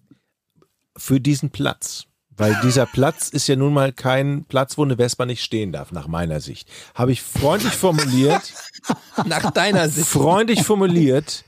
für 0.96 1.20
diesen 1.20 1.50
Platz. 1.50 2.04
Weil 2.36 2.58
dieser 2.64 2.86
Platz 2.86 3.28
ist 3.28 3.46
ja 3.46 3.54
nun 3.54 3.72
mal 3.72 3.92
kein 3.92 4.44
Platz, 4.46 4.76
wo 4.76 4.82
eine 4.84 4.96
Vespa 4.96 5.24
nicht 5.26 5.44
stehen 5.44 5.70
darf, 5.70 5.92
nach 5.92 6.08
meiner 6.08 6.40
Sicht. 6.40 6.68
Habe 6.96 7.12
ich 7.12 7.22
freundlich 7.22 7.74
formuliert, 7.74 8.52
Nach 9.26 9.52
deiner 9.52 9.88
Sicht. 9.88 10.08
freundlich 10.08 10.64
formuliert. 10.64 11.44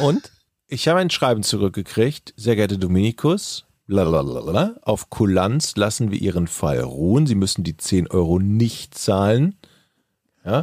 Und? 0.00 0.32
Ich 0.68 0.88
habe 0.88 1.00
ein 1.00 1.10
Schreiben 1.10 1.42
zurückgekriegt, 1.42 2.32
sehr 2.36 2.56
geehrter 2.56 2.78
Dominikus, 2.78 3.65
blablabla, 3.86 4.76
auf 4.82 5.10
Kulanz 5.10 5.76
lassen 5.76 6.10
wir 6.10 6.20
Ihren 6.20 6.46
Fall 6.46 6.80
ruhen. 6.80 7.26
Sie 7.26 7.34
müssen 7.34 7.64
die 7.64 7.76
10 7.76 8.08
Euro 8.08 8.38
nicht 8.38 8.96
zahlen. 8.96 9.56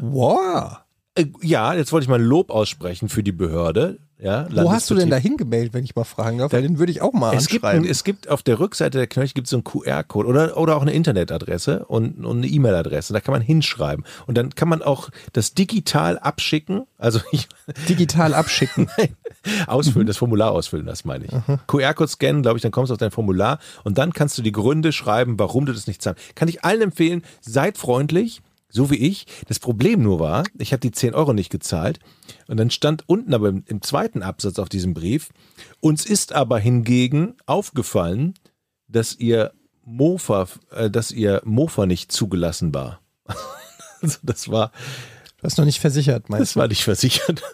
Wow. 0.01 0.77
Äh, 1.15 1.25
ja, 1.41 1.73
jetzt 1.73 1.91
wollte 1.91 2.03
ich 2.03 2.09
mal 2.09 2.21
Lob 2.21 2.49
aussprechen 2.49 3.09
für 3.09 3.23
die 3.23 3.31
Behörde. 3.31 3.99
Ja, 4.23 4.47
Wo 4.51 4.71
hast 4.71 4.89
du 4.89 4.95
denn 4.95 5.09
da 5.09 5.17
hingemeldet, 5.17 5.73
wenn 5.73 5.83
ich 5.83 5.95
mal 5.97 6.05
fragen 6.05 6.37
darf? 6.37 6.53
Weil 6.53 6.61
den 6.61 6.79
würde 6.79 6.93
ich 6.93 7.01
auch 7.01 7.11
mal 7.11 7.35
Es 7.35 7.47
gibt, 7.47 7.65
anschreiben. 7.65 7.85
ein, 7.85 7.91
es 7.91 8.05
gibt 8.05 8.29
auf 8.29 8.41
der 8.41 8.57
Rückseite 8.57 8.97
der 8.97 9.07
Knöchel 9.07 9.33
gibt 9.33 9.47
so 9.47 9.57
einen 9.57 9.65
QR-Code 9.65 10.27
oder, 10.29 10.55
oder 10.57 10.77
auch 10.77 10.81
eine 10.81 10.93
Internetadresse 10.93 11.83
und, 11.85 12.23
und 12.25 12.37
eine 12.37 12.47
E-Mail-Adresse. 12.47 13.11
Da 13.11 13.19
kann 13.19 13.33
man 13.33 13.41
hinschreiben. 13.41 14.05
Und 14.25 14.37
dann 14.37 14.55
kann 14.55 14.69
man 14.69 14.81
auch 14.81 15.09
das 15.33 15.53
digital 15.53 16.17
abschicken. 16.19 16.83
Also 16.97 17.19
ich, 17.33 17.49
Digital 17.89 18.33
abschicken. 18.43 18.87
ausfüllen, 19.67 20.07
das 20.07 20.15
Formular 20.15 20.51
ausfüllen, 20.53 20.85
das 20.85 21.03
meine 21.03 21.25
ich. 21.25 21.31
QR-Code 21.67 22.09
scannen, 22.09 22.43
glaube 22.43 22.57
ich, 22.57 22.61
dann 22.61 22.71
kommst 22.71 22.91
du 22.91 22.93
auf 22.93 22.99
dein 22.99 23.11
Formular 23.11 23.59
und 23.83 23.97
dann 23.97 24.13
kannst 24.13 24.37
du 24.37 24.41
die 24.41 24.53
Gründe 24.53 24.93
schreiben, 24.93 25.37
warum 25.37 25.65
du 25.65 25.73
das 25.73 25.85
nicht 25.85 26.01
zahlst. 26.01 26.35
Kann 26.35 26.47
ich 26.47 26.63
allen 26.63 26.81
empfehlen, 26.81 27.23
seid 27.41 27.77
freundlich, 27.77 28.41
so 28.73 28.89
wie 28.89 28.97
ich. 28.97 29.27
Das 29.47 29.59
Problem 29.59 30.01
nur 30.01 30.19
war, 30.19 30.43
ich 30.57 30.73
habe 30.73 30.81
die 30.81 30.91
10 30.91 31.13
Euro 31.13 31.31
nicht 31.31 31.51
gezahlt 31.51 31.99
und 32.47 32.57
dann 32.57 32.71
stand 32.71 33.07
unten 33.07 33.33
aber 33.33 33.49
im, 33.49 33.63
im 33.67 33.81
zweiten 33.81 34.23
Absatz 34.23 34.59
auf 34.59 34.67
diesem 34.67 34.93
Brief, 34.93 35.29
uns 35.79 36.05
ist 36.05 36.33
aber 36.33 36.59
hingegen 36.59 37.35
aufgefallen, 37.45 38.33
dass 38.87 39.15
ihr 39.15 39.53
Mofa, 39.85 40.47
äh, 40.71 40.89
dass 40.89 41.11
ihr 41.11 41.41
Mofa 41.45 41.85
nicht 41.85 42.11
zugelassen 42.11 42.73
war. 42.73 42.99
also 44.01 44.17
das 44.23 44.49
war 44.49 44.71
Das 45.41 45.53
ist 45.53 45.57
noch 45.57 45.65
nicht 45.65 45.79
versichert, 45.79 46.29
meinst 46.29 46.41
Das 46.41 46.55
war 46.55 46.67
nicht 46.67 46.83
versichert. 46.83 47.41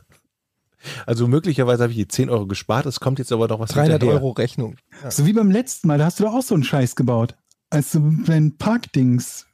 Also 1.05 1.27
möglicherweise 1.27 1.83
habe 1.83 1.91
ich 1.91 1.97
die 1.97 2.07
10 2.07 2.29
Euro 2.29 2.47
gespart, 2.47 2.85
es 2.85 3.01
kommt 3.01 3.19
jetzt 3.19 3.33
aber 3.33 3.49
noch 3.49 3.59
was 3.59 3.71
du? 3.71 3.75
300 3.75 3.99
hinterher. 3.99 4.15
Euro 4.15 4.31
Rechnung. 4.31 4.77
So 5.09 5.25
wie 5.25 5.33
beim 5.33 5.51
letzten 5.51 5.89
Mal, 5.89 5.97
da 5.97 6.05
hast 6.05 6.21
du 6.21 6.23
doch 6.23 6.33
auch 6.33 6.41
so 6.41 6.55
einen 6.55 6.63
Scheiß 6.63 6.95
gebaut. 6.95 7.35
Als 7.69 7.91
du 7.91 8.23
dein 8.25 8.55
Parkdings 8.55 9.48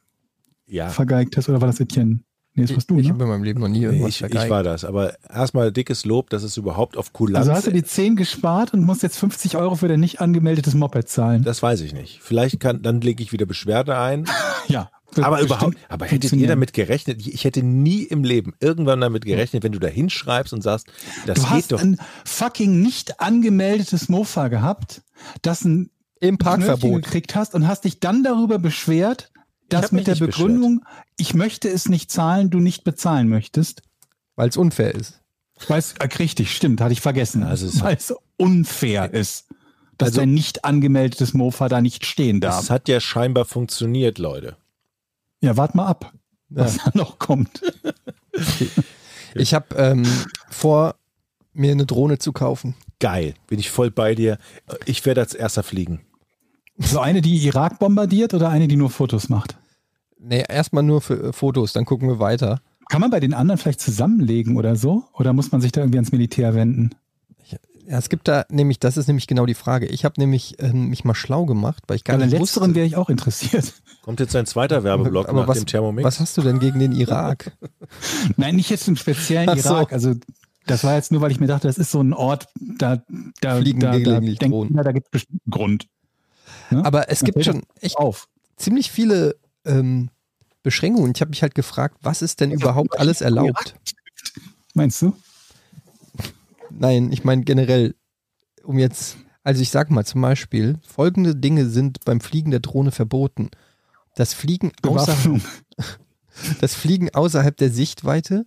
Ja, 0.68 0.90
vergeigt 0.90 1.38
hast, 1.38 1.48
oder 1.50 1.62
war 1.62 1.68
das 1.68 1.80
Etienne? 1.80 2.20
Nee, 2.58 2.64
das 2.64 2.74
warst 2.74 2.90
du, 2.90 2.98
ich 2.98 3.08
ne? 3.08 3.14
habe 3.14 3.24
in 3.26 3.30
meinem 3.30 3.44
Leben 3.44 3.60
noch 3.60 3.68
nie 3.68 3.82
irgendwas 3.84 4.10
ich, 4.10 4.16
ich 4.16 4.20
vergeigt. 4.20 4.50
war 4.50 4.64
das. 4.64 4.86
Aber 4.86 5.14
erstmal 5.30 5.74
dickes 5.74 6.06
Lob, 6.06 6.30
dass 6.30 6.42
es 6.42 6.56
überhaupt 6.56 6.96
auf 6.96 7.12
Kulanz 7.12 7.48
Also 7.48 7.52
hast 7.52 7.68
du 7.68 7.72
die 7.72 7.84
10 7.84 8.16
gespart 8.16 8.74
und 8.74 8.82
musst 8.86 9.04
jetzt 9.04 9.18
50 9.18 9.58
Euro 9.58 9.76
für 9.76 9.90
dein 9.90 10.00
nicht 10.00 10.22
angemeldetes 10.22 10.74
Moped 10.74 11.10
zahlen. 11.10 11.44
Das 11.44 11.62
weiß 11.62 11.82
ich 11.82 11.94
nicht. 11.94 12.20
Vielleicht 12.22 12.62
kann, 12.62 12.82
dann 12.82 13.02
lege 13.02 13.22
ich 13.22 13.34
wieder 13.34 13.46
Beschwerde 13.46 13.98
ein. 13.98 14.26
ja. 14.70 14.90
Aber 15.22 15.42
überhaupt, 15.42 15.78
aber 15.90 16.06
hättet 16.06 16.32
ihr 16.34 16.48
damit 16.48 16.74
gerechnet? 16.74 17.26
Ich 17.28 17.44
hätte 17.46 17.62
nie 17.64 18.04
im 18.04 18.24
Leben 18.24 18.54
irgendwann 18.60 19.02
damit 19.02 19.26
gerechnet, 19.26 19.64
wenn 19.64 19.72
du 19.74 19.80
da 19.80 19.88
hinschreibst 19.88 20.52
und 20.54 20.62
sagst, 20.62 20.88
das 21.26 21.36
Du 21.40 21.42
geht 21.44 21.52
hast 21.52 21.72
doch. 21.74 21.82
ein 21.82 21.98
fucking 22.26 22.82
nicht 22.82 23.20
angemeldetes 23.22 24.10
Mofa 24.10 24.48
gehabt, 24.50 25.04
das 25.42 25.64
ein 25.64 25.90
Im 26.20 26.38
Parkverbot. 26.38 27.04
gekriegt 27.04 27.36
hast 27.36 27.54
und 27.56 27.68
hast 27.68 27.84
dich 27.86 28.00
dann 28.02 28.24
darüber 28.24 28.60
beschwert, 28.60 29.32
mich 29.72 29.92
mit 29.92 30.08
der 30.08 30.16
Begründung, 30.16 30.86
ich 31.18 31.34
möchte 31.34 31.70
es 31.70 31.90
nicht 31.90 32.12
zahlen, 32.12 32.50
du 32.50 32.60
nicht 32.60 32.84
bezahlen 32.84 33.28
möchtest. 33.30 33.82
Weil 34.36 34.50
es 34.50 34.58
unfair 34.58 34.94
ist. 34.94 35.22
Weiß, 35.68 35.94
äh, 36.00 36.06
richtig, 36.20 36.54
stimmt, 36.56 36.82
hatte 36.82 36.94
ich 36.94 37.02
vergessen. 37.02 37.44
Also 37.44 37.66
es 37.68 37.82
weil 37.82 37.96
es 37.96 38.14
unfair 38.38 39.14
ist, 39.14 39.48
dass 39.98 40.08
Also- 40.10 40.20
dein 40.22 40.34
nicht 40.34 40.66
angemeldetes 40.66 41.34
Mofa 41.34 41.70
da 41.70 41.80
nicht 41.82 42.06
stehen 42.06 42.42
darf. 42.42 42.58
Das 42.60 42.70
hat 42.70 42.90
ja 42.90 43.00
scheinbar 43.00 43.46
funktioniert, 43.46 44.18
Leute. 44.18 44.58
Ja, 45.42 45.56
wart 45.58 45.74
mal 45.76 45.86
ab, 45.86 46.14
was 46.50 46.78
da 46.78 46.92
noch 46.94 47.20
kommt. 47.20 47.62
Ich 49.38 49.54
habe 49.54 49.76
ähm, 49.76 50.06
vor, 50.50 50.96
mir 51.52 51.72
eine 51.72 51.86
Drohne 51.86 52.20
zu 52.20 52.32
kaufen. 52.32 52.74
Geil, 53.00 53.34
bin 53.48 53.60
ich 53.60 53.70
voll 53.70 53.92
bei 53.92 54.16
dir. 54.16 54.38
Ich 54.86 55.06
werde 55.06 55.20
als 55.22 55.34
erster 55.34 55.62
fliegen. 55.62 56.06
So 56.78 57.00
eine, 57.00 57.22
die 57.22 57.38
Irak 57.46 57.80
bombardiert 57.80 58.34
oder 58.34 58.50
eine, 58.50 58.68
die 58.68 58.76
nur 58.76 58.90
Fotos 58.90 59.30
macht? 59.30 59.58
Nee, 60.20 60.44
erstmal 60.48 60.84
nur 60.84 61.02
für 61.02 61.30
äh, 61.30 61.34
Fotos, 61.34 61.74
dann 61.74 61.86
gucken 61.86 62.08
wir 62.08 62.20
weiter. 62.20 62.62
Kann 62.90 63.02
man 63.02 63.10
bei 63.12 63.20
den 63.20 63.34
anderen 63.34 63.58
vielleicht 63.58 63.80
zusammenlegen 63.82 64.58
oder 64.58 64.76
so? 64.76 65.06
Oder 65.14 65.34
muss 65.34 65.52
man 65.52 65.62
sich 65.62 65.72
da 65.72 65.82
irgendwie 65.82 65.98
ans 65.98 66.12
Militär 66.12 66.54
wenden? 66.54 66.92
Ja, 67.88 68.00
es 68.00 68.10
gibt 68.10 68.28
da 68.28 68.46
nämlich, 68.50 68.80
das 68.80 68.98
ist 68.98 69.06
nämlich 69.08 69.28
genau 69.28 69.46
die 69.46 69.54
Frage. 69.54 69.86
Ich 69.86 70.06
habe 70.06 70.20
nämlich 70.20 70.56
ähm, 70.60 70.90
mich 70.90 71.04
mal 71.06 71.14
schlau 71.14 71.46
gemacht, 71.46 71.84
weil 71.88 71.98
ich 71.98 72.04
gar 72.04 72.16
An 72.16 72.20
der 72.22 72.30
nicht 72.30 72.40
letzteren 72.40 72.70
wusste. 72.70 72.76
wäre 72.76 72.88
ich 72.88 72.96
auch 72.96 73.10
interessiert. 73.12 73.74
Kommt 74.02 74.20
jetzt 74.20 74.36
ein 74.36 74.48
zweiter 74.48 74.84
Werbeblock 74.84 75.30
Aber 75.30 75.42
nach 75.42 75.48
was, 75.48 75.60
dem 75.60 75.68
Thermomix? 75.68 76.04
was 76.04 76.20
hast 76.20 76.36
du 76.38 76.42
denn 76.42 76.58
gegen 76.60 76.80
den 76.80 76.94
Irak? 76.94 77.52
Nein, 78.38 78.56
nicht 78.56 78.72
jetzt 78.72 78.88
im 78.88 78.96
speziellen 78.96 79.50
Ach 79.50 79.58
so. 79.58 79.70
Irak. 79.70 79.94
Also 79.94 80.16
das 80.66 80.84
war 80.84 80.96
jetzt 80.96 81.12
nur, 81.12 81.22
weil 81.22 81.30
ich 81.32 81.40
mir 81.40 81.46
dachte, 81.46 81.68
das 81.68 81.78
ist 81.78 81.92
so 81.92 82.02
ein 82.02 82.14
Ort, 82.14 82.48
da, 82.60 83.04
da, 83.40 83.58
Fliegen 83.58 83.80
da, 83.82 83.92
da, 84.00 84.20
Drohnen. 84.20 84.72
jeder, 84.72 84.84
da 84.84 84.92
gibt 84.92 85.06
es 85.06 85.12
bestimmt 85.12 85.42
einen 85.46 85.52
Grund. 85.52 85.86
Ne? 86.70 86.84
Aber 86.86 87.10
es 87.10 87.24
gibt 87.24 87.44
schon 87.44 87.64
echt 87.80 87.98
auf. 87.98 88.28
ziemlich 88.58 88.92
viele 88.92 89.36
ähm, 89.66 90.10
Beschränkungen. 90.64 91.12
Ich 91.16 91.22
habe 91.22 91.30
mich 91.30 91.42
halt 91.42 91.56
gefragt, 91.56 91.98
was 92.02 92.22
ist 92.22 92.42
denn 92.42 92.52
überhaupt 92.52 93.00
alles 93.00 93.22
erlaubt? 93.22 93.76
Meinst 94.74 95.02
du? 95.02 95.16
Nein, 96.72 97.12
ich 97.12 97.24
meine 97.24 97.44
generell, 97.44 97.96
um 98.64 98.80
jetzt, 98.80 99.18
also 99.44 99.62
ich 99.62 99.70
sag 99.70 99.92
mal 99.92 100.06
zum 100.06 100.22
Beispiel, 100.22 100.80
folgende 100.86 101.36
Dinge 101.36 101.68
sind 101.68 102.04
beim 102.04 102.20
Fliegen 102.20 102.52
der 102.52 102.60
Drohne 102.60 102.92
verboten. 102.92 103.50
Das 104.16 104.34
Fliegen, 104.34 104.72
außer, 104.82 105.06
Bewaffnung. 105.06 105.42
das 106.62 106.74
Fliegen 106.74 107.14
außerhalb 107.14 107.56
der 107.56 107.70
Sichtweite, 107.70 108.46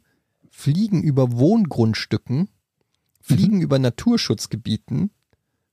Fliegen 0.50 1.02
über 1.02 1.32
Wohngrundstücken, 1.32 2.48
Fliegen 3.20 3.60
über 3.60 3.78
Naturschutzgebieten, 3.78 5.10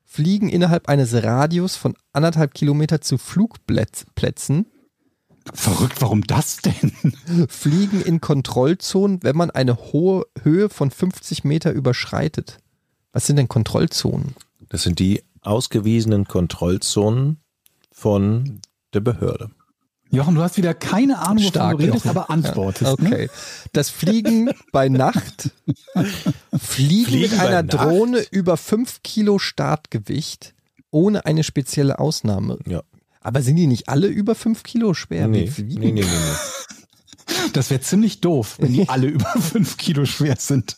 Fliegen 0.05 0.49
innerhalb 0.49 0.87
eines 0.87 1.13
Radius 1.13 1.75
von 1.75 1.95
anderthalb 2.13 2.53
Kilometer 2.53 3.01
zu 3.01 3.17
Flugplätzen, 3.17 4.67
Verrückt, 5.53 6.01
warum 6.01 6.23
das 6.23 6.57
denn? 6.57 6.91
Fliegen 7.49 8.01
in 8.01 8.19
Kontrollzonen, 8.19 9.21
wenn 9.21 9.35
man 9.35 9.51
eine 9.51 9.77
hohe 9.77 10.25
Höhe 10.41 10.69
von 10.69 10.89
50 10.89 11.43
Meter 11.43 11.71
überschreitet. 11.71 12.57
Was 13.11 13.27
sind 13.27 13.35
denn 13.35 13.47
Kontrollzonen? 13.47 14.35
Das 14.69 14.83
sind 14.83 14.97
die 14.99 15.23
ausgewiesenen 15.41 16.25
Kontrollzonen 16.25 17.37
von 17.91 18.59
der 18.93 19.01
Behörde. 19.01 19.51
Jochen, 20.11 20.35
du 20.35 20.41
hast 20.41 20.57
wieder 20.57 20.73
keine 20.73 21.19
Ahnung, 21.19 21.37
wovon 21.37 21.49
Stark, 21.49 21.77
du 21.77 21.83
redest, 21.83 22.05
Jochen. 22.05 22.17
aber 22.17 22.29
antwortest. 22.29 22.99
Ne? 23.01 23.09
Okay. 23.09 23.29
Das 23.73 23.89
Fliegen 23.89 24.51
bei 24.71 24.87
Nacht. 24.87 25.51
Fliegen, 26.57 27.05
Fliegen 27.05 27.31
mit 27.31 27.39
einer 27.39 27.63
Nacht? 27.63 27.73
Drohne 27.73 28.23
über 28.31 28.55
5 28.57 29.01
Kilo 29.03 29.39
Startgewicht 29.39 30.53
ohne 30.91 31.25
eine 31.25 31.43
spezielle 31.43 31.99
Ausnahme. 31.99 32.59
Ja. 32.67 32.83
Aber 33.19 33.41
sind 33.41 33.55
die 33.57 33.67
nicht 33.67 33.89
alle 33.89 34.07
über 34.07 34.35
5 34.35 34.63
Kilo 34.63 34.93
schwer? 34.93 35.27
nee, 35.27 35.51
nee, 35.57 35.63
nee, 35.67 35.91
nee, 35.91 36.01
nee. 36.01 36.05
Das 37.53 37.69
wäre 37.69 37.81
ziemlich 37.81 38.21
doof, 38.21 38.57
wenn 38.59 38.73
die 38.73 38.89
alle 38.89 39.07
über 39.07 39.29
fünf 39.39 39.77
Kilo 39.77 40.05
schwer 40.05 40.35
sind. 40.37 40.77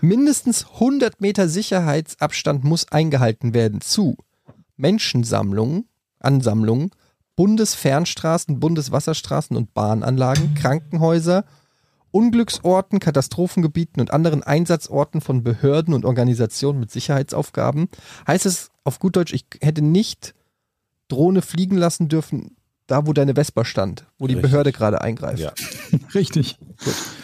Mindestens 0.00 0.66
100 0.74 1.20
Meter 1.20 1.48
Sicherheitsabstand 1.48 2.64
muss 2.64 2.90
eingehalten 2.92 3.54
werden 3.54 3.80
zu 3.80 4.16
Menschensammlungen, 4.76 5.88
Ansammlungen, 6.20 6.90
Bundesfernstraßen, 7.36 8.58
Bundeswasserstraßen 8.58 9.56
und 9.56 9.74
Bahnanlagen, 9.74 10.54
Krankenhäuser, 10.54 11.44
Unglücksorten, 12.10 12.98
Katastrophengebieten 12.98 14.00
und 14.00 14.10
anderen 14.10 14.42
Einsatzorten 14.42 15.20
von 15.20 15.42
Behörden 15.42 15.92
und 15.92 16.06
Organisationen 16.06 16.80
mit 16.80 16.90
Sicherheitsaufgaben. 16.90 17.88
Heißt 18.26 18.46
es 18.46 18.70
auf 18.84 18.98
gut 18.98 19.16
Deutsch, 19.16 19.34
ich 19.34 19.44
hätte 19.60 19.82
nicht 19.82 20.34
Drohne 21.08 21.42
fliegen 21.42 21.76
lassen 21.76 22.08
dürfen, 22.08 22.56
da 22.86 23.06
wo 23.06 23.12
deine 23.12 23.34
Vespa 23.34 23.64
stand, 23.64 24.06
wo 24.18 24.26
die 24.26 24.34
Richtig. 24.34 24.50
Behörde 24.50 24.72
gerade 24.72 25.02
eingreift. 25.02 25.40
Ja. 25.40 25.52
Richtig. 26.14 26.58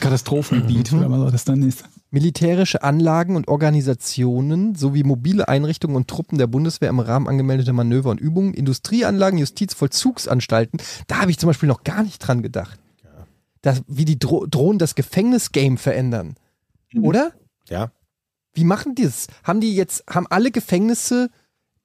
Katastrophengebiet, 0.01 0.93
oder 0.93 1.11
was 1.11 1.33
das 1.33 1.45
dann 1.45 1.63
ist. 1.63 1.85
Militärische 2.13 2.83
Anlagen 2.83 3.35
und 3.35 3.49
Organisationen 3.49 4.75
sowie 4.75 5.03
mobile 5.03 5.49
Einrichtungen 5.49 5.97
und 5.97 6.09
Truppen 6.09 6.39
der 6.39 6.47
Bundeswehr 6.47 6.91
im 6.91 7.01
Rahmen 7.01 7.27
angemeldeter 7.27 7.73
Manöver 7.73 8.11
und 8.11 8.21
Übungen, 8.21 8.55
Industrieanlagen, 8.55 9.39
Justizvollzugsanstalten. 9.39 10.81
Da 11.09 11.23
habe 11.23 11.31
ich 11.31 11.39
zum 11.39 11.49
Beispiel 11.49 11.69
noch 11.69 11.83
gar 11.83 12.03
nicht 12.03 12.19
dran 12.19 12.43
gedacht. 12.43 12.79
Das, 13.63 13.83
wie 13.87 14.05
die 14.05 14.19
Dro 14.19 14.47
Drohnen 14.47 14.79
das 14.79 14.95
Gefängnisgame 14.95 15.79
verändern. 15.79 16.37
Oder? 17.01 17.33
ja. 17.69 17.91
Wie 18.55 18.65
machen 18.65 18.95
die 18.95 19.05
das? 19.05 19.29
Haben 19.45 19.61
die 19.61 19.75
jetzt, 19.75 20.05
haben 20.11 20.27
alle 20.29 20.51
Gefängnisse 20.51 21.31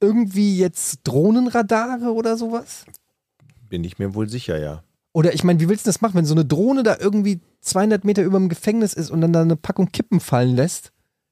irgendwie 0.01 0.57
jetzt 0.57 0.99
Drohnenradare 1.05 2.13
oder 2.13 2.35
sowas? 2.35 2.85
Bin 3.69 3.85
ich 3.85 3.99
mir 3.99 4.13
wohl 4.13 4.27
sicher, 4.27 4.59
ja. 4.59 4.83
Oder 5.17 5.33
ich 5.33 5.43
meine, 5.43 5.59
wie 5.59 5.67
willst 5.67 5.87
du 5.87 5.89
das 5.89 5.99
machen, 6.01 6.13
wenn 6.13 6.25
so 6.25 6.35
eine 6.35 6.45
Drohne 6.45 6.83
da 6.83 6.95
irgendwie 6.99 7.39
200 7.61 8.05
Meter 8.05 8.21
über 8.21 8.37
dem 8.37 8.49
Gefängnis 8.49 8.93
ist 8.93 9.09
und 9.09 9.19
dann 9.21 9.33
da 9.33 9.41
eine 9.41 9.55
Packung 9.55 9.91
Kippen 9.91 10.19
fallen 10.19 10.55
lässt 10.55 10.91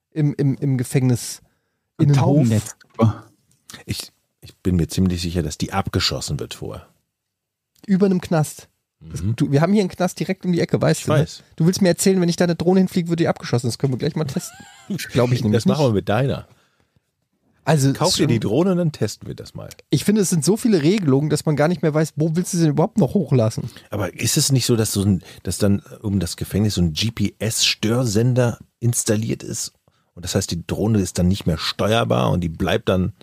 im, 0.09 0.33
im, 0.39 0.55
im 0.55 0.79
Gefängnis 0.79 1.43
Ein 1.99 2.05
Innenhof? 2.05 2.37
Taubennetz. 2.37 2.75
Ich, 3.85 4.11
ich 4.41 4.55
bin 4.57 4.77
mir 4.77 4.87
ziemlich 4.87 5.21
sicher, 5.21 5.43
dass 5.43 5.59
die 5.59 5.71
abgeschossen 5.71 6.39
wird 6.39 6.55
vorher. 6.55 6.87
Über 7.85 8.07
einem 8.07 8.21
Knast. 8.21 8.69
Das, 9.01 9.21
du, 9.35 9.51
wir 9.51 9.61
haben 9.61 9.71
hier 9.71 9.81
einen 9.81 9.91
Knast 9.91 10.19
direkt 10.19 10.45
um 10.47 10.51
die 10.51 10.61
Ecke, 10.61 10.81
weißt 10.81 11.01
Ich 11.01 11.05
du? 11.05 11.11
ne? 11.11 11.19
weiß. 11.19 11.43
Du 11.55 11.67
willst 11.67 11.83
mir 11.83 11.89
erzählen, 11.89 12.19
wenn 12.19 12.29
ich 12.29 12.37
da 12.37 12.45
eine 12.45 12.55
Drohne 12.55 12.79
hinfliege, 12.79 13.09
wird 13.09 13.19
die 13.19 13.27
abgeschossen. 13.27 13.67
Das 13.67 13.77
können 13.77 13.93
wir 13.93 13.99
gleich 13.99 14.15
mal 14.15 14.25
testen. 14.25 14.57
Glaube 15.11 15.35
ich 15.35 15.43
nämlich 15.43 15.61
Das 15.63 15.67
machen 15.67 15.85
wir 15.85 15.93
mit 15.93 16.09
deiner. 16.09 16.47
Also, 17.65 17.91
Kauf 17.93 18.15
dir 18.15 18.27
die 18.27 18.39
Drohne 18.39 18.71
und 18.71 18.77
dann 18.77 18.91
testen 18.91 19.27
wir 19.27 19.33
das 19.35 19.55
mal. 19.55 19.69
ich 19.89 20.05
finde, 20.05 20.21
es 20.21 20.29
sind 20.29 20.45
so 20.45 20.55
viele 20.55 20.83
Regelungen, 20.83 21.29
dass 21.31 21.45
man 21.45 21.55
gar 21.55 21.67
nicht 21.67 21.81
mehr 21.81 21.93
weiß, 21.93 22.13
wo 22.15 22.35
willst 22.35 22.53
du 22.53 22.57
sie 22.57 22.63
denn 22.63 22.73
überhaupt 22.73 22.99
noch 22.99 23.15
hochlassen? 23.15 23.69
Aber 23.89 24.13
ist 24.13 24.37
es 24.37 24.51
nicht 24.51 24.65
so, 24.67 24.75
dass 24.75 24.91
so 24.93 25.01
ein, 25.03 25.23
dass 25.43 25.57
dann 25.57 25.81
um 26.01 26.19
das 26.19 26.37
Gefängnis 26.37 26.75
so 26.75 26.81
ein 26.81 26.93
GPS-Störsender 26.93 28.59
installiert 28.79 29.41
ist? 29.43 29.73
Und 30.13 30.23
das 30.23 30.35
heißt, 30.35 30.51
die 30.51 30.65
Drohne 30.65 30.99
ist 30.99 31.17
dann 31.19 31.27
nicht 31.27 31.45
mehr 31.47 31.57
steuerbar 31.57 32.29
und 32.31 32.41
die 32.41 32.49
bleibt 32.49 32.87
dann 32.87 33.13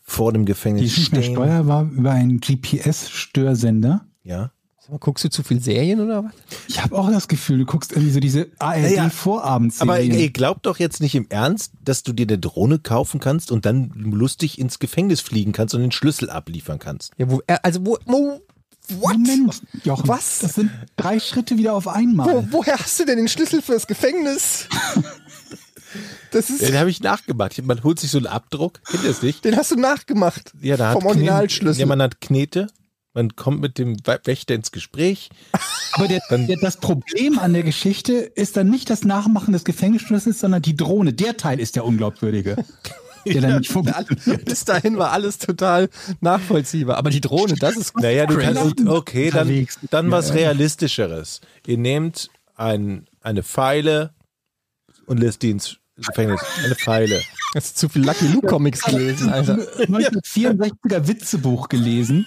vor 0.00 0.32
dem 0.32 0.46
Die 0.46 0.52
Gefängnis 0.52 0.92
ist 0.92 0.98
nicht 0.98 1.12
mehr 1.12 1.22
stehen. 1.22 1.34
steuerbar 1.34 1.90
über 1.90 2.12
einen 2.12 2.40
GPS-Störsender. 2.40 4.06
Ja. 4.22 4.52
Sag 4.82 4.90
mal, 4.90 4.98
guckst 4.98 5.22
du 5.22 5.30
zu 5.30 5.44
viel 5.44 5.62
Serien 5.62 6.00
oder 6.00 6.24
was? 6.24 6.32
Ich 6.66 6.82
habe 6.82 6.98
auch 6.98 7.08
das 7.08 7.28
Gefühl, 7.28 7.58
du 7.58 7.66
guckst 7.66 7.92
irgendwie 7.92 8.10
so 8.10 8.18
diese 8.18 8.48
Naja, 8.58 9.04
ARD-Vorabendserien. 9.04 9.88
Aber 9.88 10.00
ey, 10.00 10.30
glaub 10.30 10.60
doch 10.64 10.80
jetzt 10.80 11.00
nicht 11.00 11.14
im 11.14 11.26
Ernst, 11.28 11.72
dass 11.84 12.02
du 12.02 12.12
dir 12.12 12.26
eine 12.26 12.38
Drohne 12.38 12.80
kaufen 12.80 13.20
kannst 13.20 13.52
und 13.52 13.64
dann 13.64 13.92
lustig 13.94 14.58
ins 14.58 14.80
Gefängnis 14.80 15.20
fliegen 15.20 15.52
kannst 15.52 15.76
und 15.76 15.82
den 15.82 15.92
Schlüssel 15.92 16.30
abliefern 16.30 16.80
kannst. 16.80 17.12
Ja, 17.16 17.30
wo, 17.30 17.40
äh, 17.46 17.58
also 17.62 17.86
wo, 17.86 17.96
wo 18.06 18.40
what? 18.98 19.18
Moment, 19.18 19.62
Jochen. 19.84 20.08
Was? 20.08 20.40
Das 20.40 20.54
sind 20.56 20.72
drei 20.96 21.20
Schritte 21.20 21.58
wieder 21.58 21.74
auf 21.74 21.86
einmal. 21.86 22.26
Wo, 22.26 22.46
woher 22.50 22.76
hast 22.76 22.98
du 22.98 23.04
denn 23.04 23.18
den 23.18 23.28
Schlüssel 23.28 23.62
fürs 23.62 23.86
Gefängnis? 23.86 24.66
Das 26.32 26.50
ist, 26.50 26.62
Den 26.62 26.76
habe 26.76 26.90
ich 26.90 27.02
nachgemacht. 27.02 27.62
Man 27.64 27.84
holt 27.84 28.00
sich 28.00 28.10
so 28.10 28.18
einen 28.18 28.26
Abdruck, 28.26 28.80
kennt 28.84 29.04
ihr 29.04 29.10
es 29.10 29.22
nicht? 29.22 29.44
den 29.44 29.56
hast 29.56 29.70
du 29.70 29.76
nachgemacht. 29.76 30.52
Ja, 30.60 30.76
da 30.76 30.88
hat 30.88 30.94
Vom 30.94 31.06
Originalschlüssel. 31.06 31.80
Ja, 31.80 31.86
man 31.86 32.02
hat 32.02 32.20
Knete 32.20 32.66
man 33.14 33.36
kommt 33.36 33.60
mit 33.60 33.78
dem 33.78 33.96
Wächter 34.24 34.54
ins 34.54 34.72
Gespräch. 34.72 35.30
Aber 35.92 36.08
der, 36.08 36.20
Dann- 36.30 36.46
der, 36.46 36.56
das 36.60 36.78
Problem 36.78 37.38
an 37.38 37.52
der 37.52 37.62
Geschichte 37.62 38.12
ist 38.14 38.56
dann 38.56 38.70
nicht 38.70 38.88
das 38.90 39.04
Nachmachen 39.04 39.52
des 39.52 39.64
Gefängnisschlüssels, 39.64 40.40
sondern 40.40 40.62
die 40.62 40.76
Drohne. 40.76 41.12
Der 41.12 41.36
Teil 41.36 41.60
ist 41.60 41.76
der 41.76 41.84
unglaubwürdige. 41.84 42.56
Der 43.26 43.40
dann 43.42 43.58
nicht 43.58 43.70
funktioniert. 43.70 44.44
Bis 44.46 44.64
dahin 44.64 44.96
war 44.98 45.12
alles 45.12 45.38
total 45.38 45.88
nachvollziehbar. 46.20 46.96
Aber 46.96 47.10
die 47.10 47.20
Drohne, 47.20 47.54
das 47.54 47.76
ist 47.76 47.96
Naja, 47.96 48.26
du 48.26 48.36
Crazy. 48.36 48.54
kannst, 48.54 48.86
okay, 48.88 49.30
dann, 49.30 49.66
dann 49.90 50.10
was 50.10 50.30
Ja, 50.30 50.34
ja. 50.34 50.40
Realistischeres. 50.40 51.40
Ihr 51.66 51.78
nehmt 51.78 52.30
ein, 52.56 53.06
eine 53.20 53.42
Pfeile 53.42 54.14
und 55.06 55.20
lässt 55.20 55.42
die 55.42 55.50
ins 55.50 55.76
Gefängnis. 55.96 56.40
Eine 56.64 56.74
Pfeile. 56.74 57.20
Hast 57.54 57.76
zu 57.76 57.88
viel 57.90 58.02
Lucky 58.04 58.26
Luke 58.28 58.46
Comics 58.46 58.80
gelesen, 58.82 59.28
Alter. 59.30 59.56
1964er 59.56 61.06
Witzebuch 61.06 61.68
gelesen, 61.68 62.26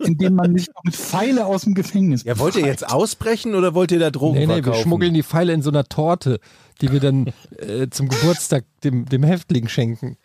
in 0.00 0.16
dem 0.18 0.34
man 0.34 0.56
sich 0.56 0.68
noch 0.68 0.84
mit 0.84 0.94
Pfeile 0.96 1.46
aus 1.46 1.62
dem 1.62 1.74
Gefängnis 1.74 2.24
Ja, 2.24 2.38
wollt 2.38 2.56
ihr 2.56 2.66
jetzt 2.66 2.88
ausbrechen 2.88 3.54
oder 3.54 3.74
wollt 3.74 3.90
ihr 3.92 3.98
da 3.98 4.10
Drogen 4.10 4.38
Nee, 4.38 4.46
nee, 4.46 4.56
wir 4.56 4.62
verkaufen? 4.62 4.82
schmuggeln 4.82 5.14
die 5.14 5.22
Pfeile 5.22 5.52
in 5.52 5.62
so 5.62 5.70
einer 5.70 5.84
Torte, 5.84 6.40
die 6.80 6.92
wir 6.92 7.00
dann 7.00 7.32
äh, 7.58 7.88
zum 7.90 8.08
Geburtstag 8.08 8.64
dem, 8.84 9.06
dem 9.06 9.22
Häftling 9.22 9.68
schenken. 9.68 10.16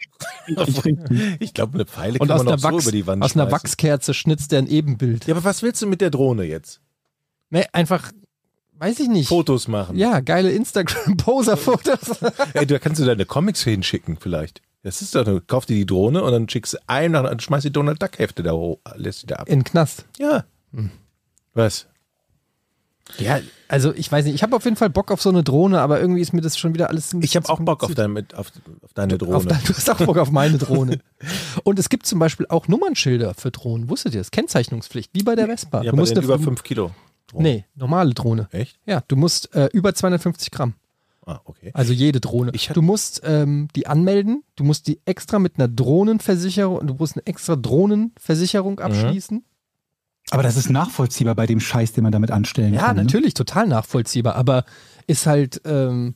Ich 1.39 1.53
glaube, 1.53 1.75
eine 1.75 1.85
Pfeile 1.85 2.19
Und 2.19 2.27
kann 2.27 2.37
aus, 2.37 2.43
man 2.43 2.47
einer, 2.47 2.55
auch 2.55 2.59
so 2.59 2.75
Wachs, 2.75 2.83
über 2.85 2.91
die 2.91 3.07
Wand 3.07 3.23
aus 3.23 3.35
einer 3.35 3.43
schmeißen. 3.45 3.51
Wachskerze 3.63 4.13
schnitzt 4.13 4.53
er 4.53 4.59
ein 4.59 4.67
Ebenbild. 4.67 5.25
Ja, 5.27 5.35
aber 5.35 5.43
was 5.43 5.61
willst 5.61 5.81
du 5.81 5.87
mit 5.87 6.01
der 6.01 6.09
Drohne 6.09 6.43
jetzt? 6.43 6.81
Nee, 7.49 7.65
einfach, 7.73 8.11
weiß 8.73 8.99
ich 8.99 9.07
nicht. 9.07 9.27
Fotos 9.29 9.67
machen. 9.67 9.97
Ja, 9.97 10.19
geile 10.19 10.51
Instagram-Poser-Fotos. 10.51 12.21
Ey, 12.53 12.65
da 12.65 12.79
kannst 12.79 12.99
du 13.01 13.05
deine 13.05 13.25
Comics 13.25 13.63
hinschicken 13.63 14.17
vielleicht. 14.19 14.61
Das 14.83 15.01
ist 15.01 15.15
doch, 15.15 15.25
du 15.25 15.41
kaufst 15.41 15.69
dir 15.69 15.75
die 15.75 15.85
Drohne 15.85 16.23
und 16.23 16.31
dann 16.31 16.47
schickst 16.47 16.73
du 16.75 16.77
einem 16.87 17.13
nach 17.13 17.29
und 17.29 17.41
schmeißt 17.41 17.65
die 17.65 17.71
Donald 17.73 18.01
Duck 18.01 18.19
Hefte 18.19 18.43
da 18.43 18.51
hoch, 18.53 18.79
lässt 18.95 19.23
die 19.23 19.27
da 19.27 19.37
ab. 19.37 19.49
In 19.49 19.59
den 19.59 19.63
Knast. 19.65 20.05
Ja. 20.17 20.45
Was? 21.53 21.87
Ja, 23.19 23.39
also 23.69 23.93
ich 23.93 24.11
weiß 24.11 24.25
nicht, 24.25 24.35
ich 24.35 24.43
habe 24.43 24.53
auf 24.55 24.65
jeden 24.65 24.75
Fall 24.75 24.89
Bock 24.89 25.11
auf 25.11 25.21
so 25.21 25.29
eine 25.29 25.41
Drohne, 25.41 25.79
aber 25.79 25.99
irgendwie 26.01 26.19
ist 26.21 26.33
mir 26.33 26.41
das 26.41 26.57
schon 26.57 26.73
wieder 26.73 26.89
alles 26.89 27.13
ein 27.13 27.23
Ich 27.23 27.37
habe 27.37 27.47
auch 27.47 27.59
Bock 27.61 27.83
auf, 27.83 27.93
dein, 27.95 28.17
auf, 28.33 28.51
auf 28.81 28.93
deine 28.93 29.17
Drohne. 29.17 29.35
Auf 29.37 29.45
dein, 29.45 29.61
du 29.65 29.73
hast 29.73 29.89
auch 29.89 29.97
Bock 29.97 30.17
auf 30.17 30.29
meine 30.29 30.57
Drohne. 30.57 30.99
Und 31.63 31.79
es 31.79 31.87
gibt 31.87 32.05
zum 32.05 32.19
Beispiel 32.19 32.45
auch 32.49 32.67
Nummernschilder 32.67 33.33
für 33.33 33.49
Drohnen. 33.49 33.89
Wusstet 33.89 34.13
ihr 34.13 34.19
das? 34.19 34.31
Kennzeichnungspflicht, 34.31 35.11
wie 35.13 35.23
bei 35.23 35.35
der 35.35 35.47
Vespa. 35.47 35.83
ja, 35.83 35.91
du 35.91 35.97
musst 35.97 36.17
eine- 36.17 36.25
über 36.25 36.37
5 36.37 36.63
Kilo. 36.63 36.91
Drohne. 37.27 37.43
Nee, 37.43 37.65
normale 37.75 38.13
Drohne. 38.13 38.49
Echt? 38.51 38.77
Ja, 38.85 39.01
du 39.07 39.15
musst 39.15 39.53
äh, 39.55 39.69
über 39.73 39.93
250 39.93 40.51
Gramm. 40.51 40.73
Ah, 41.29 41.41
okay. 41.43 41.71
Also 41.73 41.91
jede 41.91 42.21
Drohne. 42.21 42.53
Du 42.73 42.81
musst 42.81 43.21
ähm, 43.25 43.67
die 43.75 43.85
anmelden, 43.85 44.43
du 44.55 44.63
musst 44.63 44.87
die 44.87 45.01
extra 45.05 45.39
mit 45.39 45.57
einer 45.59 45.67
Drohnenversicherung, 45.67 46.87
du 46.87 46.93
musst 46.93 47.17
eine 47.17 47.25
extra 47.27 47.57
Mhm. 47.57 47.61
Drohnenversicherung 47.63 48.79
abschließen. 48.79 49.43
Aber 50.31 50.41
das 50.43 50.55
ist 50.57 50.69
nachvollziehbar 50.69 51.35
bei 51.35 51.45
dem 51.45 51.59
Scheiß, 51.59 51.91
den 51.93 52.03
man 52.03 52.11
damit 52.11 52.31
anstellen 52.31 52.73
Ja, 52.73 52.81
kann. 52.87 52.95
ne? 52.95 53.03
natürlich, 53.03 53.33
total 53.33 53.67
nachvollziehbar, 53.67 54.35
aber 54.35 54.63
ist 55.05 55.25
halt, 55.27 55.61
ähm, 55.65 56.15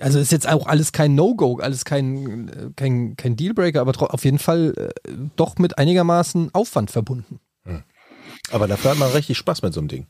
also 0.00 0.18
ist 0.18 0.32
jetzt 0.32 0.48
auch 0.48 0.66
alles 0.66 0.90
kein 0.92 1.14
No-Go, 1.14 1.58
alles 1.58 1.84
kein, 1.84 2.48
äh, 2.48 2.70
kein, 2.76 3.16
kein 3.16 3.36
Dealbreaker, 3.36 3.80
aber 3.80 4.12
auf 4.12 4.24
jeden 4.24 4.38
Fall 4.38 4.74
äh, 5.06 5.12
doch 5.36 5.56
mit 5.58 5.78
einigermaßen 5.78 6.52
Aufwand 6.52 6.90
verbunden. 6.90 7.38
Aber 8.50 8.68
dafür 8.68 8.92
hat 8.92 8.98
man 8.98 9.10
richtig 9.12 9.38
Spaß 9.38 9.62
mit 9.62 9.72
so 9.72 9.80
einem 9.80 9.88
Ding. 9.88 10.06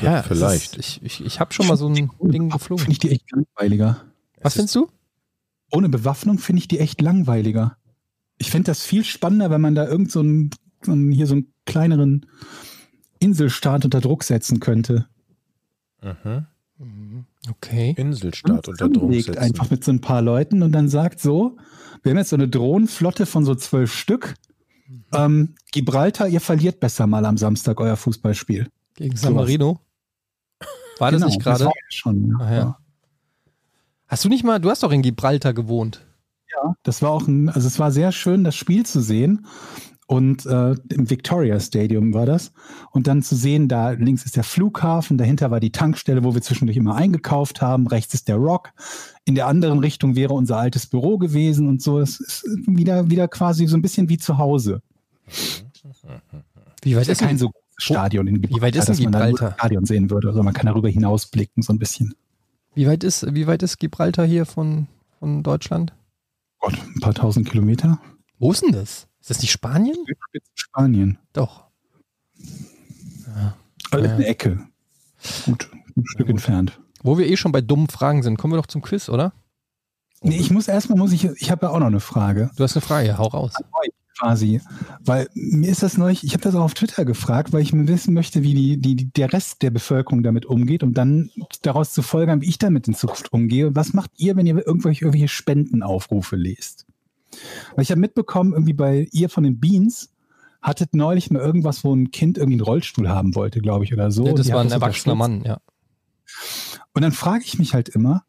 Ja, 0.00 0.22
vielleicht. 0.22 0.76
Ist, 0.76 0.98
ich 1.02 1.02
ich, 1.02 1.24
ich 1.24 1.40
habe 1.40 1.52
schon 1.52 1.66
mal 1.66 1.76
so 1.76 1.88
ein 1.88 2.10
Ding 2.20 2.50
geflogen. 2.50 2.84
Finde 2.84 2.92
ich 2.92 2.98
die 2.98 3.10
echt 3.10 3.30
langweiliger. 3.30 4.04
Was 4.42 4.54
findest 4.54 4.74
du? 4.74 4.88
Ohne 5.70 5.88
Bewaffnung 5.88 6.38
finde 6.38 6.60
ich 6.60 6.68
die 6.68 6.78
echt 6.78 7.00
langweiliger. 7.00 7.76
Ich 8.38 8.50
finde 8.50 8.66
das 8.70 8.82
viel 8.82 9.04
spannender, 9.04 9.50
wenn 9.50 9.60
man 9.60 9.74
da 9.74 9.86
irgend 9.86 10.12
so 10.12 10.20
einen, 10.20 10.50
so 10.82 10.92
einen, 10.92 11.10
hier 11.10 11.26
so 11.26 11.34
einen 11.34 11.52
kleineren 11.64 12.26
Inselstaat 13.18 13.84
unter 13.84 14.00
Druck 14.00 14.24
setzen 14.24 14.60
könnte. 14.60 15.06
Mhm. 16.02 17.24
Okay. 17.50 17.94
Inselstaat 17.96 18.68
unter 18.68 18.88
Druck 18.88 19.12
setzen. 19.14 19.38
einfach 19.38 19.70
mit 19.70 19.82
so 19.84 19.92
ein 19.92 20.00
paar 20.00 20.22
Leuten 20.22 20.62
und 20.62 20.72
dann 20.72 20.88
sagt 20.88 21.20
so, 21.20 21.56
wir 22.02 22.10
haben 22.10 22.18
jetzt 22.18 22.30
so 22.30 22.36
eine 22.36 22.48
Drohnenflotte 22.48 23.26
von 23.26 23.44
so 23.44 23.54
zwölf 23.54 23.92
Stück. 23.92 24.34
Ähm, 25.12 25.54
Gibraltar, 25.72 26.28
ihr 26.28 26.40
verliert 26.40 26.78
besser 26.78 27.06
mal 27.06 27.24
am 27.24 27.38
Samstag 27.38 27.80
euer 27.80 27.96
Fußballspiel. 27.96 28.68
Gegen 28.94 29.16
San 29.16 29.34
Marino. 29.34 29.80
War 30.98 31.10
das 31.10 31.20
Genau, 31.20 31.26
nicht 31.32 31.42
gerade? 31.42 31.70
schon. 31.90 32.36
Ja. 32.40 32.54
Ja. 32.54 32.78
Hast 34.08 34.24
du 34.24 34.28
nicht 34.28 34.44
mal, 34.44 34.60
du 34.60 34.70
hast 34.70 34.82
doch 34.82 34.92
in 34.92 35.02
Gibraltar 35.02 35.52
gewohnt. 35.52 36.06
Ja, 36.54 36.74
das 36.84 37.02
war 37.02 37.10
auch 37.10 37.26
ein, 37.26 37.48
also 37.48 37.66
es 37.66 37.78
war 37.78 37.90
sehr 37.90 38.12
schön, 38.12 38.44
das 38.44 38.54
Spiel 38.54 38.86
zu 38.86 39.00
sehen. 39.00 39.46
Und 40.08 40.46
äh, 40.46 40.76
im 40.90 41.10
Victoria 41.10 41.58
Stadium 41.58 42.14
war 42.14 42.26
das. 42.26 42.52
Und 42.92 43.08
dann 43.08 43.22
zu 43.22 43.34
sehen, 43.34 43.66
da 43.66 43.90
links 43.90 44.24
ist 44.24 44.36
der 44.36 44.44
Flughafen, 44.44 45.18
dahinter 45.18 45.50
war 45.50 45.58
die 45.58 45.72
Tankstelle, 45.72 46.22
wo 46.22 46.32
wir 46.32 46.42
zwischendurch 46.42 46.76
immer 46.76 46.94
eingekauft 46.94 47.60
haben, 47.60 47.88
rechts 47.88 48.14
ist 48.14 48.28
der 48.28 48.36
Rock. 48.36 48.70
In 49.24 49.34
der 49.34 49.48
anderen 49.48 49.80
Richtung 49.80 50.14
wäre 50.14 50.32
unser 50.34 50.58
altes 50.58 50.86
Büro 50.86 51.18
gewesen 51.18 51.66
und 51.68 51.82
so. 51.82 51.98
Es 51.98 52.20
ist 52.20 52.44
wieder, 52.68 53.10
wieder 53.10 53.26
quasi 53.26 53.66
so 53.66 53.76
ein 53.76 53.82
bisschen 53.82 54.08
wie 54.08 54.18
zu 54.18 54.38
Hause. 54.38 54.80
Wie 56.82 56.94
weit 56.94 57.02
ist 57.02 57.08
ist 57.08 57.18
kein 57.18 57.30
denn, 57.30 57.38
so 57.38 57.50
Stadion 57.78 58.26
in 58.26 58.42
Wie 58.42 58.60
weit 58.60 58.74
ist 58.76 58.88
denn 58.88 58.96
Gibraltar? 58.96 59.50
das 59.50 59.58
Stadion 59.58 59.84
sehen 59.84 60.10
würde. 60.10 60.28
Also 60.28 60.42
man 60.42 60.54
kann 60.54 60.66
darüber 60.66 60.88
hinausblicken, 60.88 61.62
so 61.62 61.72
ein 61.72 61.78
bisschen. 61.78 62.14
wie 62.74 62.86
weit 62.86 63.04
ist, 63.04 63.34
wie 63.34 63.46
weit 63.46 63.62
ist 63.62 63.78
Gibraltar 63.78 64.24
hier 64.26 64.46
von, 64.46 64.86
von 65.18 65.42
Deutschland? 65.42 65.92
Gott, 66.60 66.74
ein 66.94 67.00
paar 67.00 67.14
tausend 67.14 67.48
Kilometer. 67.48 68.00
Wo 68.38 68.50
ist 68.52 68.62
denn 68.62 68.72
das? 68.72 69.06
Ist 69.20 69.30
das 69.30 69.40
nicht 69.42 69.50
Spanien? 69.50 69.96
Spanien. 70.54 71.18
Doch. 71.32 71.64
Also 73.90 74.06
Ja. 74.06 74.14
eine 74.14 74.26
Ecke. 74.26 74.66
Gut, 75.44 75.68
ein 75.96 76.04
Stück 76.06 76.28
entfernt. 76.28 76.80
Wo 77.02 77.18
wir 77.18 77.26
eh 77.28 77.36
schon 77.36 77.52
bei 77.52 77.60
dummen 77.60 77.88
Fragen 77.88 78.22
sind, 78.22 78.36
kommen 78.36 78.52
wir 78.52 78.58
doch 78.58 78.66
zum 78.66 78.82
Quiz, 78.82 79.08
oder? 79.08 79.32
Nee, 80.22 80.36
ich 80.38 80.50
muss 80.50 80.66
erstmal, 80.66 80.98
muss 80.98 81.12
ich, 81.12 81.24
ich 81.24 81.50
habe 81.50 81.66
ja 81.66 81.72
auch 81.72 81.78
noch 81.78 81.86
eine 81.86 82.00
Frage. 82.00 82.50
Du 82.56 82.64
hast 82.64 82.74
eine 82.74 82.80
Frage, 82.80 83.08
ja, 83.08 83.18
hau 83.18 83.26
raus. 83.28 83.52
Quasi. 84.18 84.60
Weil 85.00 85.28
mir 85.34 85.70
ist 85.70 85.82
das 85.82 85.96
neulich, 85.96 86.24
ich 86.24 86.32
habe 86.32 86.42
das 86.42 86.54
auch 86.54 86.62
auf 86.62 86.74
Twitter 86.74 87.04
gefragt, 87.04 87.52
weil 87.52 87.62
ich 87.62 87.72
mir 87.72 87.88
wissen 87.88 88.14
möchte, 88.14 88.42
wie 88.42 88.54
die, 88.54 88.78
die, 88.78 89.12
der 89.12 89.32
Rest 89.32 89.62
der 89.62 89.70
Bevölkerung 89.70 90.22
damit 90.22 90.46
umgeht, 90.46 90.82
um 90.82 90.94
dann 90.94 91.30
daraus 91.62 91.92
zu 91.92 92.02
folgern, 92.02 92.40
wie 92.40 92.48
ich 92.48 92.58
damit 92.58 92.88
in 92.88 92.94
Zukunft 92.94 93.32
umgehe. 93.32 93.74
Was 93.74 93.92
macht 93.92 94.10
ihr, 94.16 94.36
wenn 94.36 94.46
ihr 94.46 94.66
irgendwelche, 94.66 95.04
irgendwelche 95.04 95.28
Spendenaufrufe 95.28 96.36
lest? 96.36 96.86
Weil 97.74 97.82
ich 97.82 97.90
habe 97.90 98.00
mitbekommen, 98.00 98.52
irgendwie 98.52 98.72
bei 98.72 99.08
ihr 99.12 99.28
von 99.28 99.44
den 99.44 99.60
Beans 99.60 100.10
hattet 100.62 100.94
neulich 100.94 101.30
mal 101.30 101.42
irgendwas, 101.42 101.84
wo 101.84 101.94
ein 101.94 102.10
Kind 102.10 102.38
irgendwie 102.38 102.54
einen 102.54 102.66
Rollstuhl 102.66 103.08
haben 103.08 103.34
wollte, 103.34 103.60
glaube 103.60 103.84
ich, 103.84 103.92
oder 103.92 104.10
so. 104.10 104.24
Und 104.24 104.38
das 104.38 104.50
war 104.50 104.60
ein 104.60 104.70
erwachsener. 104.70 105.14
Mann, 105.14 105.44
ja. 105.44 105.58
Und 106.92 107.02
dann 107.02 107.12
frage 107.12 107.44
ich 107.44 107.58
mich 107.58 107.74
halt 107.74 107.88
immer, 107.88 108.24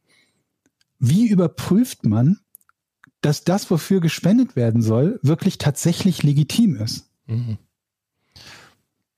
wie 0.99 1.27
überprüft 1.27 2.05
man, 2.05 2.39
dass 3.21 3.43
das, 3.43 3.69
wofür 3.71 3.99
gespendet 3.99 4.55
werden 4.55 4.81
soll, 4.81 5.19
wirklich 5.23 5.57
tatsächlich 5.57 6.23
legitim 6.23 6.75
ist? 6.75 7.09
Mhm. 7.25 7.57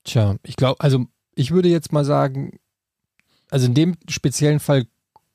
Tja, 0.04 0.36
ich 0.42 0.56
glaube, 0.56 0.80
also 0.80 1.06
ich 1.34 1.50
würde 1.50 1.68
jetzt 1.68 1.92
mal 1.92 2.04
sagen, 2.04 2.58
also 3.50 3.66
in 3.66 3.74
dem 3.74 3.96
speziellen 4.08 4.60
Fall 4.60 4.86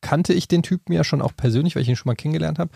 kannte 0.01 0.33
ich 0.33 0.47
den 0.47 0.63
Typen 0.63 0.93
ja 0.93 1.03
schon 1.03 1.21
auch 1.21 1.35
persönlich, 1.35 1.75
weil 1.75 1.81
ich 1.81 1.89
ihn 1.89 1.95
schon 1.95 2.09
mal 2.09 2.15
kennengelernt 2.15 2.59
habe. 2.59 2.71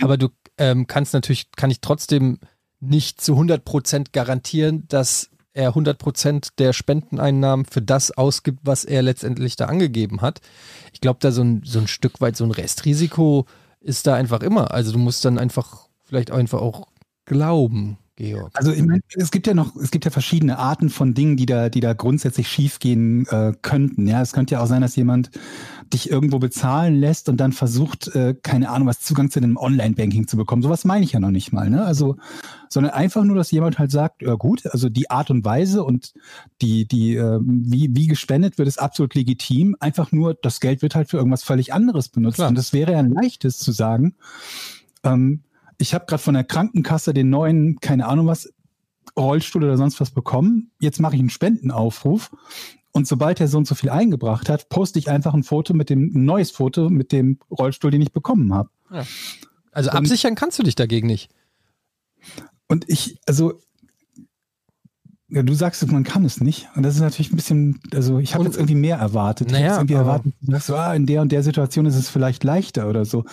Aber 0.00 0.16
du 0.16 0.28
ähm, 0.58 0.86
kannst 0.86 1.12
natürlich, 1.14 1.50
kann 1.52 1.70
ich 1.70 1.80
trotzdem 1.80 2.38
nicht 2.80 3.20
zu 3.20 3.34
100% 3.34 4.06
garantieren, 4.12 4.84
dass 4.88 5.30
er 5.52 5.74
100% 5.74 6.52
der 6.58 6.72
Spendeneinnahmen 6.72 7.66
für 7.66 7.82
das 7.82 8.12
ausgibt, 8.12 8.60
was 8.62 8.84
er 8.84 9.02
letztendlich 9.02 9.56
da 9.56 9.66
angegeben 9.66 10.22
hat. 10.22 10.40
Ich 10.92 11.00
glaube, 11.00 11.18
da 11.20 11.32
so 11.32 11.42
ein, 11.42 11.62
so 11.64 11.80
ein 11.80 11.88
Stück 11.88 12.20
weit 12.20 12.36
so 12.36 12.44
ein 12.44 12.50
Restrisiko 12.50 13.46
ist 13.80 14.06
da 14.06 14.14
einfach 14.14 14.40
immer. 14.40 14.72
Also 14.72 14.92
du 14.92 14.98
musst 14.98 15.24
dann 15.24 15.38
einfach 15.38 15.88
vielleicht 16.04 16.30
einfach 16.30 16.60
auch 16.60 16.88
glauben, 17.24 17.98
Georg. 18.16 18.50
Also 18.54 18.72
ich 18.72 18.82
meine, 18.82 19.00
es 19.14 19.30
gibt 19.30 19.46
ja 19.46 19.54
noch, 19.54 19.76
es 19.76 19.90
gibt 19.90 20.04
ja 20.04 20.10
verschiedene 20.10 20.58
Arten 20.58 20.90
von 20.90 21.14
Dingen, 21.14 21.36
die 21.36 21.46
da, 21.46 21.68
die 21.68 21.80
da 21.80 21.94
grundsätzlich 21.94 22.48
schiefgehen 22.48 23.26
äh, 23.28 23.54
könnten. 23.62 24.06
Ja, 24.06 24.20
es 24.20 24.32
könnte 24.32 24.54
ja 24.54 24.62
auch 24.62 24.66
sein, 24.66 24.82
dass 24.82 24.96
jemand 24.96 25.30
dich 25.92 26.10
irgendwo 26.10 26.38
bezahlen 26.38 26.98
lässt 26.98 27.28
und 27.28 27.38
dann 27.38 27.52
versucht, 27.52 28.08
äh, 28.14 28.34
keine 28.40 28.70
Ahnung, 28.70 28.88
was 28.88 29.00
Zugang 29.00 29.30
zu 29.30 29.40
einem 29.40 29.56
Online-Banking 29.56 30.28
zu 30.28 30.36
bekommen. 30.36 30.62
Sowas 30.62 30.84
meine 30.84 31.04
ich 31.04 31.12
ja 31.12 31.20
noch 31.20 31.30
nicht 31.30 31.52
mal, 31.52 31.68
ne? 31.68 31.84
Also, 31.84 32.16
sondern 32.68 32.92
einfach 32.92 33.24
nur, 33.24 33.36
dass 33.36 33.50
jemand 33.50 33.78
halt 33.78 33.90
sagt, 33.90 34.22
ja 34.22 34.34
gut, 34.34 34.66
also 34.66 34.88
die 34.88 35.10
Art 35.10 35.30
und 35.30 35.44
Weise 35.44 35.82
und 35.82 36.12
die, 36.62 36.86
die, 36.86 37.16
äh, 37.16 37.40
wie, 37.42 37.90
wie 37.92 38.06
gespendet 38.06 38.58
wird, 38.58 38.68
ist 38.68 38.80
absolut 38.80 39.14
legitim. 39.14 39.76
Einfach 39.80 40.12
nur, 40.12 40.34
das 40.34 40.60
Geld 40.60 40.82
wird 40.82 40.94
halt 40.94 41.10
für 41.10 41.16
irgendwas 41.16 41.42
völlig 41.42 41.72
anderes 41.72 42.08
benutzt. 42.08 42.36
Klar. 42.36 42.48
Und 42.48 42.58
es 42.58 42.72
wäre 42.72 42.92
ja 42.92 42.98
ein 42.98 43.10
leichtes 43.10 43.58
zu 43.58 43.72
sagen, 43.72 44.14
ähm, 45.02 45.42
ich 45.78 45.94
habe 45.94 46.06
gerade 46.06 46.22
von 46.22 46.34
der 46.34 46.44
Krankenkasse 46.44 47.14
den 47.14 47.30
neuen, 47.30 47.80
keine 47.80 48.06
Ahnung 48.06 48.26
was, 48.26 48.52
Rollstuhl 49.18 49.64
oder 49.64 49.76
sonst 49.76 50.00
was 50.00 50.10
bekommen. 50.10 50.70
Jetzt 50.78 51.00
mache 51.00 51.14
ich 51.14 51.20
einen 51.20 51.30
Spendenaufruf. 51.30 52.30
Und 52.92 53.06
sobald 53.06 53.40
er 53.40 53.48
so 53.48 53.58
und 53.58 53.66
so 53.66 53.74
viel 53.74 53.90
eingebracht 53.90 54.48
hat, 54.48 54.68
poste 54.68 54.98
ich 54.98 55.08
einfach 55.10 55.32
ein 55.34 55.44
Foto 55.44 55.74
mit 55.74 55.90
dem, 55.90 56.10
ein 56.14 56.24
neues 56.24 56.50
Foto 56.50 56.90
mit 56.90 57.12
dem 57.12 57.38
Rollstuhl, 57.50 57.90
den 57.90 58.00
ich 58.02 58.12
bekommen 58.12 58.52
habe. 58.52 58.70
Also 59.70 59.90
Und- 59.90 59.96
absichern 59.96 60.34
kannst 60.34 60.58
du 60.58 60.62
dich 60.64 60.74
dagegen 60.74 61.06
nicht. 61.06 61.30
Und 62.66 62.88
ich, 62.88 63.18
also, 63.26 63.60
Ja, 65.32 65.44
du 65.44 65.54
sagst, 65.54 65.86
man 65.92 66.02
kann 66.02 66.24
es 66.24 66.40
nicht. 66.40 66.68
Und 66.74 66.82
das 66.82 66.96
ist 66.96 67.00
natürlich 67.00 67.32
ein 67.32 67.36
bisschen, 67.36 67.80
also 67.94 68.18
ich 68.18 68.34
habe 68.34 68.44
jetzt 68.44 68.56
irgendwie 68.56 68.74
mehr 68.74 68.96
erwartet. 68.96 69.46
ich 69.46 69.52
Naja, 69.52 69.64
hab 69.64 69.70
jetzt 69.70 69.78
irgendwie 69.78 69.94
erwartet, 69.94 70.32
du 70.40 70.50
sagst 70.50 70.66
so, 70.66 70.74
ah, 70.74 70.92
in 70.92 71.06
der 71.06 71.22
und 71.22 71.30
der 71.30 71.44
Situation 71.44 71.86
ist 71.86 71.94
es 71.94 72.08
vielleicht 72.08 72.42
leichter 72.42 72.88
oder 72.88 73.04
so. 73.04 73.24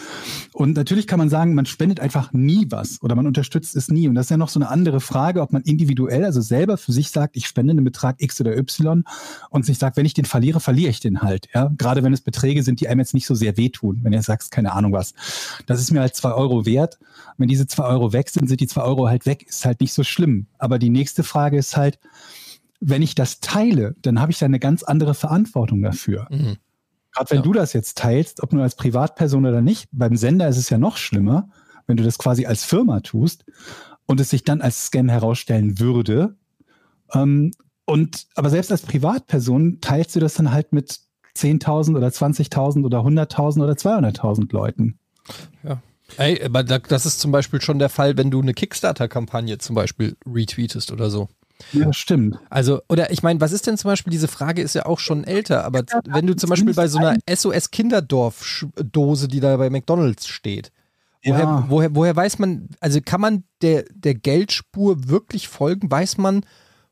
Und 0.54 0.76
natürlich 0.76 1.08
kann 1.08 1.18
man 1.18 1.30
sagen, 1.30 1.56
man 1.56 1.66
spendet 1.66 2.00
einfach 2.00 2.34
nie 2.34 2.68
was 2.70 3.02
oder 3.02 3.16
man 3.16 3.26
unterstützt 3.26 3.76
es 3.76 3.90
nie. 3.90 4.08
Und 4.08 4.14
das 4.14 4.28
ist 4.28 4.30
ja 4.30 4.38
noch 4.38 4.50
so 4.50 4.60
eine 4.60 4.70
andere 4.70 5.00
Frage, 5.00 5.42
ob 5.42 5.52
man 5.54 5.64
individuell, 5.64 6.24
also 6.24 6.40
selber 6.40 6.78
für 6.78 6.92
sich 6.92 7.10
sagt, 7.10 7.36
ich 7.36 7.48
spende 7.48 7.72
einen 7.72 7.84
Betrag 7.84 8.18
X 8.20 8.40
oder 8.42 8.56
Y 8.56 9.04
und 9.50 9.66
sich 9.66 9.80
sagt, 9.80 9.98
wenn 9.98 10.06
ich 10.06 10.14
den 10.14 10.26
verliere, 10.26 10.60
verliere 10.60 10.92
ich 10.92 11.00
den 11.00 11.22
halt. 11.24 11.48
Ja, 11.56 11.72
gerade 11.78 12.04
wenn 12.04 12.14
es 12.14 12.22
Beträge 12.22 12.62
sind, 12.62 12.80
die 12.80 12.88
einem 12.88 13.00
jetzt 13.00 13.16
nicht 13.16 13.26
so 13.26 13.34
sehr 13.34 13.58
wehtun. 13.58 14.02
Wenn 14.04 14.14
ihr 14.14 14.22
sagst, 14.22 14.52
keine 14.52 14.74
Ahnung 14.74 14.94
was, 14.94 15.16
das 15.66 15.82
ist 15.82 15.92
mir 15.92 16.02
halt 16.02 16.16
zwei 16.16 16.34
Euro 16.34 16.68
wert. 16.68 17.00
Wenn 17.40 17.48
diese 17.48 17.68
zwei 17.68 17.86
Euro 17.86 18.14
weg 18.14 18.30
sind, 18.30 18.48
sind 18.48 18.62
die 18.62 18.68
zwei 18.68 18.82
Euro 18.82 19.08
halt 19.08 19.26
weg. 19.26 19.46
Ist 19.48 19.66
halt 19.66 19.82
nicht 19.82 19.94
so 19.94 20.04
schlimm. 20.04 20.48
Aber 20.58 20.80
die 20.80 20.90
nächste 20.90 21.24
Frage 21.24 21.58
ist 21.58 21.78
halt, 21.78 21.87
wenn 22.80 23.02
ich 23.02 23.16
das 23.16 23.40
teile, 23.40 23.96
dann 24.02 24.20
habe 24.22 24.32
ich 24.32 24.40
da 24.40 24.46
eine 24.46 24.60
ganz 24.60 24.84
andere 24.84 25.14
Verantwortung 25.14 25.82
dafür. 25.82 26.28
Mhm. 26.30 26.58
Gerade 27.14 27.30
wenn 27.32 27.38
Ja. 27.38 27.44
du 27.44 27.54
das 27.54 27.74
jetzt 27.74 27.98
teilst, 27.98 28.44
ob 28.44 28.54
nur 28.54 28.64
als 28.64 28.76
Privatperson 28.76 29.46
oder 29.46 29.62
nicht, 29.62 29.88
beim 29.92 30.16
Sender 30.16 30.48
ist 30.48 30.58
es 30.58 30.70
ja 30.70 30.78
noch 30.78 30.98
schlimmer, 30.98 31.50
wenn 31.88 31.98
du 31.98 32.04
das 32.04 32.18
quasi 32.20 32.46
als 32.46 32.64
Firma 32.66 33.00
tust 33.00 33.46
und 34.06 34.20
es 34.20 34.30
sich 34.30 34.44
dann 34.44 34.62
als 34.62 34.86
Scam 34.88 35.10
herausstellen 35.10 35.80
würde. 35.80 36.36
Ähm, 37.14 37.52
und 37.86 38.28
aber 38.36 38.50
selbst 38.50 38.72
als 38.72 38.82
Privatperson 38.84 39.80
teilst 39.82 40.16
du 40.16 40.20
das 40.20 40.36
dann 40.36 40.52
halt 40.52 40.74
mit 40.74 41.00
10.000 41.36 41.96
oder 41.96 42.08
20.000 42.12 42.84
oder 42.86 43.00
100.000 43.04 43.64
oder 43.64 43.74
200.000 43.74 44.52
Leuten. 44.54 45.00
Ey, 46.18 46.42
aber 46.44 46.64
da- 46.64 46.80
das 46.80 47.06
ist 47.06 47.20
zum 47.20 47.32
Beispiel 47.32 47.62
schon 47.62 47.80
der 47.80 47.90
Fall, 47.90 48.18
wenn 48.18 48.32
du 48.32 48.42
eine 48.42 48.54
Kickstarter-Kampagne 48.54 49.58
zum 49.58 49.76
Beispiel 49.76 50.16
retweetest 50.26 50.92
oder 50.92 51.10
so. 51.10 51.28
Ja, 51.74 51.92
stimmt. 51.94 52.40
Also, 52.50 52.82
oder 52.88 53.12
ich 53.12 53.24
meine, 53.24 53.42
was 53.42 53.52
ist 53.52 53.68
denn 53.68 53.78
zum 53.78 53.90
Beispiel, 53.90 54.12
diese 54.12 54.28
Frage 54.28 54.62
ist 54.62 54.76
ja 54.76 54.86
auch 54.86 55.00
schon 55.00 55.24
älter, 55.24 55.66
aber 55.66 55.84
wenn 56.06 56.28
du 56.28 56.36
zum 56.36 56.50
Beispiel 56.50 56.74
bei 56.74 56.88
so 56.88 57.00
einer 57.00 57.18
SOS-Kinderdorf-Dose, 57.28 59.28
die 59.28 59.40
da 59.40 59.58
bei 59.58 59.70
McDonalds 59.70 60.28
steht, 60.28 60.72
woher, 61.26 61.44
Ja. 61.44 61.66
woher, 61.68 61.96
woher 61.96 62.16
weiß 62.16 62.40
man, 62.40 62.70
also 62.80 63.00
kann 63.02 63.22
man 63.22 63.44
der, 63.62 63.86
der 63.94 64.16
Geldspur 64.16 65.08
wirklich 65.10 65.48
folgen? 65.48 65.90
Weiß 65.90 66.18
man, 66.18 66.46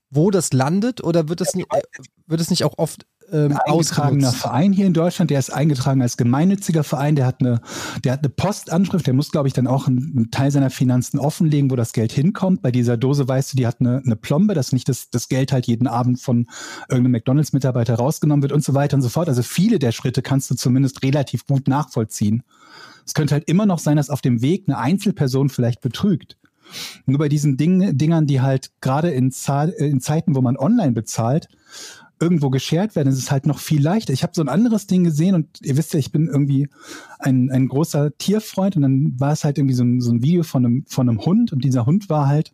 wo 0.09 0.31
das 0.31 0.53
landet 0.53 1.03
oder 1.03 1.29
wird 1.29 1.41
das, 1.41 1.55
nie, 1.55 1.65
äh, 1.71 1.81
wird 2.27 2.41
es 2.41 2.49
nicht 2.49 2.63
auch 2.63 2.77
oft 2.77 3.05
ähm, 3.35 3.51
ein 3.51 3.57
eingetragener 3.57 3.73
ausgenutzt? 3.73 4.35
Verein 4.37 4.73
hier 4.73 4.87
in 4.87 4.93
Deutschland, 4.93 5.31
der 5.31 5.39
ist 5.39 5.51
eingetragen 5.51 6.01
als 6.01 6.17
gemeinnütziger 6.17 6.83
Verein, 6.83 7.15
der 7.15 7.25
hat 7.25 7.41
eine, 7.41 7.61
der 8.03 8.13
hat 8.13 8.19
eine 8.19 8.29
Postanschrift, 8.29 9.05
der 9.07 9.13
muss, 9.13 9.31
glaube 9.31 9.47
ich, 9.47 9.53
dann 9.53 9.67
auch 9.67 9.87
einen, 9.87 10.29
Teil 10.31 10.51
seiner 10.51 10.69
Finanzen 10.69 11.19
offenlegen, 11.19 11.69
wo 11.69 11.75
das 11.75 11.93
Geld 11.93 12.11
hinkommt. 12.11 12.61
Bei 12.61 12.71
dieser 12.71 12.97
Dose 12.97 13.27
weißt 13.27 13.53
du, 13.53 13.57
die 13.57 13.67
hat 13.67 13.79
eine, 13.79 14.01
eine 14.03 14.15
Plombe, 14.15 14.53
dass 14.53 14.71
nicht 14.71 14.89
das, 14.89 15.09
das 15.09 15.29
Geld 15.29 15.51
halt 15.51 15.67
jeden 15.67 15.87
Abend 15.87 16.19
von 16.19 16.47
irgendeinem 16.89 17.13
McDonalds-Mitarbeiter 17.13 17.95
rausgenommen 17.95 18.41
wird 18.41 18.51
und 18.51 18.63
so 18.63 18.73
weiter 18.73 18.95
und 18.95 19.01
so 19.01 19.09
fort. 19.09 19.29
Also 19.29 19.43
viele 19.43 19.79
der 19.79 19.91
Schritte 19.91 20.21
kannst 20.21 20.49
du 20.49 20.55
zumindest 20.55 21.03
relativ 21.03 21.45
gut 21.45 21.67
nachvollziehen. 21.67 22.43
Es 23.05 23.13
könnte 23.13 23.33
halt 23.35 23.47
immer 23.47 23.65
noch 23.65 23.79
sein, 23.79 23.97
dass 23.97 24.09
auf 24.09 24.21
dem 24.21 24.41
Weg 24.41 24.63
eine 24.67 24.77
Einzelperson 24.77 25.49
vielleicht 25.49 25.81
betrügt. 25.81 26.37
Nur 27.05 27.19
bei 27.19 27.29
diesen 27.29 27.57
Ding, 27.57 27.97
Dingern, 27.97 28.25
die 28.25 28.41
halt 28.41 28.71
gerade 28.81 29.11
in, 29.11 29.31
in 29.77 30.01
Zeiten, 30.01 30.35
wo 30.35 30.41
man 30.41 30.57
online 30.57 30.93
bezahlt, 30.93 31.47
irgendwo 32.19 32.49
geshared 32.49 32.95
werden, 32.95 33.09
ist 33.09 33.17
es 33.17 33.31
halt 33.31 33.45
noch 33.45 33.59
viel 33.59 33.81
leichter. 33.81 34.13
Ich 34.13 34.23
habe 34.23 34.33
so 34.35 34.41
ein 34.41 34.49
anderes 34.49 34.87
Ding 34.87 35.03
gesehen 35.03 35.35
und 35.35 35.61
ihr 35.61 35.77
wisst 35.77 35.93
ja, 35.93 35.99
ich 35.99 36.11
bin 36.11 36.27
irgendwie 36.27 36.69
ein, 37.19 37.49
ein 37.51 37.67
großer 37.67 38.17
Tierfreund 38.17 38.75
und 38.75 38.81
dann 38.83 39.19
war 39.19 39.33
es 39.33 39.43
halt 39.43 39.57
irgendwie 39.57 39.75
so 39.75 39.83
ein, 39.83 40.01
so 40.01 40.11
ein 40.11 40.21
Video 40.21 40.43
von 40.43 40.65
einem, 40.65 40.85
von 40.87 41.09
einem 41.09 41.25
Hund 41.25 41.51
und 41.51 41.63
dieser 41.63 41.85
Hund 41.85 42.09
war 42.09 42.27
halt 42.27 42.51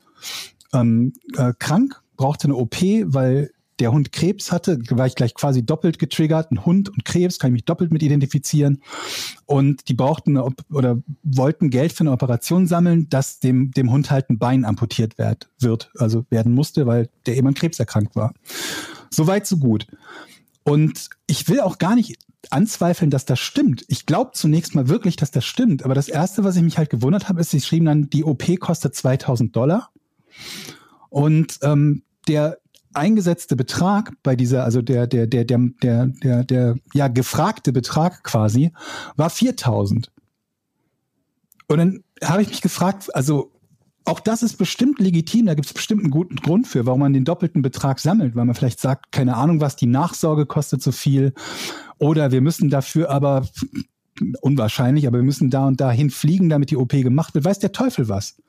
ähm, 0.74 1.14
äh, 1.38 1.54
krank, 1.58 2.02
brauchte 2.18 2.46
eine 2.46 2.56
OP, 2.56 2.82
weil 2.82 3.52
der 3.82 3.92
Hund 3.92 4.12
Krebs 4.12 4.52
hatte, 4.52 4.80
war 4.92 5.08
ich 5.08 5.16
gleich 5.16 5.34
quasi 5.34 5.66
doppelt 5.66 5.98
getriggert, 5.98 6.52
ein 6.52 6.66
Hund 6.66 6.90
und 6.90 7.04
Krebs, 7.04 7.40
kann 7.40 7.50
ich 7.50 7.54
mich 7.54 7.66
doppelt 7.66 7.92
mit 7.92 8.04
identifizieren. 8.04 8.82
Und 9.48 9.90
die 9.90 9.96
brauchten 9.96 10.38
Op- 10.38 10.64
oder 10.72 11.02
wollten 11.24 11.72
Geld 11.72 11.92
für 11.92 12.02
eine 12.02 12.12
Operation 12.12 12.68
sammeln, 12.68 13.10
dass 13.10 13.40
dem, 13.40 13.72
dem 13.72 13.92
Hund 13.92 14.12
halt 14.12 14.30
ein 14.30 14.38
Bein 14.38 14.66
amputiert 14.66 15.18
werd, 15.18 15.50
wird, 15.60 15.92
also 15.98 16.26
werden 16.30 16.54
musste, 16.54 16.86
weil 16.86 17.10
der 17.26 17.36
eben 17.38 17.48
an 17.48 17.56
Krebs 17.56 17.80
erkrankt 17.80 18.16
war. 18.16 18.34
So 19.14 19.28
weit, 19.28 19.46
so 19.46 19.58
gut. 19.58 19.88
Und 20.64 21.10
ich 21.28 21.48
will 21.50 21.60
auch 21.60 21.78
gar 21.78 21.96
nicht 21.96 22.18
anzweifeln, 22.50 23.12
dass 23.12 23.26
das 23.26 23.40
stimmt. 23.40 23.84
Ich 23.88 24.06
glaube 24.06 24.32
zunächst 24.34 24.74
mal 24.74 24.88
wirklich, 24.88 25.16
dass 25.16 25.32
das 25.32 25.46
stimmt. 25.46 25.84
Aber 25.84 25.94
das 25.94 26.08
Erste, 26.08 26.44
was 26.44 26.56
ich 26.56 26.64
mich 26.64 26.78
halt 26.78 26.90
gewundert 26.90 27.30
habe, 27.30 27.42
ist, 27.42 27.52
sie 27.52 27.62
schrieben 27.62 27.86
dann, 27.86 28.10
die 28.10 28.24
OP 28.24 28.44
kostet 28.60 28.96
2000 28.96 29.56
Dollar. 29.56 29.90
Und 31.10 31.60
ähm, 31.62 32.04
der 32.28 32.58
eingesetzte 32.94 33.56
Betrag 33.56 34.14
bei 34.24 34.36
dieser, 34.36 34.64
also 34.64 34.82
der, 34.82 35.08
der, 35.08 35.28
der, 35.28 35.46
der, 35.46 35.60
der, 35.82 36.08
der, 36.08 36.44
der, 36.44 36.76
ja, 36.94 37.08
gefragte 37.08 37.72
Betrag 37.72 38.24
quasi, 38.24 38.72
war 39.16 39.30
4000. 39.30 40.12
Und 41.68 41.78
dann 41.78 42.04
habe 42.24 42.42
ich 42.42 42.50
mich 42.50 42.62
gefragt, 42.62 43.14
also 43.16 43.52
auch 44.06 44.20
das 44.20 44.44
ist 44.44 44.58
bestimmt 44.58 45.00
legitim, 45.00 45.46
da 45.46 45.54
gibt 45.54 45.68
es 45.68 45.74
bestimmt 45.74 46.02
einen 46.02 46.12
guten 46.12 46.36
Grund 46.38 46.68
für, 46.68 46.86
warum 46.86 47.02
man 47.02 47.14
den 47.14 47.26
doppelten 47.26 47.62
Betrag 47.62 48.00
sammelt, 48.00 48.36
weil 48.36 48.46
man 48.46 48.56
vielleicht 48.56 48.80
sagt, 48.80 49.12
keine 49.12 49.38
Ahnung 49.38 49.62
was, 49.62 49.76
die 49.76 49.86
Nachsorge 49.86 50.46
kostet 50.46 50.82
so 50.82 50.92
viel 50.92 51.34
oder 51.98 52.32
wir 52.32 52.42
müssen 52.42 52.70
dafür 52.70 53.10
aber, 53.12 53.48
unwahrscheinlich, 54.42 55.08
aber 55.08 55.20
wir 55.20 55.24
müssen 55.24 55.50
da 55.50 55.68
und 55.68 55.80
dahin 55.80 56.10
fliegen, 56.10 56.50
damit 56.50 56.72
die 56.72 56.78
OP 56.78 56.92
gemacht 56.92 57.36
wird, 57.36 57.46
weiß 57.46 57.60
der 57.60 57.72
Teufel 57.72 58.10
was. 58.10 58.42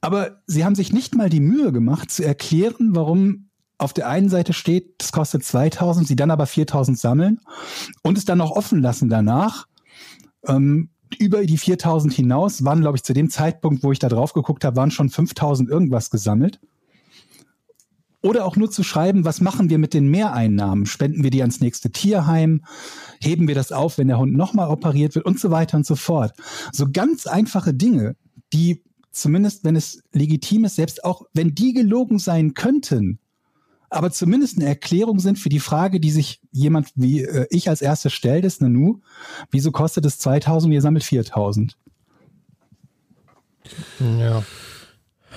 Aber 0.00 0.42
sie 0.46 0.64
haben 0.64 0.74
sich 0.74 0.92
nicht 0.92 1.14
mal 1.14 1.28
die 1.28 1.40
Mühe 1.40 1.72
gemacht 1.72 2.10
zu 2.10 2.24
erklären, 2.24 2.90
warum 2.94 3.48
auf 3.78 3.92
der 3.92 4.08
einen 4.08 4.28
Seite 4.28 4.52
steht, 4.52 4.94
das 4.98 5.12
kostet 5.12 5.44
2000, 5.44 6.06
sie 6.06 6.16
dann 6.16 6.30
aber 6.30 6.46
4000 6.46 6.98
sammeln 6.98 7.40
und 8.02 8.18
es 8.18 8.24
dann 8.24 8.38
noch 8.38 8.50
offen 8.50 8.82
lassen 8.82 9.08
danach. 9.08 9.66
Ähm, 10.46 10.90
über 11.18 11.44
die 11.44 11.58
4000 11.58 12.12
hinaus 12.12 12.64
waren, 12.64 12.80
glaube 12.80 12.96
ich, 12.96 13.02
zu 13.02 13.12
dem 13.12 13.30
Zeitpunkt, 13.30 13.82
wo 13.82 13.92
ich 13.92 13.98
da 13.98 14.08
drauf 14.08 14.32
geguckt 14.32 14.64
habe, 14.64 14.76
waren 14.76 14.90
schon 14.90 15.08
5000 15.08 15.68
irgendwas 15.68 16.10
gesammelt. 16.10 16.60
Oder 18.20 18.44
auch 18.44 18.56
nur 18.56 18.70
zu 18.70 18.82
schreiben, 18.82 19.24
was 19.24 19.40
machen 19.40 19.70
wir 19.70 19.78
mit 19.78 19.94
den 19.94 20.08
Mehreinnahmen? 20.08 20.86
Spenden 20.86 21.22
wir 21.22 21.30
die 21.30 21.40
ans 21.40 21.60
nächste 21.60 21.90
Tierheim? 21.90 22.64
Heben 23.20 23.46
wir 23.46 23.54
das 23.54 23.70
auf, 23.70 23.96
wenn 23.96 24.08
der 24.08 24.18
Hund 24.18 24.34
nochmal 24.34 24.68
operiert 24.68 25.14
wird 25.14 25.24
und 25.24 25.38
so 25.38 25.50
weiter 25.50 25.76
und 25.76 25.86
so 25.86 25.94
fort. 25.94 26.32
So 26.72 26.86
ganz 26.92 27.26
einfache 27.26 27.74
Dinge, 27.74 28.16
die 28.52 28.82
zumindest, 29.12 29.64
wenn 29.64 29.76
es 29.76 30.02
legitim 30.12 30.64
ist, 30.64 30.76
selbst 30.76 31.04
auch 31.04 31.22
wenn 31.32 31.54
die 31.54 31.72
gelogen 31.72 32.18
sein 32.18 32.54
könnten, 32.54 33.20
aber 33.90 34.10
zumindest 34.10 34.58
eine 34.58 34.66
Erklärung 34.66 35.18
sind 35.18 35.38
für 35.38 35.48
die 35.48 35.60
Frage, 35.60 36.00
die 36.00 36.10
sich 36.10 36.40
jemand 36.52 36.90
wie 36.94 37.22
äh, 37.22 37.46
ich 37.50 37.68
als 37.68 37.82
erstes 37.82 38.12
stellt, 38.12 38.44
ist 38.44 38.60
Nanu, 38.60 39.00
wieso 39.50 39.72
kostet 39.72 40.04
es 40.04 40.18
2000 40.18 40.68
und 40.70 40.72
ihr 40.72 40.82
sammelt 40.82 41.04
4000? 41.04 41.76
Ja. 44.00 44.42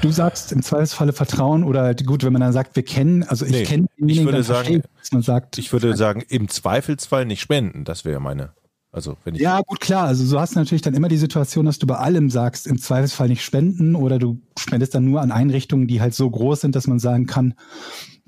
Du 0.01 0.11
sagst 0.11 0.51
im 0.51 0.63
Zweifelsfalle 0.63 1.13
Vertrauen 1.13 1.63
oder 1.63 1.93
gut, 1.93 2.23
wenn 2.23 2.33
man 2.33 2.41
dann 2.41 2.53
sagt, 2.53 2.75
wir 2.75 2.83
kennen, 2.83 3.23
also 3.23 3.45
ich 3.45 3.51
Nee, 3.51 3.63
kenne 3.63 3.87
ich 3.97 4.23
würde 4.23 4.41
sagen- 4.43 4.83
man 5.11 5.21
sagt, 5.21 5.57
Ich 5.57 5.71
würde 5.73 5.95
sagen, 5.95 6.23
im 6.29 6.47
Zweifelsfall 6.47 7.25
nicht 7.25 7.41
spenden. 7.41 7.83
Das 7.83 8.05
wäre 8.05 8.19
meine. 8.21 8.53
Also, 8.93 9.17
wenn 9.23 9.35
ich. 9.35 9.41
Ja, 9.41 9.61
gut, 9.61 9.79
klar. 9.79 10.07
Also 10.07 10.25
so 10.25 10.39
hast 10.39 10.55
du 10.55 10.59
natürlich 10.59 10.81
dann 10.81 10.93
immer 10.93 11.07
die 11.07 11.17
Situation, 11.17 11.65
dass 11.65 11.79
du 11.79 11.87
bei 11.87 11.95
allem 11.97 12.29
sagst, 12.29 12.67
im 12.67 12.77
Zweifelsfall 12.77 13.27
nicht 13.29 13.43
spenden 13.43 13.95
oder 13.95 14.19
du 14.19 14.41
spendest 14.57 14.95
dann 14.95 15.05
nur 15.05 15.21
an 15.21 15.31
Einrichtungen, 15.31 15.87
die 15.87 16.01
halt 16.01 16.13
so 16.13 16.29
groß 16.29 16.61
sind, 16.61 16.75
dass 16.75 16.87
man 16.87 16.99
sagen 16.99 17.25
kann, 17.25 17.53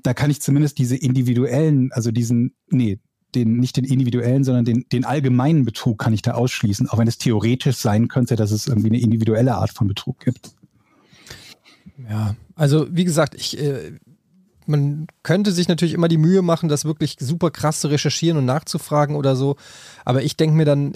da 0.04 0.14
kann 0.14 0.30
ich 0.30 0.40
zumindest 0.40 0.78
diese 0.78 0.96
individuellen, 0.96 1.90
also 1.92 2.10
diesen, 2.10 2.54
nee, 2.68 3.00
den, 3.34 3.56
nicht 3.56 3.76
den 3.76 3.84
individuellen, 3.84 4.44
sondern 4.44 4.64
den, 4.64 4.84
den 4.92 5.04
allgemeinen 5.04 5.64
Betrug 5.64 5.98
kann 5.98 6.12
ich 6.12 6.22
da 6.22 6.32
ausschließen, 6.32 6.88
auch 6.88 6.98
wenn 6.98 7.08
es 7.08 7.18
theoretisch 7.18 7.76
sein 7.76 8.06
könnte, 8.06 8.36
dass 8.36 8.52
es 8.52 8.68
irgendwie 8.68 8.90
eine 8.90 9.00
individuelle 9.00 9.56
Art 9.56 9.72
von 9.72 9.88
Betrug 9.88 10.20
gibt. 10.20 10.52
Ja, 12.08 12.36
also 12.54 12.86
wie 12.90 13.04
gesagt, 13.04 13.34
ich, 13.34 13.58
äh, 13.58 13.92
man 14.66 15.06
könnte 15.22 15.52
sich 15.52 15.68
natürlich 15.68 15.94
immer 15.94 16.08
die 16.08 16.18
Mühe 16.18 16.42
machen, 16.42 16.68
das 16.68 16.84
wirklich 16.84 17.16
super 17.18 17.50
krass 17.50 17.80
zu 17.80 17.88
recherchieren 17.88 18.36
und 18.36 18.44
nachzufragen 18.44 19.16
oder 19.16 19.36
so. 19.36 19.56
Aber 20.04 20.22
ich 20.22 20.36
denke 20.36 20.54
mir 20.54 20.66
dann 20.66 20.92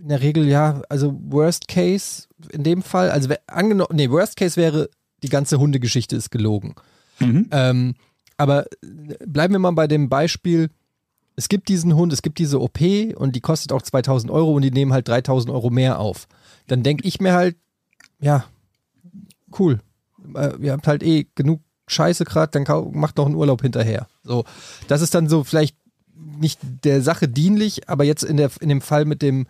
in 0.00 0.08
der 0.08 0.22
Regel, 0.22 0.46
ja, 0.48 0.82
also 0.88 1.18
Worst 1.28 1.66
Case 1.66 2.28
in 2.52 2.62
dem 2.62 2.82
Fall, 2.82 3.10
also 3.10 3.28
angenommen, 3.48 3.96
nee, 3.96 4.08
Worst 4.08 4.36
Case 4.36 4.56
wäre, 4.56 4.88
die 5.24 5.28
ganze 5.28 5.58
Hundegeschichte 5.58 6.14
ist 6.14 6.30
gelogen. 6.30 6.74
Mhm. 7.18 7.48
Ähm, 7.50 7.94
aber 8.42 8.66
bleiben 9.24 9.54
wir 9.54 9.60
mal 9.60 9.70
bei 9.70 9.86
dem 9.86 10.08
Beispiel, 10.08 10.68
es 11.36 11.48
gibt 11.48 11.68
diesen 11.68 11.94
Hund, 11.94 12.12
es 12.12 12.22
gibt 12.22 12.40
diese 12.40 12.60
OP 12.60 12.80
und 13.14 13.36
die 13.36 13.40
kostet 13.40 13.72
auch 13.72 13.82
2000 13.82 14.32
Euro 14.32 14.52
und 14.56 14.62
die 14.62 14.72
nehmen 14.72 14.92
halt 14.92 15.06
3000 15.06 15.54
Euro 15.54 15.70
mehr 15.70 16.00
auf. 16.00 16.26
Dann 16.66 16.82
denke 16.82 17.06
ich 17.06 17.20
mir 17.20 17.34
halt, 17.34 17.56
ja, 18.18 18.44
cool. 19.60 19.78
Äh, 20.34 20.56
ihr 20.60 20.72
habt 20.72 20.88
halt 20.88 21.04
eh 21.04 21.28
genug 21.36 21.60
Scheiße 21.86 22.24
gerade, 22.24 22.50
dann 22.50 22.90
macht 22.92 23.16
noch 23.16 23.26
einen 23.26 23.36
Urlaub 23.36 23.62
hinterher. 23.62 24.08
So, 24.24 24.44
das 24.88 25.02
ist 25.02 25.14
dann 25.14 25.28
so 25.28 25.44
vielleicht 25.44 25.76
nicht 26.16 26.58
der 26.82 27.00
Sache 27.00 27.28
dienlich, 27.28 27.88
aber 27.88 28.02
jetzt 28.02 28.24
in, 28.24 28.38
der, 28.38 28.50
in 28.60 28.70
dem 28.70 28.80
Fall 28.80 29.04
mit 29.04 29.22
dem 29.22 29.46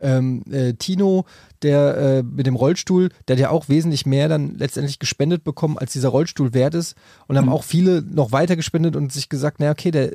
ähm, 0.00 0.42
äh, 0.50 0.74
Tino, 0.74 1.24
der 1.62 1.96
äh, 1.96 2.22
mit 2.22 2.46
dem 2.46 2.56
Rollstuhl, 2.56 3.10
der 3.26 3.36
hat 3.36 3.40
ja 3.40 3.50
auch 3.50 3.68
wesentlich 3.68 4.06
mehr 4.06 4.28
dann 4.28 4.56
letztendlich 4.56 4.98
gespendet 4.98 5.44
bekommen, 5.44 5.78
als 5.78 5.92
dieser 5.92 6.08
Rollstuhl 6.08 6.54
wert 6.54 6.74
ist. 6.74 6.96
Und 7.26 7.36
haben 7.36 7.48
auch 7.48 7.64
viele 7.64 8.02
noch 8.02 8.32
weiter 8.32 8.56
gespendet 8.56 8.96
und 8.96 9.12
sich 9.12 9.28
gesagt, 9.28 9.60
naja, 9.60 9.72
okay, 9.72 9.90
der 9.90 10.12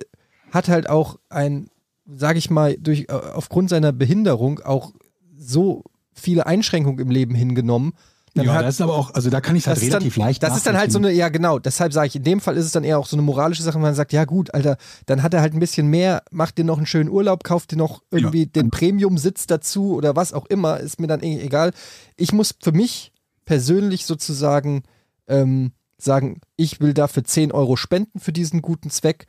hat 0.51 0.67
halt 0.67 0.89
auch 0.89 1.19
ein, 1.29 1.69
sage 2.05 2.39
ich 2.39 2.49
mal, 2.49 2.75
durch 2.77 3.05
äh, 3.09 3.13
aufgrund 3.13 3.69
seiner 3.69 3.91
Behinderung 3.91 4.59
auch 4.59 4.93
so 5.37 5.83
viele 6.13 6.45
Einschränkungen 6.45 6.99
im 6.99 7.09
Leben 7.09 7.35
hingenommen. 7.35 7.93
Dann 8.33 8.45
ja, 8.45 8.53
hat, 8.53 8.65
das 8.65 8.75
ist 8.75 8.81
aber 8.81 8.95
auch, 8.95 9.13
also 9.13 9.29
da 9.29 9.41
kann 9.41 9.57
ich 9.57 9.67
halt 9.67 9.75
das 9.75 9.83
ist 9.83 9.89
relativ 9.89 10.15
dann, 10.15 10.25
leicht 10.25 10.41
Das 10.41 10.55
ist 10.55 10.65
dann 10.65 10.77
halt 10.77 10.91
so 10.91 10.99
eine, 10.99 11.11
ja 11.11 11.27
genau, 11.27 11.59
deshalb 11.59 11.91
sage 11.91 12.07
ich, 12.07 12.15
in 12.15 12.23
dem 12.23 12.39
Fall 12.39 12.55
ist 12.55 12.65
es 12.65 12.71
dann 12.71 12.85
eher 12.85 12.97
auch 12.97 13.05
so 13.05 13.17
eine 13.17 13.23
moralische 13.23 13.61
Sache, 13.61 13.75
wenn 13.75 13.81
man 13.81 13.95
sagt, 13.95 14.13
ja 14.13 14.23
gut, 14.23 14.53
Alter, 14.53 14.77
dann 15.05 15.21
hat 15.21 15.33
er 15.33 15.41
halt 15.41 15.53
ein 15.53 15.59
bisschen 15.59 15.87
mehr, 15.87 16.23
macht 16.31 16.57
dir 16.57 16.63
noch 16.63 16.77
einen 16.77 16.85
schönen 16.85 17.09
Urlaub, 17.09 17.43
kauft 17.43 17.71
dir 17.71 17.77
noch 17.77 18.03
irgendwie 18.09 18.45
den 18.45 18.69
Premium-Sitz 18.69 19.47
dazu 19.47 19.95
oder 19.95 20.15
was 20.15 20.31
auch 20.31 20.45
immer, 20.45 20.79
ist 20.79 20.99
mir 20.99 21.07
dann 21.07 21.21
irgendwie 21.21 21.43
egal. 21.43 21.73
Ich 22.15 22.31
muss 22.31 22.55
für 22.61 22.71
mich 22.71 23.11
persönlich 23.43 24.05
sozusagen 24.05 24.83
ähm, 25.27 25.73
sagen, 25.97 26.39
ich 26.55 26.79
will 26.79 26.93
dafür 26.93 27.25
10 27.25 27.51
Euro 27.51 27.75
spenden 27.75 28.19
für 28.19 28.31
diesen 28.31 28.61
guten 28.61 28.89
Zweck 28.89 29.27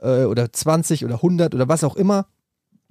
äh, 0.00 0.24
oder 0.24 0.52
20 0.52 1.04
oder 1.04 1.16
100 1.16 1.54
oder 1.54 1.68
was 1.68 1.84
auch 1.84 1.94
immer. 1.94 2.26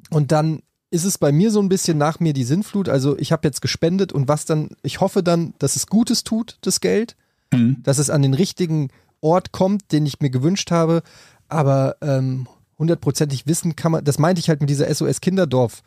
Und 0.10 0.32
dann 0.32 0.62
ist 0.92 1.04
es 1.06 1.18
bei 1.18 1.32
mir 1.32 1.52
so 1.52 1.62
ein 1.62 1.70
bisschen 1.70 1.98
nach 1.98 2.20
mir 2.20 2.34
die 2.34 2.44
Sinnflut. 2.44 2.90
Also 2.90 3.18
ich 3.18 3.32
habe 3.32 3.48
jetzt 3.48 3.62
gespendet 3.62 4.12
und 4.12 4.28
was 4.28 4.46
dann, 4.46 4.70
ich 4.82 5.02
hoffe 5.02 5.22
dann, 5.24 5.54
dass 5.60 5.76
es 5.76 5.88
Gutes 5.88 6.24
tut, 6.24 6.58
das 6.62 6.82
Geld, 6.82 7.16
Mhm. 7.52 7.78
dass 7.84 7.98
es 7.98 8.10
an 8.12 8.22
den 8.22 8.34
richtigen 8.36 8.90
Ort 9.22 9.52
kommt, 9.52 9.92
den 9.92 10.06
ich 10.06 10.20
mir 10.20 10.30
gewünscht 10.30 10.70
habe. 10.72 11.02
Aber 11.48 11.96
ähm, 12.02 12.48
hundertprozentig 12.78 13.48
wissen 13.48 13.76
kann 13.76 13.92
man, 13.92 14.04
das 14.04 14.20
meinte 14.20 14.40
ich 14.40 14.50
halt 14.50 14.62
mit 14.62 14.70
dieser 14.70 14.94
SOS 14.94 15.20
Kinderdorf. 15.22 15.82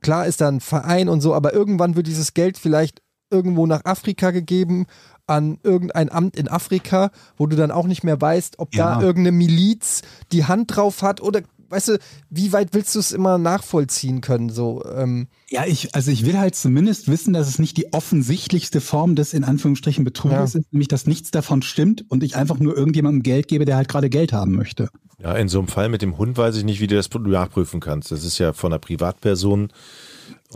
Klar 0.00 0.26
ist 0.26 0.40
da 0.40 0.48
ein 0.48 0.60
Verein 0.60 1.08
und 1.08 1.20
so, 1.20 1.34
aber 1.34 1.52
irgendwann 1.54 1.94
wird 1.96 2.06
dieses 2.06 2.32
Geld 2.34 2.58
vielleicht 2.58 3.02
irgendwo 3.30 3.66
nach 3.66 3.84
Afrika 3.84 4.30
gegeben, 4.30 4.86
an 5.26 5.58
irgendein 5.62 6.10
Amt 6.12 6.36
in 6.36 6.48
Afrika, 6.48 7.10
wo 7.38 7.46
du 7.46 7.56
dann 7.56 7.70
auch 7.70 7.86
nicht 7.86 8.04
mehr 8.04 8.20
weißt, 8.20 8.58
ob 8.58 8.74
Ja. 8.74 8.96
da 8.96 9.00
irgendeine 9.02 9.36
Miliz 9.36 10.02
die 10.32 10.44
Hand 10.44 10.76
drauf 10.76 11.00
hat 11.02 11.20
oder 11.22 11.40
weißt 11.68 11.88
du, 11.88 11.98
wie 12.30 12.52
weit 12.52 12.68
willst 12.72 12.94
du 12.94 12.98
es 12.98 13.12
immer 13.12 13.38
nachvollziehen 13.38 14.20
können? 14.20 14.50
So, 14.50 14.84
ähm, 14.84 15.28
Ja, 15.48 15.64
ich, 15.66 15.94
also 15.94 16.10
ich 16.10 16.26
will 16.26 16.38
halt 16.38 16.54
zumindest 16.54 17.08
wissen, 17.08 17.32
dass 17.32 17.48
es 17.48 17.58
nicht 17.58 17.76
die 17.76 17.92
offensichtlichste 17.92 18.80
Form 18.80 19.14
des 19.14 19.34
in 19.34 19.44
Anführungsstrichen 19.44 20.04
Betruges 20.04 20.54
ist, 20.54 20.72
nämlich 20.72 20.88
dass 20.88 21.06
nichts 21.06 21.30
davon 21.30 21.62
stimmt 21.62 22.04
und 22.08 22.22
ich 22.22 22.36
einfach 22.36 22.58
nur 22.58 22.76
irgendjemandem 22.76 23.22
Geld 23.22 23.48
gebe, 23.48 23.64
der 23.64 23.76
halt 23.76 23.88
gerade 23.88 24.10
Geld 24.10 24.32
haben 24.32 24.52
möchte. 24.54 24.88
Ja, 25.18 25.34
in 25.34 25.48
so 25.48 25.58
einem 25.58 25.68
Fall 25.68 25.88
mit 25.88 26.02
dem 26.02 26.18
Hund 26.18 26.36
weiß 26.36 26.56
ich 26.56 26.64
nicht, 26.64 26.80
wie 26.80 26.86
du 26.86 26.96
das 26.96 27.08
nachprüfen 27.12 27.80
kannst. 27.80 28.10
Das 28.10 28.24
ist 28.24 28.38
ja 28.38 28.52
von 28.52 28.72
einer 28.72 28.78
Privatperson. 28.78 29.68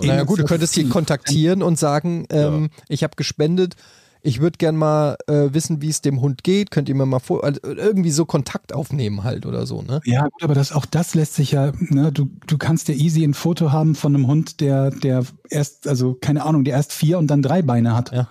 naja 0.02 0.24
gut, 0.24 0.40
du 0.40 0.44
könntest 0.44 0.74
sie 0.74 0.88
kontaktieren 0.88 1.62
und 1.62 1.78
sagen, 1.78 2.26
ähm, 2.30 2.70
ich 2.88 3.02
habe 3.02 3.16
gespendet, 3.16 3.76
ich 4.22 4.40
würde 4.40 4.58
gern 4.58 4.76
mal 4.76 5.16
äh, 5.26 5.48
wissen, 5.52 5.80
wie 5.82 5.88
es 5.88 6.00
dem 6.00 6.20
Hund 6.20 6.44
geht, 6.44 6.70
könnt 6.70 6.88
ihr 6.88 6.94
mir 6.94 7.06
mal 7.06 7.18
vor, 7.18 7.44
also 7.44 7.60
irgendwie 7.62 8.10
so 8.10 8.24
Kontakt 8.24 8.72
aufnehmen 8.72 9.24
halt 9.24 9.46
oder 9.46 9.66
so, 9.66 9.82
ne? 9.82 10.00
Ja, 10.04 10.24
gut, 10.24 10.42
aber 10.42 10.54
das, 10.54 10.72
auch 10.72 10.86
das 10.86 11.14
lässt 11.14 11.34
sich 11.34 11.52
ja, 11.52 11.72
ne, 11.78 12.12
du, 12.12 12.30
du 12.46 12.58
kannst 12.58 12.88
ja 12.88 12.94
easy 12.94 13.24
ein 13.24 13.34
Foto 13.34 13.72
haben 13.72 13.94
von 13.94 14.14
einem 14.14 14.26
Hund, 14.26 14.60
der, 14.60 14.90
der 14.90 15.24
erst, 15.50 15.86
also 15.88 16.14
keine 16.14 16.44
Ahnung, 16.44 16.64
der 16.64 16.74
erst 16.74 16.92
vier 16.92 17.18
und 17.18 17.28
dann 17.28 17.42
drei 17.42 17.62
Beine 17.62 17.94
hat. 17.94 18.12
Ja. 18.12 18.28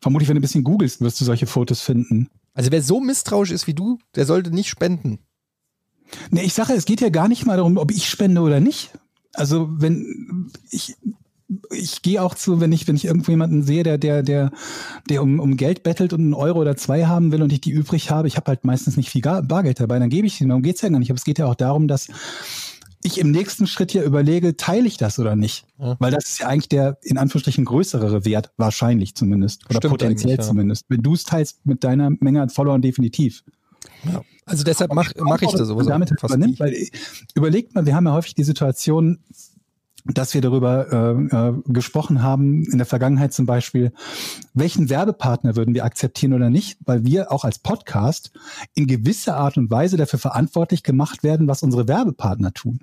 Vermutlich, 0.00 0.28
wenn 0.28 0.36
du 0.36 0.40
ein 0.40 0.42
bisschen 0.42 0.64
googelst, 0.64 1.00
wirst 1.00 1.20
du 1.20 1.24
solche 1.24 1.46
Fotos 1.46 1.80
finden. 1.80 2.28
Also 2.54 2.72
wer 2.72 2.82
so 2.82 3.00
misstrauisch 3.00 3.50
ist 3.50 3.66
wie 3.66 3.74
du, 3.74 3.98
der 4.16 4.26
sollte 4.26 4.50
nicht 4.50 4.68
spenden. 4.68 5.20
Nee, 6.30 6.42
ich 6.42 6.54
sage, 6.54 6.72
es 6.72 6.86
geht 6.86 7.00
ja 7.00 7.08
gar 7.08 7.28
nicht 7.28 7.46
mal 7.46 7.56
darum, 7.56 7.76
ob 7.76 7.90
ich 7.90 8.08
spende 8.08 8.40
oder 8.40 8.60
nicht. 8.60 8.90
Also 9.34 9.68
wenn 9.70 10.50
ich 10.70 10.96
ich 11.70 12.02
gehe 12.02 12.22
auch 12.22 12.34
zu, 12.34 12.60
wenn 12.60 12.72
ich 12.72 12.86
wenn 12.86 12.96
ich 12.96 13.06
irgendwo 13.06 13.30
jemanden 13.30 13.62
sehe, 13.62 13.82
der 13.82 13.98
der 13.98 14.22
der 14.22 14.50
der 15.08 15.22
um, 15.22 15.40
um 15.40 15.56
Geld 15.56 15.82
bettelt 15.82 16.12
und 16.12 16.20
einen 16.20 16.34
Euro 16.34 16.60
oder 16.60 16.76
zwei 16.76 17.06
haben 17.06 17.32
will 17.32 17.42
und 17.42 17.52
ich 17.52 17.60
die 17.60 17.70
übrig 17.70 18.10
habe, 18.10 18.28
ich 18.28 18.36
habe 18.36 18.48
halt 18.48 18.64
meistens 18.64 18.96
nicht 18.96 19.10
viel 19.10 19.22
Bargeld 19.22 19.80
dabei, 19.80 19.98
dann 19.98 20.10
gebe 20.10 20.26
ich 20.26 20.34
sie. 20.34 20.46
Darum 20.46 20.62
geht's 20.62 20.82
ja 20.82 20.88
gar 20.90 20.98
nicht. 20.98 21.10
Aber 21.10 21.16
es 21.16 21.24
geht 21.24 21.38
ja 21.38 21.46
auch 21.46 21.54
darum, 21.54 21.88
dass 21.88 22.08
ich 23.02 23.18
im 23.18 23.30
nächsten 23.30 23.66
Schritt 23.66 23.94
ja 23.94 24.02
überlege, 24.02 24.56
teile 24.56 24.86
ich 24.86 24.96
das 24.96 25.18
oder 25.18 25.36
nicht? 25.36 25.64
Ja. 25.78 25.96
Weil 25.98 26.10
das 26.10 26.24
ist 26.24 26.40
ja 26.40 26.48
eigentlich 26.48 26.68
der 26.68 26.98
in 27.02 27.16
Anführungsstrichen 27.16 27.64
größere 27.64 28.24
Wert, 28.24 28.52
wahrscheinlich 28.56 29.14
zumindest. 29.14 29.64
Oder 29.66 29.76
Stimmt 29.76 29.92
potenziell 29.92 30.36
ja. 30.36 30.42
zumindest. 30.42 30.84
Wenn 30.88 31.02
du 31.02 31.14
es 31.14 31.24
teilst 31.24 31.64
mit 31.64 31.84
deiner 31.84 32.10
Menge 32.20 32.42
an 32.42 32.50
Followern 32.50 32.82
definitiv. 32.82 33.44
Also 34.44 34.64
deshalb 34.64 34.92
mache 34.92 35.12
mach 35.18 35.40
ich 35.40 35.50
das 35.50 35.68
sowieso. 35.68 35.88
damit 35.88 36.10
halt 36.10 36.22
übernimmt, 36.22 36.60
weil 36.60 36.74
überlegt 37.34 37.74
mal, 37.74 37.86
wir 37.86 37.94
haben 37.94 38.06
ja 38.06 38.12
häufig 38.12 38.34
die 38.34 38.44
Situation, 38.44 39.18
dass 40.14 40.34
wir 40.34 40.40
darüber 40.40 40.90
äh, 40.90 41.36
äh, 41.36 41.54
gesprochen 41.66 42.22
haben, 42.22 42.64
in 42.64 42.78
der 42.78 42.86
Vergangenheit 42.86 43.32
zum 43.32 43.46
Beispiel, 43.46 43.92
welchen 44.54 44.88
Werbepartner 44.88 45.56
würden 45.56 45.74
wir 45.74 45.84
akzeptieren 45.84 46.32
oder 46.32 46.50
nicht, 46.50 46.78
weil 46.84 47.04
wir 47.04 47.30
auch 47.30 47.44
als 47.44 47.58
Podcast 47.58 48.32
in 48.74 48.86
gewisser 48.86 49.36
Art 49.36 49.56
und 49.56 49.70
Weise 49.70 49.96
dafür 49.96 50.18
verantwortlich 50.18 50.82
gemacht 50.82 51.22
werden, 51.22 51.46
was 51.48 51.62
unsere 51.62 51.88
Werbepartner 51.88 52.52
tun. 52.52 52.80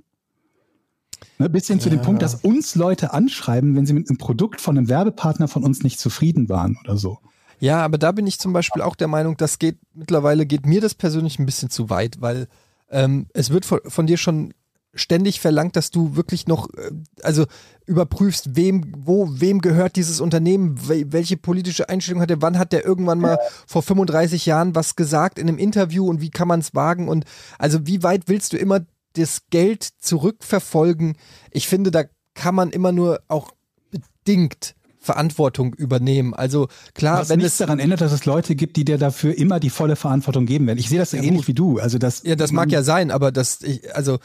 Ne, 1.37 1.49
bis 1.49 1.67
hin 1.67 1.79
zu 1.79 1.89
dem 1.89 2.01
Punkt, 2.01 2.21
dass 2.21 2.35
uns 2.35 2.75
Leute 2.75 3.13
anschreiben, 3.13 3.75
wenn 3.75 3.85
sie 3.85 3.93
mit 3.93 4.09
einem 4.09 4.17
Produkt 4.17 4.61
von 4.61 4.77
einem 4.77 4.89
Werbepartner 4.89 5.47
von 5.47 5.63
uns 5.63 5.83
nicht 5.83 5.99
zufrieden 5.99 6.49
waren 6.49 6.77
oder 6.83 6.97
so. 6.97 7.19
Ja, 7.59 7.83
aber 7.83 7.97
da 7.97 8.11
bin 8.11 8.27
ich 8.27 8.39
zum 8.39 8.53
Beispiel 8.53 8.81
auch 8.81 8.95
der 8.95 9.07
Meinung, 9.07 9.37
das 9.37 9.59
geht 9.59 9.77
mittlerweile 9.93 10.45
geht 10.45 10.65
mir 10.65 10.81
das 10.81 10.93
persönlich 10.93 11.39
ein 11.39 11.45
bisschen 11.45 11.69
zu 11.69 11.89
weit, 11.89 12.21
weil 12.21 12.47
ähm, 12.89 13.27
es 13.33 13.49
wird 13.49 13.65
von, 13.65 13.79
von 13.85 14.07
dir 14.07 14.17
schon 14.17 14.53
ständig 14.95 15.39
verlangt, 15.41 15.75
dass 15.75 15.91
du 15.91 16.15
wirklich 16.15 16.47
noch, 16.47 16.69
äh, 16.73 16.91
also 17.21 17.45
überprüfst, 17.85 18.55
wem, 18.55 18.91
wo, 18.97 19.27
wem 19.31 19.59
gehört 19.61 19.95
dieses 19.95 20.19
Unternehmen, 20.21 20.77
wel- 20.87 21.11
welche 21.11 21.37
politische 21.37 21.87
Einstellung 21.89 22.21
hat 22.21 22.31
er, 22.31 22.41
wann 22.41 22.57
hat 22.57 22.71
der 22.73 22.83
irgendwann 22.85 23.19
mal 23.19 23.37
vor 23.67 23.83
35 23.83 24.45
Jahren 24.45 24.73
was 24.73 24.95
gesagt 24.95 25.37
in 25.37 25.47
einem 25.47 25.57
Interview 25.59 26.07
und 26.07 26.21
wie 26.21 26.31
kann 26.31 26.47
man 26.47 26.61
es 26.61 26.73
wagen 26.73 27.07
und 27.09 27.25
also 27.59 27.85
wie 27.85 28.01
weit 28.01 28.23
willst 28.27 28.53
du 28.53 28.57
immer 28.57 28.79
das 29.13 29.41
Geld 29.49 29.87
zurückverfolgen? 29.99 31.15
Ich 31.51 31.67
finde, 31.67 31.91
da 31.91 32.03
kann 32.33 32.55
man 32.55 32.71
immer 32.71 32.91
nur 32.91 33.21
auch 33.27 33.51
bedingt 33.91 34.75
Verantwortung 34.99 35.75
übernehmen. 35.75 36.33
Also 36.33 36.67
klar, 36.95 37.19
Was 37.19 37.29
wenn 37.29 37.37
nichts 37.37 37.53
es 37.53 37.57
daran 37.59 37.77
ändert, 37.77 38.01
dass 38.01 38.11
es 38.11 38.25
Leute 38.25 38.55
gibt, 38.55 38.75
die 38.75 38.85
dir 38.85 38.97
dafür 38.97 39.37
immer 39.37 39.59
die 39.59 39.69
volle 39.69 39.95
Verantwortung 39.95 40.47
geben 40.47 40.65
werden. 40.65 40.79
Ich 40.79 40.89
sehe 40.89 40.97
das 40.97 41.11
ja, 41.11 41.21
ähnlich 41.21 41.47
wie 41.47 41.53
du. 41.53 41.77
Also 41.77 41.99
das, 41.99 42.23
Ja, 42.23 42.35
das 42.35 42.51
mag 42.51 42.71
ja 42.71 42.81
sein, 42.81 43.11
aber 43.11 43.31
das, 43.31 43.61
ich, 43.61 43.95
also 43.95 44.17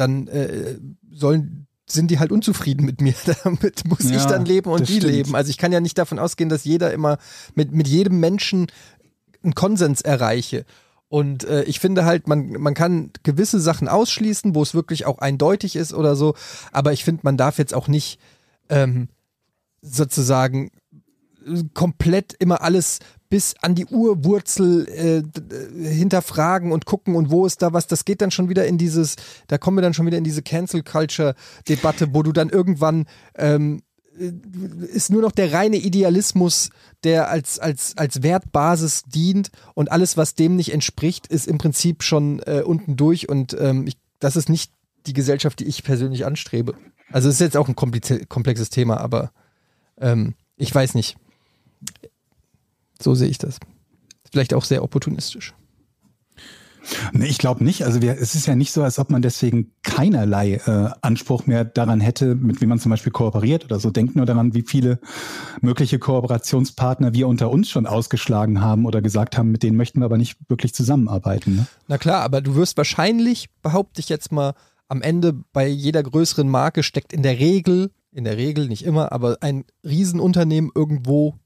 dann 0.00 0.26
äh, 0.28 0.78
sollen 1.10 1.66
sind 1.88 2.10
die 2.10 2.18
halt 2.20 2.30
unzufrieden 2.32 2.86
mit 2.86 3.00
mir. 3.00 3.14
Damit 3.44 3.84
muss 3.86 4.00
ich 4.04 4.12
Ja, 4.12 4.26
dann 4.26 4.44
leben 4.44 4.70
und 4.70 4.88
die 4.88 4.96
stimmt. 4.98 5.12
leben. 5.12 5.34
Also 5.34 5.50
ich 5.50 5.58
kann 5.58 5.72
ja 5.72 5.80
nicht 5.80 5.98
davon 5.98 6.18
ausgehen, 6.18 6.48
dass 6.48 6.64
jeder 6.64 6.92
immer 6.92 7.18
mit, 7.54 7.72
mit 7.72 7.88
jedem 7.88 8.20
Menschen 8.20 8.68
einen 9.42 9.54
Konsens 9.54 10.00
erreiche. 10.00 10.64
Und 11.08 11.42
äh, 11.44 11.64
ich 11.64 11.80
finde 11.80 12.04
halt, 12.04 12.28
man, 12.28 12.52
man 12.52 12.74
kann 12.74 13.10
gewisse 13.24 13.58
Sachen 13.58 13.88
ausschließen, 13.88 14.54
wo 14.54 14.62
es 14.62 14.74
wirklich 14.74 15.06
auch 15.06 15.18
eindeutig 15.18 15.74
ist 15.74 15.92
oder 15.92 16.14
so. 16.14 16.34
Aber 16.70 16.92
ich 16.92 17.02
finde, 17.04 17.22
man 17.24 17.36
darf 17.36 17.58
jetzt 17.58 17.74
auch 17.74 17.88
nicht 17.88 18.20
ähm, 18.68 19.08
sozusagen 19.82 20.70
äh, 21.44 21.64
komplett 21.74 22.34
immer 22.38 22.62
alles 22.62 23.00
bis 23.30 23.54
an 23.62 23.74
die 23.74 23.86
Urwurzel 23.86 24.86
äh, 24.88 25.88
hinterfragen 25.88 26.72
und 26.72 26.84
gucken 26.84 27.14
und 27.14 27.30
wo 27.30 27.46
ist 27.46 27.62
da 27.62 27.72
was, 27.72 27.86
das 27.86 28.04
geht 28.04 28.20
dann 28.20 28.32
schon 28.32 28.48
wieder 28.48 28.66
in 28.66 28.76
dieses, 28.76 29.16
da 29.46 29.56
kommen 29.56 29.78
wir 29.78 29.82
dann 29.82 29.94
schon 29.94 30.04
wieder 30.04 30.18
in 30.18 30.24
diese 30.24 30.42
Cancel 30.42 30.82
Culture 30.82 31.34
Debatte, 31.68 32.12
wo 32.12 32.22
du 32.22 32.32
dann 32.32 32.50
irgendwann 32.50 33.06
ähm, 33.36 33.82
äh, 34.18 34.32
ist 34.92 35.10
nur 35.10 35.22
noch 35.22 35.30
der 35.30 35.52
reine 35.52 35.76
Idealismus, 35.76 36.70
der 37.04 37.30
als, 37.30 37.60
als, 37.60 37.96
als 37.96 38.22
Wertbasis 38.22 39.04
dient 39.04 39.50
und 39.74 39.92
alles, 39.92 40.16
was 40.16 40.34
dem 40.34 40.56
nicht 40.56 40.72
entspricht, 40.72 41.28
ist 41.28 41.46
im 41.46 41.58
Prinzip 41.58 42.02
schon 42.02 42.40
äh, 42.40 42.62
unten 42.66 42.96
durch 42.96 43.28
und 43.28 43.56
ähm, 43.58 43.86
ich, 43.86 43.96
das 44.18 44.34
ist 44.34 44.48
nicht 44.48 44.72
die 45.06 45.12
Gesellschaft, 45.12 45.60
die 45.60 45.66
ich 45.66 45.84
persönlich 45.84 46.26
anstrebe. 46.26 46.74
Also 47.12 47.28
es 47.28 47.36
ist 47.36 47.40
jetzt 47.40 47.56
auch 47.56 47.68
ein 47.68 47.76
komplexes 47.76 48.70
Thema, 48.70 48.98
aber 48.98 49.30
ähm, 49.98 50.34
ich 50.56 50.74
weiß 50.74 50.94
nicht. 50.94 51.16
So 53.00 53.14
sehe 53.14 53.28
ich 53.28 53.38
das. 53.38 53.58
Vielleicht 54.30 54.54
auch 54.54 54.64
sehr 54.64 54.82
opportunistisch. 54.82 55.54
Nee, 57.12 57.26
ich 57.26 57.38
glaube 57.38 57.62
nicht. 57.62 57.84
Also 57.84 58.00
wir, 58.00 58.16
es 58.18 58.34
ist 58.34 58.46
ja 58.46 58.54
nicht 58.54 58.72
so, 58.72 58.82
als 58.82 58.98
ob 58.98 59.10
man 59.10 59.22
deswegen 59.22 59.72
keinerlei 59.82 60.54
äh, 60.54 60.90
Anspruch 61.02 61.46
mehr 61.46 61.64
daran 61.64 62.00
hätte, 62.00 62.34
mit 62.34 62.60
wem 62.60 62.70
man 62.70 62.78
zum 62.78 62.90
Beispiel 62.90 63.12
kooperiert 63.12 63.64
oder 63.64 63.78
so. 63.78 63.90
Denkt 63.90 64.16
nur 64.16 64.26
daran, 64.26 64.54
wie 64.54 64.62
viele 64.62 64.98
mögliche 65.60 65.98
Kooperationspartner 65.98 67.12
wir 67.12 67.28
unter 67.28 67.50
uns 67.50 67.68
schon 67.68 67.86
ausgeschlagen 67.86 68.60
haben 68.60 68.86
oder 68.86 69.02
gesagt 69.02 69.36
haben, 69.36 69.50
mit 69.50 69.62
denen 69.62 69.76
möchten 69.76 70.00
wir 70.00 70.06
aber 70.06 70.18
nicht 70.18 70.38
wirklich 70.48 70.74
zusammenarbeiten. 70.74 71.56
Ne? 71.56 71.66
Na 71.88 71.98
klar, 71.98 72.22
aber 72.22 72.40
du 72.40 72.54
wirst 72.54 72.76
wahrscheinlich, 72.76 73.48
behaupte 73.62 74.00
ich 74.00 74.08
jetzt 74.08 74.32
mal, 74.32 74.54
am 74.88 75.02
Ende 75.02 75.34
bei 75.52 75.68
jeder 75.68 76.02
größeren 76.02 76.48
Marke 76.48 76.82
steckt 76.82 77.12
in 77.12 77.22
der 77.22 77.38
Regel, 77.38 77.90
in 78.10 78.24
der 78.24 78.36
Regel 78.36 78.66
nicht 78.66 78.84
immer, 78.84 79.12
aber 79.12 79.38
ein 79.40 79.64
Riesenunternehmen 79.84 80.72
irgendwo 80.74 81.36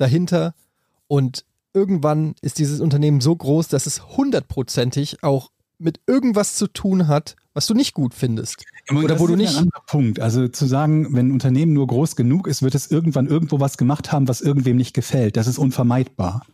dahinter 0.00 0.54
und 1.06 1.44
irgendwann 1.72 2.34
ist 2.42 2.58
dieses 2.58 2.80
Unternehmen 2.80 3.20
so 3.20 3.34
groß, 3.34 3.68
dass 3.68 3.86
es 3.86 4.16
hundertprozentig 4.16 5.22
auch 5.22 5.50
mit 5.78 6.00
irgendwas 6.06 6.56
zu 6.56 6.66
tun 6.66 7.08
hat, 7.08 7.36
was 7.54 7.66
du 7.66 7.74
nicht 7.74 7.94
gut 7.94 8.12
findest. 8.14 8.64
Oder 8.90 9.04
Oder 9.04 9.18
wo 9.20 9.26
du 9.26 9.36
nicht- 9.36 9.50
Ein 9.56 9.64
anderer 9.64 9.82
Punkt. 9.86 10.20
Also 10.20 10.46
zu 10.48 10.66
sagen, 10.66 11.14
wenn 11.14 11.28
ein 11.28 11.32
Unternehmen 11.32 11.72
nur 11.72 11.86
groß 11.86 12.16
genug 12.16 12.46
ist, 12.46 12.62
wird 12.62 12.74
es 12.74 12.90
irgendwann 12.90 13.26
irgendwo 13.26 13.60
was 13.60 13.76
gemacht 13.78 14.12
haben, 14.12 14.28
was 14.28 14.40
irgendwem 14.40 14.76
nicht 14.76 14.94
gefällt. 14.94 15.36
Das 15.36 15.46
ist 15.46 15.58
unvermeidbar. 15.58 16.44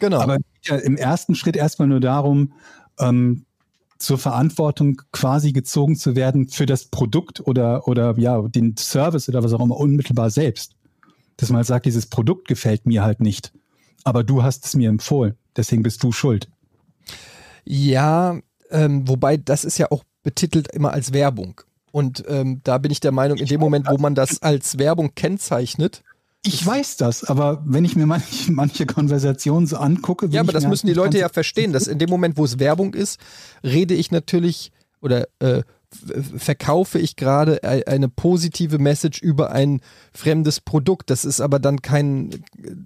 Genau. 0.00 0.20
Aber 0.20 0.38
ja 0.64 0.76
im 0.76 0.96
ersten 0.96 1.34
Schritt 1.34 1.56
erstmal 1.56 1.88
nur 1.88 2.00
darum, 2.00 2.52
ähm, 2.98 3.44
zur 3.98 4.18
Verantwortung 4.18 5.02
quasi 5.12 5.52
gezogen 5.52 5.96
zu 5.96 6.14
werden 6.14 6.48
für 6.48 6.66
das 6.66 6.86
Produkt 6.86 7.46
oder, 7.46 7.88
oder 7.88 8.16
ja, 8.18 8.40
den 8.42 8.76
Service 8.76 9.28
oder 9.28 9.42
was 9.42 9.52
auch 9.52 9.60
immer 9.60 9.76
unmittelbar 9.76 10.30
selbst. 10.30 10.74
Dass 11.38 11.48
man 11.48 11.58
halt 11.58 11.66
sagt, 11.66 11.86
dieses 11.86 12.06
Produkt 12.06 12.46
gefällt 12.46 12.84
mir 12.84 13.02
halt 13.02 13.20
nicht. 13.20 13.52
Aber 14.04 14.22
du 14.22 14.42
hast 14.42 14.66
es 14.66 14.74
mir 14.74 14.90
empfohlen. 14.90 15.34
Deswegen 15.56 15.82
bist 15.82 16.02
du 16.02 16.12
schuld. 16.12 16.48
Ja, 17.64 18.38
ähm, 18.70 19.08
wobei 19.08 19.38
das 19.38 19.64
ist 19.64 19.78
ja 19.78 19.90
auch 19.90 20.04
betitelt 20.22 20.70
immer 20.72 20.92
als 20.92 21.12
Werbung. 21.12 21.60
Und 21.90 22.24
ähm, 22.28 22.60
da 22.64 22.78
bin 22.78 22.90
ich 22.90 23.00
der 23.00 23.12
Meinung, 23.12 23.38
in 23.38 23.46
dem 23.46 23.60
Moment, 23.60 23.88
wo 23.88 23.96
man 23.96 24.14
das 24.14 24.42
als 24.42 24.78
Werbung 24.78 25.14
kennzeichnet, 25.14 26.02
Ich 26.44 26.64
weiß 26.64 26.96
das, 26.96 27.24
aber 27.24 27.62
wenn 27.66 27.84
ich 27.84 27.96
mir 27.96 28.06
manche, 28.06 28.52
manche 28.52 28.86
Konversationen 28.86 29.66
so 29.66 29.76
angucke, 29.76 30.26
ja, 30.26 30.40
aber 30.40 30.50
ich 30.50 30.54
das 30.54 30.66
müssen 30.66 30.86
die 30.86 30.92
Leute 30.92 31.18
ja 31.18 31.28
verstehen, 31.28 31.72
dass 31.72 31.86
in 31.86 31.98
dem 31.98 32.10
Moment, 32.10 32.36
wo 32.36 32.44
es 32.44 32.58
Werbung 32.58 32.94
ist, 32.94 33.18
rede 33.64 33.94
ich 33.94 34.10
natürlich 34.10 34.70
oder 35.00 35.26
äh, 35.40 35.62
verkaufe 36.36 36.98
ich 36.98 37.16
gerade 37.16 37.60
e- 37.62 37.84
eine 37.84 38.08
positive 38.08 38.78
Message 38.78 39.20
über 39.22 39.52
ein 39.52 39.80
fremdes 40.12 40.60
Produkt. 40.60 41.10
Das 41.10 41.24
ist 41.24 41.40
aber 41.40 41.58
dann 41.58 41.82
kein, 41.82 42.30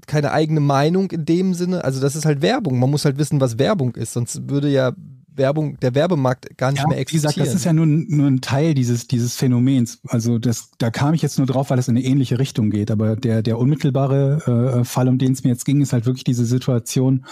keine 0.06 0.32
eigene 0.32 0.60
Meinung 0.60 1.10
in 1.10 1.24
dem 1.24 1.54
Sinne. 1.54 1.84
Also 1.84 2.00
das 2.00 2.16
ist 2.16 2.24
halt 2.24 2.42
Werbung. 2.42 2.78
Man 2.78 2.90
muss 2.90 3.04
halt 3.04 3.18
wissen, 3.18 3.40
was 3.40 3.58
Werbung 3.58 3.94
ist, 3.94 4.12
sonst 4.12 4.48
würde 4.48 4.68
ja 4.70 4.92
Werbung, 5.34 5.78
der 5.80 5.94
Werbemarkt 5.94 6.56
gar 6.58 6.72
nicht 6.72 6.82
Ja, 6.82 6.88
mehr 6.88 6.98
wie 6.98 7.04
gesagt, 7.04 7.38
das 7.38 7.54
ist 7.54 7.64
ja 7.64 7.72
nur, 7.72 7.86
nur 7.86 8.26
ein 8.26 8.40
Teil 8.40 8.74
dieses, 8.74 9.08
dieses 9.08 9.34
Phänomens. 9.34 9.98
Also 10.08 10.38
das, 10.38 10.70
da 10.78 10.90
kam 10.90 11.14
ich 11.14 11.22
jetzt 11.22 11.38
nur 11.38 11.46
drauf, 11.46 11.70
weil 11.70 11.78
es 11.78 11.88
in 11.88 11.96
eine 11.96 12.04
ähnliche 12.04 12.38
Richtung 12.38 12.70
geht. 12.70 12.90
Aber 12.90 13.16
der, 13.16 13.42
der 13.42 13.58
unmittelbare 13.58 14.80
äh, 14.80 14.84
Fall, 14.84 15.08
um 15.08 15.18
den 15.18 15.32
es 15.32 15.42
mir 15.42 15.50
jetzt 15.50 15.64
ging, 15.64 15.80
ist 15.80 15.92
halt 15.92 16.06
wirklich 16.06 16.24
diese 16.24 16.44
Situation, 16.44 17.24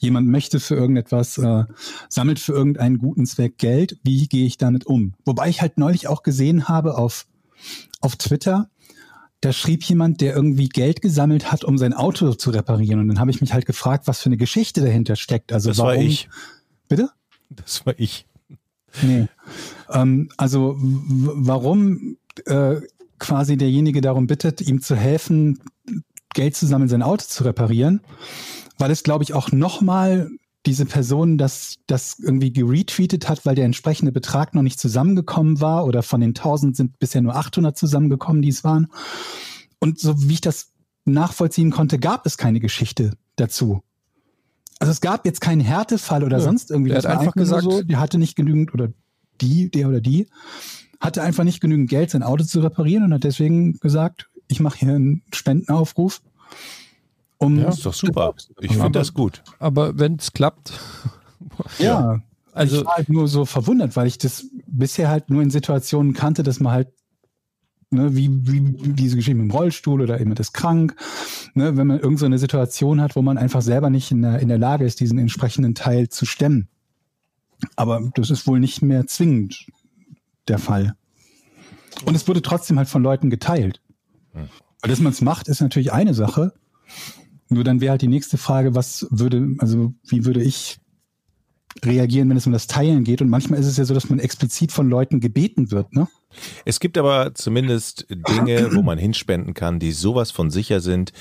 jemand 0.00 0.28
möchte 0.28 0.60
für 0.60 0.74
irgendetwas, 0.74 1.38
äh, 1.38 1.64
sammelt 2.08 2.38
für 2.38 2.52
irgendeinen 2.52 2.98
guten 2.98 3.26
Zweck 3.26 3.58
Geld. 3.58 3.98
Wie 4.02 4.28
gehe 4.28 4.46
ich 4.46 4.56
damit 4.56 4.86
um? 4.86 5.14
Wobei 5.24 5.48
ich 5.48 5.60
halt 5.60 5.78
neulich 5.78 6.08
auch 6.08 6.22
gesehen 6.22 6.68
habe 6.68 6.96
auf, 6.96 7.26
auf 8.00 8.16
Twitter, 8.16 8.70
da 9.40 9.52
schrieb 9.52 9.84
jemand, 9.84 10.20
der 10.20 10.34
irgendwie 10.34 10.68
Geld 10.68 11.00
gesammelt 11.00 11.52
hat, 11.52 11.64
um 11.64 11.78
sein 11.78 11.94
Auto 11.94 12.34
zu 12.34 12.50
reparieren. 12.50 13.00
Und 13.00 13.08
dann 13.08 13.20
habe 13.20 13.30
ich 13.30 13.40
mich 13.40 13.52
halt 13.52 13.66
gefragt, 13.66 14.06
was 14.06 14.20
für 14.20 14.26
eine 14.26 14.36
Geschichte 14.36 14.80
dahinter 14.80 15.16
steckt. 15.16 15.52
Also 15.52 15.70
Das 15.70 15.78
warum, 15.78 15.90
war 15.90 16.02
ich. 16.02 16.28
Bitte? 16.88 17.10
Das 17.50 17.86
war 17.86 17.94
ich. 17.98 18.26
Nee. 19.02 19.28
Ähm, 19.90 20.30
also 20.36 20.76
warum 20.78 22.16
äh, 22.46 22.76
quasi 23.18 23.56
derjenige 23.56 24.00
darum 24.00 24.26
bittet, 24.26 24.60
ihm 24.60 24.80
zu 24.80 24.96
helfen, 24.96 25.60
Geld 26.34 26.56
zu 26.56 26.66
sammeln, 26.66 26.88
sein 26.88 27.02
Auto 27.02 27.24
zu 27.26 27.44
reparieren, 27.44 28.00
weil 28.78 28.90
es, 28.90 29.02
glaube 29.02 29.24
ich, 29.24 29.34
auch 29.34 29.52
nochmal 29.52 30.30
diese 30.66 30.86
Person 30.86 31.38
das, 31.38 31.76
das 31.86 32.18
irgendwie 32.18 32.52
geretweetet 32.52 33.28
hat, 33.28 33.46
weil 33.46 33.54
der 33.54 33.64
entsprechende 33.64 34.12
Betrag 34.12 34.54
noch 34.54 34.62
nicht 34.62 34.78
zusammengekommen 34.80 35.60
war 35.60 35.86
oder 35.86 36.02
von 36.02 36.20
den 36.20 36.30
1000 36.30 36.76
sind 36.76 36.98
bisher 36.98 37.22
nur 37.22 37.36
800 37.36 37.76
zusammengekommen, 37.78 38.42
die 38.42 38.48
es 38.48 38.64
waren. 38.64 38.88
Und 39.78 39.98
so 39.98 40.20
wie 40.28 40.34
ich 40.34 40.40
das 40.40 40.72
nachvollziehen 41.04 41.70
konnte, 41.70 41.98
gab 41.98 42.26
es 42.26 42.36
keine 42.36 42.60
Geschichte 42.60 43.12
dazu. 43.36 43.82
Also 44.80 44.90
es 44.90 45.00
gab 45.00 45.24
jetzt 45.26 45.40
keinen 45.40 45.60
Härtefall 45.60 46.22
oder 46.22 46.38
Nö. 46.38 46.42
sonst 46.42 46.70
irgendwie. 46.70 46.90
Der 46.90 46.98
Das 47.00 47.06
hat 47.06 47.14
war 47.14 47.20
einfach 47.20 47.34
gesagt- 47.34 47.62
so, 47.64 47.82
der 47.82 47.98
hatte 48.00 48.18
nicht 48.18 48.36
genügend 48.36 48.74
oder 48.74 48.92
die, 49.40 49.70
der 49.70 49.88
oder 49.88 50.00
die, 50.00 50.26
hatte 51.00 51.22
einfach 51.22 51.44
nicht 51.44 51.60
genügend 51.60 51.88
Geld, 51.88 52.10
sein 52.10 52.22
Auto 52.24 52.44
zu 52.44 52.60
reparieren 52.60 53.04
und 53.04 53.14
hat 53.14 53.24
deswegen 53.24 53.74
gesagt, 53.78 54.28
ich 54.48 54.60
mache 54.60 54.78
hier 54.80 54.88
einen 54.94 55.22
Spendenaufruf. 55.32 56.20
Um 57.38 57.58
Ja, 57.58 57.68
ist 57.68 57.86
doch 57.86 57.94
super. 57.94 58.34
Ich 58.60 58.72
finde 58.72 58.90
das 58.90 59.14
gut. 59.14 59.42
aber 59.58 59.98
wenn 59.98 60.16
es 60.16 60.32
klappt, 60.32 60.72
Ja, 61.78 62.20
also 62.52 62.80
ich 62.80 62.86
war 62.86 62.96
halt 62.96 63.08
nur 63.08 63.28
so 63.28 63.44
verwundert, 63.44 63.94
weil 63.96 64.06
ich 64.08 64.18
das 64.18 64.46
bisher 64.66 65.08
halt 65.08 65.30
nur 65.30 65.42
in 65.42 65.50
Situationen 65.50 66.12
kannte, 66.12 66.42
dass 66.42 66.58
man 66.58 66.72
halt, 66.72 66.88
ne, 67.90 68.16
wie, 68.16 68.28
wie 68.48 68.92
diese 68.92 69.16
Geschichte 69.16 69.36
mit 69.36 69.50
dem 69.50 69.56
Rollstuhl 69.56 70.00
oder 70.00 70.18
jemand 70.18 70.40
ist 70.40 70.52
krank, 70.52 70.96
ne, 71.54 71.76
wenn 71.76 71.86
man 71.86 72.00
irgend 72.00 72.18
so 72.18 72.26
eine 72.26 72.38
Situation 72.38 73.00
hat, 73.00 73.14
wo 73.14 73.22
man 73.22 73.38
einfach 73.38 73.62
selber 73.62 73.90
nicht 73.90 74.10
in 74.10 74.22
der, 74.22 74.40
in 74.40 74.48
der 74.48 74.58
Lage 74.58 74.84
ist, 74.84 74.98
diesen 74.98 75.18
entsprechenden 75.18 75.76
Teil 75.76 76.08
zu 76.08 76.26
stemmen. 76.26 76.68
Aber 77.76 78.10
das 78.14 78.30
ist 78.30 78.46
wohl 78.46 78.58
nicht 78.60 78.82
mehr 78.82 79.06
zwingend 79.06 79.66
der 80.48 80.58
Fall. 80.58 80.96
Und 82.04 82.14
es 82.14 82.26
wurde 82.28 82.42
trotzdem 82.42 82.78
halt 82.78 82.88
von 82.88 83.02
Leuten 83.02 83.30
geteilt. 83.30 83.80
Weil 84.32 84.90
dass 84.90 85.00
man 85.00 85.12
es 85.12 85.20
macht, 85.20 85.48
ist 85.48 85.60
natürlich 85.60 85.92
eine 85.92 86.14
Sache. 86.14 86.52
Nur 87.48 87.64
dann 87.64 87.80
wäre 87.80 87.92
halt 87.92 88.02
die 88.02 88.08
nächste 88.08 88.38
Frage, 88.38 88.74
was 88.74 89.06
würde, 89.10 89.54
also 89.58 89.94
wie 90.04 90.24
würde 90.24 90.42
ich 90.42 90.78
reagieren, 91.84 92.28
wenn 92.28 92.36
es 92.36 92.46
um 92.46 92.52
das 92.52 92.66
Teilen 92.66 93.04
geht. 93.04 93.22
Und 93.22 93.28
manchmal 93.28 93.58
ist 93.58 93.66
es 93.66 93.76
ja 93.76 93.84
so, 93.84 93.94
dass 93.94 94.08
man 94.08 94.18
explizit 94.18 94.72
von 94.72 94.88
Leuten 94.88 95.20
gebeten 95.20 95.70
wird, 95.70 95.94
ne? 95.94 96.08
Es 96.64 96.78
gibt 96.78 96.98
aber 96.98 97.34
zumindest 97.34 98.06
Dinge, 98.10 98.74
wo 98.74 98.82
man 98.82 98.98
hinspenden 98.98 99.54
kann, 99.54 99.78
die 99.78 99.92
sowas 99.92 100.30
von 100.30 100.50
sicher 100.50 100.80
sind, 100.80 101.12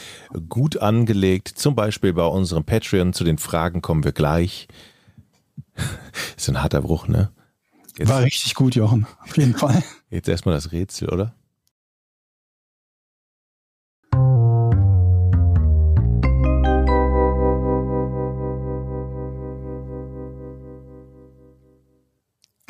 gut 0.50 0.78
angelegt. 0.78 1.48
Zum 1.48 1.76
Beispiel 1.76 2.14
bei 2.14 2.26
unserem 2.26 2.66
Patreon. 2.66 3.14
Zu 3.14 3.24
den 3.24 3.38
Fragen 3.38 3.82
kommen 3.82 4.04
wir 4.04 4.12
gleich. 4.12 4.68
Ist 6.38 6.50
ein 6.50 6.62
harter 6.62 6.82
Bruch, 6.82 7.08
ne? 7.08 7.32
Jetzt, 7.98 8.10
War 8.10 8.22
richtig 8.22 8.54
gut, 8.54 8.76
Jochen. 8.76 9.08
Auf 9.24 9.38
jeden 9.38 9.56
Fall. 9.56 9.82
jetzt 10.10 10.28
erstmal 10.28 10.56
das 10.56 10.72
Rätsel, 10.72 11.10
oder? 11.10 11.34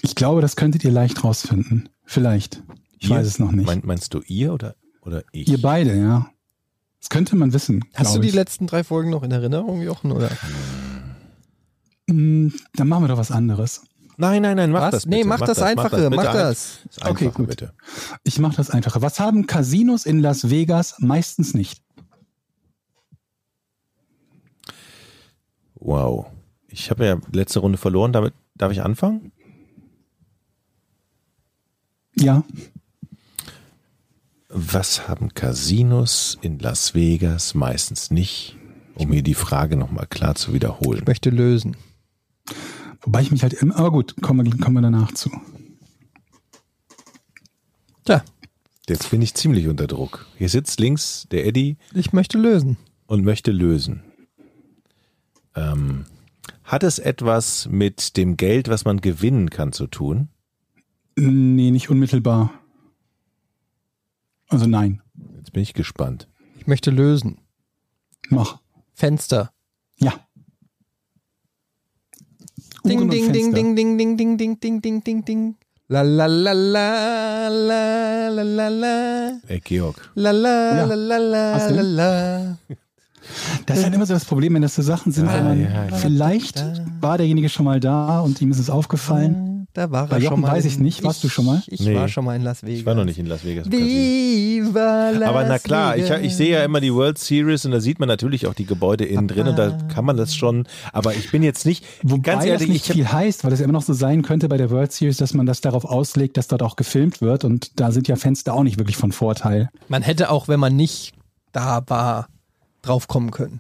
Ich 0.08 0.16
glaube, 0.16 0.40
das 0.42 0.56
könntet 0.56 0.86
ihr 0.86 0.92
leicht 0.92 1.22
rausfinden. 1.24 1.90
Vielleicht. 2.06 2.64
Ich 2.98 3.10
Ihr? 3.10 3.16
weiß 3.18 3.28
es 3.28 3.40
noch 3.40 3.52
nicht. 3.52 3.66
Mein, 3.66 3.82
meinst 3.84 4.14
du 4.14 4.22
ihr 4.26 4.54
oder, 4.54 4.76
oder 5.02 5.24
ich? 5.34 5.50
ihr 5.50 5.62
beide, 5.62 5.96
ja. 5.98 6.30
Das 7.02 7.10
könnte 7.10 7.36
man 7.36 7.52
wissen. 7.52 7.84
hast 7.94 8.16
du 8.16 8.20
die 8.22 8.30
ich. 8.30 8.34
letzten 8.34 8.68
drei 8.68 8.84
Folgen 8.86 9.10
noch 9.10 9.22
in 9.24 9.32
Erinnerung, 9.32 9.82
Jochen? 9.82 10.14
Oder? 10.14 10.30
Mm, 12.08 12.48
Dann 12.76 12.88
machen 12.88 13.04
wir 13.04 13.08
doch 13.10 13.18
was 13.18 13.32
anderes. 13.32 13.82
Nein, 14.16 14.42
nein, 14.44 14.56
nein, 14.56 14.72
mach 14.72 14.82
Was? 14.84 14.92
das 14.92 15.06
nee, 15.06 15.18
bitte. 15.18 15.28
mach 15.28 15.42
das 15.42 15.62
Einfache, 15.62 15.90
bitte 15.98 16.10
mach 16.10 16.26
ein- 16.26 16.34
das. 16.36 16.80
das 16.86 17.00
Einfache, 17.00 17.12
Okay, 17.28 17.32
gut. 17.36 17.48
bitte. 17.50 17.74
Ich 18.24 18.40
mache 18.40 18.56
das 18.56 18.70
einfacher. 18.72 19.02
Was 19.02 19.20
haben 19.20 19.46
Casinos 19.46 20.06
in 20.06 20.20
Las 20.20 20.50
Vegas 20.50 20.96
meistens 21.00 21.54
nicht? 21.54 21.84
Wow. 25.76 26.28
Ich 26.70 26.90
habe 26.90 27.06
ja 27.06 27.18
letzte 27.32 27.60
Runde 27.60 27.78
verloren, 27.78 28.12
damit 28.14 28.34
darf 28.56 28.72
ich 28.72 28.82
anfangen? 28.82 29.32
Ja, 32.20 32.44
Was 34.50 35.08
haben 35.08 35.34
Casinos 35.34 36.38
in 36.42 36.58
Las 36.60 36.96
Vegas 36.96 37.54
meistens 37.54 38.12
nicht? 38.12 38.56
Um 38.96 39.10
mir 39.10 39.22
die 39.22 39.36
Frage 39.36 39.76
nochmal 39.76 40.08
klar 40.08 40.36
zu 40.36 40.54
wiederholen. 40.54 41.00
Ich 41.00 41.06
möchte 41.06 41.30
lösen. 41.30 41.78
wobei 43.02 43.22
ich 43.22 43.32
mich 43.32 43.44
halt 43.44 43.54
immer, 43.54 43.76
aber 43.76 43.92
gut, 43.92 44.16
kommen 44.22 44.46
wir, 44.52 44.58
kommen 44.58 44.78
wir 44.78 44.82
danach 44.82 45.12
zu. 45.14 45.30
Tja, 48.06 48.24
Jetzt 48.90 49.12
bin 49.12 49.22
ich 49.22 49.34
ziemlich 49.34 49.68
unter 49.68 49.86
Druck. 49.86 50.26
Hier 50.38 50.48
sitzt 50.48 50.80
links 50.80 51.28
der 51.30 51.46
Eddie 51.46 51.76
ich 51.94 52.14
möchte 52.14 52.38
lösen. 52.38 52.78
und 53.06 53.26
möchte 53.26 53.52
lösen. 53.52 54.02
Ähm, 55.56 56.06
hat 56.64 56.84
es 56.84 56.98
etwas 56.98 57.68
mit 57.70 58.16
dem 58.16 58.38
Geld, 58.38 58.70
was 58.70 58.86
man 58.86 59.02
gewinnen 59.02 59.50
kann, 59.50 59.74
zu 59.74 59.88
tun? 59.88 60.30
Nee, 61.20 61.72
nicht 61.72 61.90
unmittelbar. 61.90 62.52
Also 64.50 64.68
nein, 64.68 65.02
Jetzt 65.38 65.52
bin 65.52 65.64
ich 65.64 65.74
gespannt. 65.74 66.28
Ich 66.60 66.68
möchte 66.68 66.92
lösen. 66.92 67.40
mach. 68.30 68.60
Fenster. 68.94 69.52
Ja. 70.00 70.14
Ding, 72.86 73.10
ding, 73.10 73.32
ding, 73.34 73.54
ding, 73.54 73.76
ding, 73.76 73.98
ding, 73.98 74.18
ding, 74.18 74.38
ding, 74.38 74.60
ding, 74.60 74.82
ding, 74.82 75.04
ding, 75.04 75.26
ding. 75.26 75.56
La 75.90 76.02
la 76.04 76.26
la 76.28 76.52
la 76.54 77.48
la 77.50 78.30
la 78.30 78.44
la 78.44 78.68
la 78.70 79.32
Ey, 79.48 79.60
Georg. 79.62 79.96
la 80.16 80.32
la 80.32 80.86
la 80.86 80.96
la 80.96 81.18
la 81.18 81.70
la 81.70 81.82
la. 81.82 82.58
Das 83.66 83.78
ist 83.80 83.84
halt 83.86 83.94
immer 83.96 84.06
so 84.06 84.14
das 84.14 84.26
Problem, 84.26 84.54
wenn 84.54 84.62
das 84.62 84.76
so 84.76 84.82
Sachen 84.82 85.12
sind, 85.12 85.26
Ja, 85.28 85.40
wo 85.40 85.44
man 85.44 85.62
ja, 85.62 85.86
ja. 85.86 85.96
vielleicht 85.96 86.64
war 87.02 87.18
derjenige 87.18 87.50
schon 87.50 87.66
mal 87.66 87.80
da 87.80 88.20
und 88.22 88.40
ihm 88.42 88.52
ist 88.52 88.60
es 88.60 88.70
aufgefallen. 88.70 89.57
Da 89.78 89.92
war 89.92 90.08
Bei 90.08 90.16
er 90.16 90.24
Jochen 90.24 90.38
schon 90.38 90.42
mal. 90.42 90.54
weiß 90.54 90.66
ich 90.66 90.80
nicht. 90.80 91.04
Warst 91.04 91.24
du 91.24 91.30
schon 91.30 91.46
mal? 91.46 91.62
Ich 91.68 91.82
Nee. 91.82 91.94
war 91.94 92.08
schon 92.08 92.26
mal 92.26 92.36
in 92.36 92.42
Las 92.42 92.64
Vegas. 92.64 92.80
Ich 92.80 92.86
war 92.88 92.96
noch 92.96 93.06
nicht 93.06 93.20
in 93.20 93.28
Las 93.28 93.46
Vegas. 93.46 93.70
Viva 93.70 95.12
Las 95.12 95.30
Aber 95.30 95.46
na 95.46 95.60
klar, 95.60 95.96
ich, 95.96 96.06
Vegas. 96.06 96.22
ich 96.24 96.36
sehe 96.36 96.50
ja 96.58 96.64
immer 96.64 96.82
die 96.82 96.92
World 96.92 97.20
Series 97.20 97.64
und 97.64 97.74
da 97.74 97.80
sieht 97.80 98.00
man 98.00 98.08
natürlich 98.08 98.48
auch 98.48 98.56
die 98.56 98.66
Gebäude 98.66 99.06
innen 99.06 99.28
drin 99.28 99.48
und 99.48 99.56
da 99.60 99.78
kann 99.94 100.04
man 100.04 100.18
das 100.18 100.36
schon, 100.36 100.68
aber 100.94 101.14
ich 101.14 101.30
bin 101.30 101.44
jetzt 101.44 101.68
nicht, 101.68 101.86
Wobei 102.02 102.18
ganz 102.24 102.46
ehrlich, 102.46 102.62
das 102.62 102.74
nicht 102.74 102.88
ich 102.90 102.94
viel 102.96 103.08
heißt, 103.12 103.44
weil 103.44 103.54
es 103.54 103.60
ja 103.60 103.66
immer 103.66 103.74
noch 103.74 103.84
so 103.84 103.94
sein 103.94 104.24
könnte 104.24 104.50
bei 104.50 104.58
der 104.58 104.72
World 104.72 104.92
Series, 104.94 105.18
dass 105.18 105.36
man 105.36 105.46
das 105.46 105.62
darauf 105.62 105.86
auslegt, 105.86 106.38
dass 106.38 106.48
dort 106.48 106.64
auch 106.64 106.76
gefilmt 106.76 107.22
wird 107.22 107.44
und 107.46 107.80
da 107.80 107.92
sind 107.92 108.08
ja 108.08 108.16
Fenster 108.16 108.56
auch 108.56 108.64
nicht 108.64 108.80
wirklich 108.80 108.98
von 108.98 109.12
Vorteil. 109.12 109.70
Man 109.90 110.02
hätte 110.02 110.32
auch, 110.32 110.48
wenn 110.48 110.60
man 110.60 110.76
nicht 110.76 111.14
da 111.52 111.84
war, 111.86 112.30
drauf 112.82 113.08
kommen 113.08 113.30
können. 113.30 113.60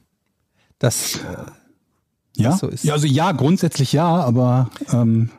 Das, 0.80 1.18
äh, 1.18 2.42
Ja, 2.42 2.50
Das 2.52 2.60
so 2.60 2.68
ist. 2.70 2.84
ja 2.86 2.94
also 2.94 3.06
ja, 3.06 3.32
grundsätzlich 3.34 3.94
ja, 3.94 4.08
aber 4.08 4.72
ähm, 4.92 5.30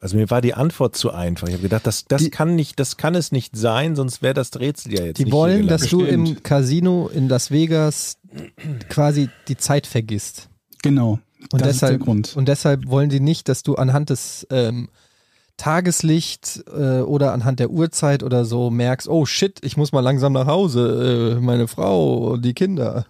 also 0.00 0.16
mir 0.16 0.30
war 0.30 0.40
die 0.40 0.54
Antwort 0.54 0.96
zu 0.96 1.10
einfach. 1.12 1.48
Ich 1.48 1.54
habe 1.54 1.62
gedacht, 1.62 1.86
das, 1.86 2.04
das 2.06 2.22
Die- 2.22 2.30
kann 2.30 2.54
nicht, 2.56 2.78
das 2.80 2.96
kann 2.96 3.14
es 3.14 3.32
nicht 3.32 3.56
sein, 3.56 3.96
sonst 3.96 4.22
wäre 4.22 4.34
das 4.34 4.50
Rätsel 4.58 4.94
ja 4.94 5.04
jetzt 5.04 5.18
die 5.18 5.24
nicht 5.24 5.32
wollen, 5.32 5.66
dass 5.68 5.82
du 5.88 6.02
im. 6.04 6.42
Casino 6.42 7.08
in 7.12 7.28
Las 7.28 7.50
Vegas 7.50 8.18
quasi 8.88 9.28
die 9.48 9.56
Zeit 9.56 9.86
vergisst. 9.86 10.48
genau. 10.82 11.18
Und 11.52 11.60
das 11.62 11.68
deshalb, 11.68 11.92
ist 11.92 11.98
der 12.00 12.04
Grund. 12.04 12.36
und 12.36 12.48
deshalb 12.48 12.88
wollen 12.88 13.08
die 13.10 13.20
nicht, 13.20 13.48
dass 13.48 13.62
du 13.62 13.76
anhand 13.76 14.10
des 14.10 14.46
ähm, 14.50 14.88
Tageslicht 15.56 16.62
äh, 16.72 17.00
oder 17.00 17.32
anhand 17.32 17.58
der 17.60 17.70
Uhrzeit 17.70 18.22
oder 18.22 18.44
so 18.44 18.70
merkst, 18.70 19.08
oh 19.08 19.26
shit, 19.26 19.58
ich 19.64 19.76
muss 19.76 19.92
mal 19.92 20.00
langsam 20.00 20.32
nach 20.32 20.46
Hause, 20.46 21.36
äh, 21.38 21.40
meine 21.40 21.66
Frau 21.68 22.32
und 22.32 22.44
die 22.44 22.54
Kinder. 22.54 23.06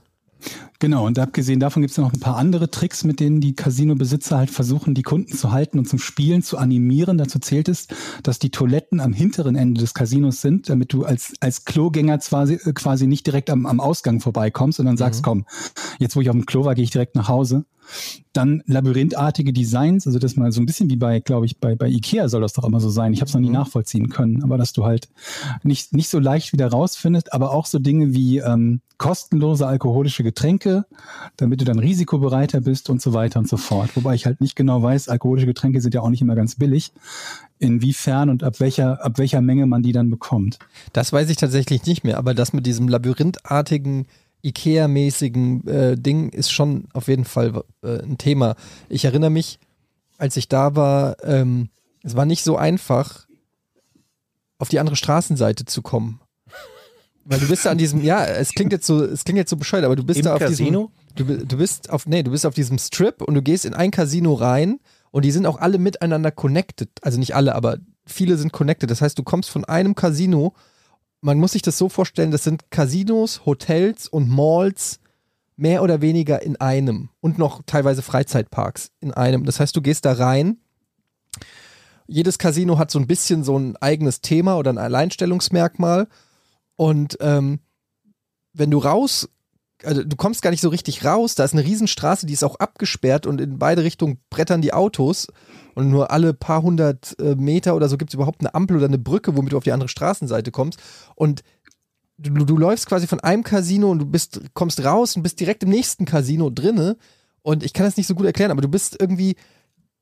Genau, 0.81 1.07
und 1.07 1.19
abgesehen 1.19 1.59
davon 1.59 1.83
gibt 1.83 1.91
es 1.91 1.99
noch 1.99 2.13
ein 2.13 2.21
paar 2.21 2.37
andere 2.37 2.71
Tricks, 2.71 3.03
mit 3.03 3.19
denen 3.19 3.41
die 3.41 3.55
Casino-Besitzer 3.55 4.39
halt 4.39 4.51
versuchen, 4.51 4.95
die 4.95 5.03
Kunden 5.03 5.35
zu 5.37 5.51
halten 5.51 5.79
und 5.79 5.89
zum 5.89 5.99
Spielen 5.99 6.43
zu 6.43 6.57
animieren. 6.57 7.19
Dazu 7.19 7.41
zählt 7.41 7.69
es, 7.69 7.89
dass 8.23 8.39
die 8.39 8.51
Toiletten 8.51 9.01
am 9.01 9.13
hinteren 9.13 9.57
Ende 9.57 9.81
des 9.81 9.95
Casinos 9.95 10.41
sind, 10.41 10.69
damit 10.69 10.93
du 10.93 11.05
als, 11.05 11.35
als 11.41 11.65
Klogänger 11.65 12.19
quasi, 12.19 12.55
äh, 12.55 12.73
quasi 12.73 13.09
nicht 13.09 13.27
direkt 13.27 13.51
am, 13.51 13.67
am 13.67 13.81
Ausgang 13.81 14.21
vorbeikommst 14.21 14.79
und 14.79 14.87
dann 14.87 14.97
sagst, 14.97 15.23
komm, 15.23 15.47
jetzt 15.99 16.15
wo 16.15 16.21
ich 16.21 16.31
auf 16.31 16.37
dem 16.37 16.47
Klo 16.47 16.65
war, 16.65 16.75
gehe 16.77 16.85
ich 16.85 16.91
direkt 16.91 17.17
nach 17.17 17.29
Hause. 17.29 17.65
Dann 18.33 18.63
labyrinthartige 18.67 19.53
Designs, 19.53 20.07
also 20.07 20.19
das 20.19 20.37
mal 20.37 20.53
so 20.53 20.61
ein 20.61 20.67
bisschen 20.67 20.91
wie 20.91 20.97
bei, 20.97 21.21
glaube 21.21 21.47
ich, 21.47 21.59
bei, 21.59 21.75
bei 21.75 21.89
Ikea 21.89 22.29
soll 22.29 22.41
das 22.41 22.53
doch 22.53 22.65
immer 22.65 22.81
so 22.81 22.91
sein. 22.91 23.13
Ich 23.13 23.21
habe 23.21 23.29
es 23.29 23.35
noch 23.35 23.41
nie 23.41 23.51
nachvollziehen 23.51 24.09
können, 24.09 24.43
aber 24.43 24.59
dass 24.59 24.73
du 24.73 24.85
halt 24.85 25.09
nicht, 25.63 25.93
nicht 25.93 26.09
so 26.09 26.19
leicht 26.19 26.53
wieder 26.53 26.69
rausfindest, 26.69 27.33
aber 27.33 27.53
auch 27.53 27.67
so 27.67 27.79
Dinge 27.79 28.13
wie 28.15 28.39
ähm, 28.39 28.81
kostenlose 28.99 29.67
alkoholische 29.67 30.25
Getränke, 30.25 30.85
damit 31.37 31.61
du 31.61 31.65
dann 31.65 31.79
risikobereiter 31.79 32.61
bist 32.61 32.91
und 32.91 33.01
so 33.01 33.13
weiter 33.13 33.39
und 33.39 33.49
so 33.49 33.57
fort. 33.57 33.91
Wobei 33.95 34.15
ich 34.15 34.27
halt 34.27 34.41
nicht 34.41 34.57
genau 34.57 34.83
weiß, 34.83 35.09
alkoholische 35.09 35.47
Getränke 35.47 35.81
sind 35.81 35.95
ja 35.95 36.03
auch 36.03 36.11
nicht 36.11 36.21
immer 36.21 36.35
ganz 36.35 36.57
billig, 36.57 36.93
inwiefern 37.61 38.29
und 38.29 38.43
ab 38.43 38.61
welcher, 38.61 39.05
ab 39.05 39.19
welcher 39.19 39.41
Menge 39.41 39.67
man 39.67 39.83
die 39.83 39.93
dann 39.93 40.11
bekommt. 40.11 40.59
Das 40.93 41.13
weiß 41.13 41.31
ich 41.31 41.37
tatsächlich 41.37 41.87
nicht 41.87 42.05
mehr, 42.05 42.19
aber 42.19 42.35
das 42.35 42.53
mit 42.53 42.67
diesem 42.67 42.89
labyrinthartigen, 42.89 44.07
Ikea-mäßigen 44.49 45.67
äh, 45.67 45.97
Ding 45.97 46.31
ist 46.31 46.51
schon 46.51 46.89
auf 46.93 47.09
jeden 47.09 47.25
Fall 47.25 47.63
äh, 47.83 48.03
ein 48.03 48.19
Thema. 48.19 48.57
Ich 48.89 49.05
erinnere 49.05 49.31
mich, 49.31 49.59
als 50.19 50.37
ich 50.37 50.49
da 50.49 50.77
war, 50.77 51.17
ähm, 51.25 51.71
es 52.03 52.17
war 52.17 52.25
nicht 52.25 52.43
so 52.43 52.57
einfach, 52.57 53.27
auf 54.59 54.69
die 54.69 54.81
andere 54.81 54.97
Straßenseite 54.97 55.65
zu 55.65 55.83
kommen. 55.83 56.21
Weil 57.25 57.41
du 57.41 57.49
bist 57.49 57.67
da 57.67 57.71
an 57.71 57.79
diesem, 57.79 58.03
ja, 58.03 58.25
es 58.25 58.53
klingt 58.53 58.73
jetzt 58.73 58.87
so, 58.87 59.05
es 59.05 59.23
klingt 59.25 59.37
jetzt 59.37 59.51
so 59.51 59.57
bescheuert, 59.57 59.85
aber 59.85 59.97
du 59.97 60.05
bist 60.05 60.21
Im 60.21 60.25
da 60.25 60.35
auf 60.35 60.41
Casino? 60.41 60.91
diesem, 61.17 61.27
du, 61.27 61.47
du 61.47 61.57
bist 61.59 61.91
auf, 61.91 62.07
nee, 62.07 62.23
du 62.23 62.31
bist 62.31 62.47
auf 62.47 62.55
diesem 62.55 62.79
Strip 62.79 63.21
und 63.23 63.35
du 63.35 63.43
gehst 63.43 63.67
in 63.67 63.75
ein 63.75 63.91
Casino 63.91 64.33
rein 64.33 64.81
und 65.11 65.25
die 65.25 65.31
sind 65.31 65.47
auch 65.47 65.59
alle 65.59 65.79
miteinander 65.79 66.31
connected. 66.31 66.89
Also 67.03 67.19
nicht 67.19 67.35
alle, 67.35 67.55
aber 67.55 67.79
viele 68.07 68.39
sind 68.39 68.53
connected. 68.53 68.91
Das 68.91 69.03
heißt, 69.03 69.19
du 69.19 69.23
kommst 69.23 69.51
von 69.51 69.65
einem 69.67 69.95
Casino, 69.95 70.55
man 71.21 71.39
muss 71.39 71.53
sich 71.53 71.63
das 71.63 71.79
so 71.79 71.89
vorstellen, 71.89 72.31
das 72.31 72.45
sind 72.45 72.71
Casinos, 72.71 73.45
Hotels 73.45 74.09
und 74.09 74.29
Malls 74.29 75.01
mehr 75.57 75.83
oder 75.83 76.01
weniger 76.01 76.41
in 76.43 76.57
einem 76.61 77.11
und 77.21 77.39
noch 77.39 77.63
teilweise 77.67 78.03
Freizeitparks 78.03 78.93
in 79.01 79.13
einem. 79.13 79.45
Das 79.45 79.59
heißt, 79.59 79.75
du 79.75 79.83
gehst 79.83 80.05
da 80.05 80.13
rein. 80.13 80.59
Jedes 82.07 82.39
Casino 82.39 82.79
hat 82.79 82.91
so 82.91 82.99
ein 82.99 83.09
bisschen 83.09 83.43
so 83.43 83.59
ein 83.59 83.77
eigenes 83.77 84.21
Thema 84.21 84.57
oder 84.57 84.73
ein 84.73 84.79
Alleinstellungsmerkmal. 84.79 86.07
Und 86.77 87.19
ähm, 87.21 87.59
wenn 88.53 88.71
du 88.71 88.79
raus, 88.79 89.29
also 89.85 90.03
du 90.03 90.17
kommst 90.17 90.43
gar 90.43 90.51
nicht 90.51 90.61
so 90.61 90.69
richtig 90.69 91.05
raus, 91.05 91.35
da 91.35 91.45
ist 91.45 91.53
eine 91.53 91.65
Riesenstraße, 91.65 92.27
die 92.27 92.33
ist 92.33 92.45
auch 92.45 92.57
abgesperrt 92.57 93.27
und 93.27 93.41
in 93.41 93.59
beide 93.59 93.85
Richtungen 93.85 94.19
brettern 94.31 94.61
die 94.61 94.73
Autos 94.73 95.29
und 95.75 95.91
nur 95.91 96.11
alle 96.11 96.35
paar 96.35 96.63
hundert 96.63 97.17
äh, 97.21 97.37
Meter 97.37 97.77
oder 97.77 97.89
so 97.89 97.97
gibt 97.97 98.11
es 98.11 98.15
überhaupt 98.15 98.41
eine 98.41 98.55
Ampel 98.55 98.77
oder 98.77 98.87
eine 98.87 98.99
Brücke, 98.99 99.37
womit 99.37 99.53
du 99.53 99.57
auf 99.57 99.65
die 99.65 99.73
andere 99.73 99.89
Straßenseite 99.89 100.51
kommst. 100.51 100.81
Und 101.15 101.43
du, 102.19 102.45
du 102.45 102.57
läufst 102.57 102.87
quasi 102.87 103.07
von 103.07 103.21
einem 103.21 103.45
Casino 103.45 103.91
und 103.91 104.01
du 104.01 104.07
bist, 104.07 104.41
kommst 104.55 104.85
raus 104.85 105.17
und 105.17 105.23
bist 105.23 105.39
direkt 105.39 105.63
im 105.63 105.71
nächsten 105.71 106.05
Casino 106.05 106.51
drinne. 106.51 106.97
Und 107.43 107.63
ich 107.63 107.73
kann 107.73 107.87
das 107.87 107.97
nicht 107.97 108.09
so 108.09 108.17
gut 108.17 108.27
erklären, 108.27 108.51
aber 108.51 108.61
du 108.61 108.69
bist 108.69 108.97
irgendwie, 109.01 109.37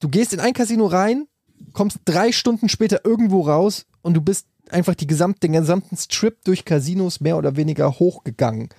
du 0.00 0.08
gehst 0.08 0.32
in 0.32 0.40
ein 0.40 0.54
Casino 0.54 0.86
rein, 0.86 1.26
kommst 1.74 1.98
drei 2.04 2.32
Stunden 2.32 2.68
später 2.68 3.04
irgendwo 3.04 3.42
raus 3.42 3.84
und 4.02 4.14
du 4.14 4.20
bist 4.20 4.46
einfach 4.70 4.94
die 4.94 5.06
gesamt, 5.06 5.42
den 5.42 5.52
gesamten 5.52 5.96
Strip 5.96 6.42
durch 6.44 6.64
Casinos 6.64 7.20
mehr 7.20 7.36
oder 7.36 7.56
weniger 7.56 7.98
hochgegangen. 7.98 8.70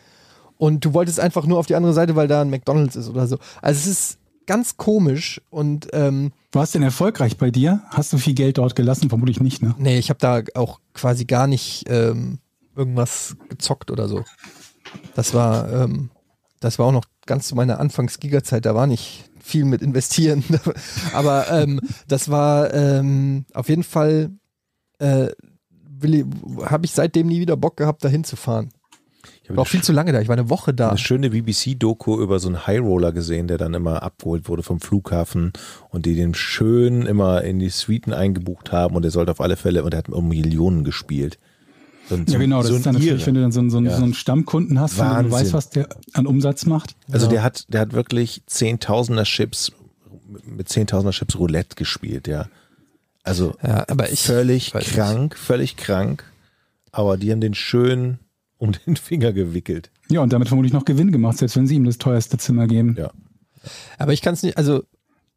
Und 0.57 0.85
du 0.85 0.93
wolltest 0.93 1.19
einfach 1.19 1.45
nur 1.45 1.59
auf 1.59 1.67
die 1.67 1.75
andere 1.75 1.93
Seite, 1.93 2.15
weil 2.15 2.27
da 2.27 2.41
ein 2.41 2.49
McDonalds 2.49 2.95
ist 2.95 3.09
oder 3.09 3.27
so. 3.27 3.37
Also 3.61 3.79
es 3.79 3.87
ist 3.87 4.17
ganz 4.47 4.77
komisch 4.77 5.41
und 5.49 5.87
ähm, 5.93 6.31
War 6.53 6.63
es 6.63 6.71
denn 6.71 6.81
erfolgreich 6.81 7.37
bei 7.37 7.51
dir? 7.51 7.83
Hast 7.89 8.13
du 8.13 8.17
viel 8.17 8.33
Geld 8.33 8.57
dort 8.57 8.75
gelassen? 8.75 9.09
Vermutlich 9.09 9.39
nicht, 9.39 9.61
ne? 9.61 9.75
nee, 9.77 9.99
ich 9.99 10.09
habe 10.09 10.19
da 10.19 10.41
auch 10.55 10.79
quasi 10.93 11.25
gar 11.25 11.45
nicht 11.47 11.85
ähm, 11.87 12.39
irgendwas 12.75 13.35
gezockt 13.49 13.91
oder 13.91 14.07
so. 14.07 14.23
Das 15.15 15.33
war, 15.33 15.71
ähm, 15.71 16.09
das 16.59 16.79
war 16.79 16.87
auch 16.87 16.91
noch 16.91 17.05
ganz 17.25 17.47
zu 17.47 17.55
meiner 17.55 17.79
Anfangs-Giga-Zeit, 17.79 18.65
da 18.65 18.73
war 18.73 18.87
nicht 18.87 19.25
viel 19.39 19.65
mit 19.65 19.81
investieren. 19.81 20.43
Aber 21.13 21.51
ähm, 21.51 21.81
das 22.07 22.29
war 22.29 22.73
ähm, 22.73 23.45
auf 23.53 23.69
jeden 23.69 23.83
Fall, 23.83 24.31
äh, 24.99 25.27
habe 26.65 26.85
ich 26.85 26.91
seitdem 26.91 27.27
nie 27.27 27.39
wieder 27.39 27.57
Bock 27.57 27.77
gehabt, 27.77 28.03
da 28.03 28.09
hinzufahren. 28.09 28.69
Ich 29.49 29.55
War 29.55 29.59
auch 29.63 29.67
viel 29.67 29.81
zu 29.81 29.93
lange 29.93 30.11
da, 30.11 30.19
ich 30.19 30.27
war 30.27 30.37
eine 30.37 30.49
Woche 30.49 30.73
da. 30.73 30.89
eine 30.89 30.97
schöne 30.97 31.29
BBC-Doku 31.29 32.19
über 32.21 32.39
so 32.39 32.49
einen 32.49 32.67
Highroller 32.67 33.13
gesehen, 33.13 33.47
der 33.47 33.57
dann 33.57 33.73
immer 33.73 34.03
abgeholt 34.03 34.49
wurde 34.49 34.61
vom 34.61 34.79
Flughafen 34.81 35.53
und 35.89 36.05
die 36.05 36.15
den 36.15 36.33
schön 36.33 37.03
immer 37.05 37.43
in 37.43 37.59
die 37.59 37.69
Suiten 37.69 38.11
eingebucht 38.13 38.71
haben 38.73 38.95
und 38.95 39.03
der 39.03 39.11
sollte 39.11 39.31
auf 39.31 39.39
alle 39.39 39.55
Fälle, 39.55 39.83
und 39.85 39.93
er 39.93 39.99
hat 39.99 40.09
um 40.09 40.27
Millionen 40.27 40.83
gespielt. 40.83 41.39
So 42.09 42.15
ein- 42.15 42.25
Ja, 42.27 42.37
genau. 42.39 42.57
Das 42.59 42.67
so 42.69 42.75
ist 42.75 42.85
dann 42.85 42.95
natürlich, 42.95 43.25
wenn 43.25 43.35
du 43.35 43.41
dann 43.41 43.51
so, 43.53 43.59
einen- 43.61 43.69
so, 43.69 43.77
einen- 43.77 43.85
Ja. 43.87 43.97
so 43.97 44.03
einen 44.03 44.13
Stammkunden 44.13 44.79
hast, 44.81 44.97
dem 44.97 45.05
du 45.05 45.11
Wahnsinn. 45.11 45.31
weißt, 45.31 45.53
was 45.53 45.69
der 45.69 45.87
an 46.13 46.27
Umsatz 46.27 46.65
macht. 46.65 46.95
Also 47.11 47.25
Ja. 47.27 47.31
der 47.31 47.43
hat, 47.43 47.65
der 47.73 47.81
hat 47.81 47.93
wirklich 47.93 48.41
Zehntausender 48.47 49.23
Chips, 49.23 49.71
mit 50.43 50.67
Zehntausender 50.67 51.11
Chips 51.13 51.37
Roulette 51.39 51.75
gespielt, 51.75 52.27
ja. 52.27 52.47
Also 53.23 53.55
Ja, 53.65 53.85
aber 53.87 54.09
ich 54.11 54.23
völlig 54.23 54.73
weiß 54.73 54.85
nicht. 54.85 54.95
krank, 54.95 55.37
völlig 55.37 55.77
krank. 55.77 56.23
Aber 56.91 57.15
die 57.17 57.31
haben 57.31 57.41
den 57.41 57.53
schön 57.53 58.19
um 58.57 58.71
den 58.71 58.95
Finger 58.95 59.33
gewickelt. 59.33 59.91
Ja, 60.09 60.21
und 60.21 60.33
damit 60.33 60.47
vermutlich 60.47 60.73
noch 60.73 60.85
Gewinn 60.85 61.11
gemacht, 61.11 61.37
selbst 61.37 61.55
wenn 61.55 61.67
sie 61.67 61.75
ihm 61.75 61.85
das 61.85 61.97
teuerste 61.97 62.37
Zimmer 62.37 62.67
geben. 62.67 62.95
Ja. 62.97 63.11
Aber 63.97 64.13
ich 64.13 64.21
kann 64.21 64.33
es 64.33 64.43
nicht, 64.43 64.57
also 64.57 64.83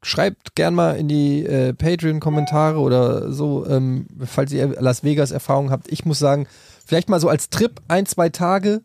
schreibt 0.03 0.55
gern 0.55 0.75
mal 0.75 0.97
in 0.97 1.09
die 1.09 1.45
äh, 1.45 1.75
Patreon-Kommentare 1.75 2.79
oder 2.79 3.33
so, 3.33 3.67
ähm, 3.67 4.07
falls 4.25 4.53
ihr 4.53 4.81
Las 4.81 5.05
Vegas-Erfahrung 5.05 5.71
habt. 5.71 5.91
Ich 5.93 6.05
muss 6.05 6.19
sagen, 6.19 6.47
vielleicht 6.87 7.09
mal 7.09 7.21
so 7.21 7.29
als 7.29 7.51
Trip 7.51 7.81
ein, 7.89 8.07
zwei 8.07 8.31
Tage, 8.31 8.83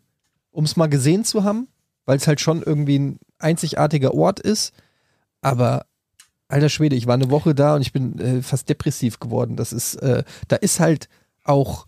um 0.50 0.64
es 0.64 0.76
mal 0.76 0.88
gesehen 0.88 1.24
zu 1.24 1.44
haben, 1.44 1.68
weil 2.04 2.18
es 2.18 2.26
halt 2.26 2.40
schon 2.40 2.62
irgendwie 2.62 2.98
ein 2.98 3.18
einzigartiger 3.38 4.14
Ort 4.14 4.40
ist. 4.40 4.72
Aber 5.40 5.86
alter 6.48 6.68
Schwede, 6.68 6.96
ich 6.96 7.06
war 7.06 7.14
eine 7.14 7.30
Woche 7.30 7.54
da 7.54 7.74
und 7.74 7.82
ich 7.82 7.92
bin 7.92 8.18
äh, 8.18 8.42
fast 8.42 8.68
depressiv 8.68 9.18
geworden. 9.18 9.56
Das 9.56 9.72
ist, 9.72 9.96
äh, 9.96 10.22
da 10.48 10.56
ist 10.56 10.80
halt 10.80 11.08
auch 11.44 11.86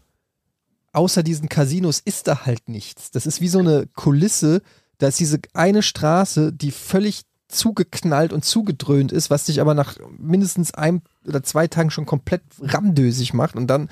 außer 0.99 1.23
diesen 1.23 1.49
Casinos 1.49 2.01
ist 2.05 2.27
da 2.27 2.45
halt 2.45 2.69
nichts. 2.69 3.13
Das 3.13 3.25
ist 3.25 3.41
wie 3.41 3.47
so 3.47 3.61
eine 3.61 3.87
Kulisse. 3.95 4.63
Da 4.99 5.07
ist 5.07 5.21
diese 5.21 5.39
eine 5.55 5.83
Straße, 5.83 6.53
die 6.53 6.73
völlig 6.73 7.23
zugeknallt 7.47 8.33
und 8.33 8.45
zugedröhnt 8.45 9.13
ist, 9.13 9.31
was 9.31 9.45
dich 9.45 9.61
aber 9.61 9.75
nach 9.75 9.97
mindestens 10.19 10.75
einem 10.75 11.03
oder 11.25 11.45
zwei 11.45 11.69
Tagen 11.69 11.93
schon 11.93 12.05
komplett 12.05 12.43
ramdösig 12.61 13.33
macht. 13.33 13.55
Und 13.55 13.69
dann 13.69 13.89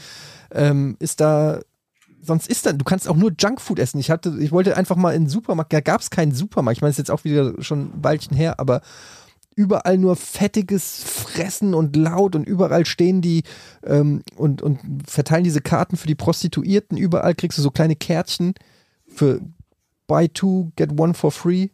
ähm, 0.51 0.97
ist 0.99 1.20
da, 1.20 1.61
sonst 2.20 2.49
ist 2.49 2.66
da, 2.66 2.73
du 2.73 2.85
kannst 2.85 3.07
auch 3.07 3.16
nur 3.16 3.33
Junkfood 3.39 3.78
essen. 3.78 4.01
Ich 4.01 4.11
hatte, 4.11 4.37
ich 4.41 4.51
wollte 4.51 4.77
einfach 4.77 4.97
mal 4.97 5.15
in 5.15 5.27
den 5.27 5.31
Supermarkt, 5.31 5.73
da 5.73 5.81
gab 5.81 6.01
es 6.01 6.11
keinen 6.11 6.35
Supermarkt. 6.35 6.78
Ich 6.78 6.83
meine, 6.83 6.91
es 6.91 6.97
ist 6.97 7.07
jetzt 7.07 7.12
auch 7.12 7.23
wieder 7.23 7.55
schon 7.62 7.83
ein 7.83 8.03
Weilchen 8.03 8.37
her, 8.37 8.59
aber 8.59 8.81
überall 9.57 9.99
nur 9.99 10.15
fettiges 10.15 11.03
Fressen 11.03 11.74
und 11.74 11.97
laut 11.97 12.37
und 12.37 12.47
überall 12.47 12.87
stehen 12.87 13.23
die 13.23 13.43
ähm, 13.85 14.23
und, 14.37 14.62
und 14.62 14.78
verteilen 15.07 15.45
diese 15.45 15.62
Karten 15.62 15.97
für 15.97 16.07
die 16.07 16.15
Prostituierten. 16.15 16.97
Überall 16.97 17.35
kriegst 17.35 17.59
du 17.59 17.62
so 17.62 17.73
kleine 17.73 17.97
Kärtchen 17.97 18.55
für 19.09 19.41
buy 20.07 20.28
two, 20.28 20.70
get 20.77 21.01
one 21.01 21.15
for 21.15 21.33
free. 21.33 21.70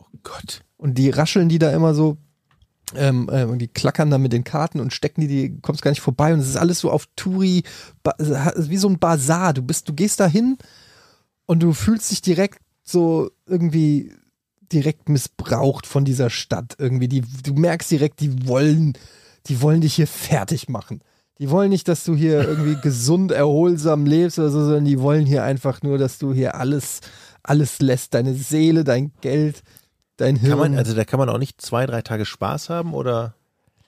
Oh 0.00 0.18
Gott. 0.22 0.62
Und 0.76 0.96
die 0.96 1.10
rascheln 1.10 1.48
die 1.48 1.58
da 1.58 1.70
immer 1.72 1.92
so. 1.92 2.16
ähm, 2.94 3.28
äh, 3.32 3.44
und 3.44 3.58
die 3.58 3.68
klackern 3.68 4.10
dann 4.10 4.22
mit 4.22 4.32
den 4.32 4.44
Karten 4.44 4.80
und 4.80 4.92
stecken 4.92 5.20
die, 5.20 5.28
die 5.28 5.60
kommst 5.60 5.82
gar 5.82 5.90
nicht 5.90 6.00
vorbei 6.00 6.32
und 6.32 6.40
es 6.40 6.48
ist 6.48 6.56
alles 6.56 6.80
so 6.80 6.90
auf 6.90 7.08
Touri, 7.16 7.62
wie 8.56 8.76
so 8.76 8.88
ein 8.88 8.98
Bazar. 8.98 9.54
Du 9.54 9.62
bist, 9.62 9.88
du 9.88 9.94
gehst 9.94 10.20
da 10.20 10.26
hin 10.26 10.56
und 11.46 11.62
du 11.62 11.72
fühlst 11.72 12.10
dich 12.10 12.22
direkt 12.22 12.60
so 12.84 13.30
irgendwie 13.46 14.12
direkt 14.72 15.08
missbraucht 15.08 15.86
von 15.86 16.04
dieser 16.04 16.30
Stadt 16.30 16.76
irgendwie. 16.78 17.08
Die, 17.08 17.22
du 17.22 17.54
merkst 17.54 17.90
direkt, 17.90 18.20
die 18.20 18.48
wollen, 18.48 18.94
die 19.46 19.60
wollen 19.60 19.80
dich 19.80 19.94
hier 19.94 20.06
fertig 20.06 20.68
machen. 20.68 21.00
Die 21.38 21.50
wollen 21.50 21.70
nicht, 21.70 21.88
dass 21.88 22.04
du 22.04 22.14
hier 22.14 22.46
irgendwie 22.46 22.76
gesund, 22.82 23.32
erholsam 23.32 24.06
lebst 24.06 24.38
oder 24.38 24.50
so, 24.50 24.64
sondern 24.64 24.84
die 24.84 25.00
wollen 25.00 25.26
hier 25.26 25.42
einfach 25.42 25.82
nur, 25.82 25.98
dass 25.98 26.18
du 26.18 26.32
hier 26.32 26.54
alles, 26.54 27.00
alles 27.42 27.80
lässt. 27.80 28.14
Deine 28.14 28.34
Seele, 28.34 28.84
dein 28.84 29.12
Geld, 29.20 29.62
dein 30.16 30.36
Hirn. 30.36 30.50
Kann 30.50 30.58
man, 30.58 30.78
also 30.78 30.94
da 30.94 31.04
kann 31.04 31.18
man 31.18 31.28
auch 31.28 31.38
nicht 31.38 31.60
zwei, 31.60 31.86
drei 31.86 32.02
Tage 32.02 32.24
Spaß 32.24 32.70
haben 32.70 32.94
oder? 32.94 33.34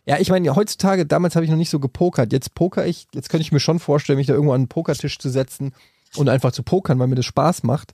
Ja, 0.06 0.18
ich 0.18 0.30
meine, 0.30 0.54
heutzutage, 0.54 1.04
damals 1.04 1.34
habe 1.34 1.44
ich 1.44 1.50
noch 1.50 1.58
nicht 1.58 1.70
so 1.70 1.80
gepokert. 1.80 2.32
Jetzt 2.32 2.54
poker 2.54 2.86
ich, 2.86 3.08
jetzt 3.12 3.28
könnte 3.28 3.42
ich 3.42 3.52
mir 3.52 3.60
schon 3.60 3.80
vorstellen, 3.80 4.18
mich 4.18 4.28
da 4.28 4.34
irgendwo 4.34 4.52
an 4.52 4.62
einen 4.62 4.68
Pokertisch 4.68 5.18
zu 5.18 5.30
setzen 5.30 5.72
und 6.16 6.28
einfach 6.28 6.52
zu 6.52 6.62
pokern, 6.62 6.98
weil 6.98 7.08
mir 7.08 7.16
das 7.16 7.26
Spaß 7.26 7.64
macht. 7.64 7.92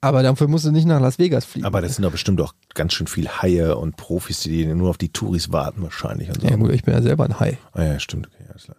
Aber 0.00 0.22
dafür 0.22 0.46
musst 0.46 0.64
du 0.64 0.70
nicht 0.70 0.86
nach 0.86 1.00
Las 1.00 1.18
Vegas 1.18 1.44
fliegen. 1.44 1.66
Aber 1.66 1.80
das 1.80 1.96
sind 1.96 2.04
doch 2.04 2.12
bestimmt 2.12 2.40
auch 2.40 2.54
ganz 2.74 2.92
schön 2.92 3.08
viel 3.08 3.28
Haie 3.28 3.76
und 3.76 3.96
Profis, 3.96 4.40
die 4.40 4.64
nur 4.66 4.90
auf 4.90 4.98
die 4.98 5.08
Touris 5.08 5.50
warten 5.50 5.82
wahrscheinlich. 5.82 6.28
Und 6.28 6.40
so. 6.40 6.46
ja, 6.46 6.54
gut, 6.56 6.70
ich 6.72 6.84
bin 6.84 6.94
ja 6.94 7.02
selber 7.02 7.24
ein 7.24 7.40
Hai. 7.40 7.58
Ah, 7.72 7.82
ja, 7.82 7.98
stimmt. 7.98 8.28
Okay, 8.32 8.44
alles 8.48 8.64
klar. 8.64 8.76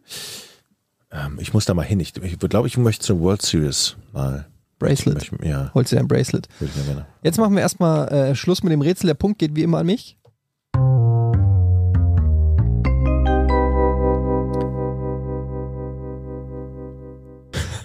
Ähm, 1.11 1.37
ich 1.41 1.53
muss 1.53 1.65
da 1.65 1.73
mal 1.73 1.81
hin. 1.83 1.99
Ich, 1.99 2.15
ich 2.15 2.39
glaube, 2.39 2.67
ich 2.67 2.77
möchte 2.77 3.05
zur 3.05 3.19
World 3.19 3.41
Series 3.41 3.97
mal. 4.13 4.47
Bracelet. 4.79 5.15
Möchte- 5.15 5.45
ja, 5.45 5.71
Holst 5.73 5.91
du 5.91 5.97
dir 5.97 5.99
ein 5.99 6.07
Bracelet. 6.07 6.47
würde 6.57 6.71
ich 6.73 6.79
mir 6.79 6.85
gerne. 6.93 7.05
Jetzt 7.21 7.37
machen 7.37 7.53
wir 7.53 7.61
erstmal 7.61 8.07
äh, 8.13 8.33
Schluss 8.35 8.63
mit 8.63 8.71
dem 8.71 8.79
Rätsel. 8.79 9.07
Der 9.07 9.13
Punkt 9.15 9.39
geht 9.39 9.53
wie 9.57 9.63
immer 9.63 9.79
an 9.79 9.87
mich. 9.87 10.15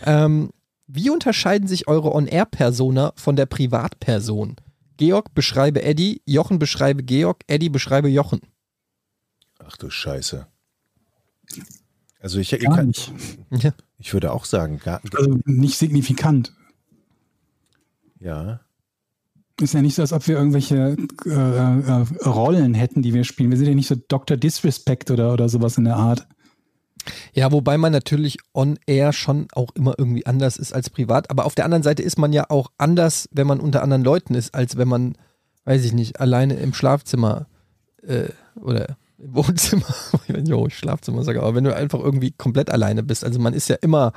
ähm, 0.04 0.50
wie 0.94 1.10
unterscheiden 1.10 1.66
sich 1.66 1.88
eure 1.88 2.14
On-Air-Persona 2.14 3.12
von 3.16 3.34
der 3.34 3.46
Privatperson? 3.46 4.56
Georg 4.96 5.34
beschreibe 5.34 5.82
Eddie, 5.82 6.22
Jochen 6.24 6.60
beschreibe 6.60 7.02
Georg, 7.02 7.42
Eddie 7.48 7.68
beschreibe 7.68 8.08
Jochen. 8.08 8.40
Ach 9.58 9.76
du 9.76 9.90
Scheiße. 9.90 10.46
Also 12.20 12.38
ich, 12.38 12.52
ich, 12.52 12.62
Gar 12.62 12.76
kann, 12.76 12.86
nicht. 12.86 13.12
Ich 13.98 14.12
würde 14.12 14.32
auch 14.32 14.44
sagen, 14.44 14.78
gar, 14.78 15.00
Also 15.16 15.38
nicht 15.44 15.78
signifikant. 15.78 16.52
ja. 18.20 18.60
Ist 19.60 19.74
ja 19.74 19.82
nicht 19.82 19.94
so, 19.94 20.02
als 20.02 20.12
ob 20.12 20.26
wir 20.26 20.36
irgendwelche 20.36 20.96
äh, 21.26 21.30
äh, 21.30 22.06
Rollen 22.28 22.74
hätten, 22.74 23.02
die 23.02 23.14
wir 23.14 23.22
spielen. 23.22 23.50
Wir 23.50 23.56
sind 23.56 23.68
ja 23.68 23.74
nicht 23.74 23.86
so 23.86 23.94
Dr. 23.94 24.36
Disrespect 24.36 25.12
oder, 25.12 25.32
oder 25.32 25.48
sowas 25.48 25.78
in 25.78 25.84
der 25.84 25.96
Art. 25.96 26.26
Ja, 27.32 27.52
wobei 27.52 27.78
man 27.78 27.92
natürlich 27.92 28.38
on 28.52 28.78
air 28.86 29.12
schon 29.12 29.48
auch 29.52 29.70
immer 29.74 29.94
irgendwie 29.98 30.26
anders 30.26 30.56
ist 30.56 30.72
als 30.72 30.90
privat. 30.90 31.30
Aber 31.30 31.44
auf 31.44 31.54
der 31.54 31.64
anderen 31.64 31.82
Seite 31.82 32.02
ist 32.02 32.18
man 32.18 32.32
ja 32.32 32.48
auch 32.48 32.70
anders, 32.78 33.28
wenn 33.32 33.46
man 33.46 33.60
unter 33.60 33.82
anderen 33.82 34.04
Leuten 34.04 34.34
ist, 34.34 34.54
als 34.54 34.76
wenn 34.76 34.88
man, 34.88 35.16
weiß 35.64 35.84
ich 35.84 35.92
nicht, 35.92 36.20
alleine 36.20 36.54
im 36.54 36.74
Schlafzimmer 36.74 37.46
äh, 38.02 38.28
oder 38.60 38.96
im 39.18 39.34
Wohnzimmer, 39.34 39.86
ich 40.26 40.34
weiß 40.34 40.42
nicht, 40.42 40.52
oh, 40.52 40.68
Schlafzimmer 40.68 41.24
sage, 41.24 41.40
aber 41.40 41.54
wenn 41.54 41.64
du 41.64 41.74
einfach 41.74 42.00
irgendwie 42.00 42.32
komplett 42.32 42.70
alleine 42.70 43.02
bist. 43.02 43.24
Also 43.24 43.38
man 43.38 43.54
ist 43.54 43.68
ja 43.68 43.76
immer 43.76 44.12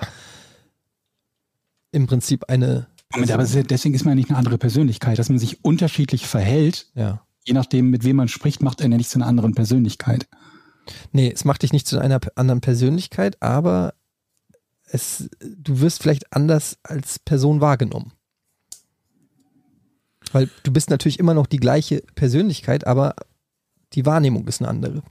im 1.91 2.07
Prinzip 2.07 2.45
eine, 2.49 2.88
Moment, 3.14 3.31
aber 3.31 3.45
deswegen 3.45 3.95
ist 3.95 4.03
man 4.03 4.11
ja 4.11 4.15
nicht 4.15 4.30
eine 4.30 4.38
andere 4.38 4.57
Persönlichkeit. 4.57 5.18
Dass 5.18 5.30
man 5.30 5.39
sich 5.39 5.64
unterschiedlich 5.64 6.27
verhält, 6.27 6.88
ja. 6.93 7.22
je 7.45 7.53
nachdem, 7.53 7.89
mit 7.89 8.03
wem 8.03 8.18
man 8.18 8.27
spricht, 8.27 8.61
macht 8.61 8.81
einen 8.81 8.91
ja 8.91 8.97
nicht 8.97 9.09
zu 9.09 9.18
einer 9.18 9.27
anderen 9.27 9.55
Persönlichkeit. 9.55 10.27
Nee, 11.11 11.31
es 11.34 11.45
macht 11.45 11.64
dich 11.64 11.73
nicht 11.73 11.88
zu 11.88 11.99
einer 11.99 12.19
anderen 12.35 12.61
Persönlichkeit, 12.61 13.41
aber 13.41 13.93
es, 14.89 15.30
du 15.41 15.81
wirst 15.81 16.01
vielleicht 16.01 16.34
anders 16.34 16.77
als 16.84 17.19
Person 17.19 17.61
wahrgenommen. 17.61 18.14
Weil 20.31 20.49
du 20.64 20.72
bist 20.72 20.89
natürlich 20.89 21.19
immer 21.19 21.34
noch 21.34 21.47
die 21.47 21.57
gleiche 21.57 22.03
Persönlichkeit, 22.15 22.85
aber 22.85 23.15
die 23.93 24.05
Wahrnehmung 24.05 24.47
ist 24.47 24.61
eine 24.61 24.69
andere. 24.69 25.01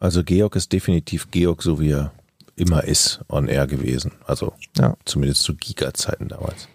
Also 0.00 0.22
Georg 0.24 0.56
ist 0.56 0.72
definitiv 0.72 1.30
Georg, 1.30 1.62
so 1.62 1.80
wie 1.80 1.90
er 1.92 2.12
immer 2.56 2.84
ist, 2.84 3.20
on 3.28 3.46
air 3.48 3.66
gewesen. 3.66 4.12
Also 4.26 4.52
Ja. 4.76 4.96
zumindest 5.04 5.42
zu 5.42 5.54
Giga-Zeiten 5.54 6.28
damals. 6.28 6.68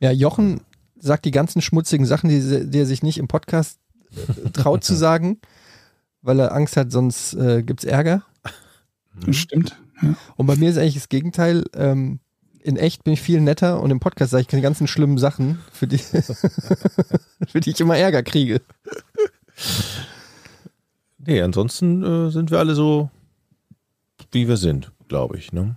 Ja, 0.00 0.10
Jochen 0.12 0.60
sagt 0.98 1.24
die 1.24 1.30
ganzen 1.32 1.60
schmutzigen 1.62 2.06
Sachen, 2.06 2.28
die, 2.30 2.68
die 2.70 2.78
er 2.78 2.86
sich 2.86 3.02
nicht 3.02 3.18
im 3.18 3.26
Podcast 3.26 3.78
äh, 4.16 4.50
traut 4.50 4.84
zu 4.84 4.94
sagen, 4.96 5.40
weil 6.22 6.40
er 6.40 6.52
Angst 6.54 6.76
hat, 6.76 6.90
sonst 6.92 7.34
äh, 7.34 7.62
gibt's 7.62 7.84
Ärger. 7.84 8.22
Das 9.26 9.36
stimmt. 9.36 9.76
Ja. 10.00 10.14
Und 10.36 10.46
bei 10.46 10.56
mir 10.56 10.70
ist 10.70 10.78
eigentlich 10.78 10.94
das 10.94 11.08
Gegenteil. 11.08 11.64
Ähm, 11.74 12.20
in 12.64 12.76
echt 12.76 13.02
bin 13.04 13.12
ich 13.12 13.20
viel 13.20 13.40
netter 13.40 13.80
und 13.80 13.90
im 13.90 13.98
Podcast 14.00 14.30
sage 14.30 14.42
ich 14.42 14.46
die 14.46 14.60
ganzen 14.60 14.86
schlimmen 14.86 15.18
Sachen, 15.18 15.58
für 15.72 15.86
die, 15.88 15.98
für 17.48 17.60
die 17.60 17.70
ich 17.70 17.80
immer 17.80 17.96
Ärger 17.98 18.22
kriege. 18.22 18.60
Nee, 21.18 21.40
ansonsten 21.42 22.02
äh, 22.02 22.30
sind 22.30 22.50
wir 22.50 22.58
alle 22.58 22.74
so, 22.74 23.10
wie 24.30 24.48
wir 24.48 24.56
sind, 24.56 24.92
glaube 25.08 25.38
ich. 25.38 25.52
Ne? 25.52 25.76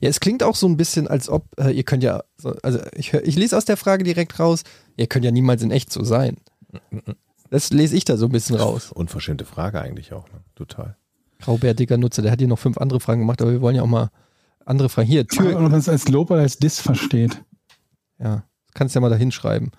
Ja, 0.00 0.08
es 0.08 0.20
klingt 0.20 0.42
auch 0.42 0.54
so 0.56 0.66
ein 0.68 0.76
bisschen, 0.76 1.08
als 1.08 1.28
ob, 1.28 1.44
äh, 1.58 1.70
ihr 1.70 1.84
könnt 1.84 2.02
ja, 2.02 2.22
so, 2.36 2.50
also 2.62 2.80
ich, 2.94 3.12
hör- 3.12 3.26
ich 3.26 3.36
lese 3.36 3.56
aus 3.56 3.64
der 3.64 3.76
Frage 3.76 4.04
direkt 4.04 4.38
raus, 4.38 4.62
ihr 4.96 5.06
könnt 5.06 5.24
ja 5.24 5.30
niemals 5.30 5.62
in 5.62 5.70
echt 5.70 5.92
so 5.92 6.04
sein. 6.04 6.36
Das 7.50 7.70
lese 7.70 7.96
ich 7.96 8.04
da 8.04 8.16
so 8.16 8.26
ein 8.26 8.32
bisschen 8.32 8.56
raus. 8.56 8.92
Unverschämte 8.92 9.44
Frage 9.44 9.80
eigentlich 9.80 10.12
auch. 10.12 10.28
Ne? 10.28 10.40
Total. 10.54 10.96
Graubärtiger 11.40 11.96
Nutzer, 11.96 12.22
der 12.22 12.32
hat 12.32 12.40
hier 12.40 12.48
noch 12.48 12.58
fünf 12.58 12.78
andere 12.78 13.00
Fragen 13.00 13.20
gemacht, 13.20 13.40
aber 13.40 13.52
wir 13.52 13.60
wollen 13.60 13.76
ja 13.76 13.82
auch 13.82 13.86
mal 13.86 14.10
andere 14.64 14.88
Fragen. 14.88 15.08
Hier, 15.08 15.26
Tür, 15.26 15.56
Ob 15.56 15.62
man 15.62 15.74
es 15.74 15.88
als 15.88 16.08
Lob 16.08 16.30
oder 16.30 16.40
als 16.40 16.58
Diss 16.58 16.80
versteht. 16.80 17.42
Ja, 18.18 18.44
kannst 18.74 18.94
ja 18.94 19.00
mal 19.00 19.10
da 19.10 19.16
hinschreiben. 19.16 19.70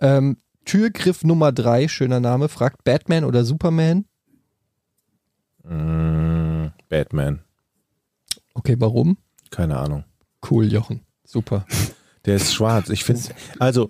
Ähm, 0.00 0.36
Türgriff 0.64 1.24
Nummer 1.24 1.50
drei, 1.50 1.88
schöner 1.88 2.20
Name, 2.20 2.48
fragt 2.48 2.84
Batman 2.84 3.24
oder 3.24 3.44
Superman. 3.44 4.04
Mm, 5.64 6.68
Batman. 6.88 7.40
Okay, 8.54 8.76
warum? 8.78 9.16
Keine 9.50 9.78
Ahnung. 9.78 10.04
Cool, 10.48 10.70
Jochen. 10.70 11.00
Super. 11.24 11.64
Der 12.26 12.36
ist 12.36 12.52
schwarz. 12.52 12.90
Ich 12.90 13.04
finde, 13.04 13.22
also, 13.58 13.88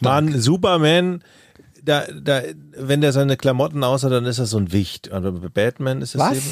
Mann, 0.00 0.40
Superman, 0.40 1.22
da, 1.86 2.04
da, 2.12 2.42
wenn 2.76 3.00
der 3.00 3.12
seine 3.12 3.36
Klamotten 3.36 3.82
aussah, 3.84 4.10
dann 4.10 4.26
ist 4.26 4.38
das 4.38 4.50
so 4.50 4.58
ein 4.58 4.72
Wicht. 4.72 5.12
Aber 5.12 5.32
bei 5.32 5.48
Batman 5.48 6.02
ist 6.02 6.14
das 6.14 6.32
eben. 6.32 6.42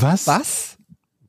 Was? 0.00 0.26
Was? 0.26 0.26
Was? 0.26 0.76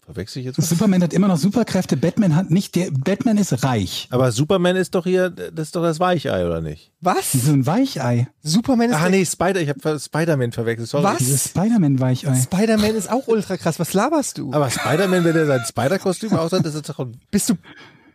Verwechsel 0.05 0.39
ich 0.41 0.47
jetzt 0.47 0.57
was? 0.57 0.67
Superman 0.67 1.01
hat 1.01 1.13
immer 1.13 1.29
noch 1.29 1.37
Superkräfte. 1.37 1.95
Batman 1.95 2.35
hat 2.35 2.51
nicht. 2.51 2.75
Der 2.75 2.91
Batman 2.91 3.37
ist 3.37 3.63
reich. 3.63 4.09
Aber 4.11 4.33
Superman 4.33 4.75
ist 4.75 4.95
doch 4.95 5.05
hier, 5.05 5.29
das 5.29 5.67
ist 5.67 5.75
doch 5.77 5.81
das 5.81 6.01
Weichei, 6.01 6.45
oder 6.45 6.59
nicht? 6.59 6.91
Was? 6.99 7.31
So 7.31 7.53
ein 7.53 7.65
Weichei. 7.65 8.27
Superman 8.41 8.89
ist 8.89 8.97
Ah, 8.97 9.07
nee, 9.07 9.25
Spider, 9.25 9.61
ich 9.61 9.69
habe 9.69 9.97
Spider-Man 9.97 10.51
verwechselt. 10.51 10.89
Sorry. 10.89 11.05
Was? 11.05 11.19
Dieses 11.19 11.45
Spider-Man-Weichei. 11.45 12.35
Spider-Man 12.35 12.95
ist 12.95 13.09
auch 13.09 13.27
ultra 13.29 13.55
krass. 13.55 13.79
Was 13.79 13.93
laberst 13.93 14.37
du? 14.39 14.51
Aber 14.53 14.69
Spider-Man, 14.69 15.23
wenn 15.23 15.33
der 15.35 15.45
sein 15.45 15.61
Spider-Kostüm 15.65 16.33
aussah, 16.35 16.59
das 16.59 16.75
ist 16.75 16.89
doch 16.89 16.99
ein, 16.99 17.17
Bist 17.31 17.49
du 17.49 17.53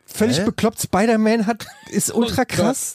völlig 0.05 0.41
Hä? 0.41 0.45
bekloppt? 0.45 0.83
Spider-Man 0.83 1.47
hat, 1.47 1.67
ist 1.91 2.15
ultra 2.15 2.45
krass. 2.45 2.93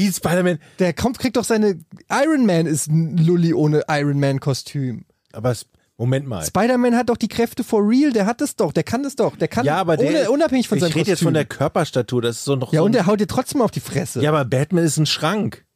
Wie 0.00 0.12
Spider-Man. 0.12 0.58
Der 0.78 0.92
kommt, 0.92 1.18
kriegt 1.18 1.36
doch 1.36 1.44
seine, 1.44 1.78
Iron 2.10 2.46
Man 2.46 2.66
ist 2.66 2.88
ein 2.88 3.16
Lulli 3.16 3.54
ohne 3.54 3.84
Iron 3.88 4.18
Man 4.18 4.40
Kostüm. 4.40 5.04
Aber 5.32 5.50
es, 5.50 5.66
Moment 5.96 6.26
mal. 6.26 6.44
Spider-Man 6.44 6.96
hat 6.96 7.10
doch 7.10 7.18
die 7.18 7.28
Kräfte 7.28 7.62
for 7.62 7.86
real, 7.86 8.12
der 8.12 8.24
hat 8.26 8.40
das 8.40 8.56
doch, 8.56 8.72
der 8.72 8.84
kann 8.84 9.02
das 9.02 9.16
doch, 9.16 9.36
der 9.36 9.48
kann 9.48 9.66
Ja, 9.66 9.76
aber 9.76 9.96
der, 9.98 10.08
ohne, 10.08 10.30
unabhängig 10.30 10.66
von 10.66 10.78
ich 10.78 10.82
seinem 10.82 10.92
rede 10.92 11.00
Kostüm. 11.00 11.12
jetzt 11.12 11.22
von 11.22 11.34
der 11.34 11.44
Körperstatur, 11.44 12.22
das 12.22 12.36
ist 12.36 12.44
so 12.44 12.56
noch 12.56 12.72
ja, 12.72 12.80
so 12.80 12.86
und 12.86 12.92
der 12.92 13.06
haut 13.06 13.20
dir 13.20 13.26
trotzdem 13.26 13.60
auf 13.60 13.70
die 13.70 13.80
Fresse. 13.80 14.22
Ja, 14.22 14.30
aber 14.30 14.44
Batman 14.46 14.84
ist 14.84 14.96
ein 14.96 15.06
Schrank. 15.06 15.66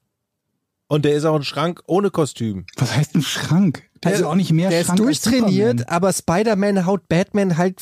Und 0.86 1.04
der 1.04 1.14
ist 1.14 1.24
auch 1.24 1.34
ein 1.34 1.44
Schrank 1.44 1.82
ohne 1.86 2.10
Kostüm. 2.10 2.66
Was 2.76 2.94
heißt 2.94 3.14
ein 3.14 3.22
Schrank? 3.22 3.82
Der 4.04 4.14
ist 4.14 4.22
auch 4.22 4.34
nicht 4.34 4.52
mehr 4.52 4.70
der 4.70 4.80
ist 4.80 4.86
Schrank 4.86 5.00
als 5.00 5.20
durchtrainiert, 5.22 5.88
aber 5.88 6.12
Spider-Man 6.12 6.86
haut 6.86 7.08
Batman 7.08 7.56
halt 7.56 7.80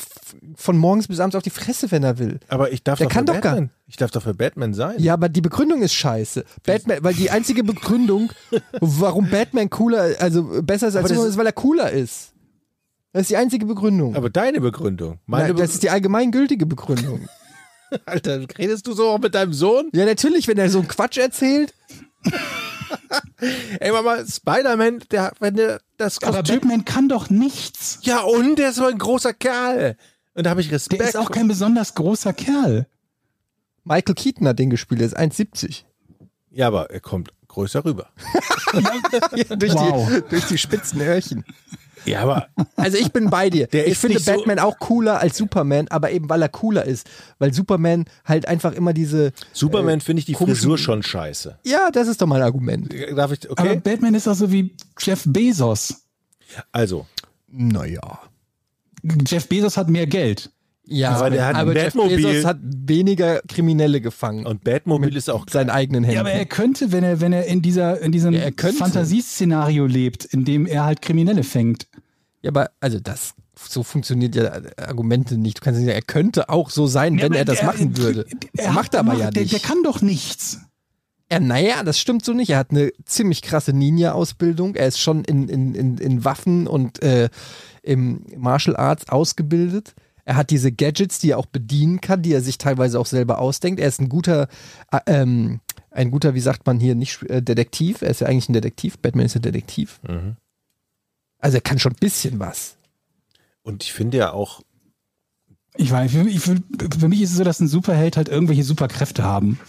von 0.55 0.77
morgens 0.77 1.07
bis 1.07 1.19
abends 1.19 1.35
auf 1.35 1.43
die 1.43 1.49
Fresse, 1.49 1.91
wenn 1.91 2.03
er 2.03 2.17
will. 2.19 2.39
Aber 2.47 2.71
ich 2.71 2.83
darf 2.83 2.97
Der 2.99 3.07
doch 3.07 3.13
kann 3.13 3.27
für 3.27 3.33
doch 3.33 3.41
gar- 3.41 3.51
Batman. 3.53 3.69
Ich 3.87 3.97
darf 3.97 4.11
doch 4.11 4.23
für 4.23 4.33
Batman 4.33 4.73
sein. 4.73 4.95
Ja, 4.97 5.13
aber 5.13 5.29
die 5.29 5.41
Begründung 5.41 5.81
ist 5.81 5.93
scheiße. 5.93 6.45
Batman, 6.65 6.99
weil 7.01 7.13
die 7.13 7.29
einzige 7.29 7.63
Begründung, 7.63 8.31
warum 8.79 9.29
Batman 9.29 9.69
cooler, 9.69 10.15
also 10.19 10.43
besser 10.63 10.87
ist 10.87 10.95
als 10.95 11.03
Superman, 11.09 11.25
ist- 11.25 11.29
ist, 11.33 11.37
weil 11.37 11.45
er 11.45 11.51
cooler 11.53 11.91
ist. 11.91 12.31
Das 13.11 13.21
ist 13.23 13.29
die 13.29 13.37
einzige 13.37 13.65
Begründung. 13.67 14.15
Aber 14.15 14.29
deine 14.31 14.59
Begründung. 14.59 15.19
Meine 15.27 15.49
Nein, 15.49 15.57
das 15.57 15.73
ist 15.75 15.83
die 15.83 15.89
allgemeingültige 15.91 16.65
Begründung. 16.65 17.27
Be 17.91 18.01
Alter, 18.07 18.41
redest 18.57 18.87
du 18.87 18.93
so 18.93 19.09
auch 19.09 19.19
mit 19.19 19.35
deinem 19.35 19.53
Sohn? 19.53 19.89
ja, 19.93 20.03
natürlich, 20.05 20.47
wenn 20.47 20.57
er 20.57 20.67
so 20.71 20.79
einen 20.79 20.87
Quatsch 20.87 21.17
erzählt. 21.19 21.73
Ey, 23.79 23.91
Mama, 23.91 24.25
Spider-Man, 24.25 24.99
der, 25.11 25.31
wenn 25.39 25.55
der 25.55 25.79
das 26.03 26.21
Aber 26.23 26.39
Kostüm. 26.39 26.59
Batman 26.59 26.85
kann 26.85 27.09
doch 27.09 27.29
nichts. 27.29 27.99
Ja, 28.03 28.21
und 28.21 28.57
der 28.57 28.69
ist 28.69 28.75
so 28.75 28.85
ein 28.85 28.97
großer 28.97 29.33
Kerl. 29.33 29.97
Und 30.35 30.45
da 30.45 30.49
habe 30.51 30.61
ich 30.61 30.67
Der 30.67 30.75
Respekt. 30.75 31.01
ist 31.03 31.17
auch 31.17 31.31
kein 31.31 31.47
besonders 31.47 31.93
großer 31.95 32.33
Kerl. 32.33 32.87
Michael 33.83 34.15
Keaton 34.15 34.47
hat 34.47 34.59
den 34.59 34.69
gespielt, 34.69 35.01
der 35.01 35.07
ist 35.07 35.17
1,70. 35.17 35.83
ja, 36.51 36.67
aber 36.67 36.89
er 36.89 36.99
kommt 37.01 37.33
größer 37.53 37.85
rüber. 37.85 38.07
Ja, 39.35 39.55
durch, 39.55 39.73
Wow. 39.75 40.09
die, 40.09 40.21
durch 40.29 40.45
die 40.45 40.57
spitzen 40.57 40.99
Öhrchen. 41.01 41.45
Ja, 42.05 42.21
aber 42.21 42.47
Also 42.75 42.97
ich 42.97 43.13
bin 43.13 43.29
bei 43.29 43.49
dir. 43.51 43.67
Der 43.67 43.87
ich 43.87 43.97
finde 43.97 44.15
nicht 44.17 44.25
so- 44.25 44.31
Batman 44.33 44.57
auch 44.59 44.77
cooler 44.79 45.19
als 45.21 45.37
Superman, 45.37 45.87
aber 45.89 46.09
eben 46.11 46.27
weil 46.29 46.41
er 46.41 46.49
cooler 46.49 46.83
ist. 46.85 47.07
Weil 47.39 47.53
Superman 47.53 48.05
halt 48.25 48.47
einfach 48.47 48.73
immer 48.73 48.91
diese. 48.93 49.31
Superman 49.53 50.01
finde 50.01 50.19
ich 50.21 50.25
die 50.25 50.33
komischen- 50.35 50.55
Frisur 50.55 50.77
schon 50.79 51.03
scheiße. 51.03 51.59
Ja, 51.63 51.91
das 51.91 52.07
ist 52.07 52.21
doch 52.21 52.27
mal 52.27 52.37
ein 52.37 52.41
Argument. 52.41 52.93
Darf 53.15 53.31
ich, 53.31 53.49
Aber 53.49 53.61
okay? 53.63 53.79
Batman 53.81 54.15
ist 54.15 54.27
auch 54.27 54.33
so 54.35 54.51
wie 54.51 54.75
Jeff 54.99 55.23
Bezos. 55.25 56.01
Also, 56.71 57.05
Naja. 57.47 58.19
Jeff 59.27 59.47
Bezos 59.47 59.77
hat 59.77 59.87
mehr 59.89 60.07
Geld. 60.07 60.49
Ja, 60.85 61.11
Aber 61.11 61.29
der 61.29 61.45
hat 61.45 61.55
aber 61.55 61.73
Jeff 61.73 61.93
Batmobil. 61.93 62.17
Bezos 62.17 62.45
hat 62.45 62.57
weniger 62.61 63.41
Kriminelle 63.47 64.01
gefangen. 64.01 64.45
und 64.45 64.63
Batmobil 64.65 65.15
ist 65.15 65.29
auch 65.29 65.45
seinen 65.49 65.69
eigenen 65.69 66.03
Händen. 66.03 66.15
Ja, 66.15 66.21
aber 66.21 66.31
er 66.31 66.45
könnte, 66.45 66.91
wenn 66.91 67.03
er, 67.05 67.21
wenn 67.21 67.31
er 67.31 67.45
in 67.45 67.61
dieser, 67.61 68.01
in 68.01 68.11
diesem 68.11 68.33
Ja. 68.33 68.49
Fantasieszenario 68.57 69.85
lebt, 69.85 70.25
in 70.25 70.45
dem 70.45 70.65
er 70.65 70.83
halt 70.85 71.01
Kriminelle 71.01 71.43
fängt. 71.43 71.87
Ja, 72.41 72.49
aber 72.51 72.71
also 72.79 72.99
das 72.99 73.33
so 73.55 73.83
funktioniert 73.83 74.35
ja 74.35 74.51
Argumente 74.77 75.37
nicht. 75.37 75.59
Du 75.59 75.61
kannst 75.63 75.79
nicht 75.79 75.87
sagen, 75.87 75.95
er 75.97 76.01
könnte 76.01 76.49
auch 76.49 76.69
so 76.69 76.85
sein, 76.87 77.17
wenn 77.21 77.31
Ja, 77.31 77.39
er 77.39 77.45
das 77.45 77.59
der- 77.59 77.67
machen 77.67 77.97
würde. 77.97 78.25
Er 78.57 78.73
macht 78.73 78.95
aber 78.95 79.13
ja 79.15 79.31
der, 79.31 79.43
nicht. 79.43 79.53
Der 79.53 79.59
kann 79.61 79.83
doch 79.83 80.01
nichts. 80.01 80.59
Er, 81.29 81.39
naja, 81.39 81.83
das 81.83 81.97
stimmt 81.97 82.25
so 82.25 82.33
nicht. 82.33 82.49
Er 82.49 82.57
hat 82.57 82.71
eine 82.71 82.91
ziemlich 83.05 83.41
krasse 83.41 83.71
Ninja-Ausbildung. 83.71 84.75
Er 84.75 84.87
ist 84.87 84.99
schon 84.99 85.23
in, 85.23 85.47
in, 85.47 85.73
in, 85.75 85.97
in 85.97 86.25
Waffen 86.25 86.67
und 86.67 87.01
äh, 87.01 87.29
im 87.81 88.25
Martial 88.37 88.75
Arts 88.75 89.07
ausgebildet. 89.09 89.93
Er 90.25 90.35
hat 90.37 90.49
diese 90.51 90.71
Gadgets, 90.71 91.19
die 91.19 91.31
er 91.31 91.37
auch 91.37 91.45
bedienen 91.45 91.99
kann, 92.01 92.21
die 92.21 92.33
er 92.33 92.41
sich 92.41 92.57
teilweise 92.57 92.99
auch 92.99 93.05
selber 93.05 93.39
ausdenkt. 93.39 93.79
Er 93.81 93.87
ist 93.89 93.99
ein 93.99 94.07
guter, 94.09 94.47
äh, 94.91 94.99
ähm, 95.07 95.59
ein 95.91 96.11
guter, 96.11 96.33
wie 96.33 96.39
sagt 96.39 96.65
man 96.65 96.79
hier, 96.79 96.95
nicht 96.95 97.23
äh, 97.23 97.41
Detektiv. 97.41 98.01
Er 98.01 98.09
ist 98.09 98.21
ja 98.21 98.27
eigentlich 98.27 98.47
ein 98.49 98.53
Detektiv. 98.53 98.97
Batman 98.99 99.25
ist 99.25 99.35
ein 99.35 99.41
Detektiv. 99.41 99.99
Mhm. 100.07 100.37
Also 101.39 101.57
er 101.57 101.61
kann 101.61 101.77
schon 101.79 101.91
ein 101.91 101.99
bisschen 101.99 102.39
was. 102.39 102.77
Und 103.63 103.83
ich 103.83 103.91
finde 103.93 104.17
ja 104.17 104.31
auch, 104.31 104.61
Ich 105.75 105.91
weiß, 105.91 106.11
für, 106.11 106.25
für, 106.25 106.55
für 106.99 107.07
mich 107.09 107.21
ist 107.21 107.31
es 107.31 107.37
so, 107.37 107.43
dass 107.43 107.59
ein 107.59 107.67
Superheld 107.67 108.15
halt 108.15 108.29
irgendwelche 108.29 108.63
Superkräfte 108.63 109.23
haben 109.23 109.59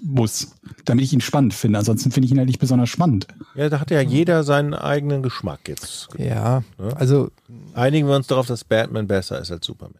muss, 0.00 0.52
damit 0.84 1.04
ich 1.04 1.12
ihn 1.12 1.20
spannend 1.20 1.54
finde. 1.54 1.78
Ansonsten 1.80 2.10
finde 2.10 2.26
ich 2.26 2.32
ihn 2.32 2.38
halt 2.38 2.46
nicht 2.48 2.58
besonders 2.60 2.88
spannend. 2.88 3.26
ja, 3.54 3.68
da 3.68 3.80
hat 3.80 3.90
ja 3.90 4.00
jeder 4.00 4.42
seinen 4.44 4.74
eigenen 4.74 5.22
Geschmack 5.22 5.68
jetzt. 5.68 6.08
Ja, 6.18 6.62
Ja. 6.78 6.88
also 6.94 7.30
Einigen 7.74 8.06
wir 8.08 8.14
uns 8.16 8.28
darauf, 8.28 8.46
dass 8.46 8.64
Batman 8.64 9.06
besser 9.08 9.40
ist 9.40 9.50
als 9.50 9.66
Superman. 9.66 9.98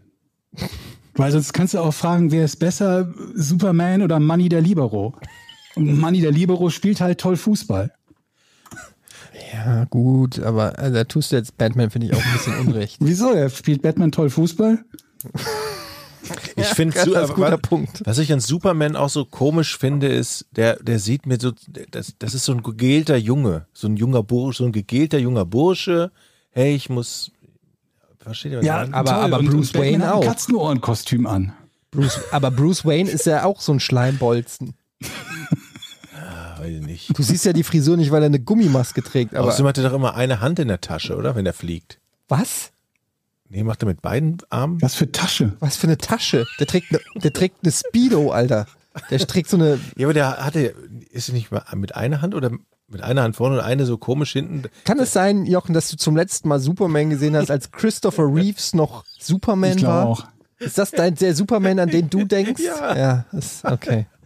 Weil 1.14 1.32
sonst 1.32 1.52
kannst 1.52 1.74
du 1.74 1.78
auch 1.78 1.94
fragen, 1.94 2.32
wer 2.32 2.44
ist 2.44 2.56
besser, 2.56 3.12
Superman 3.34 4.02
oder 4.02 4.18
Manny 4.18 4.48
der 4.48 4.60
Libero? 4.60 5.14
Und 5.76 5.98
Manny 5.98 6.20
der 6.20 6.32
Libero 6.32 6.70
spielt 6.70 7.00
halt 7.00 7.20
toll 7.20 7.36
Fußball. 7.36 7.92
ja 9.52 9.84
gut, 9.84 10.40
aber 10.40 10.78
also, 10.78 10.94
da 10.94 11.04
tust 11.04 11.32
du 11.32 11.36
jetzt 11.36 11.56
Batman 11.56 11.90
finde 11.90 12.08
ich 12.08 12.14
auch 12.14 12.24
ein 12.24 12.32
bisschen 12.32 12.58
unrecht. 12.58 12.96
Wieso? 13.00 13.32
Er 13.32 13.48
spielt 13.50 13.82
Batman 13.82 14.12
toll 14.12 14.30
Fußball? 14.30 14.84
Ich 16.56 16.66
finde, 16.68 16.94
das 16.94 17.28
ist 17.28 17.34
guter 17.34 17.58
Punkt. 17.58 18.02
was 18.04 18.18
ich 18.18 18.32
an 18.32 18.40
Superman 18.40 18.96
auch 18.96 19.08
so 19.08 19.24
komisch 19.24 19.76
finde, 19.76 20.08
ist, 20.08 20.46
der, 20.52 20.76
der 20.82 20.98
sieht 20.98 21.26
mir 21.26 21.38
so, 21.38 21.52
das, 21.90 22.14
das 22.18 22.34
ist 22.34 22.44
so 22.44 22.52
ein 22.52 22.62
gegelter 22.62 23.16
Junge, 23.16 23.66
so 23.72 23.88
ein 23.88 23.96
junger 23.96 24.22
Bursche, 24.22 24.58
so 24.58 24.64
ein 24.64 24.72
gegelter 24.72 25.18
junger 25.18 25.44
Bursche. 25.44 26.12
Hey, 26.50 26.74
ich 26.74 26.88
muss, 26.88 27.32
versteht 28.24 28.52
ihr 28.52 28.60
ich 28.62 28.68
meine? 28.68 28.92
aber- 28.94 29.12
aber 29.12 29.38
und, 29.38 29.46
Bruce 29.50 29.70
und 29.74 29.80
Wayne 29.80 30.04
hat 30.06 30.12
ein 30.14 30.18
auch. 30.18 30.24
Katzenohrenkostüm 30.24 31.26
an. 31.26 31.52
Bruce, 31.90 32.20
aber 32.32 32.50
Bruce 32.50 32.84
Wayne 32.84 33.08
ist 33.08 33.26
ja 33.26 33.44
auch 33.44 33.60
so 33.60 33.72
ein 33.72 33.78
Schleimbolzen. 33.80 34.74
Ah, 36.12 36.58
weiß 36.60 36.74
ich 36.80 36.82
nicht. 36.86 37.18
Du 37.18 37.22
siehst 37.22 37.44
ja 37.44 37.52
die 37.52 37.62
Frisur 37.62 37.96
nicht, 37.96 38.10
weil 38.10 38.22
er 38.22 38.26
eine 38.26 38.40
Gummimaske 38.40 39.02
trägt. 39.02 39.34
Aber 39.34 39.48
Außerdem 39.48 39.66
hat 39.68 39.78
er 39.78 39.84
doch 39.84 39.94
immer 39.94 40.14
eine 40.14 40.40
Hand 40.40 40.58
in 40.58 40.68
der 40.68 40.80
Tasche, 40.80 41.16
oder? 41.16 41.34
Wenn 41.36 41.46
er 41.46 41.52
fliegt. 41.52 42.00
was? 42.28 42.70
Nee, 43.50 43.62
macht 43.62 43.82
er 43.82 43.86
mit 43.86 44.02
beiden 44.02 44.38
Armen? 44.50 44.80
Was 44.82 44.94
für 44.96 45.12
Tasche? 45.12 45.52
Was 45.60 45.76
für 45.76 45.86
eine 45.86 45.98
Tasche? 45.98 46.44
Der 46.58 46.66
trägt 46.66 46.90
eine, 46.90 47.00
der 47.22 47.32
trägt 47.32 47.58
eine 47.62 47.70
Speedo, 47.70 48.30
Alter. 48.32 48.66
Der 49.10 49.18
trägt 49.20 49.48
so 49.50 49.56
eine. 49.56 49.78
Ja, 49.96 50.06
aber 50.06 50.14
der 50.14 50.44
hatte, 50.44 50.74
ist 51.10 51.28
er 51.28 51.34
nicht 51.34 51.52
mal 51.52 51.62
mit 51.74 51.94
einer 51.94 52.20
Hand 52.22 52.34
oder 52.34 52.50
mit 52.88 53.02
einer 53.02 53.22
Hand 53.22 53.36
vorne 53.36 53.56
und 53.58 53.64
eine 53.64 53.86
so 53.86 53.96
komisch 53.98 54.32
hinten? 54.32 54.64
Kann 54.84 54.98
es 54.98 55.12
sein, 55.12 55.46
Jochen, 55.46 55.72
dass 55.74 55.88
du 55.88 55.96
zum 55.96 56.16
letzten 56.16 56.48
Mal 56.48 56.60
Superman 56.60 57.10
gesehen 57.10 57.36
hast, 57.36 57.50
als 57.50 57.70
Christopher 57.72 58.24
Reeves 58.34 58.74
noch 58.74 59.04
Superman 59.20 59.78
Ich 59.78 59.84
war? 59.84 60.06
auch. 60.06 60.24
Ist 60.58 60.78
das 60.78 60.90
dein, 60.92 61.14
der 61.16 61.34
Superman, 61.34 61.78
an 61.78 61.88
den 61.90 62.08
du 62.10 62.24
denkst? 62.24 62.62
Ja. 62.62 62.96
Ja, 62.96 63.24
ist, 63.32 63.64
okay. 63.64 64.06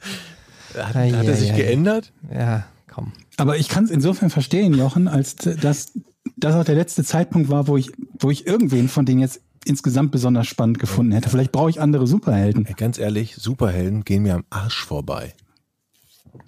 Hat, 0.76 0.94
Ei, 0.96 1.10
hat 1.10 1.24
er 1.26 1.32
ei, 1.32 1.36
sich 1.36 1.52
ei. 1.52 1.56
geändert? 1.56 2.12
Ja, 2.32 2.66
komm. 2.92 3.12
Aber 3.38 3.56
ich 3.56 3.68
kann 3.70 3.84
es 3.84 3.90
insofern 3.90 4.28
verstehen, 4.28 4.74
Jochen, 4.74 5.08
als 5.08 5.34
dass 5.36 5.92
das 6.36 6.54
auch 6.54 6.64
der 6.64 6.74
letzte 6.74 7.02
Zeitpunkt 7.04 7.48
war, 7.48 7.66
wo 7.68 7.78
ich, 7.78 7.90
wo 8.20 8.30
ich 8.30 8.46
irgendwen 8.46 8.88
von 8.88 9.06
denen 9.06 9.18
jetzt 9.20 9.40
insgesamt 9.64 10.12
besonders 10.12 10.46
spannend 10.46 10.78
gefunden 10.78 11.12
hätte. 11.12 11.30
Vielleicht 11.30 11.52
brauche 11.52 11.70
ich 11.70 11.80
andere 11.80 12.06
Superhelden. 12.06 12.64
Ganz 12.76 12.98
ehrlich, 12.98 13.34
Superhelden 13.36 14.04
gehen 14.04 14.22
mir 14.22 14.34
am 14.34 14.44
Arsch 14.50 14.84
vorbei. 14.84 15.34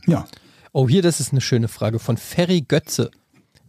Ja. 0.07 0.27
Oh, 0.73 0.89
hier, 0.89 1.03
das 1.03 1.19
ist 1.19 1.33
eine 1.33 1.41
schöne 1.41 1.69
Frage 1.69 1.99
von 1.99 2.17
Ferry 2.17 2.61
Götze. 2.61 3.11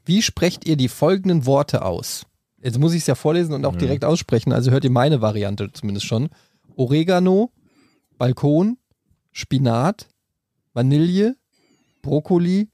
Wie 0.06 0.22
sprecht 0.22 0.68
ihr 0.68 0.76
die 0.76 0.88
folgenden 0.88 1.46
Worte 1.46 1.84
aus? 1.84 2.26
Jetzt 2.62 2.78
muss 2.78 2.94
ich 2.94 3.02
es 3.02 3.08
ja 3.08 3.16
vorlesen 3.16 3.54
und 3.54 3.66
auch 3.66 3.76
direkt 3.76 4.06
aussprechen, 4.06 4.54
also 4.54 4.70
hört 4.70 4.84
ihr 4.84 4.92
meine 4.92 5.20
Variante 5.20 5.72
zumindest 5.74 6.06
schon. 6.06 6.30
Oregano, 6.76 7.52
Balkon, 8.20 8.78
Spinat, 9.32 10.08
Vanille, 10.74 11.38
Brokkoli, 12.04 12.70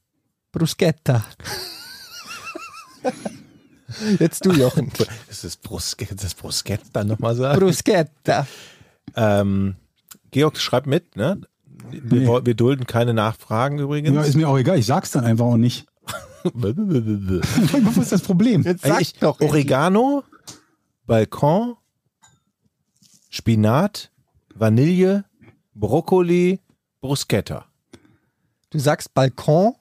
Bruschetta. 0.51 1.25
Jetzt 4.19 4.45
du, 4.45 4.51
Jochen. 4.51 4.91
Ist 5.29 5.45
das 5.45 5.55
Bruskett, 5.55 6.21
das 6.21 6.33
Bruskett 6.33 6.81
dann 6.91 7.07
nochmal 7.07 7.35
sagen? 7.35 7.59
Bruschetta. 7.59 8.45
Ähm, 9.15 9.75
Georg, 10.31 10.57
schreib 10.57 10.85
mit, 10.85 11.15
ne? 11.15 11.39
Wir, 11.89 12.01
Nee. 12.21 12.45
wir 12.45 12.53
dulden 12.55 12.85
keine 12.87 13.13
Nachfragen 13.13 13.77
ja, 13.77 13.83
übrigens. 13.85 14.27
ist 14.27 14.35
mir 14.35 14.47
auch 14.49 14.57
egal. 14.57 14.77
Ich 14.79 14.85
sag's 14.85 15.11
dann 15.11 15.23
einfach 15.25 15.45
auch 15.45 15.57
nicht. 15.57 15.85
Was 16.53 17.97
ist 17.97 18.11
das 18.11 18.21
Problem? 18.21 18.61
Jetzt 18.63 18.83
sag 18.83 19.01
ich, 19.01 19.13
doch. 19.13 19.39
Oregano, 19.41 20.23
Balkon, 21.05 21.75
Spinat, 23.29 24.11
Vanille, 24.55 25.25
Brokkoli, 25.73 26.59
Bruschetta. 27.01 27.65
Du 28.69 28.79
sagst 28.79 29.13
Balkon. 29.13 29.73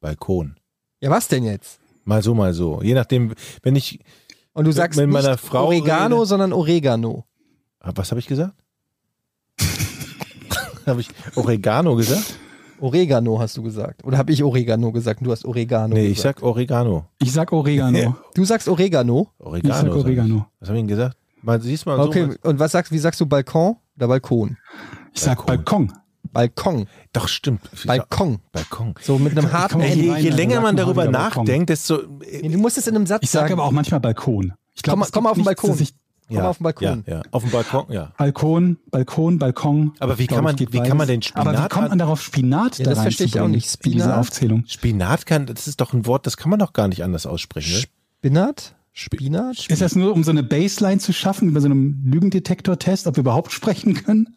Balkon. 0.00 0.56
Ja, 1.00 1.10
was 1.10 1.28
denn 1.28 1.44
jetzt? 1.44 1.78
Mal 2.04 2.22
so, 2.22 2.34
mal 2.34 2.52
so. 2.54 2.82
Je 2.82 2.94
nachdem, 2.94 3.34
wenn 3.62 3.76
ich. 3.76 4.00
Und 4.52 4.66
du 4.66 4.72
sagst 4.72 4.98
Mit 4.98 5.06
nicht 5.08 5.12
meiner 5.14 5.36
Frau 5.38 5.66
Oregano, 5.66 6.16
rede- 6.18 6.26
sondern 6.26 6.52
Oregano. 6.52 7.24
Ah, 7.80 7.92
Was 7.94 8.10
habe 8.10 8.20
ich 8.20 8.26
gesagt? 8.26 8.54
habe 10.86 11.00
ich 11.00 11.08
Oregano 11.36 11.94
gesagt? 11.96 12.36
Oregano 12.80 13.38
hast 13.40 13.56
du 13.56 13.62
gesagt. 13.62 14.04
Oder 14.04 14.18
habe 14.18 14.32
ich 14.32 14.42
Oregano 14.42 14.90
gesagt 14.92 15.20
und 15.20 15.26
du 15.26 15.32
hast 15.32 15.44
Oregano 15.44 15.94
Nee, 15.94 16.06
ich 16.08 16.16
gesagt? 16.16 16.40
sag 16.40 16.46
Oregano. 16.46 17.06
Ich 17.20 17.32
sag 17.32 17.52
Oregano. 17.52 18.16
Du 18.34 18.44
sagst 18.44 18.68
Oregano? 18.68 19.28
Oregano. 19.38 19.74
Ich 19.74 19.80
sag 19.80 19.86
sag 19.86 19.96
Oregano. 19.96 20.46
Was 20.60 20.68
habe 20.68 20.78
ich 20.78 20.82
denn 20.82 20.88
gesagt? 20.88 21.16
Mal, 21.42 21.60
siehst 21.60 21.86
mal 21.86 21.96
so. 21.96 22.04
Okay, 22.04 22.26
mal- 22.26 22.38
und 22.42 22.58
was 22.58 22.72
sagst, 22.72 22.90
wie 22.92 22.98
sagst 22.98 23.20
du 23.20 23.26
Balkon 23.26 23.76
oder 23.96 24.08
Balkon? 24.08 24.56
Ich 25.14 25.20
sag 25.20 25.46
Balkon. 25.46 25.92
Balkon. 26.32 26.86
Doch, 27.12 27.28
stimmt. 27.28 27.60
Balkon. 27.86 28.38
Balkon. 28.50 28.94
So 29.00 29.18
mit 29.18 29.38
einem 29.38 29.52
harten 29.52 29.80
Ey, 29.80 29.94
je, 29.94 30.16
je 30.18 30.30
länger 30.30 30.60
man 30.60 30.74
darüber 30.76 31.04
nachdenkt, 31.08 31.70
desto. 31.70 32.00
Nee, 32.18 32.48
Du 32.48 32.58
musst 32.58 32.76
es 32.76 32.86
in 32.88 32.96
einem 32.96 33.06
Satz 33.06 33.22
Ich 33.22 33.30
sag 33.30 33.42
sagen. 33.42 33.52
aber 33.52 33.64
auch 33.64 33.70
manchmal 33.70 34.00
Balkon. 34.00 34.52
Ich 34.74 34.82
glaub, 34.82 34.98
Komm 34.98 35.06
komm 35.12 35.26
auf 35.28 35.34
den 35.36 35.44
Balkon. 35.44 35.70
das 35.70 35.80
ich- 35.80 35.94
Komm 36.28 36.36
mal 36.38 36.46
auf 36.46 36.56
den 36.58 36.64
Balkon. 36.64 37.04
Ja, 37.06 37.14
ja. 37.16 37.22
Auf 37.30 37.42
dem 37.42 37.52
Balkon, 37.52 37.84
ja. 37.90 38.12
Balkon, 38.16 38.76
Balkon, 38.90 39.38
Balkon. 39.38 39.92
Aber 40.00 40.18
wie 40.18 40.26
kann 40.26 40.42
man- 40.44 40.58
wie 40.58 40.64
kann 40.66 40.96
man 40.96 41.06
den 41.06 41.20
Aber 41.34 41.50
wie 41.52 41.54
Spinat 41.56 41.70
kommt 41.70 41.88
man 41.90 41.98
darauf, 41.98 42.22
Spinat 42.22 42.78
Ja, 42.78 42.84
da 42.84 42.90
das 42.90 43.02
verstehe 43.02 43.26
ich 43.26 43.40
auch 43.40 43.48
nicht. 43.48 43.74
in 43.84 43.92
diese 43.92 44.04
Spinat? 44.04 44.18
Aufzählung. 44.18 44.64
Spinat 44.66 45.26
kann, 45.26 45.46
das 45.46 45.66
ist 45.68 45.80
doch 45.80 45.92
ein 45.92 46.06
Wort, 46.06 46.26
das 46.26 46.36
kann 46.36 46.50
man 46.50 46.58
doch 46.58 46.72
gar 46.72 46.88
nicht 46.88 47.04
anders 47.04 47.26
aussprechen. 47.26 47.72
Ne? 47.72 47.84
Spinat? 48.20 48.74
Spinat? 48.96 49.66
Ist 49.68 49.82
das 49.82 49.96
nur, 49.96 50.12
um 50.12 50.22
so 50.24 50.30
eine 50.30 50.42
Baseline 50.44 50.98
zu 51.00 51.12
schaffen, 51.12 51.48
über 51.48 51.60
so 51.60 51.66
einem 51.66 52.00
Lügendetektor-Test, 52.06 53.06
ob 53.08 53.16
wir 53.16 53.20
überhaupt 53.22 53.50
sprechen 53.52 53.94
können? 53.94 54.36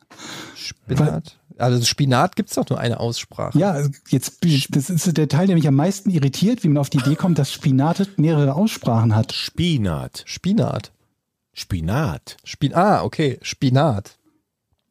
Spinat? 0.56 1.38
Also 1.60 1.84
Spinat 1.86 2.36
gibt 2.36 2.50
es 2.50 2.56
doch 2.56 2.70
nur 2.70 2.80
eine 2.80 3.00
Aussprache. 3.00 3.58
Ja, 3.58 3.82
jetzt, 4.10 4.44
das 4.70 4.90
ist 4.90 5.18
der 5.18 5.28
Teil, 5.28 5.48
der 5.48 5.56
mich 5.56 5.68
am 5.68 5.74
meisten 5.76 6.10
irritiert, 6.12 6.64
wie 6.64 6.68
man 6.68 6.78
auf 6.78 6.90
die 6.90 6.98
Idee 7.00 7.16
kommt, 7.16 7.40
dass 7.40 7.52
Spinat 7.52 8.10
mehrere 8.18 8.54
Aussprachen 8.56 9.16
hat. 9.16 9.32
Spinat. 9.34 10.24
Spinat. 10.26 10.92
Spinat. 11.58 12.38
Spin 12.44 12.76
ah, 12.76 13.04
okay. 13.04 13.40
Spinat. 13.42 14.18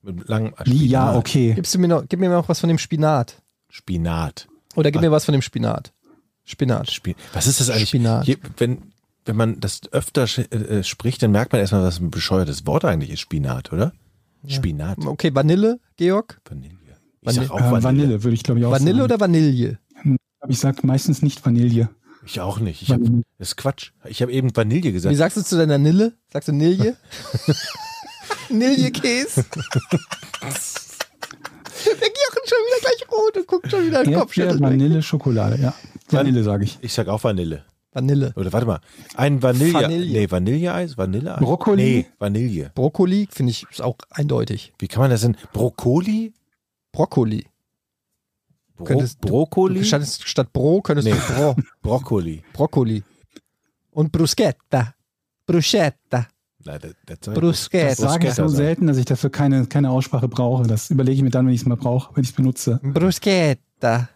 Mit 0.03 0.29
langem 0.29 0.53
Wie, 0.65 0.87
ja, 0.87 1.15
okay. 1.17 1.55
Gibst 1.55 1.73
du 1.75 1.79
mir 1.79 1.87
noch, 1.89 2.05
gib 2.09 2.19
mir 2.19 2.29
noch 2.29 2.49
was 2.49 2.59
von 2.61 2.69
dem 2.69 2.79
Spinat. 2.79 3.41
Spinat. 3.69 4.49
Oder 4.75 4.91
gib 4.91 5.01
mir 5.01 5.13
was 5.13 5.25
von 5.25 5.33
dem 5.33 5.43
Spinat. 5.43 5.93
Spinat. 6.45 6.91
Spin 6.91 7.15
Was 7.33 7.47
ist 7.47 7.61
das 7.61 7.71
eigentlich? 7.71 7.89
Spinat. 7.91 8.27
Je, 8.27 8.37
wenn, 8.57 8.83
wenn 9.25 9.37
man 9.37 9.61
das 9.61 9.81
öfter 9.93 10.25
sch- 10.25 10.53
äh, 10.53 10.83
spricht, 10.83 11.23
dann 11.23 11.31
merkt 11.31 11.53
man 11.53 11.61
erstmal, 11.61 11.83
was 11.85 12.01
ein 12.01 12.11
bescheuertes 12.11 12.67
Wort 12.67 12.85
eigentlich 12.85 13.11
ist. 13.11 13.21
Spinat, 13.21 13.73
oder? 13.73 13.93
Spinat. 14.49 14.99
Okay, 15.05 15.33
Vanille, 15.35 15.79
Georg? 15.97 16.41
Vanille. 16.49 16.75
Ich 17.21 17.27
Vanille. 17.27 17.47
sag 17.47 17.51
auch 17.53 17.59
Äh, 17.61 17.63
Vanille. 17.63 17.83
Vanille. 17.85 18.25
würde 18.25 18.35
ich 18.35 18.43
glaube 18.43 18.61
ich 18.61 18.67
auch 18.67 18.73
Vanille 18.73 18.93
sagen. 18.93 19.03
oder 19.05 19.21
Vanille? 19.21 19.79
Aber 20.41 20.51
ich 20.53 20.59
sag 20.59 20.83
meistens 20.85 21.23
nicht 21.23 21.45
Vanille. 21.47 21.89
Ich 22.27 22.41
auch 22.41 22.59
nicht. 22.59 22.83
Ich 22.83 22.91
hab, 22.91 23.01
das 23.39 23.49
ist 23.51 23.57
Quatsch. 23.57 23.93
Ich 24.05 24.21
habe 24.21 24.33
eben 24.33 24.55
Vanille 24.55 24.83
Wie 24.83 24.93
gesagt. 24.93 25.17
sagst 25.17 25.37
du 25.37 25.43
zu 25.45 25.57
deiner 25.57 25.79
Nille? 25.79 26.13
Sagst 26.33 26.49
du 26.49 26.53
Nilje? 26.53 26.97
Nilje-Käse? 28.51 29.45
Der 29.51 29.61
Jochen 31.87 32.45
schon 32.45 32.59
wieder 32.67 32.81
gleich 32.81 33.07
rot 33.11 33.37
und 33.37 33.47
guckt 33.47 33.71
schon 33.71 33.87
wieder 33.87 34.03
den 34.03 34.15
Kopf 34.15 34.37
Erdbeer, 34.37 34.53
schüttelt 34.53 34.61
weg. 34.61 34.81
Vanille, 34.81 35.03
Schokolade, 35.03 35.63
ja. 35.63 35.75
Vanille 36.11 36.43
sage 36.43 36.65
ich. 36.65 36.79
Ich 36.83 36.93
sag 36.93 37.07
auch 37.09 37.23
Vanille. 37.23 37.65
Vanille. 37.93 38.33
Oder 38.37 38.53
warte 38.53 38.67
mal. 38.67 38.81
Ein 39.15 39.43
Vanille. 39.43 39.73
Vanille. 39.73 40.13
Nee, 40.13 40.31
Vanilleeis? 40.31 40.99
Vanilleeis? 40.99 41.39
Brokkoli? 41.41 41.83
Nee, 41.83 42.07
Vanille. 42.19 42.71
Brokkoli 42.75 43.29
finde 43.31 43.53
ich 43.53 43.67
ist 43.71 43.83
auch 43.83 43.97
eindeutig. 44.11 44.73
Wie 44.79 44.89
kann 44.89 45.01
man 45.03 45.11
das 45.11 45.23
denn? 45.23 45.37
Brokkoli? 45.53 46.35
Brokkoli. 46.93 47.47
Bro 48.77 48.85
Könntest 48.85 49.19
du- 49.25 49.29
Brokkoli? 49.29 49.85
Statt, 49.85 50.07
statt 50.07 50.53
Bro 50.53 50.83
könntest 50.83 51.09
Nee. 51.09 51.15
du 51.15 51.35
Bro. 51.35 51.57
Brokkoli. 51.83 52.43
Brokkoli. 52.53 53.03
Und 53.91 54.13
Bruschetta. 54.13 54.95
Bruschetta. 55.47 56.27
Nein, 56.65 56.81
das, 57.07 57.19
das 57.23 57.35
Bruschetta. 57.35 57.87
Das 57.89 57.97
sage 57.99 58.29
ich 58.29 58.35
so 58.35 58.49
sein. 58.49 58.57
selten, 58.57 58.87
dass 58.89 58.97
ich 58.99 59.05
dafür 59.05 59.31
keine, 59.31 59.67
keine 59.67 59.91
Aussprache 59.91 60.29
brauche. 60.29 60.65
Das 60.67 60.91
überlege 60.91 61.17
ich 61.17 61.23
mir 61.23 61.31
dann, 61.31 61.47
wenn 61.47 61.55
ich 61.55 61.61
es 61.63 61.67
mal 61.67 61.77
brauche, 61.77 62.15
wenn 62.17 62.25
ich 62.25 62.31
es 62.31 62.37
benutze. 62.37 62.81
Bruschetta. 62.83 64.09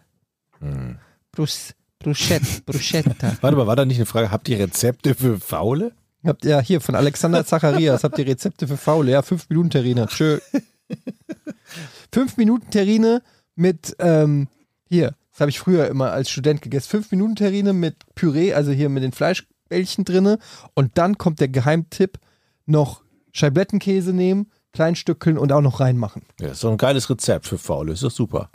Hm. 0.59 0.97
Brus, 1.31 1.73
Bruschetta. 1.99 2.45
Bruschetta. 2.65 3.37
Warte 3.41 3.55
mal, 3.57 3.65
war 3.67 3.75
da 3.75 3.85
nicht 3.85 3.97
eine 3.97 4.05
Frage? 4.05 4.29
Habt 4.31 4.47
ihr 4.49 4.59
Rezepte 4.59 5.15
für 5.15 5.39
Faule? 5.39 5.93
Habt 6.23 6.45
ihr 6.45 6.59
hier 6.61 6.81
von 6.81 6.93
Alexander 6.93 7.43
Zacharias, 7.45 8.03
habt 8.03 8.19
ihr 8.19 8.27
Rezepte 8.27 8.67
für 8.67 8.77
Faule? 8.77 9.11
Ja, 9.13 9.21
5 9.23 9.49
Minuten 9.49 9.71
Terrine. 9.71 10.05
Tschö. 10.05 10.37
5 12.13 12.37
Minuten 12.37 12.69
Terrine 12.69 13.21
mit, 13.61 13.95
ähm, 13.99 14.47
hier, 14.89 15.15
das 15.31 15.39
habe 15.39 15.49
ich 15.49 15.59
früher 15.59 15.87
immer 15.87 16.11
als 16.11 16.29
Student 16.29 16.61
gegessen. 16.61 16.89
5 16.89 17.11
Minuten 17.11 17.35
Terrine 17.35 17.73
mit 17.73 17.95
Püree, 18.15 18.53
also 18.53 18.71
hier 18.71 18.89
mit 18.89 19.03
den 19.03 19.13
Fleischbällchen 19.13 20.03
drinne. 20.03 20.39
Und 20.73 20.97
dann 20.97 21.17
kommt 21.17 21.39
der 21.39 21.47
Geheimtipp, 21.47 22.19
noch 22.65 23.03
Scheiblettenkäse 23.31 24.11
nehmen, 24.13 24.51
Kleinstückeln 24.73 25.37
und 25.37 25.51
auch 25.51 25.61
noch 25.61 25.79
reinmachen. 25.79 26.23
Ja, 26.39 26.49
ist 26.49 26.63
doch 26.63 26.71
ein 26.71 26.77
geiles 26.77 27.09
Rezept 27.09 27.47
für 27.47 27.57
Faule. 27.57 27.93
Ist 27.93 28.03
doch 28.03 28.11
super. 28.11 28.49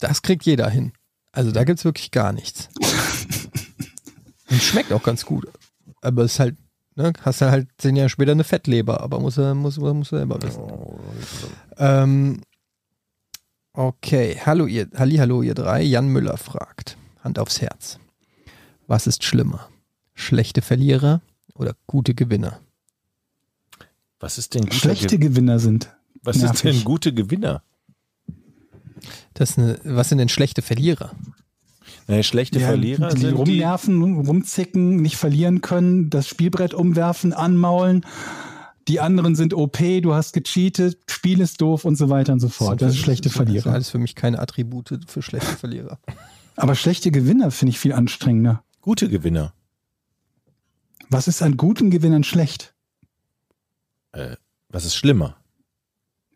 Das 0.00 0.22
kriegt 0.22 0.44
jeder 0.44 0.68
hin. 0.68 0.92
Also 1.32 1.52
da 1.52 1.64
gibt 1.64 1.78
es 1.78 1.84
wirklich 1.84 2.10
gar 2.10 2.32
nichts. 2.32 2.68
Und 4.50 4.62
schmeckt 4.62 4.92
auch 4.92 5.02
ganz 5.02 5.26
gut. 5.26 5.48
Aber 6.00 6.22
es 6.22 6.34
ist 6.34 6.40
halt, 6.40 6.56
ne, 6.94 7.12
hast 7.22 7.40
du 7.40 7.50
halt 7.50 7.68
zehn 7.78 7.96
Jahre 7.96 8.08
später 8.08 8.32
eine 8.32 8.44
Fettleber, 8.44 9.00
aber 9.00 9.18
muss 9.18 9.36
er, 9.38 9.54
muss, 9.54 9.78
muss 9.78 10.12
er 10.12 10.18
selber 10.18 10.40
wissen. 10.40 10.62
Ähm, 11.78 12.40
okay, 13.76 14.40
hallo 14.44 14.66
ihr, 14.66 14.88
halli, 14.96 15.16
hallo 15.16 15.42
ihr 15.42 15.54
drei. 15.54 15.82
Jan 15.82 16.08
Müller 16.08 16.36
fragt, 16.36 16.96
Hand 17.22 17.38
aufs 17.38 17.60
Herz. 17.60 17.98
Was 18.86 19.06
ist 19.06 19.24
schlimmer? 19.24 19.68
Schlechte 20.14 20.62
Verlierer 20.62 21.20
oder 21.54 21.74
gute 21.86 22.14
Gewinner? 22.14 22.60
Was 24.18 24.38
ist 24.38 24.54
denn 24.54 24.62
guter 24.62 24.74
Schlechte 24.74 25.18
Ge 25.18 25.28
Gewinner 25.28 25.58
sind. 25.58 25.94
Was 26.22 26.36
ist 26.36 26.42
nervig. 26.42 26.72
denn 26.72 26.84
gute 26.84 27.12
Gewinner? 27.12 27.62
Das 29.34 29.50
ist 29.50 29.58
eine, 29.58 29.78
was 29.84 30.08
sind 30.08 30.18
denn 30.18 30.28
schlechte 30.28 30.62
Verlierer? 30.62 31.12
Naja, 32.08 32.22
schlechte 32.22 32.58
Ja, 32.60 32.68
Verlierer 32.68 33.08
die 33.10 33.20
sind 33.20 33.30
die, 33.30 33.36
rumnerven, 33.36 34.26
rumzicken, 34.26 34.96
nicht 34.96 35.16
verlieren 35.16 35.60
können, 35.60 36.08
das 36.08 36.26
Spielbrett 36.28 36.72
umwerfen, 36.72 37.32
anmaulen. 37.32 38.06
Die 38.88 39.00
anderen 39.00 39.34
sind 39.34 39.52
OP, 39.52 39.78
du 40.02 40.14
hast 40.14 40.32
gecheatet, 40.32 40.98
Spiel 41.10 41.40
ist 41.40 41.60
doof 41.60 41.84
und 41.84 41.96
so 41.96 42.08
weiter 42.08 42.32
und 42.32 42.40
so 42.40 42.48
fort. 42.48 42.80
Das 42.80 42.92
ist 42.94 42.98
schlechte 43.00 43.28
Das 43.28 43.34
sind 43.36 43.46
Verlierer. 43.46 43.72
alles 43.72 43.90
für 43.90 43.98
mich 43.98 44.14
keine 44.14 44.38
Attribute 44.38 44.98
für 45.08 45.22
schlechte 45.22 45.56
Verlierer. 45.56 45.98
Aber 46.56 46.74
schlechte 46.74 47.10
Gewinner 47.10 47.50
finde 47.50 47.70
ich 47.70 47.78
viel 47.78 47.92
anstrengender. 47.92 48.62
gute 48.80 49.08
Gewinner. 49.08 49.52
Was 51.10 51.28
ist 51.28 51.42
an 51.42 51.56
guten 51.56 51.90
Gewinnern 51.90 52.24
schlecht? 52.24 52.74
Was 54.70 54.84
ist 54.84 54.94
schlimmer? 54.96 55.36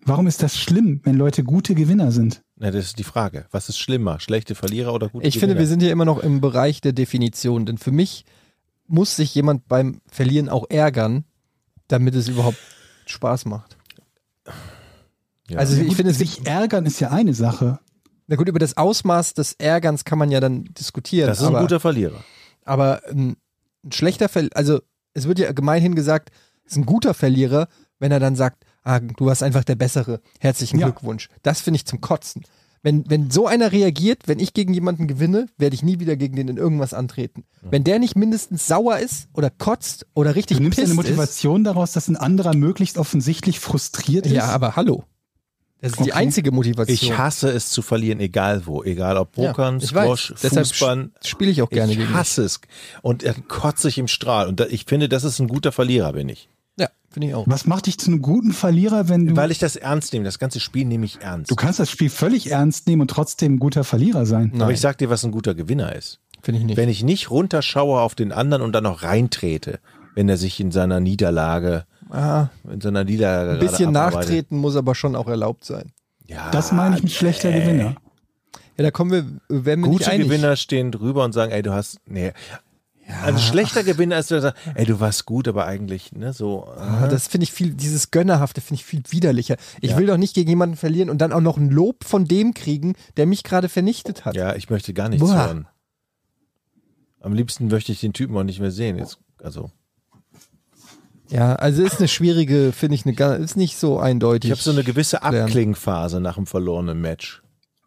Warum 0.04 0.26
ist 0.26 0.42
das 0.42 0.56
schlimm, 0.58 1.00
wenn 1.04 1.16
Leute 1.16 1.44
gute 1.44 1.74
Gewinner 1.74 2.10
sind? 2.12 2.42
Na, 2.56 2.70
das 2.70 2.86
ist 2.86 2.98
die 2.98 3.04
Frage. 3.04 3.46
Was 3.50 3.68
ist 3.68 3.78
schlimmer? 3.78 4.18
Schlechte 4.20 4.54
Verlierer 4.54 4.92
oder 4.94 5.08
gute 5.08 5.26
Ich 5.26 5.34
Gewinner? 5.34 5.50
finde, 5.52 5.60
wir 5.60 5.66
sind 5.66 5.80
hier 5.80 5.92
immer 5.92 6.04
noch 6.04 6.18
im 6.22 6.40
Bereich 6.40 6.80
der 6.80 6.92
Definition, 6.92 7.64
denn 7.66 7.78
für 7.78 7.90
mich 7.92 8.24
muss 8.86 9.16
sich 9.16 9.34
jemand 9.34 9.68
beim 9.68 10.00
Verlieren 10.10 10.48
auch 10.48 10.68
ärgern, 10.68 11.24
damit 11.92 12.14
es 12.14 12.28
überhaupt 12.28 12.58
Spaß 13.06 13.44
macht. 13.46 13.76
Ja. 15.48 15.58
Also 15.58 15.76
Ja, 15.76 15.82
ich 15.84 15.96
finde, 15.96 16.12
es 16.12 16.18
sich 16.18 16.46
ärgern 16.46 16.86
ist 16.86 17.00
ja 17.00 17.10
eine 17.10 17.34
Sache. 17.34 17.78
na 18.26 18.36
gut, 18.36 18.48
über 18.48 18.58
das 18.58 18.76
Ausmaß 18.76 19.34
des 19.34 19.54
Ärgerns 19.54 20.04
kann 20.04 20.18
man 20.18 20.30
ja 20.30 20.40
dann 20.40 20.64
diskutieren. 20.78 21.28
das 21.28 21.40
ist 21.40 21.44
aber, 21.46 21.58
ein 21.58 21.64
guter 21.64 21.80
Verlierer. 21.80 22.22
aber 22.64 23.02
ein, 23.10 23.36
ein 23.84 23.92
schlechter 23.92 24.28
Verlierer, 24.28 24.56
also 24.56 24.80
es 25.14 25.26
wird 25.26 25.38
ja 25.40 25.52
gemeinhin 25.52 25.94
gesagt, 25.94 26.30
es 26.64 26.72
ist 26.72 26.78
ein 26.78 26.86
guter 26.86 27.14
Verlierer, 27.14 27.66
wenn 27.98 28.12
er 28.12 28.20
dann 28.20 28.36
sagt, 28.36 28.64
ah, 28.84 29.00
du 29.00 29.26
warst 29.26 29.42
einfach 29.42 29.64
der 29.64 29.74
Bessere, 29.74 30.20
herzlichen 30.38 30.78
Ja. 30.78 30.86
Glückwunsch. 30.86 31.28
Das 31.42 31.60
finde 31.60 31.76
ich 31.76 31.86
zum 31.86 32.00
Kotzen. 32.00 32.42
Wenn, 32.82 33.04
wenn 33.10 33.30
so 33.30 33.46
einer 33.46 33.72
reagiert, 33.72 34.22
wenn 34.26 34.38
ich 34.38 34.54
gegen 34.54 34.72
jemanden 34.72 35.06
gewinne, 35.06 35.46
werde 35.58 35.74
ich 35.74 35.82
nie 35.82 36.00
wieder 36.00 36.16
gegen 36.16 36.36
den 36.36 36.48
in 36.48 36.56
irgendwas 36.56 36.94
antreten. 36.94 37.44
Wenn 37.60 37.84
der 37.84 37.98
nicht 37.98 38.16
mindestens 38.16 38.66
sauer 38.66 38.98
ist 38.98 39.28
oder 39.34 39.50
kotzt 39.50 40.06
oder 40.14 40.34
richtig 40.34 40.56
Du 40.56 40.62
nimmst 40.62 40.78
pisst 40.78 40.86
eine 40.90 40.94
Motivation 40.96 41.62
daraus, 41.62 41.92
dass 41.92 42.08
ein 42.08 42.16
anderer 42.16 42.54
möglichst 42.54 42.96
offensichtlich 42.96 43.60
frustriert 43.60 44.24
ist. 44.24 44.32
ist. 44.32 44.36
Ja, 44.38 44.46
aber 44.46 44.76
hallo. 44.76 45.04
Das 45.82 45.92
ist 45.92 45.98
die 45.98 46.02
Okay. 46.04 46.12
einzige 46.12 46.52
Motivation. 46.52 46.94
Ich 46.94 47.16
hasse 47.18 47.50
es 47.50 47.70
zu 47.70 47.80
verlieren, 47.82 48.20
egal 48.20 48.66
wo. 48.66 48.82
Egal 48.82 49.16
ob 49.16 49.36
Ja, 49.38 49.48
Pokern, 49.52 49.78
ich 49.78 49.94
weiß. 49.94 50.04
Squash, 50.20 50.34
Deshalb 50.42 50.66
Fußball. 50.66 51.10
spiele 51.24 51.50
ich 51.50 51.62
auch 51.62 51.70
gerne 51.70 51.92
ich 51.92 51.98
gegen 51.98 52.08
dich. 52.08 52.16
hasse 52.16 52.42
es. 52.44 52.60
Und 53.02 53.24
dann 53.24 53.46
kotze 53.48 53.88
ich 53.88 53.96
im 53.98 54.08
Strahl. 54.08 54.46
Und 54.46 54.60
da, 54.60 54.66
ich 54.66 54.84
finde, 54.86 55.08
das 55.08 55.24
ist 55.24 55.38
ein 55.38 55.48
guter 55.48 55.72
Verlierer, 55.72 56.12
bin 56.14 56.28
ich. 56.30 56.48
Ja, 56.80 56.88
finde 57.10 57.28
ich 57.28 57.34
auch. 57.34 57.44
Was 57.46 57.66
macht 57.66 57.86
dich 57.86 57.98
zu 57.98 58.10
einem 58.10 58.22
guten 58.22 58.52
Verlierer, 58.52 59.08
wenn 59.08 59.26
du. 59.26 59.36
Weil 59.36 59.50
ich 59.50 59.58
das 59.58 59.76
ernst 59.76 60.12
nehme. 60.12 60.24
Das 60.24 60.38
ganze 60.38 60.60
Spiel 60.60 60.86
nehme 60.86 61.04
ich 61.04 61.20
ernst. 61.20 61.50
du 61.50 61.56
kannst 61.56 61.78
das 61.78 61.90
Spiel 61.90 62.08
völlig 62.08 62.50
ernst 62.50 62.86
nehmen 62.86 63.02
und 63.02 63.10
trotzdem 63.10 63.54
ein 63.54 63.58
guter 63.58 63.84
Verlierer 63.84 64.24
sein. 64.24 64.50
Aber 64.54 64.64
Nein. 64.66 64.74
ich 64.74 64.80
sag 64.80 64.98
dir, 64.98 65.10
was 65.10 65.24
ein 65.24 65.30
guter 65.30 65.54
Gewinner 65.54 65.94
ist. 65.94 66.20
Finde 66.42 66.60
ich 66.60 66.66
nicht. 66.66 66.76
Wenn 66.78 66.88
ich 66.88 67.02
nicht 67.02 67.30
runterschaue 67.30 68.00
auf 68.00 68.14
den 68.14 68.32
anderen 68.32 68.62
und 68.62 68.72
dann 68.72 68.84
noch 68.84 69.02
reintrete, 69.02 69.80
wenn 70.14 70.28
er 70.28 70.38
sich 70.38 70.58
in 70.58 70.72
seiner 70.72 71.00
Niederlage, 71.00 71.84
ah, 72.08 72.48
in 72.70 72.80
seiner 72.80 73.04
Niederlage 73.04 73.52
ein 73.52 73.58
bisschen 73.58 73.92
nachtreten 73.92 74.56
muss 74.56 74.74
aber 74.76 74.94
schon 74.94 75.14
auch 75.14 75.28
erlaubt 75.28 75.64
sein. 75.64 75.92
Ja, 76.26 76.50
Das 76.50 76.72
meine 76.72 76.96
ich 76.96 77.02
mit 77.02 77.12
schlechter. 77.12 77.52
Gewinner. 77.52 77.96
Ja, 78.78 78.84
da 78.84 78.90
kommen 78.90 79.10
wir, 79.10 79.64
werden 79.64 79.82
wir 79.82 79.88
nicht 79.88 79.98
Gute 79.98 80.10
einig. 80.10 80.28
Gewinner 80.28 80.56
stehen 80.56 80.92
drüber 80.92 81.24
und 81.24 81.32
sagen, 81.32 81.52
ey, 81.52 81.60
du 81.60 81.72
hast, 81.72 81.98
nee. 82.06 82.32
Ein 83.24 83.38
schlechter 83.38 83.82
Gewinner 83.84 84.18
ist, 84.18 84.30
der 84.30 84.40
sagt, 84.40 84.58
ey, 84.74 84.84
du 84.86 85.00
warst 85.00 85.26
gut, 85.26 85.48
aber 85.48 85.66
eigentlich, 85.66 86.12
ne, 86.12 86.32
so. 86.32 86.64
Ah, 86.76 87.08
Das 87.08 87.26
finde 87.28 87.44
ich 87.44 87.52
viel, 87.52 87.72
dieses 87.74 88.10
Gönnerhafte 88.10 88.60
finde 88.60 88.76
ich 88.80 88.84
viel 88.84 89.02
widerlicher. 89.10 89.56
Ich 89.80 89.90
Ja. 89.92 89.96
will 89.98 90.06
doch 90.06 90.16
nicht 90.16 90.34
gegen 90.34 90.48
jemanden 90.50 90.76
verlieren 90.76 91.10
und 91.10 91.18
dann 91.18 91.32
auch 91.32 91.40
noch 91.40 91.56
ein 91.56 91.70
Lob 91.70 92.04
von 92.04 92.24
dem 92.26 92.54
kriegen, 92.54 92.94
der 93.16 93.26
mich 93.26 93.42
gerade 93.42 93.68
vernichtet 93.68 94.24
hat. 94.24 94.36
Ja, 94.36 94.54
ich 94.54 94.70
möchte 94.70 94.92
gar 94.94 95.08
nichts 95.08 95.26
Boah. 95.28 95.34
hören. 95.46 95.66
Am 97.20 97.32
liebsten 97.34 97.68
möchte 97.68 97.92
ich 97.92 98.00
den 98.00 98.12
Typen 98.12 98.36
auch 98.36 98.44
nicht 98.44 98.60
mehr 98.60 98.70
sehen. 98.70 98.96
Jetzt, 98.98 99.18
also, 99.42 99.70
Ja, 101.28 101.54
also 101.54 101.82
ist 101.82 101.98
eine 101.98 102.08
schwierige, 102.08 102.72
finde 102.72 102.94
ich, 102.96 103.06
eine, 103.06 103.36
ist 103.36 103.56
nicht 103.56 103.76
so 103.76 103.98
eindeutig. 103.98 104.50
ich 104.50 104.52
habe 104.52 104.62
so 104.62 104.70
eine 104.70 104.82
gewisse. 104.84 105.22
Abklingphase 105.22 106.20
nach 106.20 106.34
dem 106.36 106.46
verlorenen 106.46 107.00
Match. 107.00 107.42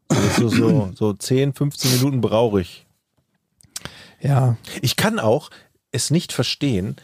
Also 0.09 0.47
so, 0.49 0.69
so, 0.69 0.91
so 0.95 1.13
10, 1.13 1.53
15 1.53 1.91
Minuten 1.93 2.21
brauche 2.21 2.61
ich. 2.61 2.85
Ja, 4.23 4.57
Ich 4.81 4.95
kann 4.95 5.19
auch 5.19 5.49
es 5.91 6.09
nicht 6.11 6.31
verstehen, 6.33 6.95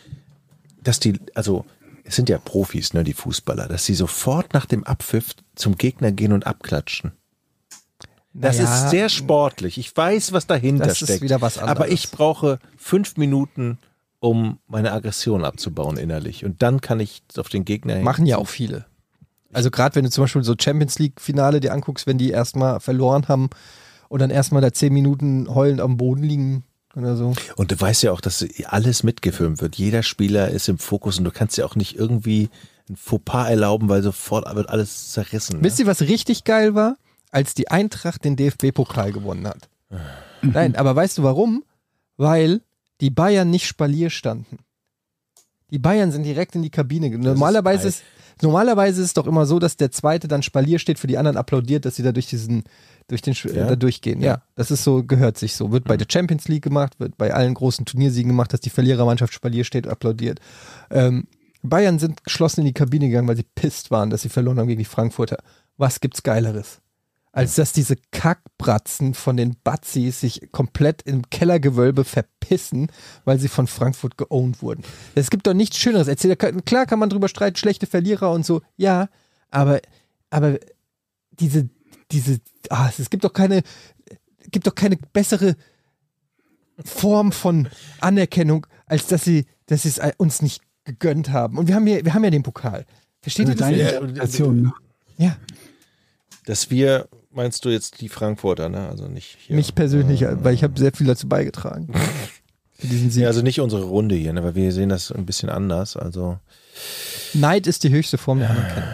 dass 0.82 1.00
die, 1.00 1.20
also 1.36 1.66
es 2.04 2.16
sind 2.16 2.30
ja 2.30 2.38
Profis, 2.40 2.94
ne, 2.94 3.04
die 3.04 3.14
Fußballer, 3.14 3.68
dass 3.68 3.86
sie 3.86 3.94
sofort 3.94 4.54
nach 4.54 4.66
dem 4.66 4.84
Abpfiff 4.84 5.36
zum 5.56 5.76
Gegner 5.78 6.12
gehen 6.12 6.32
und 6.34 6.48
abklatschen. 6.48 7.12
Das 8.34 8.58
Naja, 8.58 8.74
ist 8.86 8.90
sehr 8.92 9.10
sportlich. 9.10 9.78
Ich 9.78 9.96
weiß, 9.96 10.32
was 10.32 10.48
dahinter 10.48 10.86
Das 10.86 11.02
ist 11.02 11.08
steckt. 11.08 11.22
wieder 11.22 11.42
was 11.42 11.58
anderes. 11.58 11.78
Aber 11.78 11.90
ich 11.92 12.10
brauche 12.12 12.60
fünf 12.78 13.18
Minuten, 13.18 13.80
um 14.20 14.60
meine 14.68 14.92
Aggression 14.92 15.44
abzubauen 15.46 15.98
innerlich. 15.98 16.46
Und 16.46 16.62
dann 16.62 16.80
kann 16.82 17.00
ich 17.00 17.22
auf 17.38 17.50
den 17.50 17.66
Gegner 17.66 17.96
hin. 17.96 18.04
machen 18.04 18.26
ja 18.26 18.38
auch 18.38 18.48
viele. 18.48 18.86
Also 19.52 19.72
gerade 19.72 19.96
wenn 19.96 20.04
du 20.04 20.12
zum 20.12 20.24
Beispiel 20.24 20.44
so 20.44 20.56
Champions 20.60 21.00
League 21.00 21.20
Finale 21.20 21.60
dir 21.60 21.74
anguckst, 21.74 22.06
wenn 22.08 22.18
die 22.20 22.30
erstmal 22.30 22.80
verloren 22.80 23.28
haben 23.28 23.50
und 24.08 24.20
dann 24.22 24.30
erstmal 24.30 24.62
da 24.62 24.72
zehn 24.74 24.94
Minuten 24.94 25.54
heulend 25.54 25.82
am 25.82 25.98
Boden 25.98 26.24
liegen 26.24 26.64
oder 26.96 27.16
so. 27.16 27.34
Und 27.56 27.72
du 27.72 27.80
weißt 27.80 28.04
ja 28.04 28.12
auch, 28.12 28.22
dass 28.22 28.46
alles 28.66 29.04
mitgefilmt 29.04 29.62
wird. 29.62 29.76
Jeder 29.76 30.04
Spieler 30.04 30.50
ist 30.50 30.68
im 30.70 30.78
Fokus 30.78 31.18
und 31.18 31.24
du 31.26 31.32
kannst 31.32 31.58
ja 31.58 31.66
auch 31.66 31.76
nicht 31.76 31.96
irgendwie 31.96 32.50
ein 32.90 32.96
Fauxpas 32.96 33.48
erlauben, 33.50 33.88
weil 33.90 34.02
sofort 34.02 34.54
wird 34.56 34.70
alles 34.70 35.12
zerrissen. 35.12 35.58
Ne? 35.58 35.64
Wisst 35.64 35.80
ihr, 35.80 35.86
was 35.86 36.02
richtig 36.02 36.44
geil 36.44 36.74
war? 36.76 36.98
Als 37.32 37.54
die 37.54 37.70
Eintracht 37.70 38.24
den 38.26 38.36
DFB-Pokal 38.36 39.12
gewonnen 39.12 39.48
hat. 39.48 39.70
Nein, 40.42 40.76
aber 40.76 40.96
weißt 40.96 41.20
du 41.20 41.24
warum? 41.24 41.64
Weil 42.18 42.62
die 43.02 43.12
Bayern 43.12 43.50
nicht 43.52 43.68
Spalier 43.68 44.10
standen. 44.10 44.58
Die 45.72 45.80
Bayern 45.80 46.12
sind 46.12 46.24
direkt 46.24 46.56
in 46.56 46.64
die 46.64 46.72
Kabine. 46.72 47.10
ge- 47.12 47.20
Normalerweise 47.20 47.88
ist, 47.88 48.04
normalerweise 48.42 49.02
ist 49.02 49.08
es 49.08 49.14
doch 49.14 49.28
immer 49.28 49.46
so, 49.46 49.60
dass 49.60 49.78
der 49.78 49.92
Zweite 49.92 50.28
dann 50.28 50.44
Spalier 50.44 50.80
steht, 50.80 51.00
für 51.00 51.08
die 51.08 51.18
anderen 51.18 51.38
applaudiert, 51.38 51.86
dass 51.86 51.96
sie 51.96 52.04
da 52.04 52.12
durch 52.12 52.28
diesen, 52.28 52.64
durch 53.08 53.22
den, 53.22 53.34
Sch- 53.34 53.54
Ja? 53.54 53.66
da 53.68 53.76
durchgehen. 53.76 54.22
Ja, 54.22 54.42
das 54.56 54.72
ist 54.72 54.84
so, 54.84 55.04
gehört 55.04 55.38
sich 55.38 55.56
so. 55.56 55.72
Wird 55.72 55.86
bei 55.86 55.98
der 55.98 56.08
Champions 56.10 56.48
League 56.48 56.64
gemacht, 56.64 57.00
wird 57.00 57.18
bei 57.18 57.34
allen 57.34 57.54
großen 57.54 57.86
Turniersiegen 57.86 58.30
gemacht, 58.30 58.54
dass 58.54 58.62
die 58.62 58.70
Verlierermannschaft 58.70 59.34
Spalier 59.34 59.64
steht, 59.64 59.88
applaudiert. 59.88 60.40
Ähm, 60.92 61.28
Bayern 61.62 62.00
sind 62.00 62.24
geschlossen 62.24 62.62
in 62.62 62.68
die 62.68 62.74
Kabine 62.74 63.08
gegangen, 63.08 63.28
weil 63.28 63.36
sie 63.36 63.46
pisst 63.56 63.92
waren, 63.92 64.10
dass 64.10 64.22
sie 64.22 64.30
verloren 64.30 64.60
haben 64.60 64.68
gegen 64.68 64.80
die 64.80 64.86
Frankfurter. 64.86 65.38
Was 65.78 66.00
gibt's 66.00 66.24
Geileres? 66.24 66.80
Als 67.40 67.56
dass 67.56 67.74
diese 67.74 67.96
Kackbratzen 68.12 69.14
von 69.14 69.38
den 69.38 69.56
Batzis 69.64 70.22
sich 70.22 70.52
komplett 70.52 71.02
im 71.04 71.30
Kellergewölbe 71.30 72.04
verpissen, 72.04 72.92
weil 73.26 73.40
sie 73.40 73.48
von 73.48 73.68
Frankfurt 73.68 74.18
geowned 74.18 74.62
wurden. 74.62 74.84
Es 75.16 75.30
gibt 75.30 75.48
doch 75.48 75.54
nichts 75.54 75.78
Schöneres. 75.78 76.08
Erzähl, 76.08 76.36
klar 76.36 76.86
kann 76.86 77.00
man 77.00 77.10
drüber 77.10 77.28
streiten, 77.28 77.58
schlechte 77.58 77.88
Verlierer 77.88 78.32
und 78.32 78.46
so, 78.46 78.62
ja, 78.78 79.10
aber, 79.50 79.80
aber 80.30 80.60
diese, 81.32 81.70
diese, 82.12 82.40
ah, 82.70 82.90
es 82.98 83.10
gibt 83.10 83.24
doch 83.24 83.34
keine, 83.34 83.62
gibt 84.52 84.68
doch 84.68 84.76
keine 84.76 84.98
bessere 84.98 85.56
Form 86.84 87.32
von 87.32 87.68
Anerkennung, 88.00 88.66
als 88.86 89.08
dass 89.08 89.24
sie, 89.24 89.46
dass 89.66 89.84
sie 89.84 89.90
es 89.90 90.00
uns 90.18 90.42
nicht 90.42 90.62
gegönnt 90.86 91.30
haben. 91.30 91.58
Und 91.58 91.68
wir 91.68 91.76
haben 91.76 91.88
ja, 91.88 92.04
wir 92.04 92.14
haben 92.14 92.24
ja 92.24 92.30
den 92.30 92.44
Pokal. 92.44 92.86
Versteht 93.22 93.48
ihr 93.48 93.52
Also 93.52 93.60
das? 93.60 93.70
deine 93.70 94.32
Ja, 94.38 94.52
ne? 94.52 94.74
Ja, 95.18 95.38
Dass 96.46 96.70
wir, 96.70 97.08
meinst 97.32 97.66
du 97.66 97.70
jetzt 97.70 98.02
die 98.02 98.10
Frankfurter, 98.10 98.70
ne? 98.70 98.88
Also 98.90 99.08
nicht 99.08 99.38
hier. 99.40 99.56
mich 99.56 99.76
persönlich, 99.76 100.26
weil 100.26 100.54
ich 100.54 100.64
habe 100.64 100.80
sehr 100.80 100.92
viel 100.92 101.08
dazu 101.08 101.28
beigetragen. 101.28 101.94
Für 102.80 102.88
diesen 102.88 103.12
Sieg. 103.12 103.24
Ja, 103.24 103.28
also 103.28 103.42
nicht 103.42 103.60
unsere 103.60 103.84
Runde 103.84 104.16
hier, 104.16 104.32
ne? 104.32 104.42
weil 104.44 104.56
wir 104.56 104.72
sehen 104.72 104.88
das 104.88 105.12
ein 105.12 105.26
bisschen 105.26 105.50
anders. 105.50 105.98
Also 105.98 106.40
Neid 107.34 107.68
ist 107.68 107.84
die 107.84 107.90
höchste 107.90 108.18
Form 108.18 108.40
der 108.40 108.50
Anerkennung. 108.52 108.90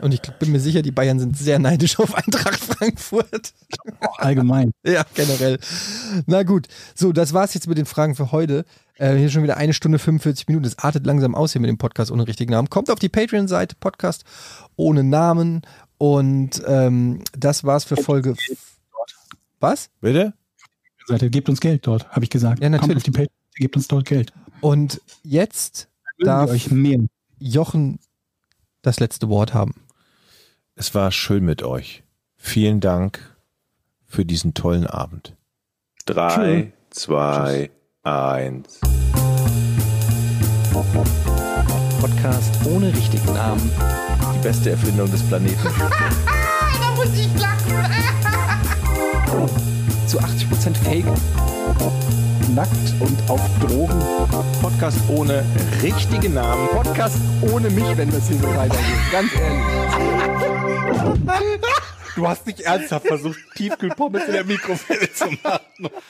Und 0.00 0.14
ich 0.14 0.22
bin 0.22 0.50
mir 0.52 0.60
sicher, 0.60 0.80
die 0.80 0.90
Bayern 0.90 1.18
sind 1.18 1.36
sehr 1.36 1.58
neidisch 1.58 1.98
auf 1.98 2.14
Eintracht 2.14 2.58
Frankfurt. 2.58 3.52
Allgemein. 4.16 4.72
Ja, 4.82 5.04
generell. 5.14 5.58
Na 6.26 6.42
gut. 6.42 6.68
So, 6.94 7.12
das 7.12 7.34
war's 7.34 7.52
jetzt 7.52 7.68
mit 7.68 7.76
den 7.76 7.84
Fragen 7.84 8.14
für 8.14 8.32
heute. 8.32 8.64
Äh, 8.96 9.16
hier 9.16 9.28
schon 9.28 9.42
wieder 9.42 9.58
eine 9.58 9.74
Stunde 9.74 9.98
45 9.98 10.48
Minuten. 10.48 10.66
Es 10.66 10.78
artet 10.78 11.04
langsam 11.04 11.34
aus 11.34 11.52
hier 11.52 11.60
mit 11.60 11.68
dem 11.68 11.76
Podcast 11.76 12.10
ohne 12.10 12.26
richtigen 12.26 12.52
Namen. 12.52 12.70
Kommt 12.70 12.90
auf 12.90 12.98
die 12.98 13.10
Patreon-Seite, 13.10 13.76
Podcast 13.78 14.24
ohne 14.76 15.04
Namen. 15.04 15.62
Und 16.00 16.62
ähm, 16.66 17.22
das 17.36 17.62
war's 17.62 17.84
für 17.84 17.96
Folge. 17.98 18.34
Was? 19.60 19.90
bitte? 20.00 20.32
Seite, 21.06 21.28
gebt 21.28 21.50
uns 21.50 21.60
Geld 21.60 21.86
dort, 21.86 22.08
habe 22.08 22.24
ich 22.24 22.30
gesagt. 22.30 22.62
Ja, 22.62 22.70
natürlich. 22.70 22.88
Kommt 22.88 22.96
auf 22.96 23.02
die 23.02 23.10
Page, 23.10 23.28
gebt 23.56 23.76
uns 23.76 23.86
dort 23.86 24.06
Geld. 24.06 24.32
Und 24.62 25.02
jetzt 25.22 25.88
Darf- 26.18 26.48
wir 26.48 26.54
euch 26.54 26.70
mehr. 26.70 27.00
Jochen 27.38 27.98
das 28.80 28.98
letzte 28.98 29.28
Wort 29.28 29.52
haben. 29.52 29.74
Es 30.74 30.94
war 30.94 31.10
schön 31.12 31.44
mit 31.44 31.62
euch. 31.62 32.02
Vielen 32.38 32.80
Dank 32.80 33.36
für 34.06 34.24
diesen 34.24 34.54
tollen 34.54 34.86
Abend. 34.86 35.36
Drei, 36.06 36.72
zwei, 36.88 37.70
eins. 38.02 38.80
Podcast 42.00 42.54
ohne 42.64 42.88
richtigen 42.96 43.34
Namen. 43.34 43.70
Die 44.34 44.38
beste 44.38 44.70
Erfindung 44.70 45.10
des 45.10 45.22
Planeten. 45.22 45.58
Zu 50.06 50.18
80% 50.18 50.74
Fake. 50.82 51.04
Nackt 52.54 52.94
und 53.00 53.18
auf 53.28 53.42
Drogen. 53.60 54.02
Podcast 54.62 54.98
ohne 55.08 55.44
richtigen 55.82 56.32
Namen. 56.34 56.68
Podcast 56.68 57.18
ohne 57.52 57.68
mich, 57.68 57.96
wenn 57.96 58.10
das 58.10 58.28
hier 58.28 58.38
so 58.38 58.48
weitergeht. 58.56 59.12
Ganz 59.12 59.30
ehrlich. 59.34 59.60
Du 62.16 62.26
hast 62.26 62.46
nicht 62.46 62.60
ernsthaft 62.60 63.06
versucht, 63.06 63.38
Tiefkühlpommes 63.56 64.24
in 64.24 64.32
der 64.32 64.44
Mikrowelle 64.44 65.12
zu 65.12 65.26
machen. 65.42 65.90